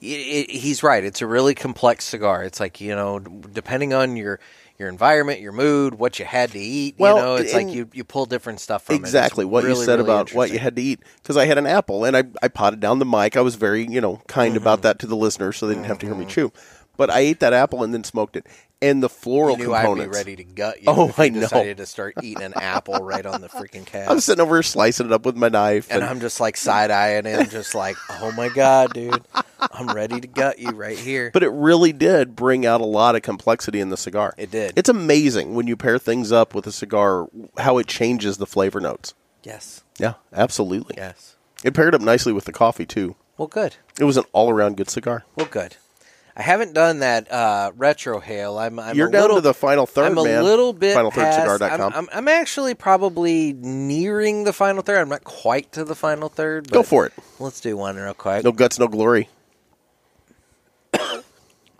it, 0.00 0.50
he's 0.50 0.82
right. 0.82 1.04
It's 1.04 1.20
a 1.22 1.26
really 1.26 1.54
complex 1.54 2.04
cigar. 2.04 2.42
It's 2.44 2.60
like 2.60 2.80
you 2.80 2.94
know, 2.94 3.18
depending 3.18 3.92
on 3.94 4.16
your 4.16 4.40
your 4.78 4.88
environment, 4.88 5.40
your 5.40 5.50
mood, 5.50 5.94
what 5.96 6.20
you 6.20 6.24
had 6.24 6.52
to 6.52 6.58
eat. 6.58 6.94
Well, 6.98 7.16
you 7.16 7.22
know, 7.22 7.34
it's 7.36 7.52
like 7.52 7.68
you 7.68 7.88
you 7.92 8.04
pull 8.04 8.26
different 8.26 8.60
stuff 8.60 8.84
from 8.84 8.94
exactly 8.94 9.44
what 9.44 9.64
you 9.64 9.74
said 9.74 9.98
really 9.98 10.02
about 10.02 10.32
what 10.32 10.50
you 10.52 10.58
had 10.60 10.76
to 10.76 10.82
eat 10.82 11.00
because 11.22 11.36
I 11.36 11.46
had 11.46 11.58
an 11.58 11.66
apple 11.66 12.04
and 12.04 12.16
I, 12.16 12.24
I 12.42 12.48
potted 12.48 12.78
down 12.78 13.00
the 13.00 13.04
mic. 13.04 13.36
I 13.36 13.40
was 13.40 13.56
very 13.56 13.86
you 13.86 14.00
know 14.00 14.22
kind 14.28 14.54
Mm-hmm. 14.54 14.62
about 14.62 14.82
that 14.82 14.98
to 15.00 15.06
the 15.06 15.16
listeners 15.16 15.56
so 15.56 15.66
they 15.66 15.74
didn't 15.74 15.86
have 15.86 15.98
to 15.98 16.06
hear 16.06 16.14
me 16.14 16.26
chew. 16.26 16.52
But 16.98 17.08
I 17.10 17.20
ate 17.20 17.40
that 17.40 17.54
apple 17.54 17.82
and 17.82 17.94
then 17.94 18.04
smoked 18.04 18.36
it, 18.36 18.44
and 18.82 19.02
the 19.02 19.08
floral 19.08 19.56
You 19.56 19.64
knew 19.68 19.74
I'd 19.74 19.94
be 19.94 20.06
ready 20.08 20.36
to 20.36 20.44
gut 20.44 20.78
you. 20.82 20.84
Oh, 20.88 21.14
I 21.16 21.30
know. 21.30 21.40
Decided 21.40 21.78
to 21.78 21.86
start 21.86 22.14
eating 22.22 22.42
an 22.42 22.52
apple 22.54 22.96
right 23.02 23.24
on 23.24 23.40
the 23.40 23.48
freaking 23.48 23.86
cat. 23.86 24.10
I'm 24.10 24.20
sitting 24.20 24.42
over 24.42 24.56
here 24.56 24.62
slicing 24.62 25.06
it 25.06 25.12
up 25.12 25.24
with 25.24 25.36
my 25.36 25.48
knife, 25.48 25.86
and 25.90 26.02
and, 26.02 26.10
I'm 26.10 26.20
just 26.20 26.40
like 26.40 26.56
side 26.58 26.90
eyeing 26.90 27.24
him, 27.24 27.48
just 27.48 27.74
like, 27.74 27.96
oh 28.20 28.32
my 28.32 28.48
god, 28.50 28.92
dude, 28.92 29.22
I'm 29.72 29.86
ready 29.94 30.20
to 30.20 30.26
gut 30.26 30.58
you 30.58 30.70
right 30.70 30.98
here. 30.98 31.30
but 31.32 31.42
it 31.42 31.50
really 31.50 31.92
did 31.92 32.36
bring 32.36 32.66
out 32.66 32.80
a 32.80 32.84
lot 32.86 33.14
of 33.16 33.22
complexity 33.22 33.80
in 33.80 33.88
the 33.90 33.96
cigar. 33.96 34.34
It 34.36 34.50
did. 34.50 34.72
It's 34.76 34.88
amazing 34.88 35.54
when 35.54 35.66
you 35.66 35.76
pair 35.76 35.98
things 35.98 36.32
up 36.32 36.54
with 36.54 36.66
a 36.66 36.72
cigar 36.72 37.28
how 37.58 37.78
it 37.78 37.86
changes 37.86 38.36
the 38.38 38.46
flavor 38.46 38.80
notes. 38.80 39.14
yes, 39.44 39.84
Yeah, 39.98 40.14
absolutely. 40.32 40.96
yes. 40.98 41.36
It 41.62 41.74
paired 41.74 41.94
up 41.94 42.00
nicely 42.00 42.32
with 42.32 42.44
the 42.44 42.52
coffee 42.52 42.86
too. 42.86 43.14
Well, 43.36 43.48
good. 43.48 43.76
It 44.00 44.04
was 44.04 44.16
an 44.16 44.24
all 44.32 44.50
around 44.50 44.76
good 44.76 44.90
cigar. 44.90 45.24
Well, 45.36 45.46
good. 45.48 45.76
I 46.38 46.42
haven't 46.42 46.72
done 46.72 47.00
that 47.00 47.30
uh, 47.32 47.72
retrohale. 47.76 48.60
I'm, 48.60 48.78
I'm 48.78 48.96
You're 48.96 49.10
down 49.10 49.22
little, 49.22 49.36
to 49.38 49.42
the 49.42 49.52
final 49.52 49.86
third, 49.86 50.12
I'm 50.12 50.18
a 50.18 50.22
man. 50.22 50.44
little 50.44 50.72
bit 50.72 50.94
past. 50.94 51.16
FinalThirdCigar.com. 51.16 51.80
I'm, 51.80 51.92
I'm, 51.92 52.08
I'm 52.12 52.28
actually 52.28 52.74
probably 52.74 53.54
nearing 53.54 54.44
the 54.44 54.52
final 54.52 54.82
third. 54.82 54.98
I'm 54.98 55.08
not 55.08 55.24
quite 55.24 55.72
to 55.72 55.82
the 55.84 55.96
final 55.96 56.28
third. 56.28 56.68
But 56.68 56.74
Go 56.74 56.82
for 56.84 57.06
it. 57.06 57.12
Let's 57.40 57.60
do 57.60 57.76
one 57.76 57.96
real 57.96 58.14
quick. 58.14 58.44
No 58.44 58.52
guts, 58.52 58.78
no 58.78 58.86
glory. 58.86 59.28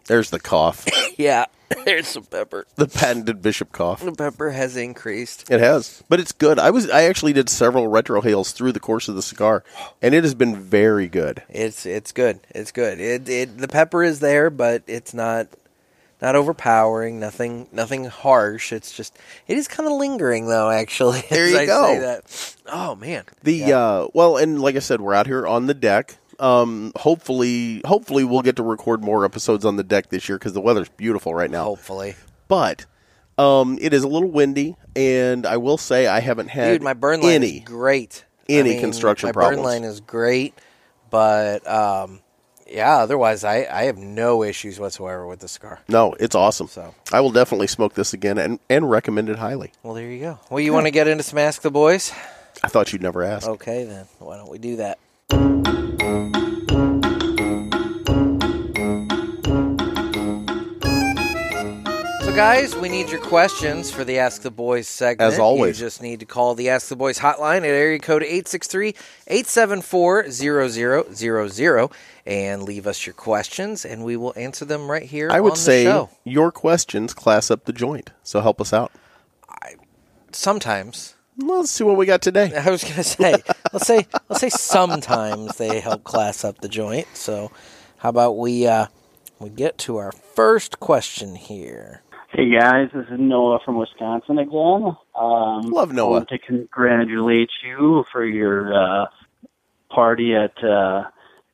There's 0.09 0.31
the 0.31 0.41
cough. 0.41 0.85
Yeah, 1.19 1.47
there's 1.85 2.07
some 2.07 2.23
pepper. 2.23 2.65
The 2.77 2.87
patented 2.87 3.43
bishop 3.43 3.73
cough. 3.73 4.05
The 4.05 4.13
pepper 4.13 4.51
has 4.51 4.77
increased. 4.77 5.51
It 5.51 5.59
has, 5.59 6.05
but 6.09 6.21
it's 6.21 6.31
good. 6.31 6.57
I 6.61 6.71
was 6.71 6.89
I 6.89 7.03
actually 7.05 7.33
did 7.33 7.49
several 7.51 7.89
retrohales 7.89 8.53
through 8.53 8.71
the 8.71 8.79
course 8.79 9.09
of 9.09 9.17
the 9.17 9.23
cigar, 9.23 9.65
and 10.01 10.15
it 10.15 10.23
has 10.23 10.35
been 10.37 10.55
very 10.55 11.09
good. 11.09 11.43
It's 11.49 11.87
it's 11.87 12.13
good. 12.13 12.39
It's 12.51 12.71
good. 12.71 13.01
It 13.01 13.29
it 13.29 13.59
the 13.59 13.67
pepper 13.67 14.05
is 14.05 14.21
there, 14.21 14.49
but 14.49 14.85
it's 14.87 15.13
not 15.13 15.49
not 16.23 16.37
overpowering. 16.37 17.19
Nothing 17.19 17.67
nothing 17.73 18.05
harsh. 18.05 18.73
It's 18.73 18.93
just 18.93 19.19
it 19.49 19.59
is 19.59 19.67
kind 19.67 19.89
of 19.89 19.95
lingering 19.99 20.47
though. 20.47 20.71
Actually, 20.71 21.23
There 21.31 21.49
you 21.49 21.59
I 21.59 21.67
go. 21.67 22.21
Oh 22.67 22.95
man, 22.95 23.25
The 23.43 23.55
Yeah. 23.57 23.79
uh, 23.79 24.09
well, 24.15 24.37
and 24.37 24.63
like 24.63 24.77
I 24.77 24.81
said, 24.81 25.01
we're 25.01 25.15
out 25.15 25.27
here 25.27 25.49
on 25.49 25.67
the 25.67 25.75
deck. 25.75 26.17
Um, 26.39 26.93
hopefully, 26.97 27.83
hopefully 27.85 28.25
we'll 28.25 28.43
get 28.43 28.57
to 28.57 28.63
record 28.63 29.03
more 29.03 29.25
episodes 29.25 29.65
on 29.65 29.77
the 29.77 29.83
deck 29.83 30.09
this 30.11 30.29
year 30.29 30.39
because 30.39 30.53
the 30.53 30.61
weather's 30.61 30.89
beautiful 30.91 31.35
right 31.35 31.51
now. 31.51 31.65
hopefully. 31.65 32.15
But 32.47 32.87
um, 33.37 33.79
it 33.81 33.93
is 33.93 34.03
a 34.05 34.09
little 34.09 34.31
windy, 34.31 34.77
and 34.97 35.47
I 35.47 35.57
will 35.57 35.79
say 35.79 36.07
I 36.07 36.21
haven't 36.21 36.49
had 36.49 36.73
Dude, 36.75 36.83
my 36.83 36.95
burn 36.95 37.21
line 37.21 37.33
any. 37.33 37.59
is 37.59 37.65
great. 37.65 38.25
any 38.49 38.79
construction 38.81 39.29
my 39.29 39.33
problems. 39.33 39.59
My 39.59 39.63
burn 39.63 39.83
line 39.83 39.91
is 39.91 40.01
great, 40.01 40.55
but 41.11 41.67
um, 41.69 42.21
yeah. 42.69 42.99
Otherwise, 42.99 43.45
I, 43.45 43.67
I 43.71 43.83
have 43.85 43.99
no 43.99 44.43
issues 44.43 44.81
whatsoever 44.81 45.27
with 45.27 45.41
the 45.41 45.49
cigar. 45.49 45.81
No, 45.89 46.15
it's 46.19 46.35
awesome. 46.35 46.69
So. 46.69 46.95
I 47.13 47.21
will 47.21 47.33
definitely 47.33 47.67
smoke 47.67 47.95
this 47.95 48.13
again 48.13 48.39
and, 48.39 48.59
and 48.71 48.89
recommend 48.91 49.29
it 49.29 49.39
highly. 49.39 49.73
Well, 49.83 49.95
there 49.95 50.11
you 50.11 50.21
go. 50.21 50.39
Well, 50.51 50.61
you 50.61 50.73
want 50.73 50.87
to 50.87 50.91
get 50.93 51.07
into 51.07 51.23
some 51.23 51.39
Ask 51.39 51.63
the 51.63 51.71
Boys? 51.71 52.13
I 52.63 52.69
thought 52.69 52.93
you'd 52.93 53.03
never 53.03 53.23
ask. 53.23 53.47
Okay, 53.47 53.85
then. 53.85 54.07
Why 54.19 54.37
don't 54.37 54.51
we 54.51 54.59
do 54.59 54.77
that? 54.77 54.99
So, 56.09 56.15
guys, 62.35 62.75
we 62.77 62.89
need 62.89 63.11
your 63.11 63.21
questions 63.21 63.91
for 63.91 64.05
the 64.05 64.19
Ask 64.19 64.41
the 64.41 64.51
Boys 64.51 64.89
segment. 64.89 65.31
As 65.31 65.39
always. 65.39 65.79
You 65.79 65.87
just 65.87 66.01
need 66.01 66.21
to 66.21 66.27
call 66.27 66.55
the 66.55 66.71
Ask 66.71 66.89
the 66.89 66.97
Boys 66.97 67.19
hotline 67.19 67.59
at 67.59 67.65
area 67.65 67.99
code 67.99 68.23
863 68.23 68.95
874 69.27 70.31
0000 70.31 71.91
and 72.25 72.63
leave 72.63 72.87
us 72.87 73.05
your 73.05 73.13
questions, 73.13 73.85
and 73.85 74.03
we 74.03 74.17
will 74.17 74.33
answer 74.35 74.65
them 74.65 74.91
right 74.91 75.03
here 75.03 75.29
I 75.31 75.41
would 75.41 75.59
say 75.59 75.85
show. 75.85 76.09
your 76.25 76.51
questions 76.51 77.13
class 77.13 77.51
up 77.51 77.67
the 77.67 77.73
joint. 77.75 78.13
So 78.23 78.41
help 78.41 78.63
us 78.63 78.73
out. 78.73 78.93
Sometimes. 80.33 81.17
Well, 81.39 81.61
let's 81.61 81.71
see 81.71 81.85
what 81.85 81.97
we 81.97 82.05
got 82.05 82.21
today. 82.21 82.53
I 82.57 82.69
was 82.69 82.83
gonna 82.83 83.05
say, 83.05 83.43
let's 83.73 83.87
say, 83.87 84.07
let's 84.29 84.41
say 84.41 84.49
sometimes 84.49 85.57
they 85.57 85.79
help 85.81 86.03
class 86.03 86.45
up 86.45 86.61
the 86.61 86.69
joint. 86.69 87.07
So, 87.15 87.53
how 87.99 88.09
about 88.09 88.37
we 88.37 88.67
uh, 88.67 88.87
we 89.39 89.49
get 89.49 89.79
to 89.79 89.99
our 89.99 90.11
first 90.13 90.81
question 90.81 91.37
here? 91.37 92.03
Hey 92.31 92.51
guys, 92.51 92.91
this 92.93 93.07
is 93.07 93.19
Noah 93.21 93.61
from 93.65 93.79
Wisconsin 93.79 94.39
again. 94.39 94.97
Um, 95.15 95.71
Love 95.71 95.93
Noah. 95.93 96.09
I 96.09 96.19
want 96.19 96.29
to 96.31 96.39
congratulate 96.39 97.51
you 97.65 98.05
for 98.11 98.25
your 98.25 98.75
uh, 98.75 99.07
party 99.91 100.35
at 100.35 100.53
uh, 100.63 101.05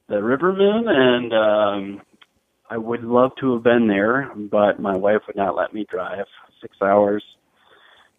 the 0.08 0.22
River 0.22 0.52
Moon, 0.54 0.86
and 0.88 1.32
um, 1.32 2.02
I 2.70 2.78
would 2.78 3.04
love 3.04 3.32
to 3.40 3.52
have 3.52 3.62
been 3.62 3.86
there, 3.86 4.32
but 4.34 4.80
my 4.80 4.96
wife 4.96 5.22
would 5.26 5.36
not 5.36 5.54
let 5.54 5.74
me 5.74 5.86
drive 5.88 6.26
six 6.60 6.76
hours. 6.80 7.22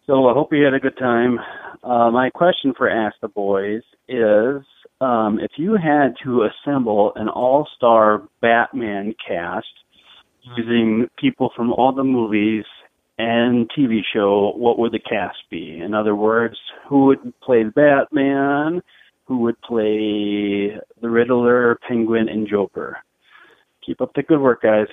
So 0.06 0.28
I 0.28 0.34
hope 0.34 0.52
you 0.52 0.64
had 0.64 0.74
a 0.74 0.80
good 0.80 0.96
time. 0.98 1.38
Uh, 1.82 2.10
my 2.10 2.30
question 2.30 2.74
for 2.76 2.88
Ask 2.88 3.16
the 3.20 3.28
Boys 3.28 3.82
is 4.08 4.62
um, 5.00 5.40
if 5.40 5.52
you 5.56 5.76
had 5.76 6.14
to 6.22 6.46
assemble 6.46 7.12
an 7.16 7.28
all 7.28 7.68
star 7.76 8.22
Batman 8.40 9.14
cast 9.26 9.66
using 10.56 11.08
people 11.18 11.50
from 11.56 11.72
all 11.72 11.92
the 11.92 12.04
movies 12.04 12.64
and 13.18 13.68
TV 13.76 14.00
show, 14.14 14.52
what 14.56 14.78
would 14.78 14.92
the 14.92 15.00
cast 15.00 15.38
be? 15.50 15.80
In 15.80 15.92
other 15.92 16.14
words, 16.14 16.56
who 16.88 17.06
would 17.06 17.32
play 17.40 17.64
Batman? 17.64 18.82
Who 19.24 19.38
would 19.38 19.60
play 19.62 20.78
the 21.00 21.10
Riddler, 21.10 21.78
Penguin, 21.88 22.28
and 22.28 22.46
Joker? 22.48 22.98
Keep 23.84 24.00
up 24.00 24.12
the 24.14 24.22
good 24.22 24.40
work, 24.40 24.62
guys. 24.62 24.86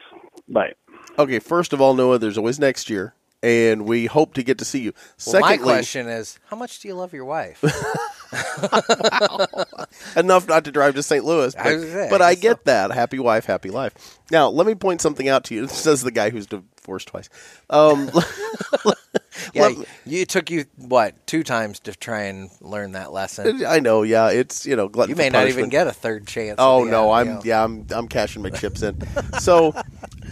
Bye. 0.47 0.74
Okay, 1.20 1.38
first 1.38 1.72
of 1.72 1.82
all, 1.82 1.93
Noah, 1.93 2.18
there's 2.18 2.38
always 2.38 2.59
next 2.59 2.89
year, 2.89 3.14
and 3.44 3.86
we 3.86 4.06
hope 4.06 4.34
to 4.36 4.44
get 4.44 4.58
to 4.60 4.66
see 4.66 4.80
you. 4.80 4.94
Well, 4.94 5.04
Secondly, 5.18 5.58
my 5.58 5.64
question 5.64 6.08
is, 6.08 6.39
how 6.48 6.56
much 6.56 6.80
do 6.80 6.88
you 6.88 6.96
love 6.96 7.14
your 7.14 7.26
wife? 7.26 7.62
enough 10.16 10.48
not 10.48 10.66
to 10.66 10.72
drive 10.72 10.96
to 10.96 11.04
St. 11.04 11.24
Louis, 11.24 11.54
but, 11.54 11.82
say, 11.82 12.08
but 12.10 12.22
I 12.22 12.34
I 12.34 12.36
get 12.36 12.66
that. 12.66 12.91
Happy 12.91 13.20
wife, 13.20 13.46
happy 13.46 13.70
life. 13.70 14.20
Now, 14.32 14.50
let 14.50 14.66
me 14.66 14.74
point 14.74 15.02
something 15.02 15.30
out 15.30 15.44
to 15.46 15.56
you. 15.56 15.68
This 15.74 15.78
says 15.78 16.02
the 16.02 16.12
guy 16.12 16.32
who's 16.32 16.48
divorced 16.48 17.10
twice. 17.10 17.30
Um, 17.70 18.10
yeah, 19.54 19.68
let 19.68 19.88
you, 20.06 20.26
took 20.26 20.50
you 20.50 20.66
what 20.78 21.28
two 21.28 21.44
times 21.44 21.80
to 21.82 21.96
try 21.96 22.24
and 22.24 22.50
learn 22.60 22.94
that 22.94 23.12
lesson. 23.12 23.64
I 23.66 23.80
know. 23.80 24.04
Yeah, 24.04 24.30
it's 24.30 24.66
you 24.66 24.76
know, 24.76 24.89
You 25.08 25.16
may 25.16 25.30
not 25.30 25.48
even 25.48 25.70
get 25.70 25.88
a 25.88 25.91
third 25.91 26.28
chance. 26.28 26.56
Oh 26.58 26.86
no, 26.86 27.14
end, 27.14 27.16
I'm 27.20 27.28
you 27.28 27.34
know. 27.34 27.41
yeah, 27.44 27.64
I'm 27.64 27.86
I'm 27.91 28.08
cashing 28.08 28.41
my 28.41 28.50
chips 28.50 28.82
in. 28.82 28.98
So, 29.39 29.74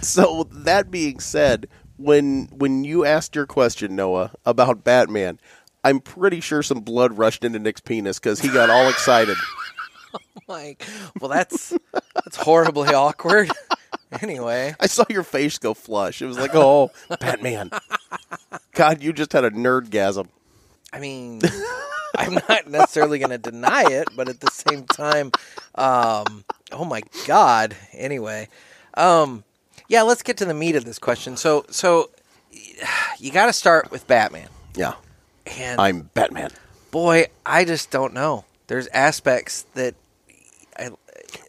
so 0.01 0.47
that 0.51 0.89
being 0.89 1.20
said, 1.20 1.68
when 2.04 2.45
when 2.52 2.84
you 2.84 3.06
asked 3.06 3.36
your 3.36 3.45
question, 3.45 3.95
Noah, 3.95 4.32
about 4.45 4.84
Batman, 4.84 5.39
I'm 5.84 5.99
pretty 5.99 6.39
sure 6.39 6.64
some 6.64 6.82
blood 6.82 7.18
rushed 7.18 7.43
into 7.43 7.60
Nick's 7.60 7.82
penis 7.82 8.20
because 8.20 8.39
he 8.39 8.49
got 8.49 8.70
all 8.70 8.88
excited. 8.89 9.38
like, 10.47 10.86
well, 11.20 11.30
that's 11.30 11.74
that's 12.14 12.38
horribly 12.38 12.93
awkward. 12.93 13.52
anyway, 14.22 14.76
I 14.80 14.88
saw 14.88 15.06
your 15.10 15.24
face 15.24 15.58
go 15.58 15.74
flush. 15.74 16.22
It 16.22 16.26
was 16.26 16.38
like, 16.38 16.56
oh, 16.56 16.91
Batman. 17.20 17.72
God, 18.74 19.02
you 19.02 19.14
just 19.14 19.34
had 19.34 19.45
a 19.45 19.52
nerdgasm. 19.52 20.28
I 20.93 20.99
mean, 20.99 21.41
I'm 22.18 22.34
not 22.34 22.68
necessarily 22.68 23.20
going 23.20 23.32
to 23.32 23.38
deny 23.38 23.84
it, 23.84 24.10
but 24.16 24.28
at 24.28 24.39
the 24.39 24.52
same 24.52 24.86
time, 24.86 25.32
um, 25.76 26.43
oh 26.72 26.86
my 26.86 27.02
god. 27.26 27.76
Anyway, 27.93 28.49
um, 28.95 29.43
yeah, 29.91 30.03
let's 30.03 30.23
get 30.23 30.37
to 30.37 30.45
the 30.45 30.53
meat 30.53 30.75
of 30.77 30.85
this 30.85 30.97
question. 30.97 31.35
So, 31.35 31.65
so 31.69 32.09
you 33.19 33.31
got 33.31 33.47
to 33.47 33.53
start 33.53 33.91
with 33.91 34.07
Batman, 34.07 34.47
Yeah, 34.75 34.93
and 35.45 35.79
I'm 35.81 36.09
Batman. 36.13 36.51
boy, 36.91 37.27
I 37.45 37.65
just 37.65 37.91
don't 37.91 38.13
know. 38.13 38.45
There's 38.67 38.87
aspects 38.87 39.63
that 39.73 39.95
I, 40.79 40.91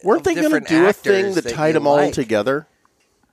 Weren't 0.03 0.19
of 0.19 0.23
they 0.25 0.35
going 0.35 0.51
to 0.51 0.59
do 0.59 0.85
a 0.87 0.91
thing 0.93 1.35
that 1.35 1.45
that 1.45 1.53
tied 1.53 1.75
them 1.75 1.87
all 1.87 1.95
like. 1.95 2.13
together? 2.13 2.67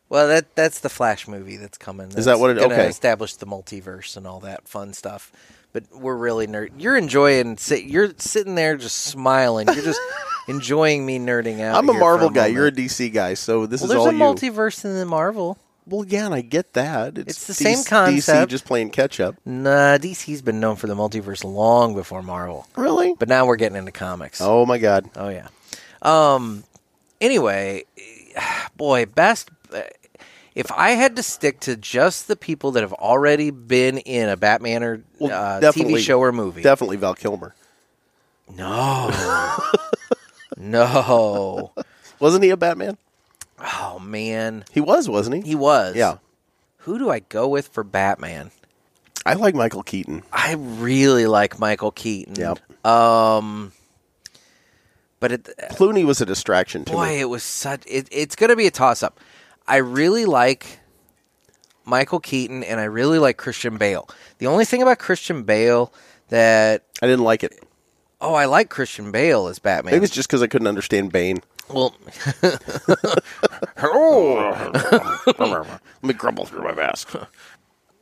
Well, 0.08 0.28
that 0.28 0.54
that's 0.54 0.78
the 0.80 0.88
Flash 0.88 1.26
movie 1.26 1.56
that's 1.56 1.78
coming. 1.78 2.08
That's 2.10 2.26
that 2.26 2.38
what 2.38 2.50
it- 2.50 2.58
okay. 2.58 2.88
Establish 2.88 3.34
the 3.34 3.46
multiverse 3.46 4.16
and 4.16 4.26
all 4.26 4.40
that 4.40 4.68
fun 4.68 4.92
stuff. 4.92 5.32
but 5.72 5.84
we're 5.92 6.16
really 6.16 6.46
nerd. 6.46 6.70
You're 6.78 6.96
enjoying. 6.96 7.56
Sit, 7.58 7.84
you're 7.84 8.12
sitting 8.18 8.54
there 8.56 8.76
just 8.76 8.98
smiling. 8.98 9.66
You're 9.68 9.84
just 9.84 10.00
enjoying 10.50 11.06
me 11.06 11.18
nerding 11.18 11.60
out. 11.60 11.76
I'm 11.76 11.88
a 11.88 11.94
Marvel 11.94 12.30
guy. 12.30 12.48
You're 12.48 12.66
a 12.66 12.72
DC 12.72 13.12
guy, 13.12 13.34
so 13.34 13.66
this 13.66 13.80
well, 13.80 13.84
is 13.86 13.90
there's 13.90 14.00
all 14.00 14.08
a 14.08 14.12
you. 14.12 14.18
multiverse 14.52 14.84
in 14.84 14.94
the 14.94 15.06
Marvel. 15.06 15.58
well, 15.86 16.04
yeah, 16.06 16.26
and 16.26 16.34
I 16.34 16.40
get 16.42 16.72
that. 16.74 17.16
It's, 17.18 17.30
It's 17.36 17.46
the 17.46 17.54
same 17.54 17.78
DC 17.78 17.88
concept. 17.88 18.50
just 18.50 18.64
playing 18.64 18.90
catch 18.90 19.20
up. 19.20 19.36
Nah, 19.44 19.96
DC's 19.98 20.42
been 20.42 20.60
known 20.60 20.76
for 20.76 20.86
the 20.86 20.94
multiverse 20.94 21.42
long 21.44 21.94
before 21.94 22.22
Marvel. 22.22 22.66
Really? 22.76 23.14
But 23.18 23.28
now 23.28 23.46
we're 23.46 23.56
getting 23.56 23.76
into 23.78 23.92
comics. 23.92 24.40
Oh 24.40 24.66
my 24.66 24.78
God. 24.78 25.08
Oh 25.16 25.28
yeah. 25.28 25.48
Um. 26.02 26.64
Anyway, 27.20 27.84
boy, 28.76 29.06
best. 29.06 29.50
If 30.54 30.72
I 30.72 30.90
had 30.90 31.14
to 31.16 31.22
stick 31.22 31.60
to 31.60 31.76
just 31.76 32.26
the 32.26 32.34
people 32.34 32.72
that 32.72 32.82
have 32.82 32.92
already 32.94 33.50
been 33.50 33.98
in 33.98 34.28
a 34.28 34.36
Batman 34.36 34.82
or 34.82 35.02
Well, 35.20 35.30
uh, 35.32 35.60
TV 35.72 35.98
show 35.98 36.18
or 36.18 36.32
movie, 36.32 36.62
Definitely 36.62 36.96
Val 36.96 37.14
Kilmer. 37.14 37.54
no, 38.52 39.10
no. 40.60 41.72
Wasn't 42.20 42.44
he 42.44 42.50
a 42.50 42.56
Batman? 42.56 42.98
Oh 43.58 43.98
man, 43.98 44.64
He 44.72 44.80
was, 44.80 45.08
wasn't 45.08 45.36
he? 45.36 45.50
he 45.50 45.54
was. 45.54 45.94
Yeah. 45.94 46.16
Who 46.78 46.98
do 46.98 47.10
I 47.10 47.18
go 47.20 47.46
with 47.46 47.68
for 47.68 47.84
Batman? 47.84 48.50
I 49.26 49.34
like 49.34 49.54
Michael 49.54 49.82
Keaton. 49.82 50.22
I 50.32 50.54
really 50.54 51.26
like 51.26 51.58
Michael 51.58 51.90
Keaton. 51.90 52.36
Yep. 52.36 52.86
Um. 52.86 53.72
But 55.18 55.32
it, 55.32 55.44
Clooney 55.72 56.06
was 56.06 56.22
a 56.22 56.26
distraction 56.26 56.86
to 56.86 56.92
boy, 56.92 57.08
me. 57.08 57.20
it 57.20 57.26
was 57.26 57.42
such. 57.42 57.82
It, 57.86 58.08
it's 58.10 58.34
going 58.34 58.48
to 58.48 58.56
be 58.56 58.66
a 58.66 58.70
toss 58.70 59.02
up. 59.02 59.20
I 59.68 59.76
really 59.76 60.24
like 60.24 60.78
Michael 61.84 62.20
Keaton 62.20 62.64
and 62.64 62.80
I 62.80 62.84
really 62.84 63.18
like 63.18 63.36
Christian 63.36 63.76
Bale. 63.76 64.08
The 64.38 64.46
only 64.46 64.64
thing 64.64 64.80
about 64.80 64.98
Christian 64.98 65.42
Bale 65.42 65.92
that 66.28 66.84
I 67.02 67.06
didn't 67.06 67.24
like 67.24 67.44
it. 67.44 67.62
Oh, 68.20 68.34
I 68.34 68.46
like 68.46 68.68
Christian 68.70 69.10
Bale 69.10 69.46
as 69.48 69.58
Batman. 69.58 69.94
Maybe 69.94 70.04
it's 70.04 70.14
just 70.14 70.28
because 70.28 70.42
I 70.42 70.46
couldn't 70.46 70.66
understand 70.68 71.12
Bane. 71.12 71.38
well, 71.68 71.94
Let 75.38 75.80
me 76.02 76.12
grumble 76.14 76.46
through 76.46 76.62
my 76.62 76.74
mask. 76.74 77.14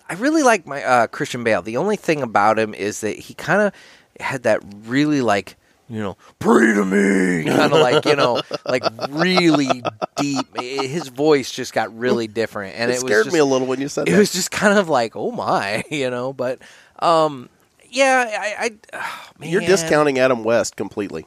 I 0.09 0.15
really 0.15 0.43
like 0.43 0.67
my 0.67 0.83
uh, 0.83 1.07
Christian 1.07 1.45
Bale. 1.45 1.63
The 1.63 1.77
only 1.77 1.97
thing 1.97 2.23
about 2.23 2.59
him 2.59 2.75
is 2.75 3.01
that 3.03 3.19
he 3.19 3.35
kind 3.35 3.61
of 3.63 3.73
had 4.21 4.45
that 4.45 4.63
really 4.87 5.21
like 5.21 5.57
you 5.91 6.01
know 6.01 6.17
pray 6.39 6.75
to 6.75 6.85
me 6.85 7.45
kind 7.45 7.73
of 7.73 7.81
like 7.81 8.05
you 8.05 8.17
know 8.17 8.41
like 8.67 8.83
really 9.11 9.83
deep. 10.17 10.47
His 10.61 11.09
voice 11.09 11.51
just 11.51 11.73
got 11.73 11.97
really 11.97 12.27
different, 12.27 12.77
and 12.77 12.91
It, 12.91 12.95
it, 12.95 13.03
was 13.03 13.11
scared 13.11 13.25
just, 13.27 13.35
me 13.35 13.41
a 13.41 13.45
little 13.45 13.67
when 13.67 13.81
you 13.81 13.89
said 13.89 14.09
it 14.09 14.13
that. 14.13 14.19
was 14.19 14.33
just 14.33 14.51
kind 14.51 14.79
of 14.79 14.89
like 14.89 15.15
oh 15.17 15.31
my 15.31 15.85
you 15.91 16.11
know 16.11 16.33
but 16.33 16.61
um 16.99 17.49
yeah 17.91 18.57
i, 18.61 18.65
I 18.67 18.71
oh, 18.95 19.31
You're 19.45 19.61
discounting 19.63 20.19
Adam 20.19 20.45
West 20.45 20.77
completely. 20.77 21.27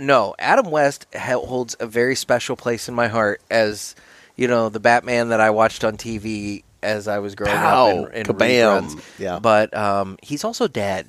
no 0.00 0.34
adam 0.38 0.70
west 0.70 1.06
holds 1.16 1.76
a 1.80 1.86
very 1.86 2.14
special 2.14 2.56
place 2.56 2.88
in 2.88 2.94
my 2.94 3.08
heart 3.08 3.40
as 3.50 3.94
you 4.36 4.46
know 4.46 4.68
the 4.68 4.78
batman 4.80 5.30
that 5.30 5.40
i 5.40 5.50
watched 5.50 5.82
on 5.82 5.96
tv 5.96 6.62
as 6.82 7.08
i 7.08 7.18
was 7.18 7.34
growing 7.34 7.56
Pow, 7.56 8.04
up 8.04 8.10
in, 8.12 8.18
in 8.20 8.26
kabam. 8.26 8.80
reruns. 8.82 9.02
Yeah. 9.18 9.38
but 9.40 9.76
um 9.76 10.16
he's 10.22 10.44
also 10.44 10.68
dead 10.68 11.06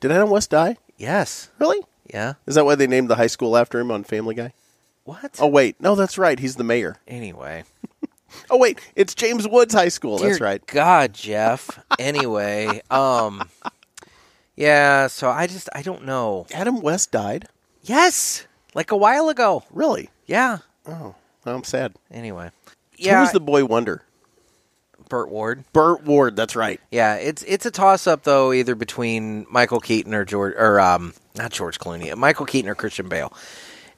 Did 0.00 0.12
Adam 0.12 0.30
West 0.30 0.50
die? 0.50 0.76
yes 0.96 1.50
Really? 1.58 1.80
yeah 2.12 2.34
Is 2.46 2.54
that 2.54 2.64
why 2.64 2.76
they 2.76 2.86
named 2.86 3.10
the 3.10 3.16
high 3.16 3.26
school 3.26 3.56
after 3.56 3.80
him 3.80 3.90
on 3.90 4.04
Family 4.04 4.34
Guy? 4.36 4.52
what 5.04 5.34
Oh 5.40 5.48
wait, 5.48 5.80
no, 5.80 5.96
that's 5.96 6.16
right. 6.16 6.38
He's 6.38 6.54
the 6.54 6.62
mayor. 6.64 6.96
anyway 7.08 7.64
Oh 8.50 8.56
wait, 8.56 8.78
it's 8.96 9.14
James 9.14 9.46
Woods 9.48 9.74
High 9.74 9.88
School. 9.90 10.18
that's 10.18 10.40
right. 10.40 10.64
god 10.68 11.12
jeff 11.12 11.68
anyway 11.98 12.80
um 12.90 13.42
yeah 14.62 15.06
so 15.08 15.28
i 15.28 15.46
just 15.46 15.68
i 15.74 15.82
don't 15.82 16.04
know 16.04 16.46
Adam 16.52 16.80
West 16.80 17.10
died. 17.10 17.46
yes 17.82 18.46
like 18.74 18.90
a 18.90 18.96
while 18.96 19.28
ago 19.28 19.64
Really? 19.70 20.08
yeah 20.26 20.58
Oh, 20.86 21.14
I'm 21.46 21.62
sad. 21.64 21.94
Anyway, 22.10 22.50
Who 22.66 23.04
yeah, 23.04 23.20
was 23.20 23.30
the 23.32 23.38
boy 23.40 23.64
wonder? 23.64 24.02
Burt 25.08 25.28
Ward. 25.30 25.64
Burt 25.72 26.02
Ward. 26.04 26.34
That's 26.36 26.56
right. 26.56 26.80
Yeah, 26.90 27.14
it's 27.16 27.42
it's 27.44 27.66
a 27.66 27.70
toss 27.70 28.06
up 28.08 28.24
though, 28.24 28.52
either 28.52 28.74
between 28.74 29.46
Michael 29.50 29.78
Keaton 29.80 30.12
or 30.14 30.24
George 30.24 30.54
or 30.56 30.80
um 30.80 31.14
not 31.36 31.52
George 31.52 31.78
Clooney, 31.78 32.14
Michael 32.16 32.46
Keaton 32.46 32.68
or 32.70 32.74
Christian 32.74 33.08
Bale. 33.08 33.32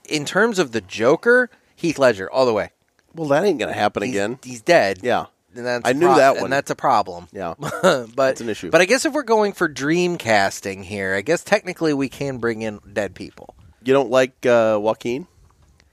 In 0.08 0.24
terms 0.26 0.58
of 0.58 0.72
the 0.72 0.80
Joker, 0.82 1.48
Heath 1.74 1.98
Ledger 1.98 2.30
all 2.30 2.44
the 2.44 2.52
way. 2.52 2.70
Well, 3.14 3.28
that 3.28 3.44
ain't 3.44 3.58
gonna 3.58 3.72
happen 3.72 4.02
He's, 4.02 4.12
again. 4.12 4.38
he's 4.42 4.60
dead. 4.60 4.98
Yeah, 5.02 5.26
and 5.56 5.66
that's 5.66 5.88
I 5.88 5.92
knew 5.92 6.08
that 6.14 6.36
one. 6.36 6.44
and 6.44 6.52
that's 6.52 6.70
a 6.70 6.74
problem. 6.74 7.28
yeah. 7.32 7.54
but 7.58 8.30
it's 8.32 8.40
an 8.40 8.48
issue. 8.48 8.70
But 8.70 8.80
I 8.80 8.84
guess 8.84 9.04
if 9.04 9.12
we're 9.12 9.22
going 9.22 9.52
for 9.52 9.68
dream 9.68 10.18
casting 10.18 10.82
here, 10.82 11.14
I 11.14 11.20
guess 11.22 11.42
technically 11.44 11.94
we 11.94 12.08
can 12.08 12.38
bring 12.38 12.62
in 12.62 12.80
dead 12.92 13.14
people. 13.14 13.54
You 13.82 13.92
don't 13.92 14.10
like 14.10 14.46
uh, 14.46 14.78
Joaquin? 14.80 15.26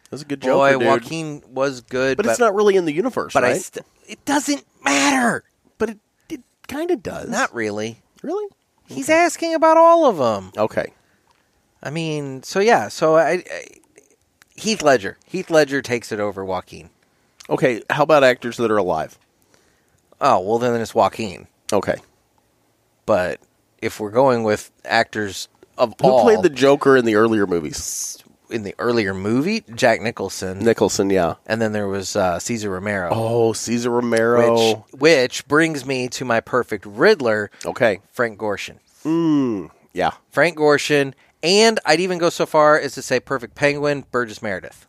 That's 0.09 0.23
a 0.23 0.25
good 0.25 0.41
joke. 0.41 0.57
Boy, 0.57 0.71
dude. 0.77 0.87
Joaquin 0.87 1.41
was 1.49 1.81
good, 1.81 2.17
but, 2.17 2.25
it's 2.25 2.39
not 2.39 2.53
really 2.53 2.75
in 2.75 2.85
the 2.85 2.93
universe, 2.93 3.33
But 3.33 3.43
I 3.43 3.51
right? 3.51 3.61
st- 3.61 3.85
it 4.07 4.23
doesn't 4.25 4.65
matter. 4.83 5.43
but 5.77 5.89
it, 5.91 5.99
it 6.29 6.41
kind 6.67 6.91
of 6.91 7.01
does. 7.01 7.29
Not 7.29 7.53
really. 7.53 8.01
really. 8.21 8.49
He's 8.87 9.09
asking 9.09 9.55
about 9.55 9.77
all 9.77 10.05
of 10.05 10.17
them. 10.17 10.51
Okay. 10.57 10.91
I 11.81 11.89
mean, 11.89 12.43
so 12.43 12.59
yeah, 12.59 12.89
so 12.89 13.15
I, 13.15 13.43
I 13.49 13.65
Heath 14.55 14.81
Ledger. 14.83 15.17
Heath 15.25 15.49
Ledger 15.49 15.81
takes 15.81 16.11
it 16.11 16.19
over 16.19 16.43
Joaquin. 16.45 16.89
Okay. 17.49 17.81
How 17.89 18.03
about 18.03 18.23
actors 18.23 18.57
that 18.57 18.69
are 18.69 18.77
alive? 18.77 19.17
Oh 20.21 20.39
well, 20.39 20.59
then 20.59 20.79
it's 20.79 20.95
Joaquin. 20.95 21.47
Okay. 21.73 21.95
But 23.05 23.39
if 23.81 23.99
we're 23.99 24.11
going 24.11 24.43
with 24.43 24.71
actors 24.85 25.47
of 25.77 25.95
Who 26.01 26.07
all 26.07 26.23
played 26.23 26.43
the 26.43 26.49
Joker 26.49 26.95
in 26.95 27.05
the 27.05 27.15
earlier 27.15 27.47
movies? 27.47 28.17
in 28.49 28.63
the 28.63 28.75
earlier 28.79 29.13
movie, 29.13 29.63
Jack 29.75 30.01
Nicholson, 30.01 30.59
Nicholson. 30.59 31.09
Yeah. 31.09 31.35
and 31.47 31.61
then 31.61 31.71
there 31.71 31.87
was 31.87 32.17
uh, 32.17 32.37
Cesar 32.37 32.69
Romero. 32.69 33.09
Oh, 33.09 33.53
Cesar 33.53 33.89
Romero. 33.89 34.83
Which, 34.91 34.99
which 34.99 35.47
brings 35.47 35.85
me 35.85 36.09
to 36.09 36.25
my 36.25 36.41
perfect 36.41 36.85
Riddler, 36.85 37.49
Okay. 37.65 38.01
Frank 38.11 38.37
Gorshin. 38.37 38.75
Mm, 39.05 39.71
yeah. 39.93 40.11
Frank 40.31 40.57
Gorshin, 40.57 41.13
and 41.41 41.79
I'd 41.85 42.01
even 42.01 42.17
go 42.17 42.29
so 42.29 42.45
far 42.45 42.77
as 42.77 42.93
to 42.95 43.01
say 43.01 43.21
perfect 43.21 43.55
Penguin, 43.55 44.03
Burgess 44.11 44.41
Meredith. 44.41 44.85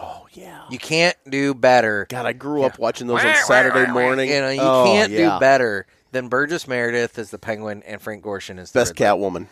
Oh 0.00 0.26
yeah. 0.32 0.62
You 0.70 0.78
can't 0.78 1.16
do 1.28 1.52
better 1.54 2.06
God, 2.08 2.26
I 2.26 2.32
grew 2.32 2.62
up 2.62 2.78
watching 2.78 3.06
those 3.06 3.24
on 3.24 3.34
Saturday 3.46 3.90
morning. 3.90 4.28
You 4.30 4.40
know, 4.40 4.50
you 4.50 4.60
Oh, 4.62 4.84
can't 4.86 5.12
yeah. 5.12 5.34
do 5.34 5.40
better 5.40 5.86
than 6.12 6.28
Burgess 6.28 6.66
Meredith 6.66 7.18
as 7.18 7.30
the 7.30 7.38
Penguin 7.38 7.82
and 7.84 8.00
Frank 8.00 8.24
Gorshin 8.24 8.58
as 8.58 8.72
the 8.72 8.80
Best 8.80 8.98
Riddler. 8.98 9.06
Catwoman. 9.16 9.46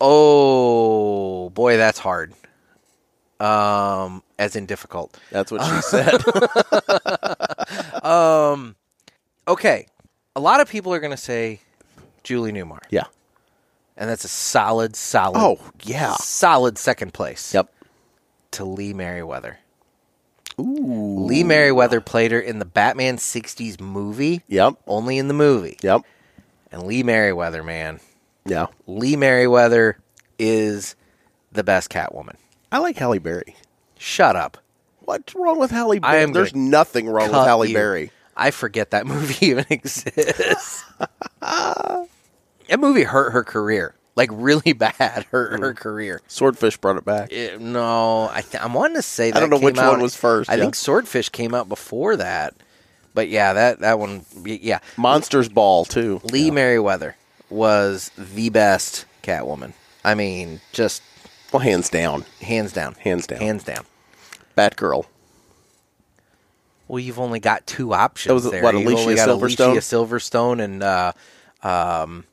Oh 0.00 1.50
boy, 1.50 1.76
that's 1.76 1.98
hard. 1.98 2.32
Um, 3.40 4.22
as 4.38 4.54
in 4.54 4.66
difficult. 4.66 5.18
That's 5.30 5.50
what 5.50 5.62
she 5.64 5.80
said. 5.82 6.22
Um, 8.04 8.74
okay. 9.46 9.86
A 10.34 10.40
lot 10.40 10.60
of 10.60 10.68
people 10.68 10.92
are 10.92 10.98
going 11.00 11.12
to 11.12 11.16
say 11.16 11.60
Julie 12.24 12.52
Newmar, 12.52 12.80
yeah. 12.90 13.04
and 13.96 14.10
that's 14.10 14.24
a 14.24 14.28
solid, 14.28 14.96
solid. 14.96 15.38
Oh, 15.38 15.58
yeah. 15.84 16.14
solid 16.14 16.78
second 16.78 17.14
place. 17.14 17.54
Yep. 17.54 17.72
To 18.52 18.64
Lee 18.64 18.92
Meriwether. 18.92 19.58
Ooh. 20.60 21.24
Lee 21.26 21.44
Meriwether 21.44 22.00
played 22.00 22.32
her 22.32 22.40
in 22.40 22.58
the 22.58 22.64
Batman 22.64 23.16
'60s 23.16 23.80
movie, 23.80 24.42
Yep. 24.48 24.74
only 24.86 25.18
in 25.18 25.28
the 25.28 25.34
movie. 25.34 25.78
Yep. 25.82 26.02
And 26.70 26.82
Lee 26.84 27.02
Meriwether, 27.02 27.62
man, 27.62 28.00
Yeah. 28.44 28.66
Lee 28.86 29.16
Meriwether 29.16 29.98
is 30.38 30.94
the 31.52 31.62
best 31.64 31.90
Catwoman. 31.90 32.36
I 32.70 32.78
like 32.78 32.96
Halle 32.96 33.18
Berry. 33.18 33.56
Shut 33.98 34.36
up. 34.36 34.58
What's 35.00 35.34
wrong 35.34 35.58
with 35.58 35.70
Halle 35.70 35.98
Berry? 35.98 36.30
There's 36.32 36.54
nothing 36.54 37.08
wrong 37.08 37.28
with 37.30 37.34
Halle 37.44 37.66
you. 37.66 37.74
Berry. 37.74 38.10
I 38.36 38.50
forget 38.50 38.90
that 38.92 39.06
movie 39.06 39.46
even 39.46 39.66
exists. 39.68 40.84
that 41.40 42.08
movie 42.78 43.02
hurt 43.02 43.32
her 43.32 43.44
career, 43.44 43.94
like 44.14 44.30
really 44.32 44.72
bad. 44.74 45.26
Hmm. 45.30 45.60
her 45.60 45.74
career. 45.74 46.20
Swordfish 46.28 46.76
brought 46.76 46.96
it 46.96 47.04
back. 47.04 47.28
Eh, 47.32 47.56
no, 47.58 48.28
I 48.32 48.42
th- 48.42 48.62
I'm 48.62 48.74
wanting 48.74 48.96
to 48.96 49.02
say 49.02 49.30
that 49.30 49.36
I 49.36 49.40
don't 49.40 49.50
know 49.50 49.58
came 49.58 49.66
which 49.66 49.78
out- 49.78 49.92
one 49.92 50.00
was 50.02 50.14
first, 50.16 50.50
I 50.50 50.54
yeah. 50.54 50.62
think 50.62 50.74
Swordfish 50.74 51.28
came 51.30 51.54
out 51.54 51.68
before 51.68 52.16
that, 52.16 52.54
but 53.14 53.28
yeah, 53.28 53.52
that 53.52 53.80
that 53.80 53.98
one, 53.98 54.24
y- 54.36 54.58
yeah. 54.62 54.78
Monsters 54.96 55.48
Ball 55.48 55.84
too. 55.84 56.20
Lee 56.24 56.50
Meriwether 56.50 57.16
was 57.50 58.10
the 58.16 58.48
best 58.50 59.04
Catwoman. 59.22 59.72
I 60.04 60.14
mean, 60.14 60.60
just 60.72 61.02
Well, 61.52 61.60
hands 61.60 61.88
down. 61.88 62.24
hands 62.40 62.72
down, 62.72 62.94
Hands 62.94 63.26
down. 63.26 63.40
hands 63.40 63.64
down. 63.64 63.84
Batgirl. 64.56 65.04
Well, 66.88 66.98
you've 66.98 67.18
only 67.20 67.40
got 67.40 67.66
two 67.66 67.94
options 67.94 68.28
That 68.28 68.34
was, 68.34 68.50
there. 68.50 68.62
what, 68.62 68.74
You've 68.74 68.86
Alicia 68.86 69.02
only 69.02 69.14
got 69.14 69.28
Silverstone? 69.28 69.66
Alicia 69.70 69.80
Silverstone 69.96 70.62
and 70.62 70.82
uh, 70.82 71.12
um, 71.62 72.24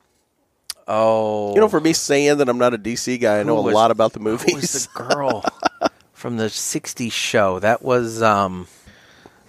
oh, 0.88 1.54
You 1.54 1.60
know, 1.60 1.68
for 1.68 1.80
me 1.80 1.92
saying 1.92 2.38
that 2.38 2.48
I'm 2.48 2.58
not 2.58 2.74
a 2.74 2.78
DC 2.78 3.20
guy, 3.20 3.40
I 3.40 3.42
know 3.42 3.62
Who 3.62 3.70
a 3.70 3.72
lot 3.72 3.90
about 3.90 4.12
the 4.12 4.20
who 4.20 4.30
was 4.32 4.46
movies. 4.46 4.86
the 4.86 5.02
girl 5.04 5.44
from 6.12 6.36
the 6.36 6.46
'60s 6.46 7.12
show? 7.12 7.58
That 7.58 7.82
was 7.82 8.22
um, 8.22 8.66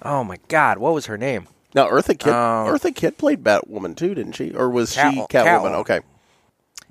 oh 0.02 0.24
my 0.24 0.38
God, 0.48 0.78
what 0.78 0.94
was 0.94 1.06
her 1.08 1.18
name? 1.18 1.48
now, 1.74 1.88
Eartha 1.90 2.18
Kitt, 2.20 2.28
Oh. 2.34 2.68
Eartha 2.70 2.94
Kitt 2.94 3.18
played 3.18 3.44
Batwoman 3.44 3.96
too, 3.96 4.14
didn't 4.14 4.34
she? 4.34 4.52
Or 4.54 4.70
was 4.70 4.94
Cat- 4.94 5.14
she 5.14 5.20
Catwoman? 5.22 5.28
Catwoman. 5.30 5.76
Okay. 5.80 6.00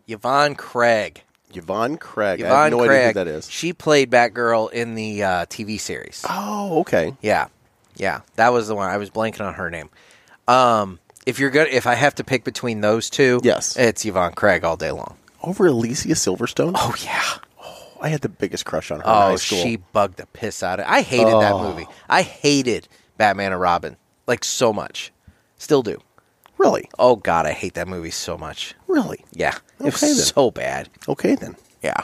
Yvonne 0.09 0.55
Craig. 0.55 1.23
Yvonne 1.53 1.97
Craig. 1.99 2.43
I 2.43 2.63
have 2.65 2.71
no 2.71 2.79
Craig. 2.79 2.91
idea 2.91 3.07
who 3.09 3.13
that 3.15 3.27
is. 3.29 3.51
She 3.51 3.73
played 3.73 4.11
Batgirl 4.11 4.73
in 4.73 4.95
the 4.95 5.23
uh, 5.23 5.47
TV 5.47 5.79
series. 5.81 6.25
Oh, 6.29 6.81
okay. 6.81 7.15
Yeah, 7.21 7.49
yeah, 7.97 8.21
that 8.37 8.53
was 8.53 8.69
the 8.69 8.75
one. 8.75 8.89
I 8.89 8.97
was 8.99 9.11
blanking 9.11 9.45
on 9.47 9.55
her 9.55 9.69
name. 9.71 9.91
Um, 10.49 10.99
if 11.27 11.39
you're 11.39 11.51
good, 11.51 11.69
if 11.69 11.87
I 11.87 11.95
have 11.95 12.15
to 12.17 12.25
pick 12.25 12.45
between 12.45 12.81
those 12.81 13.11
two, 13.11 13.41
Yes. 13.43 13.77
it's 13.77 14.05
Yvonne 14.05 14.33
Craig 14.33 14.65
all 14.65 14.77
day 14.77 14.91
long. 14.91 15.17
Over 15.43 15.67
Alicia 15.67 16.09
Silverstone. 16.15 16.73
Oh 16.75 16.95
yeah. 17.05 17.39
I 18.03 18.09
had 18.09 18.23
the 18.23 18.29
biggest 18.31 18.65
crush 18.65 18.91
on 18.91 18.99
her 19.01 19.05
in 19.05 19.11
Oh, 19.11 19.13
high 19.13 19.35
school. 19.37 19.63
she 19.63 19.77
bugged 19.77 20.17
the 20.17 20.27
piss 20.27 20.63
out 20.63 20.81
of. 20.81 20.87
I 20.89 21.03
hated 21.03 21.35
that 21.35 21.53
Oh. 21.53 21.63
movie. 21.71 21.87
I 22.09 22.23
hated 22.23 22.89
Batman 23.19 23.53
and 23.53 23.61
Robin 23.61 23.97
like 24.27 24.43
so 24.45 24.73
much. 24.73 25.13
Still 25.59 25.83
do. 25.83 25.99
really, 26.59 26.89
Oh 26.99 27.17
God, 27.17 27.47
I 27.47 27.53
hate 27.53 27.73
that 27.75 27.89
movie 27.89 28.11
so 28.11 28.37
much. 28.37 28.75
really. 28.87 29.25
Yeah, 29.33 29.55
it 29.81 29.95
Okay, 29.95 30.07
then. 30.09 30.15
so 30.17 30.51
bad. 30.51 30.91
Okay 31.09 31.35
then. 31.35 31.57
Yeah. 31.83 32.03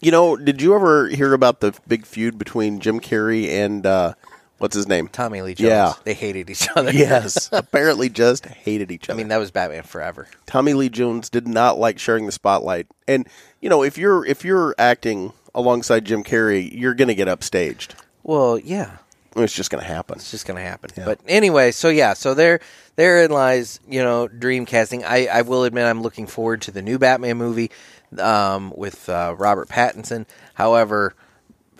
You 0.00 0.10
know, 0.12 0.36
did 0.36 0.62
you 0.62 0.74
ever 0.74 1.08
hear 1.08 1.32
about 1.32 1.58
the 1.60 1.72
big 1.88 2.06
feud 2.06 2.38
between 2.38 2.78
Jim 2.80 3.00
Carrey 3.00 3.48
and 3.48 3.84
uh, 3.84 4.14
what's 4.62 4.76
his 4.76 4.86
name? 4.86 5.08
Tommy 5.08 5.42
Lee 5.42 5.54
Jones. 5.54 5.68
Yeah. 5.68 5.92
They 6.04 6.14
hated 6.14 6.48
each 6.48 6.68
other. 6.76 6.92
Yes, 7.02 7.48
apparently 7.52 8.08
just 8.08 8.46
hated 8.46 8.92
each 8.92 9.06
other. 9.06 9.12
I 9.12 9.14
other. 9.14 9.18
mean, 9.18 9.28
that 9.28 9.38
was 9.38 9.50
Batman 9.50 9.82
Forever. 9.82 10.28
Tommy 10.46 10.72
Lee 10.72 10.88
Jones 10.88 11.28
did 11.28 11.48
not 11.48 11.78
like 11.78 11.98
sharing 11.98 12.26
the 12.26 12.32
spotlight, 12.32 12.86
and 13.08 13.28
you 13.60 13.68
know, 13.68 13.82
if 13.82 13.98
you're 13.98 14.24
if 14.24 14.44
you're 14.44 14.74
acting 14.78 15.32
alongside 15.54 16.04
Jim 16.04 16.22
Carrey, 16.22 16.70
you're 16.72 16.94
going 16.94 17.08
to 17.08 17.14
get 17.14 17.28
upstaged. 17.28 17.94
Well, 18.22 18.58
yeah. 18.58 18.98
It's 19.34 19.54
just 19.54 19.70
going 19.70 19.82
to 19.82 19.88
happen. 19.88 20.16
It's 20.16 20.30
just 20.30 20.46
going 20.46 20.58
to 20.58 20.62
happen. 20.62 20.90
But 21.04 21.18
anyway, 21.26 21.70
so 21.72 21.88
yeah, 21.88 22.12
so 22.12 22.34
there, 22.34 22.60
therein 22.96 23.30
lies, 23.30 23.80
you 23.88 24.02
know, 24.02 24.28
dream 24.28 24.66
casting. 24.66 25.04
I, 25.04 25.26
I 25.26 25.42
will 25.42 25.64
admit 25.64 25.86
I'm 25.86 26.02
looking 26.02 26.26
forward 26.26 26.60
to 26.62 26.70
the 26.70 26.82
new 26.82 26.98
Batman 26.98 27.38
movie 27.38 27.70
um, 28.18 28.72
with 28.76 29.08
uh, 29.08 29.34
Robert 29.38 29.68
Pattinson. 29.68 30.26
However, 30.54 31.14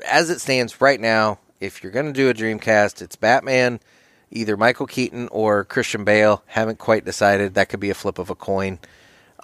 as 0.09 0.30
it 0.30 0.41
stands 0.41 0.80
right 0.80 0.99
now, 0.99 1.39
if 1.62 1.82
you're 1.82 1.92
going 1.92 2.06
to 2.06 2.12
do 2.12 2.28
a 2.28 2.34
Dreamcast, 2.34 3.00
it's 3.02 3.16
Batman, 3.16 3.80
either 4.30 4.56
Michael 4.56 4.86
Keaton 4.86 5.28
or 5.30 5.64
Christian 5.64 6.04
Bale. 6.04 6.42
Haven't 6.46 6.78
quite 6.78 7.04
decided. 7.04 7.54
That 7.54 7.68
could 7.68 7.80
be 7.80 7.90
a 7.90 7.94
flip 7.94 8.18
of 8.18 8.30
a 8.30 8.34
coin. 8.34 8.78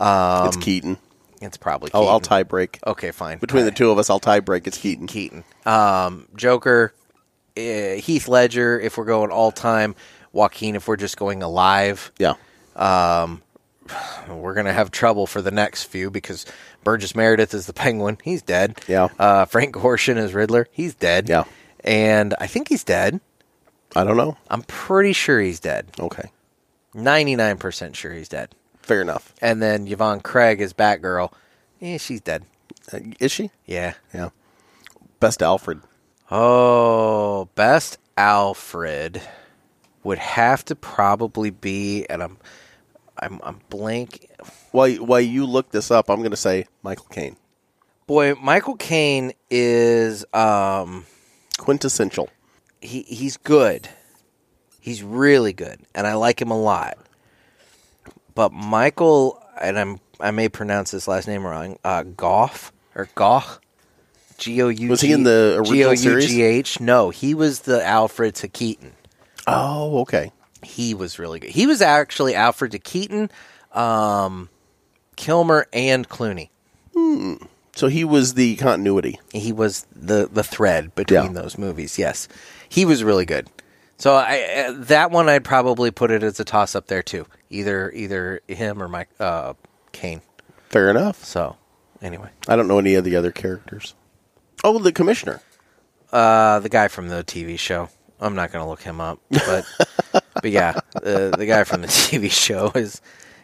it's 0.00 0.56
Keaton. 0.56 0.98
It's 1.40 1.56
probably 1.56 1.90
Oh, 1.94 2.06
I'll 2.06 2.18
tie 2.20 2.42
break 2.42 2.80
Okay, 2.84 3.12
fine. 3.12 3.38
between 3.38 3.64
the 3.64 3.70
two 3.70 3.90
of 3.92 3.98
us. 3.98 4.10
I'll 4.10 4.18
tie 4.18 4.40
break. 4.40 4.66
It's 4.66 4.78
Keaton. 4.78 5.06
Keaton. 5.06 5.44
Um, 5.64 6.26
Joker, 6.34 6.92
uh, 7.56 7.60
Heath 7.60 8.26
Ledger. 8.26 8.80
If 8.80 8.98
we're 8.98 9.04
going 9.04 9.30
all 9.30 9.52
time, 9.52 9.94
Joaquin. 10.32 10.74
If 10.74 10.88
we're 10.88 10.96
just 10.96 11.16
going 11.16 11.42
alive. 11.44 12.10
Yeah, 12.18 12.34
Um, 12.74 13.42
we're 14.28 14.54
gonna 14.54 14.72
have 14.72 14.90
trouble 14.90 15.26
for 15.28 15.40
the 15.40 15.50
next 15.52 15.84
few 15.84 16.10
because 16.10 16.44
Burgess 16.82 17.14
Meredith 17.14 17.54
is 17.54 17.66
the 17.66 17.72
Penguin. 17.84 18.18
He's 18.24 18.42
dead. 18.42 18.80
Yeah. 18.88 19.08
Uh, 19.18 19.44
Frank 19.44 19.74
Gorshin 19.76 20.16
is 20.16 20.34
Riddler. 20.34 20.66
He's 20.72 20.94
dead. 20.94 21.28
Yeah. 21.28 21.44
And 21.84 22.34
I 22.40 22.46
think 22.46 22.68
he's 22.68 22.84
dead. 22.84 23.20
I 23.96 24.04
don't 24.04 24.16
know. 24.16 24.36
I'm 24.50 24.62
pretty 24.62 25.12
sure 25.12 25.40
he's 25.40 25.60
dead. 25.60 25.86
Okay, 25.98 26.30
Ninety 26.94 27.36
nine 27.36 27.56
percent 27.58 27.96
sure 27.96 28.12
he's 28.12 28.28
dead. 28.28 28.54
fair 28.82 29.00
enough. 29.02 29.32
And 29.40 29.60
then 29.62 29.86
Yvonne 29.86 30.20
Craig 30.20 30.60
is 30.60 30.72
Batgirl. 30.72 31.32
Yeah, 31.80 31.96
she's 31.98 32.20
dead. 32.20 32.44
Uh, 32.92 32.98
is 33.20 33.30
she? 33.32 33.50
Yeah. 33.66 33.94
Yeah. 34.12 34.30
Best 35.20 35.42
Alfred. 35.42 35.80
Oh, 36.30 37.48
best 37.54 37.98
Alfred 38.16 39.22
would 40.02 40.18
have 40.18 40.64
to 40.66 40.74
probably 40.76 41.50
be, 41.50 42.04
and 42.06 42.22
I'm, 42.22 42.38
I'm, 43.18 43.40
I'm 43.42 43.60
blank. 43.70 44.28
While 44.72 44.90
while 44.96 45.20
you 45.20 45.44
look 45.46 45.70
this 45.70 45.90
up, 45.90 46.08
I'm 46.10 46.18
going 46.18 46.30
to 46.30 46.36
say 46.36 46.66
Michael 46.82 47.06
Caine. 47.10 47.36
Boy, 48.06 48.34
Michael 48.34 48.76
Caine 48.76 49.32
is, 49.50 50.24
um, 50.32 51.04
Quintessential. 51.59 52.30
he 52.80 53.02
he's 53.02 53.36
good. 53.36 53.88
He's 54.80 55.02
really 55.02 55.52
good, 55.52 55.80
and 55.94 56.06
I 56.06 56.14
like 56.14 56.40
him 56.40 56.50
a 56.50 56.59
lot. 56.59 56.96
But 58.34 58.52
Michael, 58.52 59.42
and 59.61 59.78
I'm 59.78 60.00
I 60.20 60.30
may 60.30 60.48
pronounce 60.48 60.90
his 60.90 61.06
last 61.06 61.28
name 61.28 61.44
wrong. 61.44 61.78
Uh, 61.84 62.04
Goff 62.04 62.72
or 62.94 63.09
Goff, 63.14 63.61
G 64.38 64.62
O 64.62 64.68
U. 64.68 64.88
Was 64.88 65.02
he 65.02 65.12
in 65.12 65.24
the 65.24 65.56
original 65.59 65.96
series? 65.96 66.28
G 66.28 66.42
O 66.42 66.46
U 66.46 66.52
G 66.52 66.59
H. 66.59 66.80
No, 66.80 67.11
he 67.11 67.34
was 67.34 67.61
the 67.61 67.84
Alfred 67.84 68.34
to 68.36 68.48
Keaton. 68.48 68.92
Oh, 69.46 70.00
okay. 70.00 70.32
He 70.62 70.94
was 70.94 71.18
really 71.18 71.40
good. 71.40 71.50
He 71.50 71.66
was 71.66 71.82
actually 71.82 72.34
Alfred 72.34 72.72
to 72.72 72.78
Keaton, 72.78 73.30
um, 73.72 74.48
Kilmer, 75.16 75.66
and 75.72 76.09
Clooney. 76.09 76.50
So 77.78 77.86
he 77.86 78.02
was 78.04 78.34
the 78.34 78.56
continuity. 78.56 79.20
He 79.32 79.52
was 79.52 79.86
the 79.94 80.28
the 80.32 80.42
thread 80.42 80.96
between 80.96 81.22
Yeah. 81.34 81.42
those 81.42 81.56
movies. 81.56 81.96
Yes, 81.96 82.26
he 82.68 82.84
was 82.84 83.04
really 83.04 83.24
good. 83.24 83.48
So 83.98 84.16
I 84.16 84.66
uh, 84.68 84.72
that 84.86 85.12
one 85.12 85.28
I'd 85.28 85.44
probably 85.44 85.92
put 85.92 86.10
it 86.10 86.24
as 86.24 86.40
a 86.40 86.44
toss 86.44 86.74
up 86.74 86.88
there 86.88 87.04
too. 87.04 87.26
Either 87.50 87.92
either 87.92 88.40
him 88.48 88.82
or 88.82 88.88
Mike 88.88 89.10
uh, 89.20 89.54
Caine. 89.92 90.22
Fair 90.70 90.90
enough. 90.90 91.24
So 91.24 91.56
anyway, 92.02 92.30
I 92.48 92.56
don't 92.56 92.66
know 92.66 92.80
any 92.80 92.96
of 92.96 93.04
the 93.04 93.14
other 93.14 93.30
characters. 93.30 93.94
Oh, 94.64 94.78
the 94.80 94.90
commissioner. 94.90 95.40
uh, 96.12 96.58
the 96.58 96.68
guy 96.68 96.88
from 96.88 97.06
the 97.08 97.22
TV 97.22 97.56
show. 97.58 97.90
I'm 98.20 98.34
not 98.34 98.50
going 98.50 98.64
to 98.64 98.68
look 98.68 98.82
him 98.82 99.00
up, 99.00 99.20
but 99.30 99.64
but 100.34 100.50
yeah, 100.50 100.80
the 101.00 101.32
the 101.38 101.46
guy 101.46 101.62
from 101.62 101.82
the 101.82 101.86
TV 101.88 102.28
show 102.28 102.72
is 102.74 103.00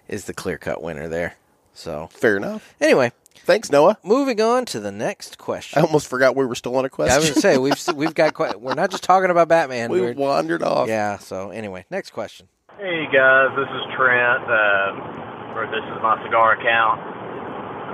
is 0.09 0.25
the 0.25 0.35
clear 0.35 0.59
cut 0.59 0.83
winner 0.83 1.07
there. 1.09 1.37
So 1.73 2.09
Fair 2.13 2.37
enough. 2.37 2.75
anyway, 2.81 3.13
Thanks, 3.45 3.71
Noah. 3.71 3.99
moving 4.03 4.41
on 4.41 4.65
to 4.67 4.81
the 4.81 4.91
next 4.93 5.39
question. 5.39 5.79
I 5.79 5.85
almost 5.87 6.09
forgot 6.09 6.35
we 6.35 6.47
were 6.47 6.55
still 6.55 6.77
on 6.77 6.85
a 6.85 6.89
I 6.89 6.89
was 6.89 6.91
question. 6.91 7.21
going 7.23 7.35
to 7.35 7.41
say 7.41 7.59
we've 7.59 7.97
we've 7.97 8.15
got 8.15 8.35
quite. 8.35 8.61
We're 8.61 8.75
not 8.75 8.91
just 8.91 9.03
talking 9.05 9.31
about 9.31 9.49
Batman. 9.49 9.91
we 9.91 10.01
We're- 10.01 10.15
wandered 10.15 10.63
off. 10.63 10.89
yeah. 10.89 11.19
So 11.19 11.51
anyway, 11.51 11.85
next 11.91 12.11
question. 12.11 12.49
Hey 12.79 13.07
guys, 13.13 13.55
this 13.57 13.69
is 13.69 13.83
Trent, 13.97 14.43
um, 14.51 15.55
or 15.57 15.67
this 15.71 15.85
is 15.85 16.03
my 16.03 16.21
cigar 16.25 16.59
account. 16.59 17.01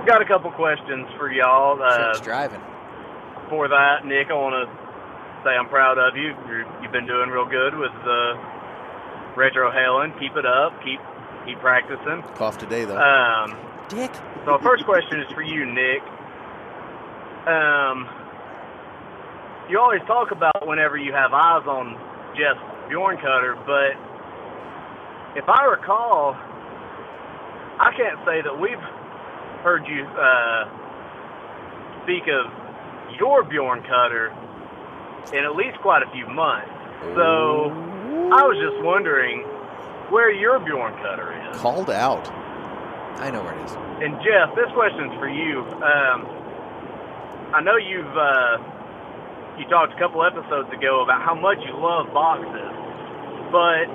I've 0.01 0.07
got 0.07 0.21
a 0.21 0.25
couple 0.25 0.49
questions 0.51 1.05
for 1.17 1.31
y'all. 1.31 1.81
Uh, 1.81 1.95
Trent's 1.97 2.21
driving. 2.21 2.61
before 3.43 3.67
that, 3.67 4.05
Nick, 4.05 4.27
I 4.31 4.33
want 4.33 4.55
to 4.57 4.65
say 5.43 5.51
I'm 5.51 5.69
proud 5.69 5.97
of 5.99 6.15
you. 6.17 6.33
You're, 6.47 6.65
you've 6.81 6.91
been 6.91 7.05
doing 7.05 7.29
real 7.29 7.45
good 7.45 7.77
with 7.77 7.91
the 8.03 8.33
retrohaling. 9.35 10.17
Keep 10.19 10.35
it 10.37 10.45
up. 10.45 10.73
Keep 10.83 10.99
keep 11.45 11.59
practicing. 11.59 12.23
Cough 12.35 12.57
today 12.57 12.85
though. 12.85 12.97
Um, 12.97 13.55
Dick. 13.91 14.11
so, 14.45 14.53
our 14.53 14.61
first 14.61 14.85
question 14.85 15.19
is 15.19 15.29
for 15.33 15.41
you, 15.41 15.65
Nick. 15.65 16.01
Um, 17.45 18.07
you 19.69 19.79
always 19.79 20.01
talk 20.07 20.31
about 20.31 20.65
whenever 20.65 20.95
you 20.95 21.11
have 21.11 21.33
eyes 21.33 21.67
on 21.67 21.99
Jeff 22.37 22.55
Bjorn 22.87 23.17
Cutter, 23.17 23.57
but 23.65 23.99
if 25.35 25.47
I 25.49 25.65
recall, 25.65 26.37
I 27.79 27.91
can't 27.97 28.19
say 28.25 28.41
that 28.41 28.57
we've 28.57 28.79
heard 29.63 29.85
you 29.87 30.05
uh, 30.05 30.69
speak 32.03 32.23
of 32.27 32.49
your 33.19 33.43
Bjorn 33.43 33.83
Cutter 33.83 34.33
in 35.33 35.43
at 35.43 35.55
least 35.55 35.79
quite 35.79 36.01
a 36.01 36.09
few 36.11 36.27
months. 36.27 36.71
So, 37.15 37.71
I 38.31 38.43
was 38.47 38.57
just 38.57 38.81
wondering 38.85 39.41
where 40.09 40.31
your 40.31 40.59
Bjorn 40.59 40.93
Cutter 40.93 41.51
is. 41.51 41.57
Called 41.57 41.89
out. 41.89 42.40
I 43.17 43.31
know 43.31 43.43
where 43.43 43.57
it 43.57 43.65
is. 43.65 43.71
And 44.01 44.15
Jeff, 44.23 44.55
this 44.55 44.71
question's 44.73 45.13
for 45.19 45.29
you. 45.29 45.61
Um, 45.83 46.25
I 47.53 47.61
know 47.61 47.75
you've 47.75 48.15
uh, 48.15 48.57
you 49.59 49.65
talked 49.67 49.93
a 49.93 49.99
couple 49.99 50.23
episodes 50.23 50.71
ago 50.73 51.03
about 51.03 51.21
how 51.21 51.35
much 51.35 51.59
you 51.65 51.73
love 51.75 52.13
boxes, 52.13 52.71
but 53.51 53.85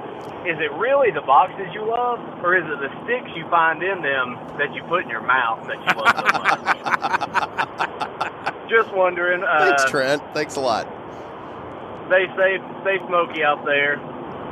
is 0.46 0.58
it 0.60 0.70
really 0.78 1.10
the 1.10 1.22
boxes 1.22 1.66
you 1.72 1.82
love, 1.82 2.20
or 2.44 2.56
is 2.56 2.64
it 2.64 2.78
the 2.78 2.90
sticks 3.04 3.30
you 3.34 3.48
find 3.48 3.82
in 3.82 4.02
them 4.02 4.36
that 4.58 4.72
you 4.74 4.82
put 4.84 5.02
in 5.04 5.10
your 5.10 5.22
mouth 5.22 5.66
that 5.66 5.80
you 5.80 5.92
love 5.96 6.14
so 6.14 6.30
much? 6.38 6.60
Just 8.70 8.92
wondering. 8.94 9.42
Uh, 9.42 9.58
Thanks, 9.58 9.90
Trent. 9.90 10.22
Thanks 10.34 10.56
a 10.56 10.60
lot. 10.60 10.86
Stay 12.08 12.26
safe, 12.36 12.60
stay 12.82 12.98
smoky 13.08 13.42
out 13.42 13.64
there. 13.64 13.96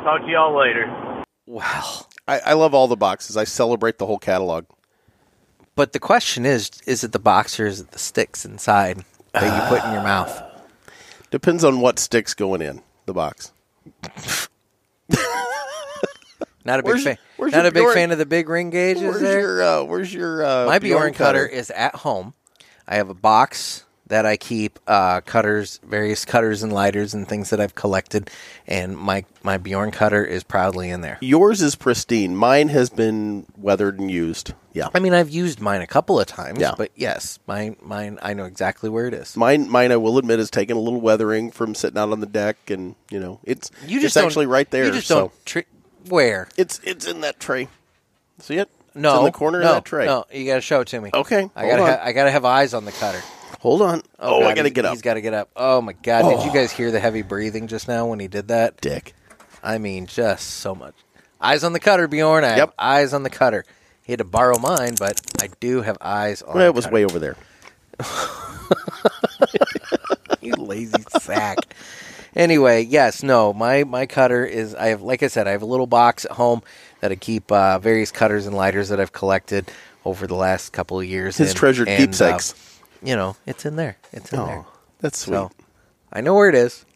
Talk 0.03 0.23
to 0.23 0.29
y'all 0.29 0.57
later. 0.57 0.87
Wow. 1.47 2.07
I, 2.27 2.39
I 2.41 2.53
love 2.55 2.75
all 2.75 2.89
the 2.89 2.97
boxes. 2.97 3.37
I 3.37 3.45
celebrate 3.45 3.99
the 3.99 4.07
whole 4.07 4.18
catalog. 4.18 4.64
But 5.77 5.93
the 5.93 5.99
question 6.01 6.47
is: 6.47 6.70
Is 6.87 7.05
it 7.05 7.12
the 7.12 7.18
box 7.18 7.59
or 7.61 7.66
is 7.66 7.81
it 7.81 7.91
the 7.91 7.99
sticks 7.99 8.45
inside 8.45 9.05
that 9.33 9.45
you 9.45 9.68
put 9.77 9.85
in 9.87 9.93
your 9.93 10.03
mouth? 10.03 10.43
Depends 11.31 11.64
on 11.64 11.81
what 11.81 11.99
sticks 11.99 12.33
going 12.35 12.62
in 12.62 12.81
the 13.07 13.12
box. 13.12 13.53
Not 16.66 16.81
a 16.81 16.83
big 16.83 16.87
Where's- 16.93 17.05
fan. 17.05 17.18
where's 17.37 17.53
Not 17.53 17.59
your 17.64 17.68
a 17.68 17.72
big 17.72 17.95
fan 17.95 18.11
of 18.11 18.16
the 18.18 18.25
big 18.25 18.49
ring 18.49 18.70
gauges 18.70 19.03
Where's 19.03 19.20
there. 19.20 19.41
your 19.41 19.62
uh, 19.62 19.83
Where's 19.85 20.14
your 20.14 20.43
uh, 20.45 20.66
My 20.66 20.79
Bjorn 20.79 21.12
cutter 21.12 21.47
is 21.47 21.70
at 21.70 21.95
home. 21.97 22.33
I 22.89 22.97
have 22.97 23.11
a 23.11 23.14
box 23.14 23.84
that 24.07 24.27
I 24.27 24.37
keep 24.37 24.79
uh, 24.87 25.21
cutters, 25.23 25.81
various 25.83 26.25
cutters 26.25 26.63
and 26.63 26.73
lighters 26.73 27.15
and 27.15 27.27
things 27.27 27.51
that 27.51 27.61
I've 27.61 27.75
collected, 27.75 28.31
and 28.67 28.97
my 28.97 29.25
my 29.43 29.57
Bjorn 29.57 29.91
cutter 29.93 30.25
is 30.25 30.43
proudly 30.45 30.91
in 30.91 31.01
there. 31.01 31.19
Yours 31.21 31.63
is 31.63 31.75
pristine. 31.75 32.37
Mine 32.37 32.69
has 32.69 32.91
been 32.91 33.47
weathered 33.57 33.99
and 33.99 34.11
used. 34.11 34.53
Yeah. 34.75 34.89
I 34.95 34.99
mean, 34.99 35.15
I've 35.15 35.31
used 35.31 35.61
mine 35.61 35.81
a 35.81 35.87
couple 35.87 36.19
of 36.21 36.27
times, 36.27 36.61
Yeah. 36.61 36.75
but 36.77 36.91
yes, 36.97 37.39
mine 37.47 37.77
mine 37.81 38.19
I 38.21 38.35
know 38.35 38.45
exactly 38.45 38.91
where 38.91 39.07
it 39.07 39.15
is. 39.15 39.37
Mine, 39.37 39.71
mine, 39.71 39.93
I 39.93 39.97
will 39.97 40.19
admit, 40.19 40.39
has 40.39 40.51
taken 40.51 40.77
a 40.77 40.81
little 40.81 41.01
weathering 41.01 41.51
from 41.51 41.75
sitting 41.75 41.97
out 41.99 42.11
on 42.11 42.21
the 42.21 42.27
deck, 42.27 42.57
and 42.69 42.97
you 43.11 43.21
know, 43.21 43.41
it's 43.45 43.71
You 43.87 44.01
just 44.01 44.17
it's 44.17 44.25
actually 44.25 44.47
right 44.47 44.71
there. 44.71 44.87
You 44.87 44.93
just 44.93 45.07
so 45.07 45.19
don't 45.21 45.47
tri- 45.47 45.65
where. 46.09 46.49
it's 46.57 46.81
it's 46.85 47.07
in 47.07 47.21
that 47.23 47.41
tray. 47.41 47.69
See 48.41 48.57
it? 48.57 48.69
No, 48.97 49.11
it's 49.11 49.19
in 49.21 49.25
the 49.25 49.33
corner 49.33 49.61
no, 49.61 49.69
of 49.69 49.75
that 49.77 49.85
tray. 49.87 50.07
No, 50.07 50.25
you 50.33 50.45
got 50.47 50.57
to 50.57 50.61
show 50.61 50.81
it 50.83 50.89
to 50.89 51.01
me. 51.01 51.11
Okay, 51.15 51.51
I 51.57 51.69
gotta 51.69 51.85
ha- 51.87 52.01
I 52.03 52.13
gotta 52.13 52.31
have 52.31 52.45
eyes 52.45 52.75
on 52.75 52.85
the 52.85 52.93
cutter. 52.93 53.23
Hold 53.65 53.81
on. 53.81 54.03
Oh, 54.21 54.41
God, 54.41 54.47
I 54.47 54.55
gotta 54.55 54.62
he's- 54.69 54.73
get 54.75 54.85
up. 54.85 54.93
He's 54.93 55.01
got 55.01 55.15
to 55.15 55.23
get 55.23 55.33
up. 55.33 55.49
Oh 55.57 55.81
my 55.81 55.95
god! 55.95 56.29
Did 56.29 56.45
you 56.45 56.51
Oh. 56.51 56.53
guys 56.55 56.71
hear 56.71 56.91
the 56.91 57.01
heavy 57.01 57.23
breathing 57.23 57.67
just 57.67 57.89
now 57.89 58.05
when 58.05 58.21
he 58.21 58.29
did 58.29 58.49
that? 58.49 58.79
Dick. 58.83 59.15
I 59.62 59.79
mean, 59.79 60.05
just 60.05 60.47
so 60.59 60.75
much. 60.75 60.93
Eyes 61.41 61.65
on 61.65 61.73
the 61.73 61.81
cutter, 61.81 62.07
Bjorn. 62.07 62.45
I 62.45 62.49
have 62.49 62.59
Yep. 62.59 62.75
eyes 62.79 63.15
on 63.15 63.23
the 63.23 63.31
cutter. 63.31 63.65
He 64.03 64.12
had 64.12 64.19
to 64.19 64.25
borrow 64.25 64.59
mine, 64.59 64.97
but 64.99 65.19
I 65.41 65.49
do 65.61 65.81
have 65.81 65.97
eyes 66.03 66.43
on. 66.43 66.49
Well, 66.57 66.65
the 66.65 66.67
it 66.67 66.75
was 66.75 66.85
cutter. 66.85 66.95
way 66.95 67.05
over 67.07 67.19
there. 67.19 67.37
you 70.43 70.53
lazy 70.57 71.03
sack. 71.21 71.57
Anyway, 72.37 72.83
yes, 72.83 73.23
no, 73.23 73.53
my 73.55 73.85
my 73.85 74.05
cutter 74.07 74.45
is. 74.45 74.75
I 74.75 74.89
have, 74.89 75.01
like 75.01 75.23
I 75.23 75.29
said, 75.29 75.47
I 75.49 75.53
have 75.53 75.62
a 75.62 75.67
little 75.67 75.87
box 75.87 76.25
at 76.27 76.33
home 76.33 76.62
that 77.01 77.12
I 77.12 77.15
keep 77.15 77.51
uh, 77.51 77.79
various 77.79 78.11
cutters 78.11 78.47
and 78.47 78.55
lighters 78.55 78.91
that 78.91 79.01
I've 79.01 79.12
collected 79.12 79.71
over 80.05 80.27
the 80.27 80.35
last 80.35 80.73
couple 80.75 80.99
of 81.01 81.07
years. 81.07 81.37
His 81.39 81.55
treasured 81.55 81.89
and, 81.89 81.99
keepsakes. 81.99 82.55
You 83.05 83.17
know, 83.17 83.37
it's 83.47 83.65
in 83.67 83.77
there. 83.77 83.97
It's 84.13 84.33
in 84.33 84.45
there. 84.45 84.65
Oh, 84.67 84.73
that's 85.01 85.19
sweet. 85.19 85.35
So 85.35 85.51
I 86.13 86.21
know 86.21 86.35
where 86.35 86.49
it 86.49 86.55
is, 86.55 86.87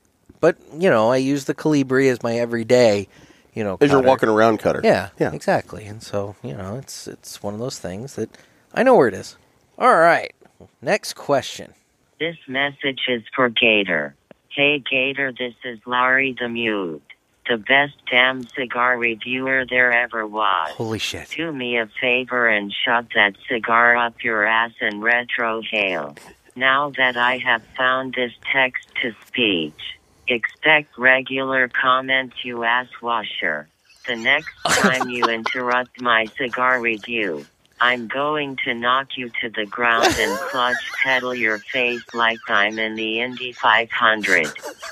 but 0.41 0.57
you 0.73 0.89
know, 0.91 1.11
I 1.11 1.19
use 1.19 1.45
the 1.45 1.55
Colibri 1.55 2.11
as 2.11 2.23
my 2.23 2.37
everyday. 2.39 3.09
You 3.55 3.65
know, 3.65 3.77
As 3.81 3.91
you're 3.91 3.99
cutter. 3.99 4.09
walking 4.09 4.29
around, 4.29 4.59
cutter. 4.59 4.81
Yeah, 4.85 5.09
yeah. 5.19 5.33
exactly. 5.33 5.85
And 5.85 6.03
so 6.03 6.37
you 6.43 6.55
know, 6.55 6.77
it's 6.77 7.07
it's 7.09 7.43
one 7.43 7.55
of 7.55 7.61
those 7.61 7.79
things 7.79 8.15
that 8.15 8.31
I 8.75 8.83
know 8.83 8.95
where 8.97 9.09
it 9.09 9.15
is. 9.15 9.37
All 9.79 9.97
right, 9.97 10.33
next 10.81 11.15
question. 11.15 11.75
This 12.19 12.37
message 12.49 13.01
is 13.09 13.23
for 13.35 13.49
Gator. 13.49 14.15
Hey 14.55 14.83
Gator, 14.91 15.33
this 15.33 15.55
is 15.65 15.79
Larry 15.87 16.37
the 16.41 16.49
Mute, 16.49 17.03
the 17.49 17.57
best 17.57 17.95
damn 18.11 18.47
cigar 18.49 18.99
reviewer 18.99 19.65
there 19.69 19.93
ever 19.93 20.27
was. 20.27 20.71
Holy 20.73 20.99
shit! 20.99 21.31
Do 21.31 21.51
me 21.53 21.79
a 21.79 21.89
favor 22.01 22.47
and 22.47 22.73
shove 22.85 23.07
that 23.15 23.35
cigar 23.49 23.97
up 23.97 24.23
your 24.23 24.45
ass 24.45 24.73
and 24.81 25.03
retrohale. 25.03 26.17
Now 26.55 26.91
that 26.97 27.17
I 27.17 27.39
have 27.39 27.63
found 27.77 28.15
this 28.15 28.33
text 28.53 28.89
to 29.03 29.15
speech, 29.27 29.99
expect 30.27 30.99
regular 30.99 31.69
comments, 31.69 32.37
you 32.45 32.65
ass 32.65 32.89
washer. 33.01 33.69
The 34.07 34.17
next 34.17 34.55
time 34.67 35.09
you 35.09 35.25
interrupt 35.25 36.01
my 36.01 36.27
cigar 36.37 36.81
review, 36.81 37.47
I'm 37.81 38.09
going 38.09 38.57
to 38.65 38.75
knock 38.75 39.17
you 39.17 39.31
to 39.41 39.49
the 39.51 39.67
ground 39.67 40.15
and 40.19 40.39
clutch 40.51 40.77
pedal 41.03 41.35
your 41.35 41.59
face 41.59 42.03
like 42.15 42.39
I'm 42.49 42.79
in 42.79 42.95
the 42.97 43.21
Indy 43.21 43.53
500. 43.53 44.49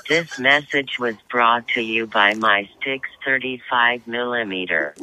This 0.07 0.39
message 0.39 0.97
was 0.99 1.15
brought 1.29 1.67
to 1.69 1.81
you 1.81 2.07
by 2.07 2.33
my 2.35 2.69
Sticks 2.79 3.09
35 3.25 4.07
millimeter. 4.07 4.95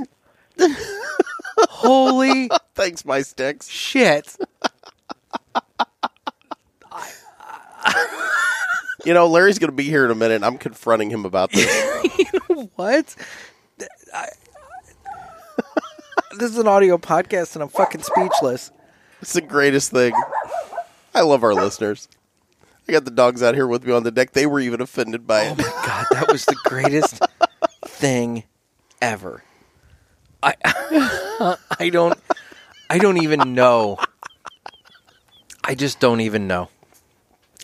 Holy 1.59 2.49
Thanks, 2.75 3.05
my 3.05 3.23
sticks. 3.23 3.69
shit! 3.69 4.37
You 9.05 9.13
know, 9.13 9.27
Larry's 9.27 9.59
going 9.59 9.71
to 9.71 9.77
be 9.77 9.85
here 9.85 10.05
in 10.07 10.11
a 10.11 10.15
minute. 10.15 10.43
I'm 10.43 10.57
confronting 10.57 11.11
him 11.11 11.25
about 11.25 11.53
this. 11.53 11.71
What? 12.77 13.17
I, 14.15 14.29
this 16.39 16.51
is 16.51 16.59
an 16.59 16.69
audio 16.69 16.99
podcast, 16.99 17.55
and 17.55 17.63
I'm 17.63 17.69
fucking 17.69 18.03
speechless. 18.03 18.71
it's 19.21 19.33
the 19.33 19.41
greatest 19.41 19.91
thing. 19.91 20.13
I 21.15 21.23
love 21.23 21.43
our 21.45 21.55
listeners. 21.55 22.09
I 22.89 22.93
got 22.93 23.05
the 23.05 23.11
dogs 23.11 23.43
out 23.43 23.55
here 23.55 23.67
with 23.67 23.85
me 23.85 23.93
on 23.93 24.03
the 24.03 24.11
deck. 24.11 24.33
They 24.33 24.47
were 24.47 24.61
even 24.61 24.81
offended 24.81 25.27
by 25.27 25.45
it. 25.45 25.53
Oh 25.53 25.55
my 25.57 25.87
god, 25.87 26.07
that 26.11 26.31
was 26.31 26.45
the 26.45 26.57
greatest 26.65 27.21
thing 27.87 28.45
ever. 29.01 29.43
I 30.43 30.55
I 31.79 31.89
don't 31.91 32.19
I 32.91 32.99
don't 32.99 33.23
even 33.23 33.55
know. 33.55 33.99
I 35.65 35.75
just 35.75 35.99
don't 35.99 36.21
even 36.21 36.47
know. 36.47 36.69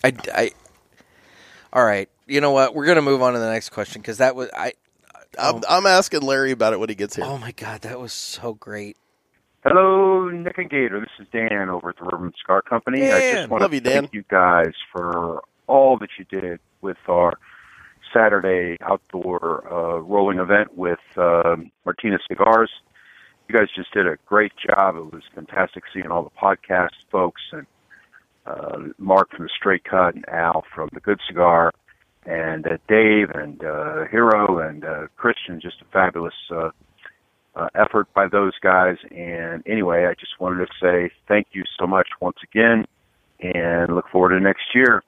I, 0.03 0.13
I 0.33 0.51
All 1.71 1.85
right. 1.85 2.09
You 2.25 2.41
know 2.41 2.51
what? 2.51 2.73
We're 2.73 2.85
going 2.85 2.95
to 2.95 3.03
move 3.03 3.21
on 3.21 3.33
to 3.33 3.39
the 3.39 3.51
next 3.51 3.69
question 3.69 4.01
cuz 4.01 4.17
that 4.17 4.35
was 4.35 4.49
I 4.55 4.73
I'm, 5.39 5.61
I'm 5.69 5.85
asking 5.85 6.21
Larry 6.21 6.51
about 6.51 6.73
it 6.73 6.79
when 6.79 6.89
he 6.89 6.95
gets 6.95 7.15
here. 7.15 7.25
Oh 7.25 7.37
my 7.37 7.51
god, 7.51 7.81
that 7.81 7.99
was 7.99 8.13
so 8.13 8.53
great. 8.53 8.97
Hello, 9.63 10.27
Nick 10.29 10.57
and 10.57 10.69
Gator. 10.69 10.99
This 10.99 11.09
is 11.19 11.27
Dan 11.31 11.69
over 11.69 11.89
at 11.89 11.97
the 11.97 12.03
Riverman 12.05 12.33
Cigar 12.41 12.61
Company. 12.63 13.11
I 13.11 13.33
just 13.33 13.49
want 13.49 13.61
Love 13.61 13.71
to 13.71 13.77
you, 13.77 13.81
Dan. 13.81 14.03
thank 14.03 14.13
you 14.13 14.23
guys 14.27 14.73
for 14.91 15.41
all 15.67 15.97
that 15.99 16.09
you 16.17 16.25
did 16.25 16.59
with 16.81 16.97
our 17.07 17.33
Saturday 18.13 18.77
outdoor 18.81 19.71
uh, 19.71 19.99
rolling 19.99 20.39
event 20.39 20.75
with 20.75 20.99
um 21.17 21.71
Martinez 21.85 22.21
Cigars. 22.27 22.71
You 23.47 23.55
guys 23.57 23.67
just 23.75 23.93
did 23.93 24.07
a 24.07 24.17
great 24.25 24.53
job. 24.57 24.95
It 24.95 25.13
was 25.13 25.23
fantastic 25.35 25.83
seeing 25.93 26.07
all 26.07 26.23
the 26.23 26.29
podcast 26.41 26.95
folks 27.11 27.41
and 27.51 27.67
uh, 28.45 28.77
Mark 28.97 29.29
from 29.31 29.45
the 29.45 29.49
Straight 29.55 29.83
Cut 29.83 30.15
and 30.15 30.27
Al 30.27 30.63
from 30.73 30.89
the 30.93 30.99
Good 31.01 31.19
Cigar 31.27 31.71
and 32.25 32.65
uh, 32.67 32.77
Dave 32.87 33.29
and 33.31 33.63
uh, 33.63 34.05
Hero 34.09 34.59
and 34.59 34.83
uh, 34.85 35.07
Christian. 35.17 35.59
Just 35.59 35.81
a 35.81 35.85
fabulous 35.91 36.33
uh, 36.51 36.69
uh, 37.55 37.67
effort 37.75 38.07
by 38.13 38.27
those 38.27 38.53
guys. 38.61 38.97
And 39.11 39.63
anyway, 39.65 40.05
I 40.05 40.13
just 40.13 40.39
wanted 40.39 40.65
to 40.65 40.71
say 40.81 41.11
thank 41.27 41.47
you 41.51 41.63
so 41.79 41.87
much 41.87 42.07
once 42.19 42.37
again, 42.43 42.85
and 43.39 43.95
look 43.95 44.07
forward 44.09 44.29
to 44.29 44.39
next 44.39 44.63
year. 44.73 45.03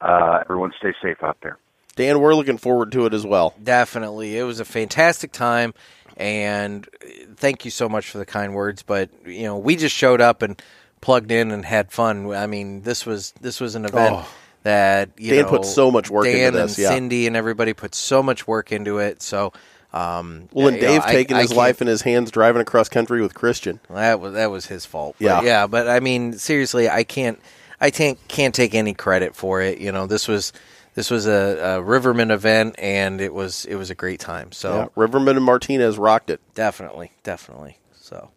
Uh, 0.00 0.40
everyone, 0.42 0.72
stay 0.78 0.92
safe 1.02 1.22
out 1.22 1.38
there. 1.42 1.58
Dan, 1.96 2.20
we're 2.20 2.34
looking 2.34 2.58
forward 2.58 2.90
to 2.92 3.06
it 3.06 3.14
as 3.14 3.24
well. 3.24 3.54
Definitely. 3.62 4.36
It 4.36 4.42
was 4.42 4.58
a 4.60 4.64
fantastic 4.64 5.30
time 5.32 5.72
and 6.16 6.88
thank 7.36 7.64
you 7.64 7.70
so 7.70 7.88
much 7.88 8.08
for 8.10 8.18
the 8.18 8.26
kind 8.26 8.54
words, 8.54 8.82
but 8.82 9.10
you 9.26 9.44
know, 9.44 9.58
we 9.58 9.76
just 9.76 9.94
showed 9.94 10.20
up 10.20 10.42
and 10.42 10.60
plugged 11.00 11.30
in 11.32 11.50
and 11.50 11.64
had 11.64 11.90
fun. 11.90 12.32
I 12.32 12.46
mean, 12.46 12.82
this 12.82 13.04
was 13.04 13.32
this 13.40 13.60
was 13.60 13.74
an 13.74 13.84
event 13.84 14.16
Oh. 14.16 14.28
That 14.64 15.10
you 15.16 15.30
Dan 15.30 15.42
know, 15.44 15.48
put 15.48 15.64
so 15.64 15.90
much 15.90 16.10
work 16.10 16.26
into 16.26 16.38
Dan 16.38 16.52
this, 16.54 16.76
and 16.76 16.82
yeah. 16.82 16.88
Cindy 16.88 17.26
and 17.26 17.36
everybody 17.36 17.72
put 17.72 17.94
so 17.94 18.22
much 18.22 18.46
work 18.46 18.72
into 18.72 18.98
it. 18.98 19.22
So 19.22 19.52
um, 19.92 20.48
Well, 20.52 20.66
and 20.68 20.76
you 20.76 20.82
know, 20.82 20.88
Dave 20.88 21.04
taking 21.06 21.36
I 21.36 21.42
his 21.42 21.50
can't- 21.50 21.56
life 21.58 21.80
in 21.80 21.86
his 21.86 22.02
hands 22.02 22.30
driving 22.32 22.60
across 22.60 22.88
country 22.88 23.22
with 23.22 23.32
Christian. 23.34 23.78
that 23.90 24.18
was 24.20 24.34
that 24.34 24.50
was 24.50 24.66
his 24.66 24.84
fault. 24.84 25.14
But 25.20 25.24
Yeah. 25.24 25.42
yeah. 25.42 25.66
But 25.68 25.88
I 25.88 26.00
mean, 26.00 26.32
seriously, 26.32 26.88
I 26.90 27.04
can't, 27.04 27.38
I 27.80 27.90
can't, 27.90 28.18
can't 28.26 28.54
take 28.54 28.74
any 28.74 28.92
credit 28.94 29.36
for 29.36 29.60
it. 29.62 29.78
You 29.78 29.92
know, 29.92 30.06
this 30.08 30.26
was 30.26 30.52
this 30.94 31.10
was 31.10 31.26
a, 31.26 31.76
a 31.78 31.82
Riverman 31.82 32.30
event, 32.30 32.74
and 32.78 33.20
it 33.20 33.32
was 33.34 33.64
it 33.66 33.76
was 33.76 33.90
a 33.90 33.94
great 33.94 34.18
time. 34.20 34.50
So 34.52 34.74
Yeah, 34.74 34.86
Riverman 34.96 35.36
and 35.36 35.44
Martinez 35.44 35.98
rocked 35.98 36.30
it. 36.30 36.40
definitely, 36.54 37.12
definitely. 37.22 37.78
So 37.92 38.30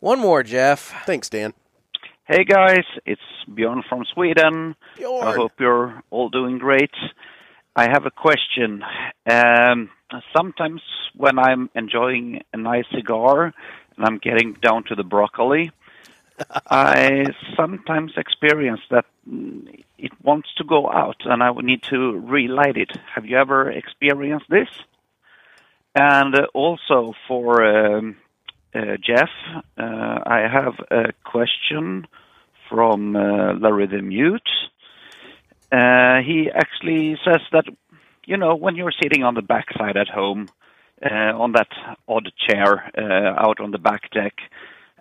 one 0.00 0.18
more, 0.18 0.42
Jeff. 0.42 0.92
Thanks, 1.06 1.28
Dan. 1.28 1.54
Hey 2.30 2.44
guys, 2.44 2.84
it's 3.06 3.22
Bjorn 3.54 3.82
from 3.88 4.04
Sweden. 4.12 4.76
Bjorn. 4.98 5.26
I 5.26 5.34
hope 5.34 5.52
you're 5.58 6.02
all 6.10 6.28
doing 6.28 6.58
great. 6.58 6.90
I 7.74 7.84
have 7.84 8.04
a 8.04 8.10
question. 8.10 8.84
Um, 9.24 9.88
sometimes 10.36 10.82
when 11.16 11.38
I'm 11.38 11.70
enjoying 11.74 12.42
a 12.52 12.58
nice 12.58 12.84
cigar 12.94 13.54
and 13.96 14.04
I'm 14.04 14.18
getting 14.18 14.52
down 14.60 14.84
to 14.88 14.94
the 14.94 15.04
broccoli, 15.04 15.70
I 16.70 17.24
sometimes 17.56 18.12
experience 18.18 18.82
that 18.90 19.06
it 19.96 20.12
wants 20.22 20.50
to 20.58 20.64
go 20.64 20.92
out 20.92 21.22
and 21.24 21.42
I 21.42 21.50
would 21.50 21.64
need 21.64 21.82
to 21.84 22.12
relight 22.20 22.76
it. 22.76 22.90
Have 23.14 23.24
you 23.24 23.38
ever 23.38 23.70
experienced 23.70 24.50
this? 24.50 24.68
And 25.94 26.36
also 26.52 27.14
for 27.26 27.64
um, 27.64 28.16
Jeff, 28.74 29.30
uh, 29.78 29.82
I 30.26 30.46
have 30.50 30.74
a 30.90 31.12
question 31.24 32.06
from 32.68 33.16
uh, 33.16 33.54
Larry 33.54 33.86
the 33.86 34.02
Mute. 34.02 34.48
Uh, 35.72 36.20
he 36.26 36.50
actually 36.54 37.18
says 37.24 37.40
that, 37.52 37.64
you 38.26 38.36
know, 38.36 38.54
when 38.54 38.76
you're 38.76 38.92
sitting 39.02 39.22
on 39.22 39.34
the 39.34 39.42
backside 39.42 39.96
at 39.96 40.08
home, 40.08 40.48
uh, 41.04 41.32
on 41.38 41.52
that 41.52 41.68
odd 42.08 42.30
chair 42.48 42.90
uh, 42.96 43.40
out 43.40 43.60
on 43.60 43.70
the 43.70 43.78
back 43.78 44.10
deck, 44.10 44.34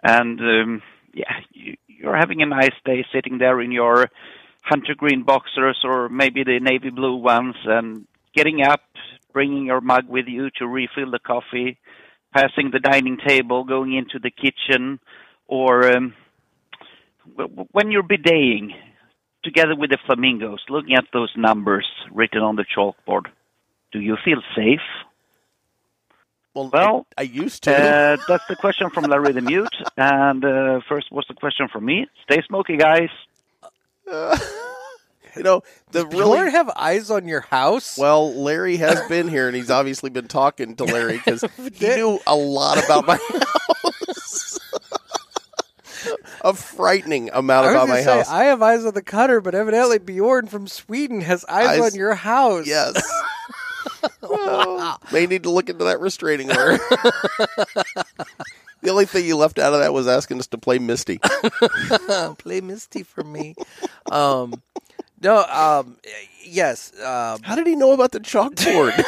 and 0.04 0.40
um, 0.40 0.82
yeah, 1.14 1.34
you, 1.54 1.76
you're 1.88 2.16
having 2.16 2.42
a 2.42 2.46
nice 2.46 2.76
day 2.86 3.06
sitting 3.12 3.38
there 3.40 3.60
in 3.60 3.72
your 3.72 4.10
hunter 4.62 4.94
green 4.96 5.24
boxers 5.24 5.80
or 5.84 6.10
maybe 6.10 6.44
the 6.44 6.60
navy 6.60 6.90
blue 6.90 7.16
ones, 7.16 7.56
and 7.66 8.06
getting 8.36 8.62
up, 8.62 8.82
bringing 9.34 9.66
your 9.66 9.82
mug 9.82 10.08
with 10.08 10.28
you 10.28 10.50
to 10.58 10.68
refill 10.68 11.10
the 11.12 11.20
coffee, 11.20 11.78
passing 12.38 12.70
the 12.72 12.80
dining 12.80 13.18
table, 13.26 13.64
going 13.64 13.94
into 13.94 14.20
the 14.20 14.30
kitchen, 14.30 15.00
or 15.48 15.92
um, 15.92 16.14
when 17.72 17.90
you're 17.92 18.04
bidaying, 18.04 18.70
together 19.44 19.76
with 19.76 19.90
the 19.90 19.98
flamingos, 20.06 20.62
looking 20.70 20.96
at 20.96 21.06
those 21.14 21.32
numbers 21.36 21.88
written 22.12 22.42
on 22.42 22.56
the 22.56 22.66
chalkboard, 22.76 23.26
do 23.92 24.00
you 24.00 24.18
feel 24.24 24.42
safe? 24.56 24.88
Well, 26.54 26.70
Well, 26.72 27.08
I, 27.18 27.22
I 27.22 27.24
used 27.24 27.64
to. 27.64 27.76
Uh, 27.76 28.18
that's 28.28 28.48
the 28.48 28.56
question 28.56 28.90
from 28.90 29.06
Larry 29.06 29.32
the 29.32 29.42
Mute. 29.42 29.76
And 29.96 30.44
uh, 30.44 30.82
first 30.90 31.12
was 31.12 31.26
the 31.28 31.36
question 31.36 31.68
from 31.72 31.86
me. 31.86 32.08
Stay 32.24 32.42
smoky, 32.48 32.78
guys. 32.78 33.10
you 35.38 35.44
know, 35.44 35.62
the 35.92 36.04
Does 36.04 36.14
Bjorn 36.14 36.50
have 36.50 36.70
eyes 36.76 37.10
on 37.12 37.28
your 37.28 37.42
house? 37.42 37.98
well, 37.98 38.34
Larry 38.34 38.78
has 38.78 39.00
been 39.08 39.28
here, 39.28 39.48
and 39.48 39.56
he's 39.56 39.70
obviously 39.72 40.10
been 40.10 40.28
talking 40.28 40.76
to 40.76 40.84
Larry 40.84 41.18
because 41.26 41.44
he 41.74 41.88
knew 41.88 42.20
a 42.28 42.36
lot 42.36 42.84
about 42.84 43.06
my 43.08 43.18
house. 43.30 44.60
a 46.42 46.54
frightening 46.54 47.30
amount 47.34 47.68
about 47.70 47.88
my 47.90 48.02
say, 48.02 48.18
house. 48.18 48.30
I 48.30 48.46
have 48.46 48.62
eyes 48.62 48.86
on 48.86 48.94
the 48.94 49.02
cutter, 49.02 49.42
but 49.42 49.56
evidently 49.56 49.98
Bjorn 50.00 50.48
from 50.48 50.68
Sweden 50.68 51.22
has 51.22 51.44
eyes, 51.46 51.80
Eyes- 51.82 51.94
on 51.94 51.98
your 52.00 52.16
house. 52.16 52.68
yes. 52.68 53.02
Well, 54.22 55.00
may 55.12 55.26
need 55.26 55.44
to 55.44 55.50
look 55.50 55.70
into 55.70 55.86
that 55.86 56.00
restraining 56.00 56.50
order. 56.52 56.78
the 58.82 58.90
only 58.90 59.06
thing 59.06 59.26
you 59.26 59.36
left 59.38 59.58
out 59.60 59.74
of 59.74 59.80
that 59.80 59.94
was 59.94 60.08
asking 60.08 60.40
us 60.40 60.48
to 60.48 60.58
play 60.58 60.78
Misty. 60.78 61.20
Play 62.38 62.62
Misty 62.62 63.04
for 63.04 63.24
me. 63.24 63.56
um, 64.12 64.62
no, 65.22 65.44
um, 65.44 65.98
yes. 66.46 66.92
Um, 67.00 67.42
How 67.44 67.56
did 67.56 67.68
he 67.68 67.76
know 67.76 67.92
about 67.94 68.12
the 68.12 68.20
chalkboard? 68.20 68.94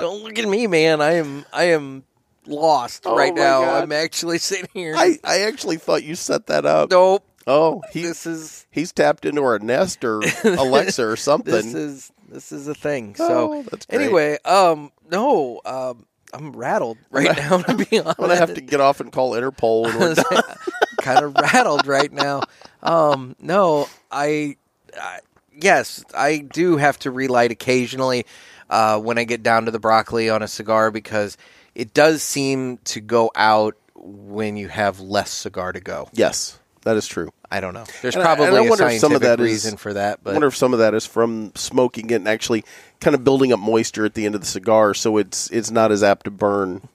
don't 0.00 0.22
look 0.24 0.38
at 0.38 0.48
me, 0.48 0.66
man. 0.66 1.00
I 1.00 1.12
am, 1.14 1.44
I 1.52 1.64
am 1.64 2.04
lost 2.46 3.02
Oh 3.06 3.16
right 3.16 3.34
now. 3.34 3.60
God. 3.62 3.82
I'm 3.84 3.92
actually 3.92 4.38
sitting 4.38 4.68
here. 4.72 4.94
I, 4.96 5.18
I 5.24 5.40
actually 5.42 5.76
thought 5.76 6.02
you 6.02 6.14
set 6.14 6.46
that 6.46 6.64
up. 6.66 6.90
nope. 6.90 7.26
Oh, 7.46 7.82
he, 7.90 8.02
This 8.02 8.26
is 8.26 8.66
he's 8.70 8.92
tapped 8.92 9.24
into 9.24 9.42
our 9.42 9.58
Nest 9.58 10.04
or 10.04 10.22
Alexa 10.44 11.04
or 11.04 11.16
something. 11.16 11.52
this 11.52 11.74
is 11.74 12.12
this 12.28 12.52
is 12.52 12.68
a 12.68 12.74
thing. 12.74 13.14
So 13.16 13.52
Oh, 13.54 13.62
that's 13.62 13.86
great. 13.86 14.00
anyway, 14.02 14.38
um, 14.44 14.92
no, 15.10 15.60
um, 15.64 16.06
I'm 16.32 16.52
rattled 16.52 16.98
right 17.10 17.36
now. 17.36 17.58
To 17.58 17.74
be 17.74 17.98
honest, 17.98 18.18
I'm 18.20 18.26
gonna 18.26 18.36
have 18.36 18.54
to 18.54 18.60
get 18.60 18.80
off 18.80 19.00
and 19.00 19.10
call 19.12 19.32
Interpol. 19.32 19.86
Kind 21.02 21.24
of 21.24 21.34
rattled 21.34 21.86
right 21.86 22.12
now. 22.12 22.42
Um, 22.82 23.34
no, 23.40 23.88
I, 24.10 24.56
I, 25.00 25.20
yes, 25.58 26.04
I 26.14 26.38
do 26.38 26.76
have 26.76 26.98
to 27.00 27.10
relight 27.10 27.50
occasionally 27.50 28.26
uh, 28.68 28.98
when 29.00 29.16
I 29.18 29.24
get 29.24 29.42
down 29.42 29.64
to 29.64 29.70
the 29.70 29.78
broccoli 29.80 30.28
on 30.30 30.42
a 30.42 30.48
cigar 30.48 30.90
because 30.90 31.36
it 31.74 31.94
does 31.94 32.22
seem 32.22 32.78
to 32.84 33.00
go 33.00 33.30
out 33.34 33.76
when 33.94 34.56
you 34.56 34.68
have 34.68 35.00
less 35.00 35.30
cigar 35.30 35.72
to 35.72 35.80
go. 35.80 36.08
Yes, 36.12 36.58
that 36.82 36.96
is 36.96 37.06
true. 37.06 37.30
I 37.50 37.60
don't 37.60 37.74
know. 37.74 37.84
There's 38.02 38.14
And 38.14 38.22
probably 38.22 38.46
I 38.46 38.64
a 38.64 38.68
wonder 38.68 38.86
if 38.88 39.00
some 39.00 39.12
of 39.14 39.22
that 39.22 39.38
that 39.38 39.40
is- 39.40 39.50
reason 39.50 39.76
for 39.78 39.94
that, 39.94 40.22
But 40.22 40.30
I 40.30 40.34
wonder 40.34 40.46
if 40.48 40.56
some 40.56 40.72
of 40.72 40.78
that 40.80 40.94
is 40.94 41.04
from 41.06 41.52
smoking 41.56 42.10
it 42.10 42.14
and 42.16 42.28
actually 42.28 42.64
kind 43.00 43.14
of 43.14 43.24
building 43.24 43.52
up 43.52 43.58
moisture 43.60 44.04
at 44.04 44.14
the 44.14 44.26
end 44.26 44.34
of 44.34 44.40
the 44.40 44.46
cigar, 44.46 44.94
so 44.94 45.16
it's 45.16 45.48
it's 45.50 45.70
not 45.70 45.90
as 45.92 46.02
apt 46.02 46.24
to 46.24 46.30
burn. 46.30 46.88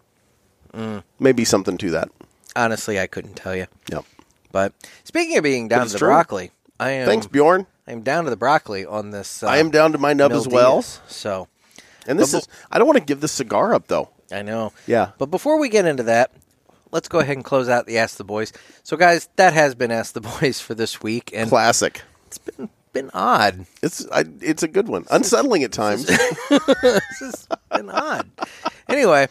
Mm. 0.74 1.04
Maybe 1.20 1.46
something 1.46 1.78
to 1.78 1.92
that. 1.92 2.10
honestly, 2.56 3.00
I 3.00 3.08
couldn't 3.08 3.36
tell 3.36 3.56
you. 3.56 3.68
Yep. 3.92 4.06
But 4.52 4.74
speaking 5.04 5.38
of 5.38 5.44
being 5.44 5.68
down 5.68 5.88
to 5.88 5.92
the 5.94 6.00
true. 6.00 6.08
broccoli, 6.10 6.52
I 6.80 6.92
am. 6.92 7.06
Thanks, 7.08 7.28
Bjorn. 7.28 7.68
I 7.88 7.92
am 7.92 8.02
down 8.02 8.24
to 8.26 8.30
the 8.30 8.36
broccoli 8.38 8.86
on 8.86 9.12
this. 9.12 9.44
Uh, 9.44 9.48
I 9.48 9.58
am 9.58 9.70
down 9.72 9.92
to 9.92 9.98
my 9.98 10.14
nub 10.14 10.32
as 10.32 10.48
well. 10.48 10.82
So 10.82 11.48
And 12.08 12.20
this 12.20 12.32
But- 12.32 12.40
is 12.40 12.48
I 12.72 12.78
don't 12.78 12.88
want 12.88 12.98
to 13.00 13.04
give 13.06 13.22
this 13.22 13.32
cigar 13.32 13.74
up 13.74 13.88
though. 13.88 14.10
I 14.32 14.42
know. 14.42 14.74
Yeah. 14.88 15.12
But 15.18 15.28
before 15.28 15.58
we 15.60 15.70
get 15.70 15.86
into 15.86 16.04
that, 16.04 16.32
let's 16.92 17.08
go 17.08 17.20
ahead 17.20 17.36
and 17.38 17.46
close 17.46 17.70
out 17.70 17.86
the 17.86 17.98
Ask 18.00 18.18
the 18.18 18.24
Boys. 18.24 18.52
So, 18.84 18.98
guys, 18.98 19.30
that 19.36 19.54
has 19.54 19.76
been 19.76 19.92
Ask 19.92 20.14
the 20.14 20.22
Boys 20.40 20.60
for 20.60 20.74
this 20.74 21.02
week, 21.04 21.32
and 21.34 21.48
Classic. 21.50 22.02
it's 22.28 22.40
been 22.40 22.70
been 22.96 23.12
odd. 23.14 23.68
It's 23.84 24.10
I, 24.12 24.26
it's 24.42 24.64
a 24.64 24.68
good 24.68 24.88
one. 24.88 25.06
Unsettling 25.12 25.62
at 25.64 25.72
times. 25.72 26.06
this 26.08 27.20
has 27.20 27.48
been 27.76 27.92
odd. 27.92 28.28
Anyway, 28.90 29.28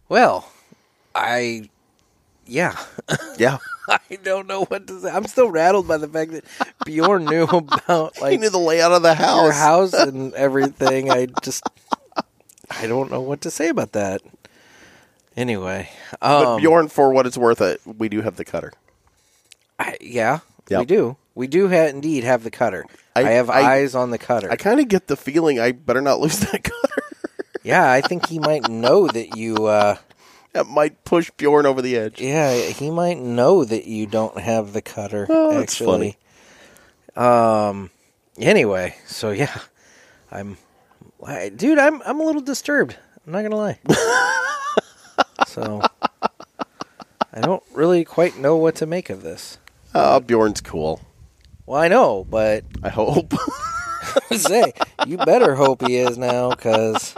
Well, 0.09 0.51
I, 1.15 1.69
yeah. 2.47 2.77
yeah. 3.39 3.59
I 3.89 3.99
don't 4.23 4.47
know 4.47 4.65
what 4.67 4.87
to 4.87 5.01
say. 5.01 5.11
I'm 5.11 5.27
still 5.27 5.51
rattled 5.51 5.89
by 5.89 5.97
the 5.97 6.09
fact 6.09 6.33
that 6.33 6.45
Bjorn 6.85 7.25
knew 7.25 7.45
about 7.51 8.17
He 8.17 8.21
like 8.23 8.41
knew 8.41 8.51
the 8.51 8.59
layout 8.59 8.93
of 8.93 9.03
the 9.03 9.15
house. 9.15 9.43
your 9.43 9.53
house 9.53 9.93
and 9.95 10.35
everything. 10.35 11.11
I 11.11 11.27
just 11.43 11.63
I 12.71 12.87
don't 12.87 13.11
know 13.11 13.21
what 13.23 13.41
to 13.43 13.51
say 13.51 13.69
about 13.69 13.93
that. 13.93 14.21
Anyway, 15.37 15.89
But 16.21 16.47
um, 16.47 16.61
Bjorn, 16.61 16.89
for 16.89 17.13
what 17.13 17.27
it's 17.27 17.39
worth, 17.39 17.61
it 17.63 17.81
we 17.87 18.09
do 18.09 18.21
have 18.23 18.37
the 18.37 18.45
cutter. 18.45 18.73
I, 19.79 19.97
yeah, 20.01 20.41
we 20.69 20.77
Yep. 20.77 20.87
do. 20.89 21.17
We 21.35 21.47
do 21.47 21.69
ha- 21.69 21.87
indeed 21.87 22.25
have 22.25 22.43
the 22.45 22.51
cutter. 22.51 22.85
I, 23.15 23.21
I- 23.21 23.31
have 23.31 23.49
I- 23.49 23.61
eyes 23.77 23.95
on 23.95 24.11
the 24.11 24.19
cutter. 24.19 24.51
I 24.51 24.57
kind 24.57 24.81
of 24.81 24.89
get 24.89 25.07
the 25.07 25.17
feeling 25.17 25.61
I 25.61 25.73
better 25.73 26.01
not 26.03 26.21
lose 26.21 26.41
that 26.41 26.65
cutter. 26.65 26.98
Yeah, 27.69 27.93
I 27.93 28.01
think 28.01 28.29
he 28.29 28.39
might 28.39 28.67
know 28.71 29.07
that 29.09 29.37
you. 29.37 29.67
Uh, 29.67 29.97
that 30.55 30.67
might 30.67 31.05
push 31.05 31.31
Bjorn 31.33 31.67
over 31.67 31.83
the 31.83 31.99
edge. 31.99 32.19
yeah, 32.19 32.55
he 32.57 32.91
might 32.91 33.19
know 33.19 33.63
that 33.63 33.85
you 33.85 34.07
don't 34.07 34.41
have 34.41 34.73
the 34.73 34.81
cutter. 34.81 35.27
Oh, 35.29 35.53
that's 35.53 35.75
actually, 35.75 36.17
um. 37.15 37.91
Anyway, 38.39 38.97
so 39.07 39.33
yeah, 39.33 39.55
I'm, 40.33 40.57
I- 41.27 41.51
dude. 41.51 41.79
I'm 41.79 42.01
I'm 42.07 42.21
a 42.21 42.25
little 42.25 42.41
disturbed. 42.41 42.97
I'm 43.27 43.33
not 43.33 43.43
gonna 43.43 43.57
lie. 43.57 43.79
so 45.47 45.83
I 47.35 47.41
don't 47.43 47.63
really 47.75 48.03
quite 48.07 48.39
know 48.39 48.57
what 48.57 48.77
to 48.77 48.87
make 48.87 49.11
of 49.11 49.23
this. 49.23 49.59
Oh, 49.95 50.21
Bjorn's 50.21 50.63
cool. 50.63 51.03
Well, 51.67 51.83
I 51.83 51.89
know, 51.89 52.25
but 52.25 52.65
I 52.83 52.89
hope. 52.89 53.35
say 54.33 54.73
you 55.07 55.17
better 55.19 55.55
hope 55.55 55.87
he 55.87 55.97
is 55.97 56.17
now 56.17 56.51
because 56.51 57.15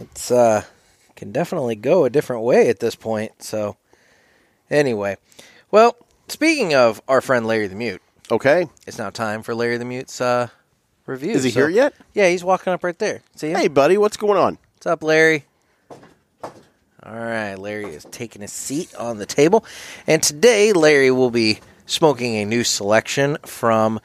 it's 0.00 0.30
uh 0.30 0.64
can 1.16 1.32
definitely 1.32 1.76
go 1.76 2.04
a 2.04 2.10
different 2.10 2.42
way 2.42 2.68
at 2.68 2.80
this 2.80 2.94
point. 2.94 3.42
So 3.42 3.76
anyway, 4.70 5.16
well, 5.70 5.96
speaking 6.28 6.74
of 6.74 7.00
our 7.08 7.20
friend 7.20 7.46
Larry 7.46 7.66
the 7.66 7.74
Mute, 7.74 8.00
okay. 8.30 8.66
it's 8.86 8.98
now 8.98 9.10
time 9.10 9.42
for 9.42 9.54
Larry 9.54 9.76
the 9.76 9.84
Mute's 9.84 10.20
uh 10.20 10.48
review. 11.06 11.32
Is 11.32 11.44
he 11.44 11.50
So- 11.50 11.60
here 11.60 11.68
yet? 11.68 11.94
Yeah, 12.14 12.28
he's 12.28 12.44
walking 12.44 12.72
up 12.72 12.82
right 12.84 12.98
there. 12.98 13.22
See 13.36 13.50
him? 13.50 13.56
Hey, 13.58 13.68
buddy, 13.68 13.98
what's 13.98 14.16
going 14.16 14.38
on? 14.38 14.58
What's 14.76 14.86
up, 14.86 15.02
Larry? 15.02 15.44
All 17.02 17.14
right, 17.16 17.54
Larry 17.54 17.86
is 17.94 18.04
taking 18.10 18.42
a 18.42 18.48
seat 18.48 18.94
on 18.94 19.16
the 19.18 19.24
table. 19.26 19.64
And 20.06 20.22
today, 20.22 20.72
Larry 20.74 21.10
will 21.10 21.30
be 21.30 21.60
smoking 21.86 22.36
a 22.36 22.44
new 22.44 22.62
selection 22.62 23.38
from 23.46 24.00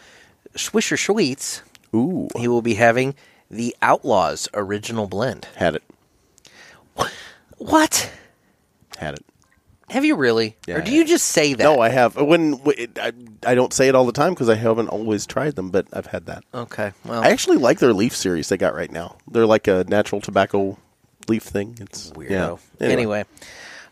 Swisher 0.56 0.98
Sweets. 0.98 1.62
Ooh, 1.94 2.30
He 2.38 2.48
will 2.48 2.62
be 2.62 2.76
having 2.76 3.14
the 3.50 3.76
Outlaws 3.82 4.48
Original 4.54 5.08
Blend. 5.08 5.48
had 5.56 5.76
it. 5.76 5.84
What? 7.58 8.12
Had 8.98 9.16
it. 9.16 9.26
Have 9.90 10.04
you 10.04 10.16
really? 10.16 10.58
Yeah, 10.68 10.78
or 10.78 10.82
do 10.82 10.92
you 10.92 11.06
just 11.06 11.28
say 11.28 11.54
that? 11.54 11.64
No, 11.64 11.80
I 11.80 11.90
have. 11.90 12.16
When 12.16 12.60
I 13.44 13.56
don't 13.56 13.72
say 13.72 13.88
it 13.88 13.96
all 13.96 14.06
the 14.06 14.12
time 14.12 14.34
because 14.34 14.50
I 14.50 14.56
haven't 14.56 14.90
always 14.90 15.26
tried 15.28 15.56
them, 15.56 15.70
but 15.70 15.88
I've 15.94 16.08
had 16.08 16.26
that. 16.26 16.44
Okay, 16.54 16.92
well, 17.06 17.24
I 17.24 17.30
actually 17.30 17.58
like 17.58 17.80
their 17.80 17.94
leaf 17.94 18.16
series 18.16 18.50
they 18.50 18.58
got 18.58 18.74
right 18.74 18.92
now. 18.92 19.18
They're 19.30 19.46
like 19.46 19.68
a 19.68 19.86
natural 19.88 20.22
tobacco 20.22 20.78
leaf 21.28 21.44
thing. 21.44 21.78
It's 21.80 22.12
weirdo. 22.12 22.60
Yeah. 22.80 22.88
Anyway. 22.88 23.26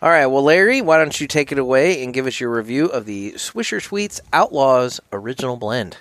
All 0.01 0.09
right, 0.09 0.25
well, 0.25 0.43
Larry, 0.43 0.81
why 0.81 0.97
don't 0.97 1.21
you 1.21 1.27
take 1.27 1.53
it 1.53 1.57
away 1.57 2.03
and 2.03 2.13
give 2.13 2.27
us 2.27 2.37
your 2.37 2.49
review 2.49 2.87
of 2.87 3.05
the 3.05 3.33
Swisher 3.33 3.81
Sweets 3.81 4.19
Outlaws 4.33 4.99
Original 5.13 5.55
Blend? 5.55 5.95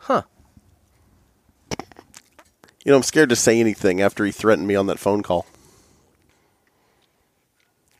Huh. 0.00 0.22
You 2.84 2.92
know, 2.92 2.96
I'm 2.96 3.02
scared 3.02 3.28
to 3.28 3.36
say 3.36 3.60
anything 3.60 4.00
after 4.00 4.24
he 4.24 4.32
threatened 4.32 4.66
me 4.66 4.74
on 4.74 4.86
that 4.86 4.98
phone 4.98 5.22
call. 5.22 5.46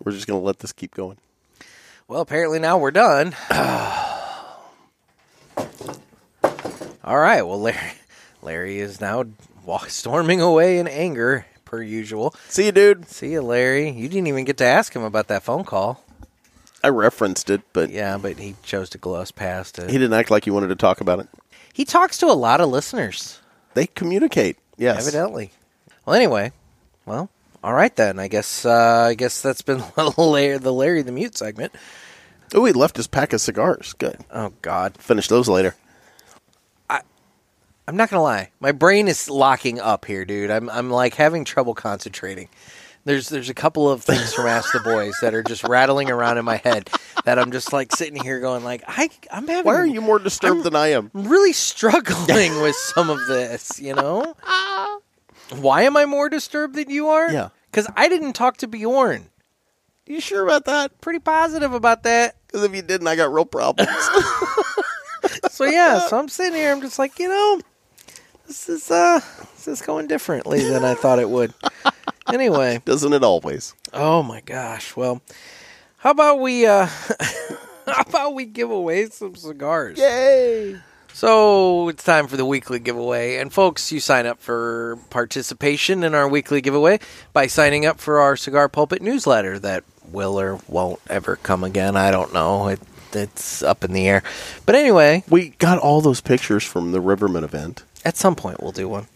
We're 0.03 0.13
just 0.13 0.27
going 0.27 0.41
to 0.41 0.45
let 0.45 0.61
this 0.61 0.73
keep 0.73 0.95
going. 0.95 1.19
Well, 2.09 2.23
apparently 2.23 2.59
now 2.59 2.79
we're 2.79 2.91
done. 2.91 3.35
All 7.05 7.19
right. 7.19 7.43
Well, 7.43 7.61
Larry, 7.61 7.93
Larry 8.43 8.79
is 8.79 9.01
now 9.01 9.25
walk, 9.65 9.91
storming 9.91 10.41
away 10.41 10.79
in 10.79 10.89
anger, 10.89 11.45
per 11.65 11.83
usual. 11.83 12.35
See 12.49 12.67
you, 12.67 12.73
dude. 12.73 13.07
See 13.09 13.33
you, 13.33 13.43
Larry. 13.43 13.91
You 13.91 14.09
didn't 14.09 14.27
even 14.29 14.45
get 14.47 14.57
to 14.59 14.65
ask 14.65 14.95
him 14.95 15.03
about 15.03 15.29
that 15.29 15.43
phone 15.43 15.65
call. 15.65 16.03
I 16.83 16.89
referenced 16.89 17.51
it, 17.51 17.61
but 17.75 17.91
Yeah, 17.91 18.17
but 18.17 18.39
he 18.39 18.57
chose 18.63 18.89
to 18.91 18.99
gloss 18.99 19.31
past 19.31 19.79
it. 19.79 19.91
he 19.91 19.99
didn't 19.99 20.15
act 20.15 20.31
like 20.31 20.47
he 20.47 20.51
wanted 20.51 20.69
to 20.69 20.77
talk 20.77 21.03
about 21.03 21.21
it. 21.21 21.29
He 21.73 21.85
talks 21.85 22.19
to 22.19 22.27
a 22.27 22.33
lot 22.35 22.61
of 22.61 22.69
listeners, 22.69 23.41
They 23.75 23.87
communicate. 23.87 24.57
Yes. 24.77 25.07
evidently. 25.07 25.51
Well, 26.07 26.17
anyway, 26.17 26.53
well, 27.07 27.29
all 27.63 27.75
right 27.75 27.95
then. 27.95 28.19
I 28.19 28.29
guess 28.29 28.65
uh, 28.65 29.07
I 29.09 29.15
guess 29.15 29.43
that's 29.43 29.63
been 29.63 29.83
Larry, 30.17 30.59
the 30.59 30.73
Larry 30.73 31.03
the 31.03 31.13
Mute 31.13 31.37
segment. 31.37 31.73
Oh, 32.55 32.65
he 32.65 32.73
left 32.73 32.97
his 32.97 33.07
pack 33.07 33.33
of 33.33 33.41
cigars. 33.41 33.93
Good. 33.99 34.19
Oh 34.33 34.53
God, 34.63 34.97
Finish 34.99 35.29
those 35.29 35.49
later. 35.49 35.77
I 36.89 37.03
I'm 37.87 37.97
not 37.97 38.11
gonna 38.11 38.23
lie. 38.23 38.51
My 38.61 38.73
brain 38.73 39.07
is 39.09 39.29
locking 39.31 39.79
up 39.79 40.05
here, 40.07 40.25
dude. 40.25 40.51
I'm 40.51 40.69
I'm 40.71 40.91
like 40.91 41.15
having 41.15 41.45
trouble 41.45 41.75
concentrating. 41.75 42.49
There's 43.05 43.29
there's 43.31 43.49
a 43.49 43.55
couple 43.55 43.91
of 43.91 44.03
things 44.03 44.35
from 44.35 44.47
Ask 44.47 44.73
the 44.73 44.81
Boys 44.81 45.15
that 45.23 45.35
are 45.35 45.43
just 45.43 45.65
rattling 45.65 46.11
around 46.11 46.37
in 46.39 46.45
my 46.45 46.57
head 46.59 46.91
that 47.25 47.39
I'm 47.39 47.51
just 47.51 47.73
like 47.73 47.95
sitting 47.97 48.23
here 48.23 48.41
going 48.41 48.63
like 48.63 48.83
I 48.87 49.09
I'm 49.31 49.49
having 49.49 49.65
Why 49.65 49.77
are 49.77 49.87
you 49.87 50.01
more 50.03 50.19
disturbed 50.19 50.57
I'm- 50.57 50.65
than 50.65 50.77
I 50.77 50.89
am? 50.89 51.11
I'm 51.15 51.27
really 51.29 51.53
struggling 51.55 52.61
with 52.61 52.77
some 52.77 53.09
of 53.09 53.27
this, 53.27 53.81
you 53.81 53.95
know? 53.95 54.35
Why 55.57 55.83
am 55.83 55.97
I 55.97 56.05
more 56.05 56.29
disturbed 56.29 56.77
than 56.77 56.91
you 56.91 57.09
are? 57.09 57.33
Yeah. 57.33 57.49
Because 57.71 57.89
I 57.97 58.09
didn't 58.09 58.35
talk 58.35 58.59
to 58.59 58.69
Bjorn. 58.69 59.31
You 60.07 60.21
sure 60.21 60.45
about 60.45 60.65
that? 60.67 61.01
Pretty 61.01 61.21
positive 61.21 61.73
about 61.73 62.03
that. 62.03 62.37
Because 62.47 62.65
if 62.65 62.75
you 62.75 62.83
didn't, 62.83 63.07
I 63.07 63.17
got 63.17 63.33
real 63.33 63.45
problems. 63.47 63.89
So 65.51 65.65
yeah, 65.67 65.99
so 66.07 66.19
I'm 66.19 66.29
sitting 66.31 66.55
here, 66.55 66.73
I'm 66.73 66.81
just 66.81 66.99
like, 66.99 67.19
you 67.19 67.29
know, 67.29 67.61
this 68.47 68.69
is 68.71 68.91
uh 68.91 69.21
this 69.55 69.69
is 69.69 69.83
going 69.83 70.07
differently 70.07 70.65
than 70.67 70.85
I 70.87 70.95
thought 70.95 71.19
it 71.19 71.29
would. 71.29 71.53
Anyway. 72.33 72.81
Doesn't 72.85 73.13
it 73.13 73.23
always? 73.23 73.75
Oh 73.93 74.23
my 74.23 74.41
gosh. 74.41 74.97
Well, 74.97 75.21
how 75.99 76.11
about 76.11 76.41
we 76.41 76.67
uh 76.67 76.87
how 77.87 78.03
about 78.07 78.35
we 78.35 78.45
give 78.47 78.71
away 78.71 79.07
some 79.07 79.35
cigars? 79.35 79.99
Yay! 79.99 80.79
So 81.13 81.89
it's 81.89 82.05
time 82.05 82.29
for 82.29 82.37
the 82.37 82.45
weekly 82.45 82.79
giveaway. 82.79 83.37
And 83.37 83.53
folks, 83.53 83.91
you 83.93 83.99
sign 84.01 84.27
up 84.27 84.41
for 84.41 84.99
participation 85.11 86.05
in 86.05 86.15
our 86.15 86.29
weekly 86.29 86.61
giveaway 86.61 87.01
by 87.33 87.47
signing 87.49 87.85
up 87.85 87.99
for 88.01 88.21
our 88.21 88.37
Cigar 88.37 88.69
Pulpit 88.69 89.03
newsletter 89.03 89.59
that 89.59 89.83
will 90.11 90.39
or 90.41 90.61
won't 90.69 91.01
ever 91.09 91.37
come 91.37 91.65
again. 91.65 91.97
I 91.97 92.11
don't 92.11 92.33
know. 92.33 92.69
It, 92.69 92.81
it's 93.13 93.61
up 93.63 93.83
in 93.85 93.93
the 93.93 94.09
air. 94.09 94.23
But 94.67 94.77
anyway, 94.77 95.25
We 95.29 95.51
got 95.59 95.79
all 95.79 96.01
those 96.01 96.21
pictures 96.21 96.63
from 96.65 96.93
the 96.93 97.01
Riverman 97.01 97.43
event. 97.45 97.83
at 98.05 98.17
some 98.17 98.37
point 98.37 98.63
we'll 98.63 98.73
do 98.73 98.89
one. 98.89 99.07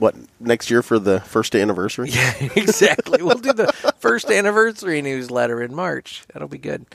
What, 0.00 0.16
next 0.40 0.70
year 0.70 0.82
for 0.82 0.98
the 0.98 1.20
first 1.20 1.54
anniversary? 1.54 2.10
Yeah, 2.14 2.34
exactly. 2.56 3.22
we'll 3.22 3.38
do 3.38 3.52
the 3.52 3.72
first 3.98 4.30
anniversary 4.30 5.00
newsletter 5.02 5.62
in 5.62 5.74
March. 5.74 6.24
That'll 6.32 6.48
be 6.48 6.58
good. 6.58 6.86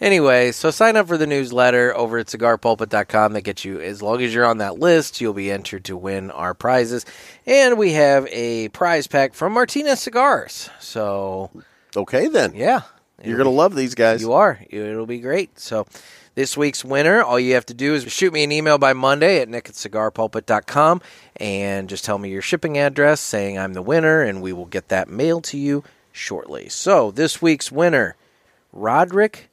Anyway, 0.00 0.52
so 0.52 0.70
sign 0.70 0.96
up 0.96 1.06
for 1.06 1.16
the 1.16 1.26
newsletter 1.26 1.96
over 1.96 2.18
at 2.18 2.26
cigarpulpit.com. 2.26 3.32
That 3.34 3.42
gets 3.42 3.64
you, 3.64 3.80
as 3.80 4.02
long 4.02 4.20
as 4.22 4.34
you're 4.34 4.44
on 4.44 4.58
that 4.58 4.78
list, 4.78 5.20
you'll 5.20 5.32
be 5.32 5.50
entered 5.50 5.84
to 5.84 5.96
win 5.96 6.30
our 6.30 6.52
prizes. 6.52 7.06
And 7.46 7.78
we 7.78 7.92
have 7.92 8.26
a 8.30 8.68
prize 8.70 9.06
pack 9.06 9.32
from 9.34 9.52
Martinez 9.54 10.00
Cigars. 10.00 10.68
So, 10.80 11.50
Okay, 11.96 12.28
then. 12.28 12.54
yeah. 12.54 12.82
You're 13.24 13.36
going 13.36 13.46
to 13.46 13.50
love 13.50 13.74
these 13.74 13.94
guys. 13.94 14.20
You 14.20 14.32
are. 14.34 14.60
It'll 14.68 15.06
be 15.06 15.20
great. 15.20 15.58
So, 15.58 15.86
this 16.34 16.56
week's 16.56 16.84
winner, 16.84 17.22
all 17.22 17.40
you 17.40 17.54
have 17.54 17.64
to 17.66 17.74
do 17.74 17.94
is 17.94 18.10
shoot 18.12 18.32
me 18.32 18.44
an 18.44 18.52
email 18.52 18.76
by 18.76 18.92
Monday 18.92 19.40
at 19.40 19.48
nick 19.48 19.70
at 19.70 19.74
cigarpulpit.com 19.74 21.00
and 21.36 21.88
just 21.88 22.04
tell 22.04 22.18
me 22.18 22.28
your 22.30 22.42
shipping 22.42 22.76
address 22.76 23.20
saying 23.20 23.58
I'm 23.58 23.72
the 23.72 23.80
winner, 23.82 24.20
and 24.20 24.42
we 24.42 24.52
will 24.52 24.66
get 24.66 24.88
that 24.88 25.08
mailed 25.08 25.44
to 25.44 25.58
you 25.58 25.82
shortly. 26.12 26.68
So, 26.68 27.10
this 27.10 27.40
week's 27.40 27.72
winner, 27.72 28.16
Roderick 28.72 29.48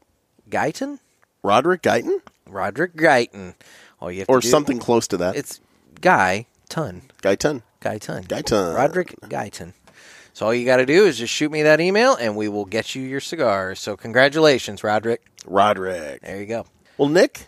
Guyton? 0.49 0.99
Roderick 1.41 1.81
Guyton? 1.81 2.19
Roderick 2.47 2.95
Guyton. 2.95 3.55
All 4.01 4.11
you 4.11 4.19
have 4.19 4.29
Or 4.29 4.41
to 4.41 4.45
do, 4.45 4.51
something 4.51 4.79
close 4.79 5.07
to 5.07 5.17
that. 5.17 5.35
It's 5.37 5.61
Guy 6.01 6.47
Ton. 6.67 7.03
Guyton. 7.21 7.61
Guyton. 7.81 8.27
Guyton. 8.27 8.75
Roderick 8.75 9.15
Guyton. 9.21 9.73
So 10.33 10.47
all 10.47 10.53
you 10.53 10.65
got 10.65 10.77
to 10.77 10.85
do 10.85 11.05
is 11.05 11.17
just 11.19 11.31
shoot 11.33 11.51
me 11.51 11.61
that 11.63 11.79
email, 11.79 12.15
and 12.15 12.35
we 12.35 12.49
will 12.49 12.65
get 12.65 12.95
you 12.95 13.01
your 13.03 13.19
cigars. 13.19 13.79
So 13.79 13.95
congratulations, 13.95 14.83
Roderick. 14.83 15.21
Roderick. 15.45 16.21
There 16.21 16.39
you 16.39 16.47
go. 16.47 16.65
Well, 16.97 17.07
Nick, 17.09 17.47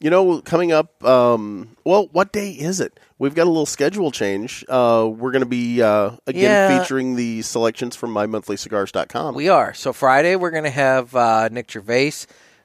you 0.00 0.10
know, 0.10 0.40
coming 0.42 0.72
up, 0.72 1.02
um, 1.04 1.76
well, 1.84 2.08
what 2.12 2.32
day 2.32 2.50
is 2.50 2.80
it? 2.80 2.98
We've 3.18 3.34
got 3.34 3.44
a 3.44 3.50
little 3.50 3.66
schedule 3.66 4.10
change. 4.10 4.64
Uh, 4.68 5.08
we're 5.10 5.30
going 5.30 5.40
to 5.44 5.48
be, 5.48 5.80
uh, 5.80 6.12
again, 6.26 6.42
Yeah. 6.42 6.80
featuring 6.80 7.16
the 7.16 7.42
selections 7.42 7.94
from 7.96 8.12
mymonthlycigars.com. 8.12 9.34
We 9.34 9.48
are. 9.48 9.72
So 9.72 9.92
Friday 9.92 10.36
we're 10.36 10.50
going 10.50 10.64
to 10.64 10.70
have 10.70 11.14
uh, 11.14 11.48
Nick 11.50 11.70
Gervais 11.70 12.12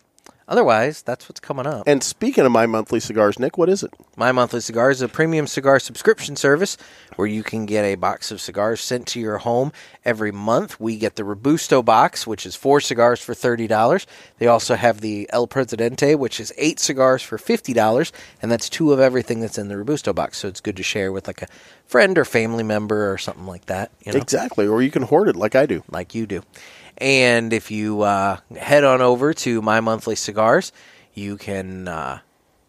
Otherwise, 0.48 1.02
that's 1.02 1.28
what's 1.28 1.40
coming 1.40 1.66
up. 1.66 1.82
And 1.89 2.05
speaking 2.05 2.47
of 2.47 2.52
my 2.52 2.66
monthly 2.66 3.01
cigars, 3.01 3.39
Nick, 3.39 3.59
what 3.59 3.68
is 3.68 3.82
it? 3.82 3.93
My 4.16 4.31
Monthly 4.31 4.60
cigar 4.60 4.90
is 4.90 5.02
a 5.02 5.09
premium 5.09 5.47
cigar 5.47 5.81
subscription 5.81 6.36
service 6.36 6.77
where 7.16 7.27
you 7.27 7.43
can 7.43 7.66
get 7.66 7.85
a 7.85 7.97
box 7.97 8.31
of 8.31 8.40
cigars 8.40 8.81
sent 8.81 9.06
to 9.09 9.20
your 9.20 9.39
home 9.39 9.73
every 10.05 10.31
month. 10.31 10.78
We 10.78 10.98
get 10.98 11.16
the 11.16 11.24
Robusto 11.24 11.82
box, 11.82 12.27
which 12.27 12.47
is 12.47 12.55
four 12.55 12.81
cigars 12.81 13.20
for 13.20 13.35
$30. 13.35 14.06
They 14.39 14.47
also 14.47 14.77
have 14.77 15.01
the 15.01 15.28
El 15.32 15.48
Presidente, 15.48 16.14
which 16.14 16.39
is 16.39 16.52
eight 16.56 16.78
cigars 16.78 17.23
for 17.23 17.39
$50, 17.39 18.12
and 18.40 18.51
that's 18.51 18.70
two 18.70 18.93
of 18.93 19.01
everything 19.01 19.40
that's 19.40 19.59
in 19.59 19.68
the 19.68 19.77
Robusto 19.77 20.12
box. 20.12 20.39
So 20.39 20.48
it's 20.48 20.60
good 20.60 20.77
to 20.77 20.82
share 20.82 21.10
with 21.10 21.27
like 21.27 21.43
a 21.43 21.48
friend 21.86 22.16
or 22.16 22.24
family 22.24 22.62
member 22.62 23.12
or 23.12 23.18
something 23.18 23.47
like 23.47 23.66
that. 23.66 23.90
You 24.05 24.12
know? 24.12 24.18
Exactly. 24.18 24.66
Or 24.66 24.81
you 24.81 24.90
can 24.90 25.02
hoard 25.02 25.28
it 25.28 25.36
like 25.36 25.55
I 25.56 25.66
do. 25.66 25.82
like 25.90 26.14
you 26.14 26.27
do. 26.27 26.43
And 26.98 27.52
if 27.52 27.70
you 27.70 28.02
uh, 28.02 28.39
head 28.56 28.85
on 28.85 29.01
over 29.01 29.35
to 29.35 29.62
My 29.62 29.81
Monthly 29.81 30.16
Cigars, 30.16 30.73
you 31.14 31.36
can 31.36 31.89
uh, 31.89 32.20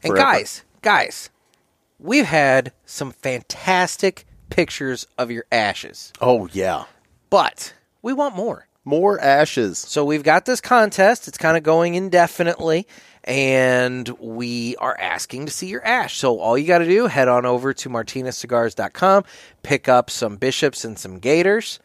And 0.03 0.13
Forever. 0.13 0.17
guys, 0.17 0.63
guys, 0.83 1.31
we've 1.99 2.27
had 2.27 2.73
some 2.85 3.13
fantastic 3.13 4.25
pictures 4.51 5.07
of 5.17 5.31
your 5.31 5.45
ashes, 5.51 6.13
Oh 6.21 6.47
yeah. 6.53 6.85
but 7.31 7.73
we 8.03 8.13
want 8.13 8.37
more. 8.37 8.67
More 8.85 9.19
ashes. 9.21 9.79
So 9.79 10.05
we've 10.05 10.25
got 10.25 10.45
this 10.45 10.61
contest. 10.61 11.29
It's 11.29 11.39
kind 11.39 11.57
of 11.57 11.63
going 11.63 11.95
indefinitely, 11.95 12.87
and 13.25 14.09
we 14.19 14.77
are 14.77 14.97
asking 14.99 15.47
to 15.47 15.53
see 15.53 15.69
your 15.69 15.85
ash. 15.85 16.17
So 16.17 16.39
all 16.39 16.59
you 16.59 16.67
got 16.67 16.79
to 16.79 16.87
do, 16.87 17.07
head 17.07 17.29
on 17.29 17.47
over 17.47 17.73
to 17.75 17.89
martinezcigars.com, 17.89 19.25
pick 19.63 19.89
up 19.89 20.11
some 20.11 20.37
bishops 20.37 20.85
and 20.85 20.99
some 20.99 21.19
gators, 21.19 21.79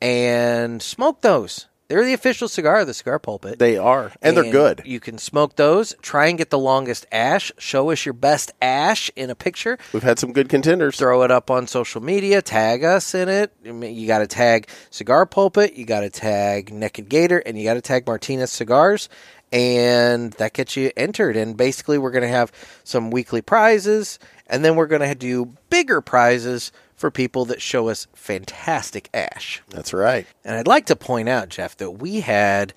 and 0.00 0.82
smoke 0.82 1.20
those. 1.20 1.66
They're 1.88 2.04
the 2.04 2.12
official 2.12 2.46
cigar 2.46 2.78
of 2.78 2.86
the 2.86 2.94
cigar 2.94 3.18
pulpit. 3.18 3.58
They 3.58 3.76
are. 3.76 4.12
And, 4.22 4.36
they're 4.36 4.52
good. 4.52 4.82
You 4.84 5.00
can 5.00 5.18
smoke 5.18 5.56
those. 5.56 5.92
Try 6.00 6.28
and 6.28 6.38
get 6.38 6.50
the 6.50 6.58
longest 6.58 7.04
ash. 7.10 7.50
Show 7.58 7.90
us 7.90 8.06
your 8.06 8.12
best 8.12 8.52
ash 8.62 9.10
in 9.16 9.28
a 9.28 9.34
picture 9.34 9.76
We've 9.92 10.04
had 10.04 10.16
some 10.20 10.32
good 10.32 10.48
contenders. 10.48 10.96
throw 10.96 11.24
it 11.24 11.32
up 11.32 11.50
on 11.50 11.66
social 11.66 12.00
media, 12.00 12.42
tag 12.42 12.84
us 12.84 13.12
in 13.12 13.28
it. 13.28 13.52
You 13.64 14.06
got 14.06 14.20
to 14.20 14.28
tag 14.28 14.68
Cigar 14.90 15.26
Pulpit, 15.26 15.74
you 15.74 15.84
got 15.84 16.02
to 16.02 16.10
tag 16.10 16.72
Naked 16.72 17.08
Gator, 17.08 17.38
and 17.38 17.58
you 17.58 17.64
got 17.64 17.74
to 17.74 17.80
tag 17.80 18.06
Martinez 18.06 18.52
Cigars, 18.52 19.08
and 19.52 20.32
that 20.34 20.52
gets 20.54 20.76
you 20.76 20.90
entered. 20.96 21.36
And 21.36 21.56
basically, 21.56 21.98
we're 21.98 22.10
going 22.10 22.22
to 22.22 22.28
have 22.28 22.52
some 22.84 23.10
weekly 23.10 23.42
prizes, 23.42 24.18
and 24.46 24.64
then 24.64 24.76
we're 24.76 24.86
going 24.86 25.02
to 25.08 25.14
do 25.14 25.54
bigger 25.68 26.00
prizes 26.00 26.72
for 26.94 27.10
people 27.10 27.44
that 27.46 27.62
show 27.62 27.88
us 27.88 28.06
fantastic 28.14 29.08
ash. 29.14 29.62
That's 29.70 29.92
right. 29.92 30.26
And 30.44 30.56
I'd 30.56 30.66
like 30.66 30.86
to 30.86 30.96
point 30.96 31.28
out, 31.28 31.48
Jeff, 31.48 31.76
that 31.78 31.92
we 31.92 32.20
had 32.20 32.74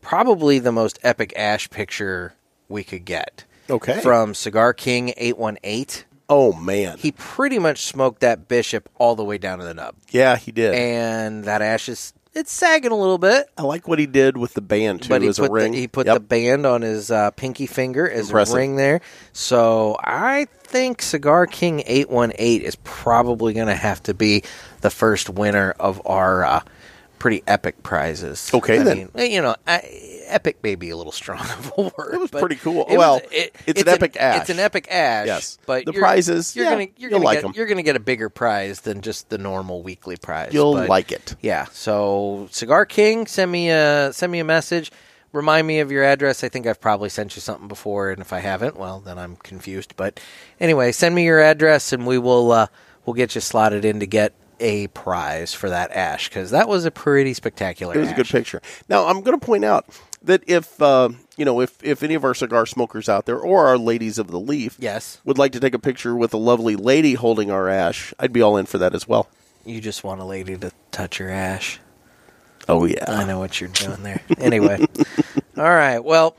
probably 0.00 0.58
the 0.58 0.72
most 0.72 0.98
epic 1.02 1.32
ash 1.36 1.70
picture 1.70 2.34
we 2.68 2.84
could 2.84 3.04
get. 3.04 3.44
Okay. 3.70 4.00
From 4.00 4.34
Cigar 4.34 4.72
King 4.74 5.14
818 5.16 6.04
Oh 6.28 6.52
man. 6.52 6.96
he 6.98 7.12
pretty 7.12 7.58
much 7.58 7.82
smoked 7.84 8.20
that 8.20 8.48
bishop 8.48 8.88
all 8.98 9.14
the 9.16 9.24
way 9.24 9.36
down 9.38 9.58
to 9.58 9.64
the 9.64 9.74
nub, 9.74 9.94
yeah, 10.10 10.36
he 10.36 10.50
did. 10.50 10.72
and 10.74 11.44
that 11.44 11.60
ash 11.60 11.88
is 11.90 12.14
it's 12.34 12.52
sagging 12.52 12.92
a 12.92 12.96
little 12.96 13.18
bit. 13.18 13.46
I 13.58 13.62
like 13.62 13.86
what 13.88 13.98
he 13.98 14.06
did 14.06 14.36
with 14.36 14.54
the 14.54 14.60
band 14.60 15.02
too 15.02 15.08
but 15.10 15.22
he 15.22 15.28
as 15.28 15.38
put 15.38 15.50
a 15.50 15.52
ring. 15.52 15.72
The, 15.72 15.78
he 15.80 15.88
put 15.88 16.06
Yep. 16.06 16.14
the 16.14 16.20
band 16.20 16.66
on 16.66 16.82
his 16.82 17.10
uh, 17.10 17.30
pinky 17.32 17.66
finger 17.66 18.08
as 18.08 18.28
Impressive. 18.28 18.54
a 18.54 18.58
ring 18.58 18.76
there. 18.76 19.00
So 19.32 19.96
I 20.02 20.46
think 20.62 21.02
Cigar 21.02 21.46
King 21.46 21.82
eight 21.86 22.08
one 22.10 22.32
eight 22.38 22.62
is 22.62 22.76
probably 22.84 23.52
going 23.52 23.66
to 23.68 23.74
have 23.74 24.02
to 24.04 24.14
be 24.14 24.42
the 24.80 24.90
first 24.90 25.28
winner 25.30 25.74
of 25.78 26.00
our 26.06 26.44
uh, 26.44 26.60
pretty 27.22 27.40
epic 27.46 27.84
prizes. 27.84 28.50
Okay, 28.52 28.80
I 28.80 28.82
then. 28.82 28.96
mean, 28.98 29.10
eh, 29.14 29.24
you 29.26 29.40
know, 29.40 29.54
I, 29.64 29.78
epic 30.26 30.56
may 30.64 30.74
be 30.74 30.90
a 30.90 30.96
little 30.96 31.12
strong 31.12 31.38
of 31.38 31.72
a 31.78 31.82
word. 31.82 32.14
It 32.14 32.18
was 32.20 32.30
pretty 32.32 32.56
cool. 32.56 32.82
it 32.88 32.96
was- 32.96 32.98
Well, 32.98 33.20
it- 33.30 33.54
it's 33.64 33.80
an 33.82 33.86
epic 33.88 34.16
ash. 34.18 34.40
It's 34.40 34.50
an 34.50 34.58
epic 34.58 34.88
ash. 34.90 35.28
Yes. 35.28 35.56
but 35.64 35.84
The 35.86 35.92
you're- 35.92 36.02
prizes, 36.02 36.56
You're 36.56 36.64
yeah, 36.64 36.70
gonna 36.72 36.82
you're 36.96 37.10
you'll 37.10 37.20
gonna 37.20 37.24
like 37.24 37.38
get 37.38 37.44
'em. 37.44 37.52
you're 37.54 37.66
gonna 37.66 37.84
get 37.84 37.94
a 37.94 38.00
bigger 38.00 38.28
prize 38.28 38.80
than 38.80 39.02
just 39.02 39.28
the 39.28 39.38
normal 39.38 39.84
weekly 39.84 40.16
prize. 40.16 40.52
You'll 40.52 40.74
but- 40.74 40.88
like 40.88 41.12
it. 41.12 41.36
yeah. 41.40 41.66
So 41.72 42.48
Cigar 42.50 42.86
King, 42.86 43.28
send 43.28 43.52
me 43.52 43.70
a 43.70 44.10
send 44.12 44.32
me 44.32 44.40
a 44.40 44.44
message. 44.44 44.90
Remind 45.30 45.64
me 45.66 45.78
of 45.78 45.92
your 45.92 46.02
address. 46.02 46.42
I 46.42 46.48
think 46.48 46.66
I've 46.66 46.80
probably 46.80 47.08
sent 47.08 47.36
you 47.36 47.40
something 47.40 47.68
before, 47.68 48.10
and 48.10 48.20
if 48.20 48.32
I 48.32 48.40
haven't, 48.40 48.76
well, 48.76 48.98
then 49.00 49.16
I'm 49.16 49.36
confused. 49.36 49.94
But 49.96 50.18
anyway, 50.60 50.90
send 50.90 51.14
me 51.14 51.24
your 51.24 51.40
address, 51.40 51.92
and 51.92 52.04
we 52.04 52.18
will 52.18 52.50
uh, 52.50 52.66
we'll 53.06 53.14
get 53.14 53.34
you 53.36 53.40
slotted 53.40 53.84
in 53.84 54.00
to 54.00 54.06
get 54.06 54.34
a 54.62 54.86
prize 54.88 55.52
for 55.52 55.68
that 55.68 55.90
ash 55.90 56.28
because 56.28 56.50
that 56.52 56.68
was 56.68 56.84
a 56.86 56.90
pretty 56.90 57.34
spectacular. 57.34 57.94
It 57.94 58.00
was 58.00 58.10
a 58.10 58.14
good 58.14 58.28
picture. 58.28 58.62
Now 58.88 59.06
I'm 59.06 59.20
going 59.22 59.38
to 59.38 59.44
point 59.44 59.64
out 59.64 59.84
that 60.22 60.42
if 60.46 60.80
uh, 60.80 61.10
you 61.36 61.44
know 61.44 61.60
if 61.60 61.82
if 61.82 62.02
any 62.02 62.14
of 62.14 62.24
our 62.24 62.32
cigar 62.34 62.64
smokers 62.64 63.08
out 63.08 63.26
there 63.26 63.38
or 63.38 63.66
our 63.66 63.76
ladies 63.76 64.18
of 64.18 64.28
the 64.28 64.38
leaf 64.40 64.76
Yes, 64.78 65.20
would 65.24 65.36
like 65.36 65.52
to 65.52 65.60
take 65.60 65.74
a 65.74 65.78
picture 65.78 66.14
with 66.14 66.32
a 66.32 66.38
lovely 66.38 66.76
lady 66.76 67.14
holding 67.14 67.50
our 67.50 67.68
ash, 67.68 68.14
I'd 68.18 68.32
be 68.32 68.40
all 68.40 68.56
in 68.56 68.66
for 68.66 68.78
that 68.78 68.94
as 68.94 69.06
well. 69.08 69.28
you 69.66 69.80
just 69.80 70.04
want 70.04 70.20
a 70.20 70.24
lady 70.24 70.56
to 70.56 70.70
touch 70.92 71.18
your 71.18 71.30
ash. 71.30 71.80
Oh 72.68 72.84
yeah. 72.86 73.04
I 73.08 73.24
know 73.24 73.40
what 73.40 73.60
you're 73.60 73.70
doing 73.70 74.04
there. 74.04 74.22
Anyway, 74.38 74.86
all 75.56 75.64
right. 75.64 75.98
Well, 75.98 76.36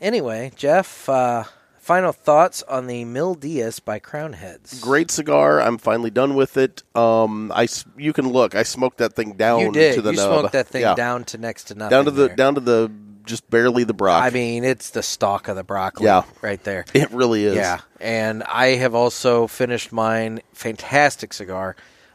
anyway, 0.00 0.50
Jeff. 0.56 1.08
Uh, 1.08 1.44
final 1.90 2.12
thoughts 2.12 2.62
on 2.68 2.86
the 2.86 3.04
Mil 3.04 3.34
Dias 3.34 3.80
by 3.80 3.98
Crowned 3.98 4.36
Heads. 4.36 4.78
Great 4.80 5.10
cigar. 5.10 5.60
I'm 5.60 5.76
finally 5.76 6.10
done 6.10 6.36
with 6.36 6.56
it. 6.56 6.84
Um, 6.94 7.50
I 7.52 7.66
you 7.96 8.12
can 8.12 8.28
look. 8.28 8.54
I 8.54 8.62
smoked 8.62 8.98
that 8.98 9.14
thing 9.16 9.32
down 9.32 9.58
You 9.58 9.72
did. 9.72 9.94
to 9.96 10.02
the 10.02 10.12
you 10.12 10.16
nub. 10.18 10.38
smoked 10.38 10.52
that 10.52 10.68
thing 10.68 10.82
Yeah. 10.82 10.94
down 10.94 11.24
to 11.24 11.38
next 11.38 11.64
to 11.64 11.74
nothing. 11.74 11.90
down 11.90 12.04
to 12.04 12.12
the 12.12 12.28
there. 12.28 12.36
down 12.36 12.54
to 12.54 12.60
the 12.60 12.92
just 13.24 13.50
barely 13.50 13.82
the 13.82 13.92
brock. 13.92 14.22
I 14.22 14.30
mean, 14.30 14.62
it's 14.62 14.90
the 14.90 15.02
stalk 15.02 15.48
of 15.48 15.56
the 15.56 15.64
broccoli. 15.64 16.06
Yeah. 16.06 16.22
right 16.42 16.62
there. 16.62 16.84
it 16.94 17.10
really 17.10 17.44
is. 17.44 17.56
Yeah, 17.56 17.80
and 18.00 18.44
I 18.44 18.76
have 18.76 18.94
also 18.94 19.48
finished 19.48 19.90
mine. 19.90 20.42
Fantastic 20.52 21.32
cigar. 21.32 21.74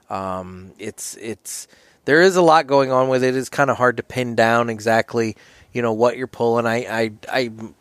Um, 0.10 0.72
it's 0.80 1.18
it's 1.20 1.68
there 2.06 2.22
is 2.22 2.38
a 2.38 2.42
lot 2.42 2.66
going 2.66 2.94
on 2.94 3.10
with 3.10 3.26
it. 3.26 3.36
It's 3.36 3.50
kind 3.50 3.70
of 3.70 3.76
hard 3.76 3.98
to 3.98 4.04
pin 4.04 4.36
down 4.36 4.70
exactly, 4.70 5.36
you 5.74 5.82
know, 5.82 5.92
what 5.92 6.16
you're 6.16 6.28
pulling. 6.28 6.66
I 6.66 6.86
I 6.90 7.12
I'm 7.30 7.76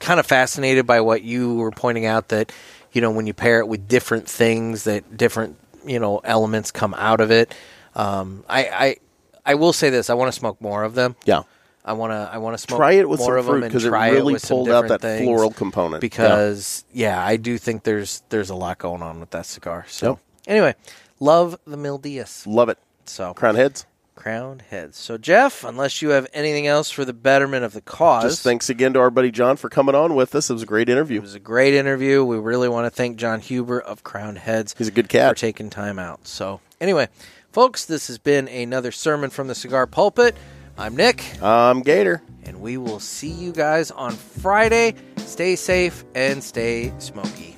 kind 0.00 0.20
of 0.20 0.26
fascinated 0.26 0.86
by 0.86 1.00
what 1.00 1.22
you 1.22 1.54
were 1.54 1.70
pointing 1.70 2.06
out 2.06 2.28
that 2.28 2.52
you 2.92 3.00
know 3.00 3.10
when 3.10 3.26
you 3.26 3.34
pair 3.34 3.58
it 3.60 3.68
with 3.68 3.88
different 3.88 4.28
things 4.28 4.84
that 4.84 5.16
different 5.16 5.56
you 5.84 5.98
know 5.98 6.18
elements 6.24 6.70
come 6.70 6.94
out 6.94 7.20
of 7.20 7.30
it. 7.30 7.54
Um, 7.94 8.44
I 8.48 8.64
I 8.66 8.96
I 9.44 9.54
will 9.54 9.72
say 9.72 9.90
this: 9.90 10.10
I 10.10 10.14
want 10.14 10.32
to 10.32 10.38
smoke 10.38 10.60
more 10.60 10.84
of 10.84 10.94
them. 10.94 11.16
Yeah. 11.24 11.42
I 11.84 11.92
want 11.92 12.10
to 12.10 12.28
I 12.32 12.38
want 12.38 12.54
to 12.54 12.58
smoke 12.58 12.78
Try 12.78 12.92
it 12.92 13.08
with 13.08 13.20
more 13.20 13.28
some 13.28 13.38
of 13.38 13.46
fruit 13.46 13.60
them 13.60 13.68
because 13.68 13.84
it 13.84 13.90
really 13.90 14.38
some 14.38 14.56
pulled 14.56 14.70
out 14.70 14.88
that 14.88 15.22
floral 15.22 15.52
component. 15.52 16.00
because 16.00 16.84
yeah. 16.92 17.24
I 17.24 17.36
do 17.36 17.58
think 17.58 17.84
there's 17.84 18.24
there's 18.28 18.50
a 18.50 18.56
lot 18.56 18.78
going 18.78 19.02
on 19.02 19.20
with 19.20 19.30
that 19.30 19.46
cigar. 19.46 19.84
So 19.88 20.06
Yep. 20.08 20.18
anyway, 20.48 20.74
love 21.20 21.56
the 21.64 21.76
Mil 21.76 21.98
Dias. 21.98 22.42
Yeah. 22.44 22.54
love 22.54 22.68
it. 22.70 22.78
So 23.04 23.34
Crowned 23.34 23.56
Heads. 23.56 23.86
Crowned 24.16 24.62
heads. 24.62 24.96
So 24.98 25.18
Jeff, 25.18 25.62
unless 25.62 26.02
you 26.02 26.08
have 26.08 26.26
anything 26.32 26.66
else 26.66 26.90
for 26.90 27.04
the 27.04 27.12
betterment 27.12 27.64
of 27.64 27.72
the 27.74 27.80
cause, 27.82 28.24
Just 28.24 28.42
thanks 28.42 28.68
again 28.68 28.92
to 28.94 28.98
our 29.00 29.10
buddy 29.10 29.30
Jon 29.30 29.56
for 29.56 29.68
coming 29.68 29.94
on 29.94 30.14
with 30.14 30.34
us. 30.34 30.50
It 30.50 30.54
was 30.54 30.62
a 30.62 30.66
great 30.66 30.88
interview. 30.88 31.18
it 31.18 31.22
was 31.22 31.34
a 31.34 31.40
great 31.40 31.74
interview. 31.74 32.24
We 32.24 32.38
really 32.38 32.68
want 32.68 32.86
to 32.86 32.90
thank 32.90 33.18
Jon 33.18 33.40
Huber 33.40 33.78
of 33.80 34.02
Crowned 34.02 34.38
Heads. 34.38 34.74
He's 34.76 34.88
a 34.88 34.92
good 34.92 35.08
cat 35.08 35.30
for 35.30 35.40
taking 35.40 35.70
time 35.70 35.98
out. 35.98 36.26
So 36.26 36.60
anyway, 36.80 37.08
folks, 37.52 37.84
this 37.84 38.08
has 38.08 38.18
been 38.18 38.48
another 38.48 38.90
sermon 38.90 39.30
from 39.30 39.46
the 39.48 39.54
Cigar 39.54 39.86
Pulpit. 39.86 40.34
I'm 40.78 40.96
Nick. 40.96 41.22
I'm 41.42 41.82
Gator. 41.82 42.22
and 42.44 42.60
we 42.60 42.76
will 42.78 43.00
see 43.00 43.30
you 43.30 43.52
guys 43.52 43.90
on 43.90 44.12
Friday. 44.12 44.94
Stay 45.18 45.56
safe 45.56 46.04
and 46.14 46.42
stay 46.42 46.92
smoky. 46.98 47.56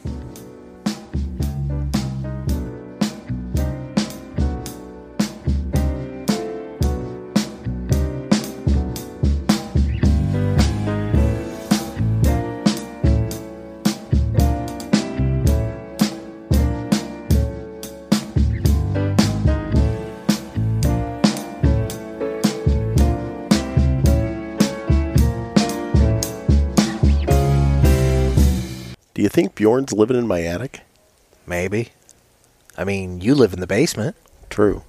Bjorn's 29.69 29.93
living 29.93 30.17
in 30.17 30.27
my 30.27 30.45
attic? 30.45 30.81
Maybe. 31.47 31.91
I 32.79 32.85
mean, 32.85 33.21
you 33.21 33.35
live 33.35 33.53
in 33.53 33.61
the 33.61 33.67
basement. 33.67 34.17
True. 34.49 34.83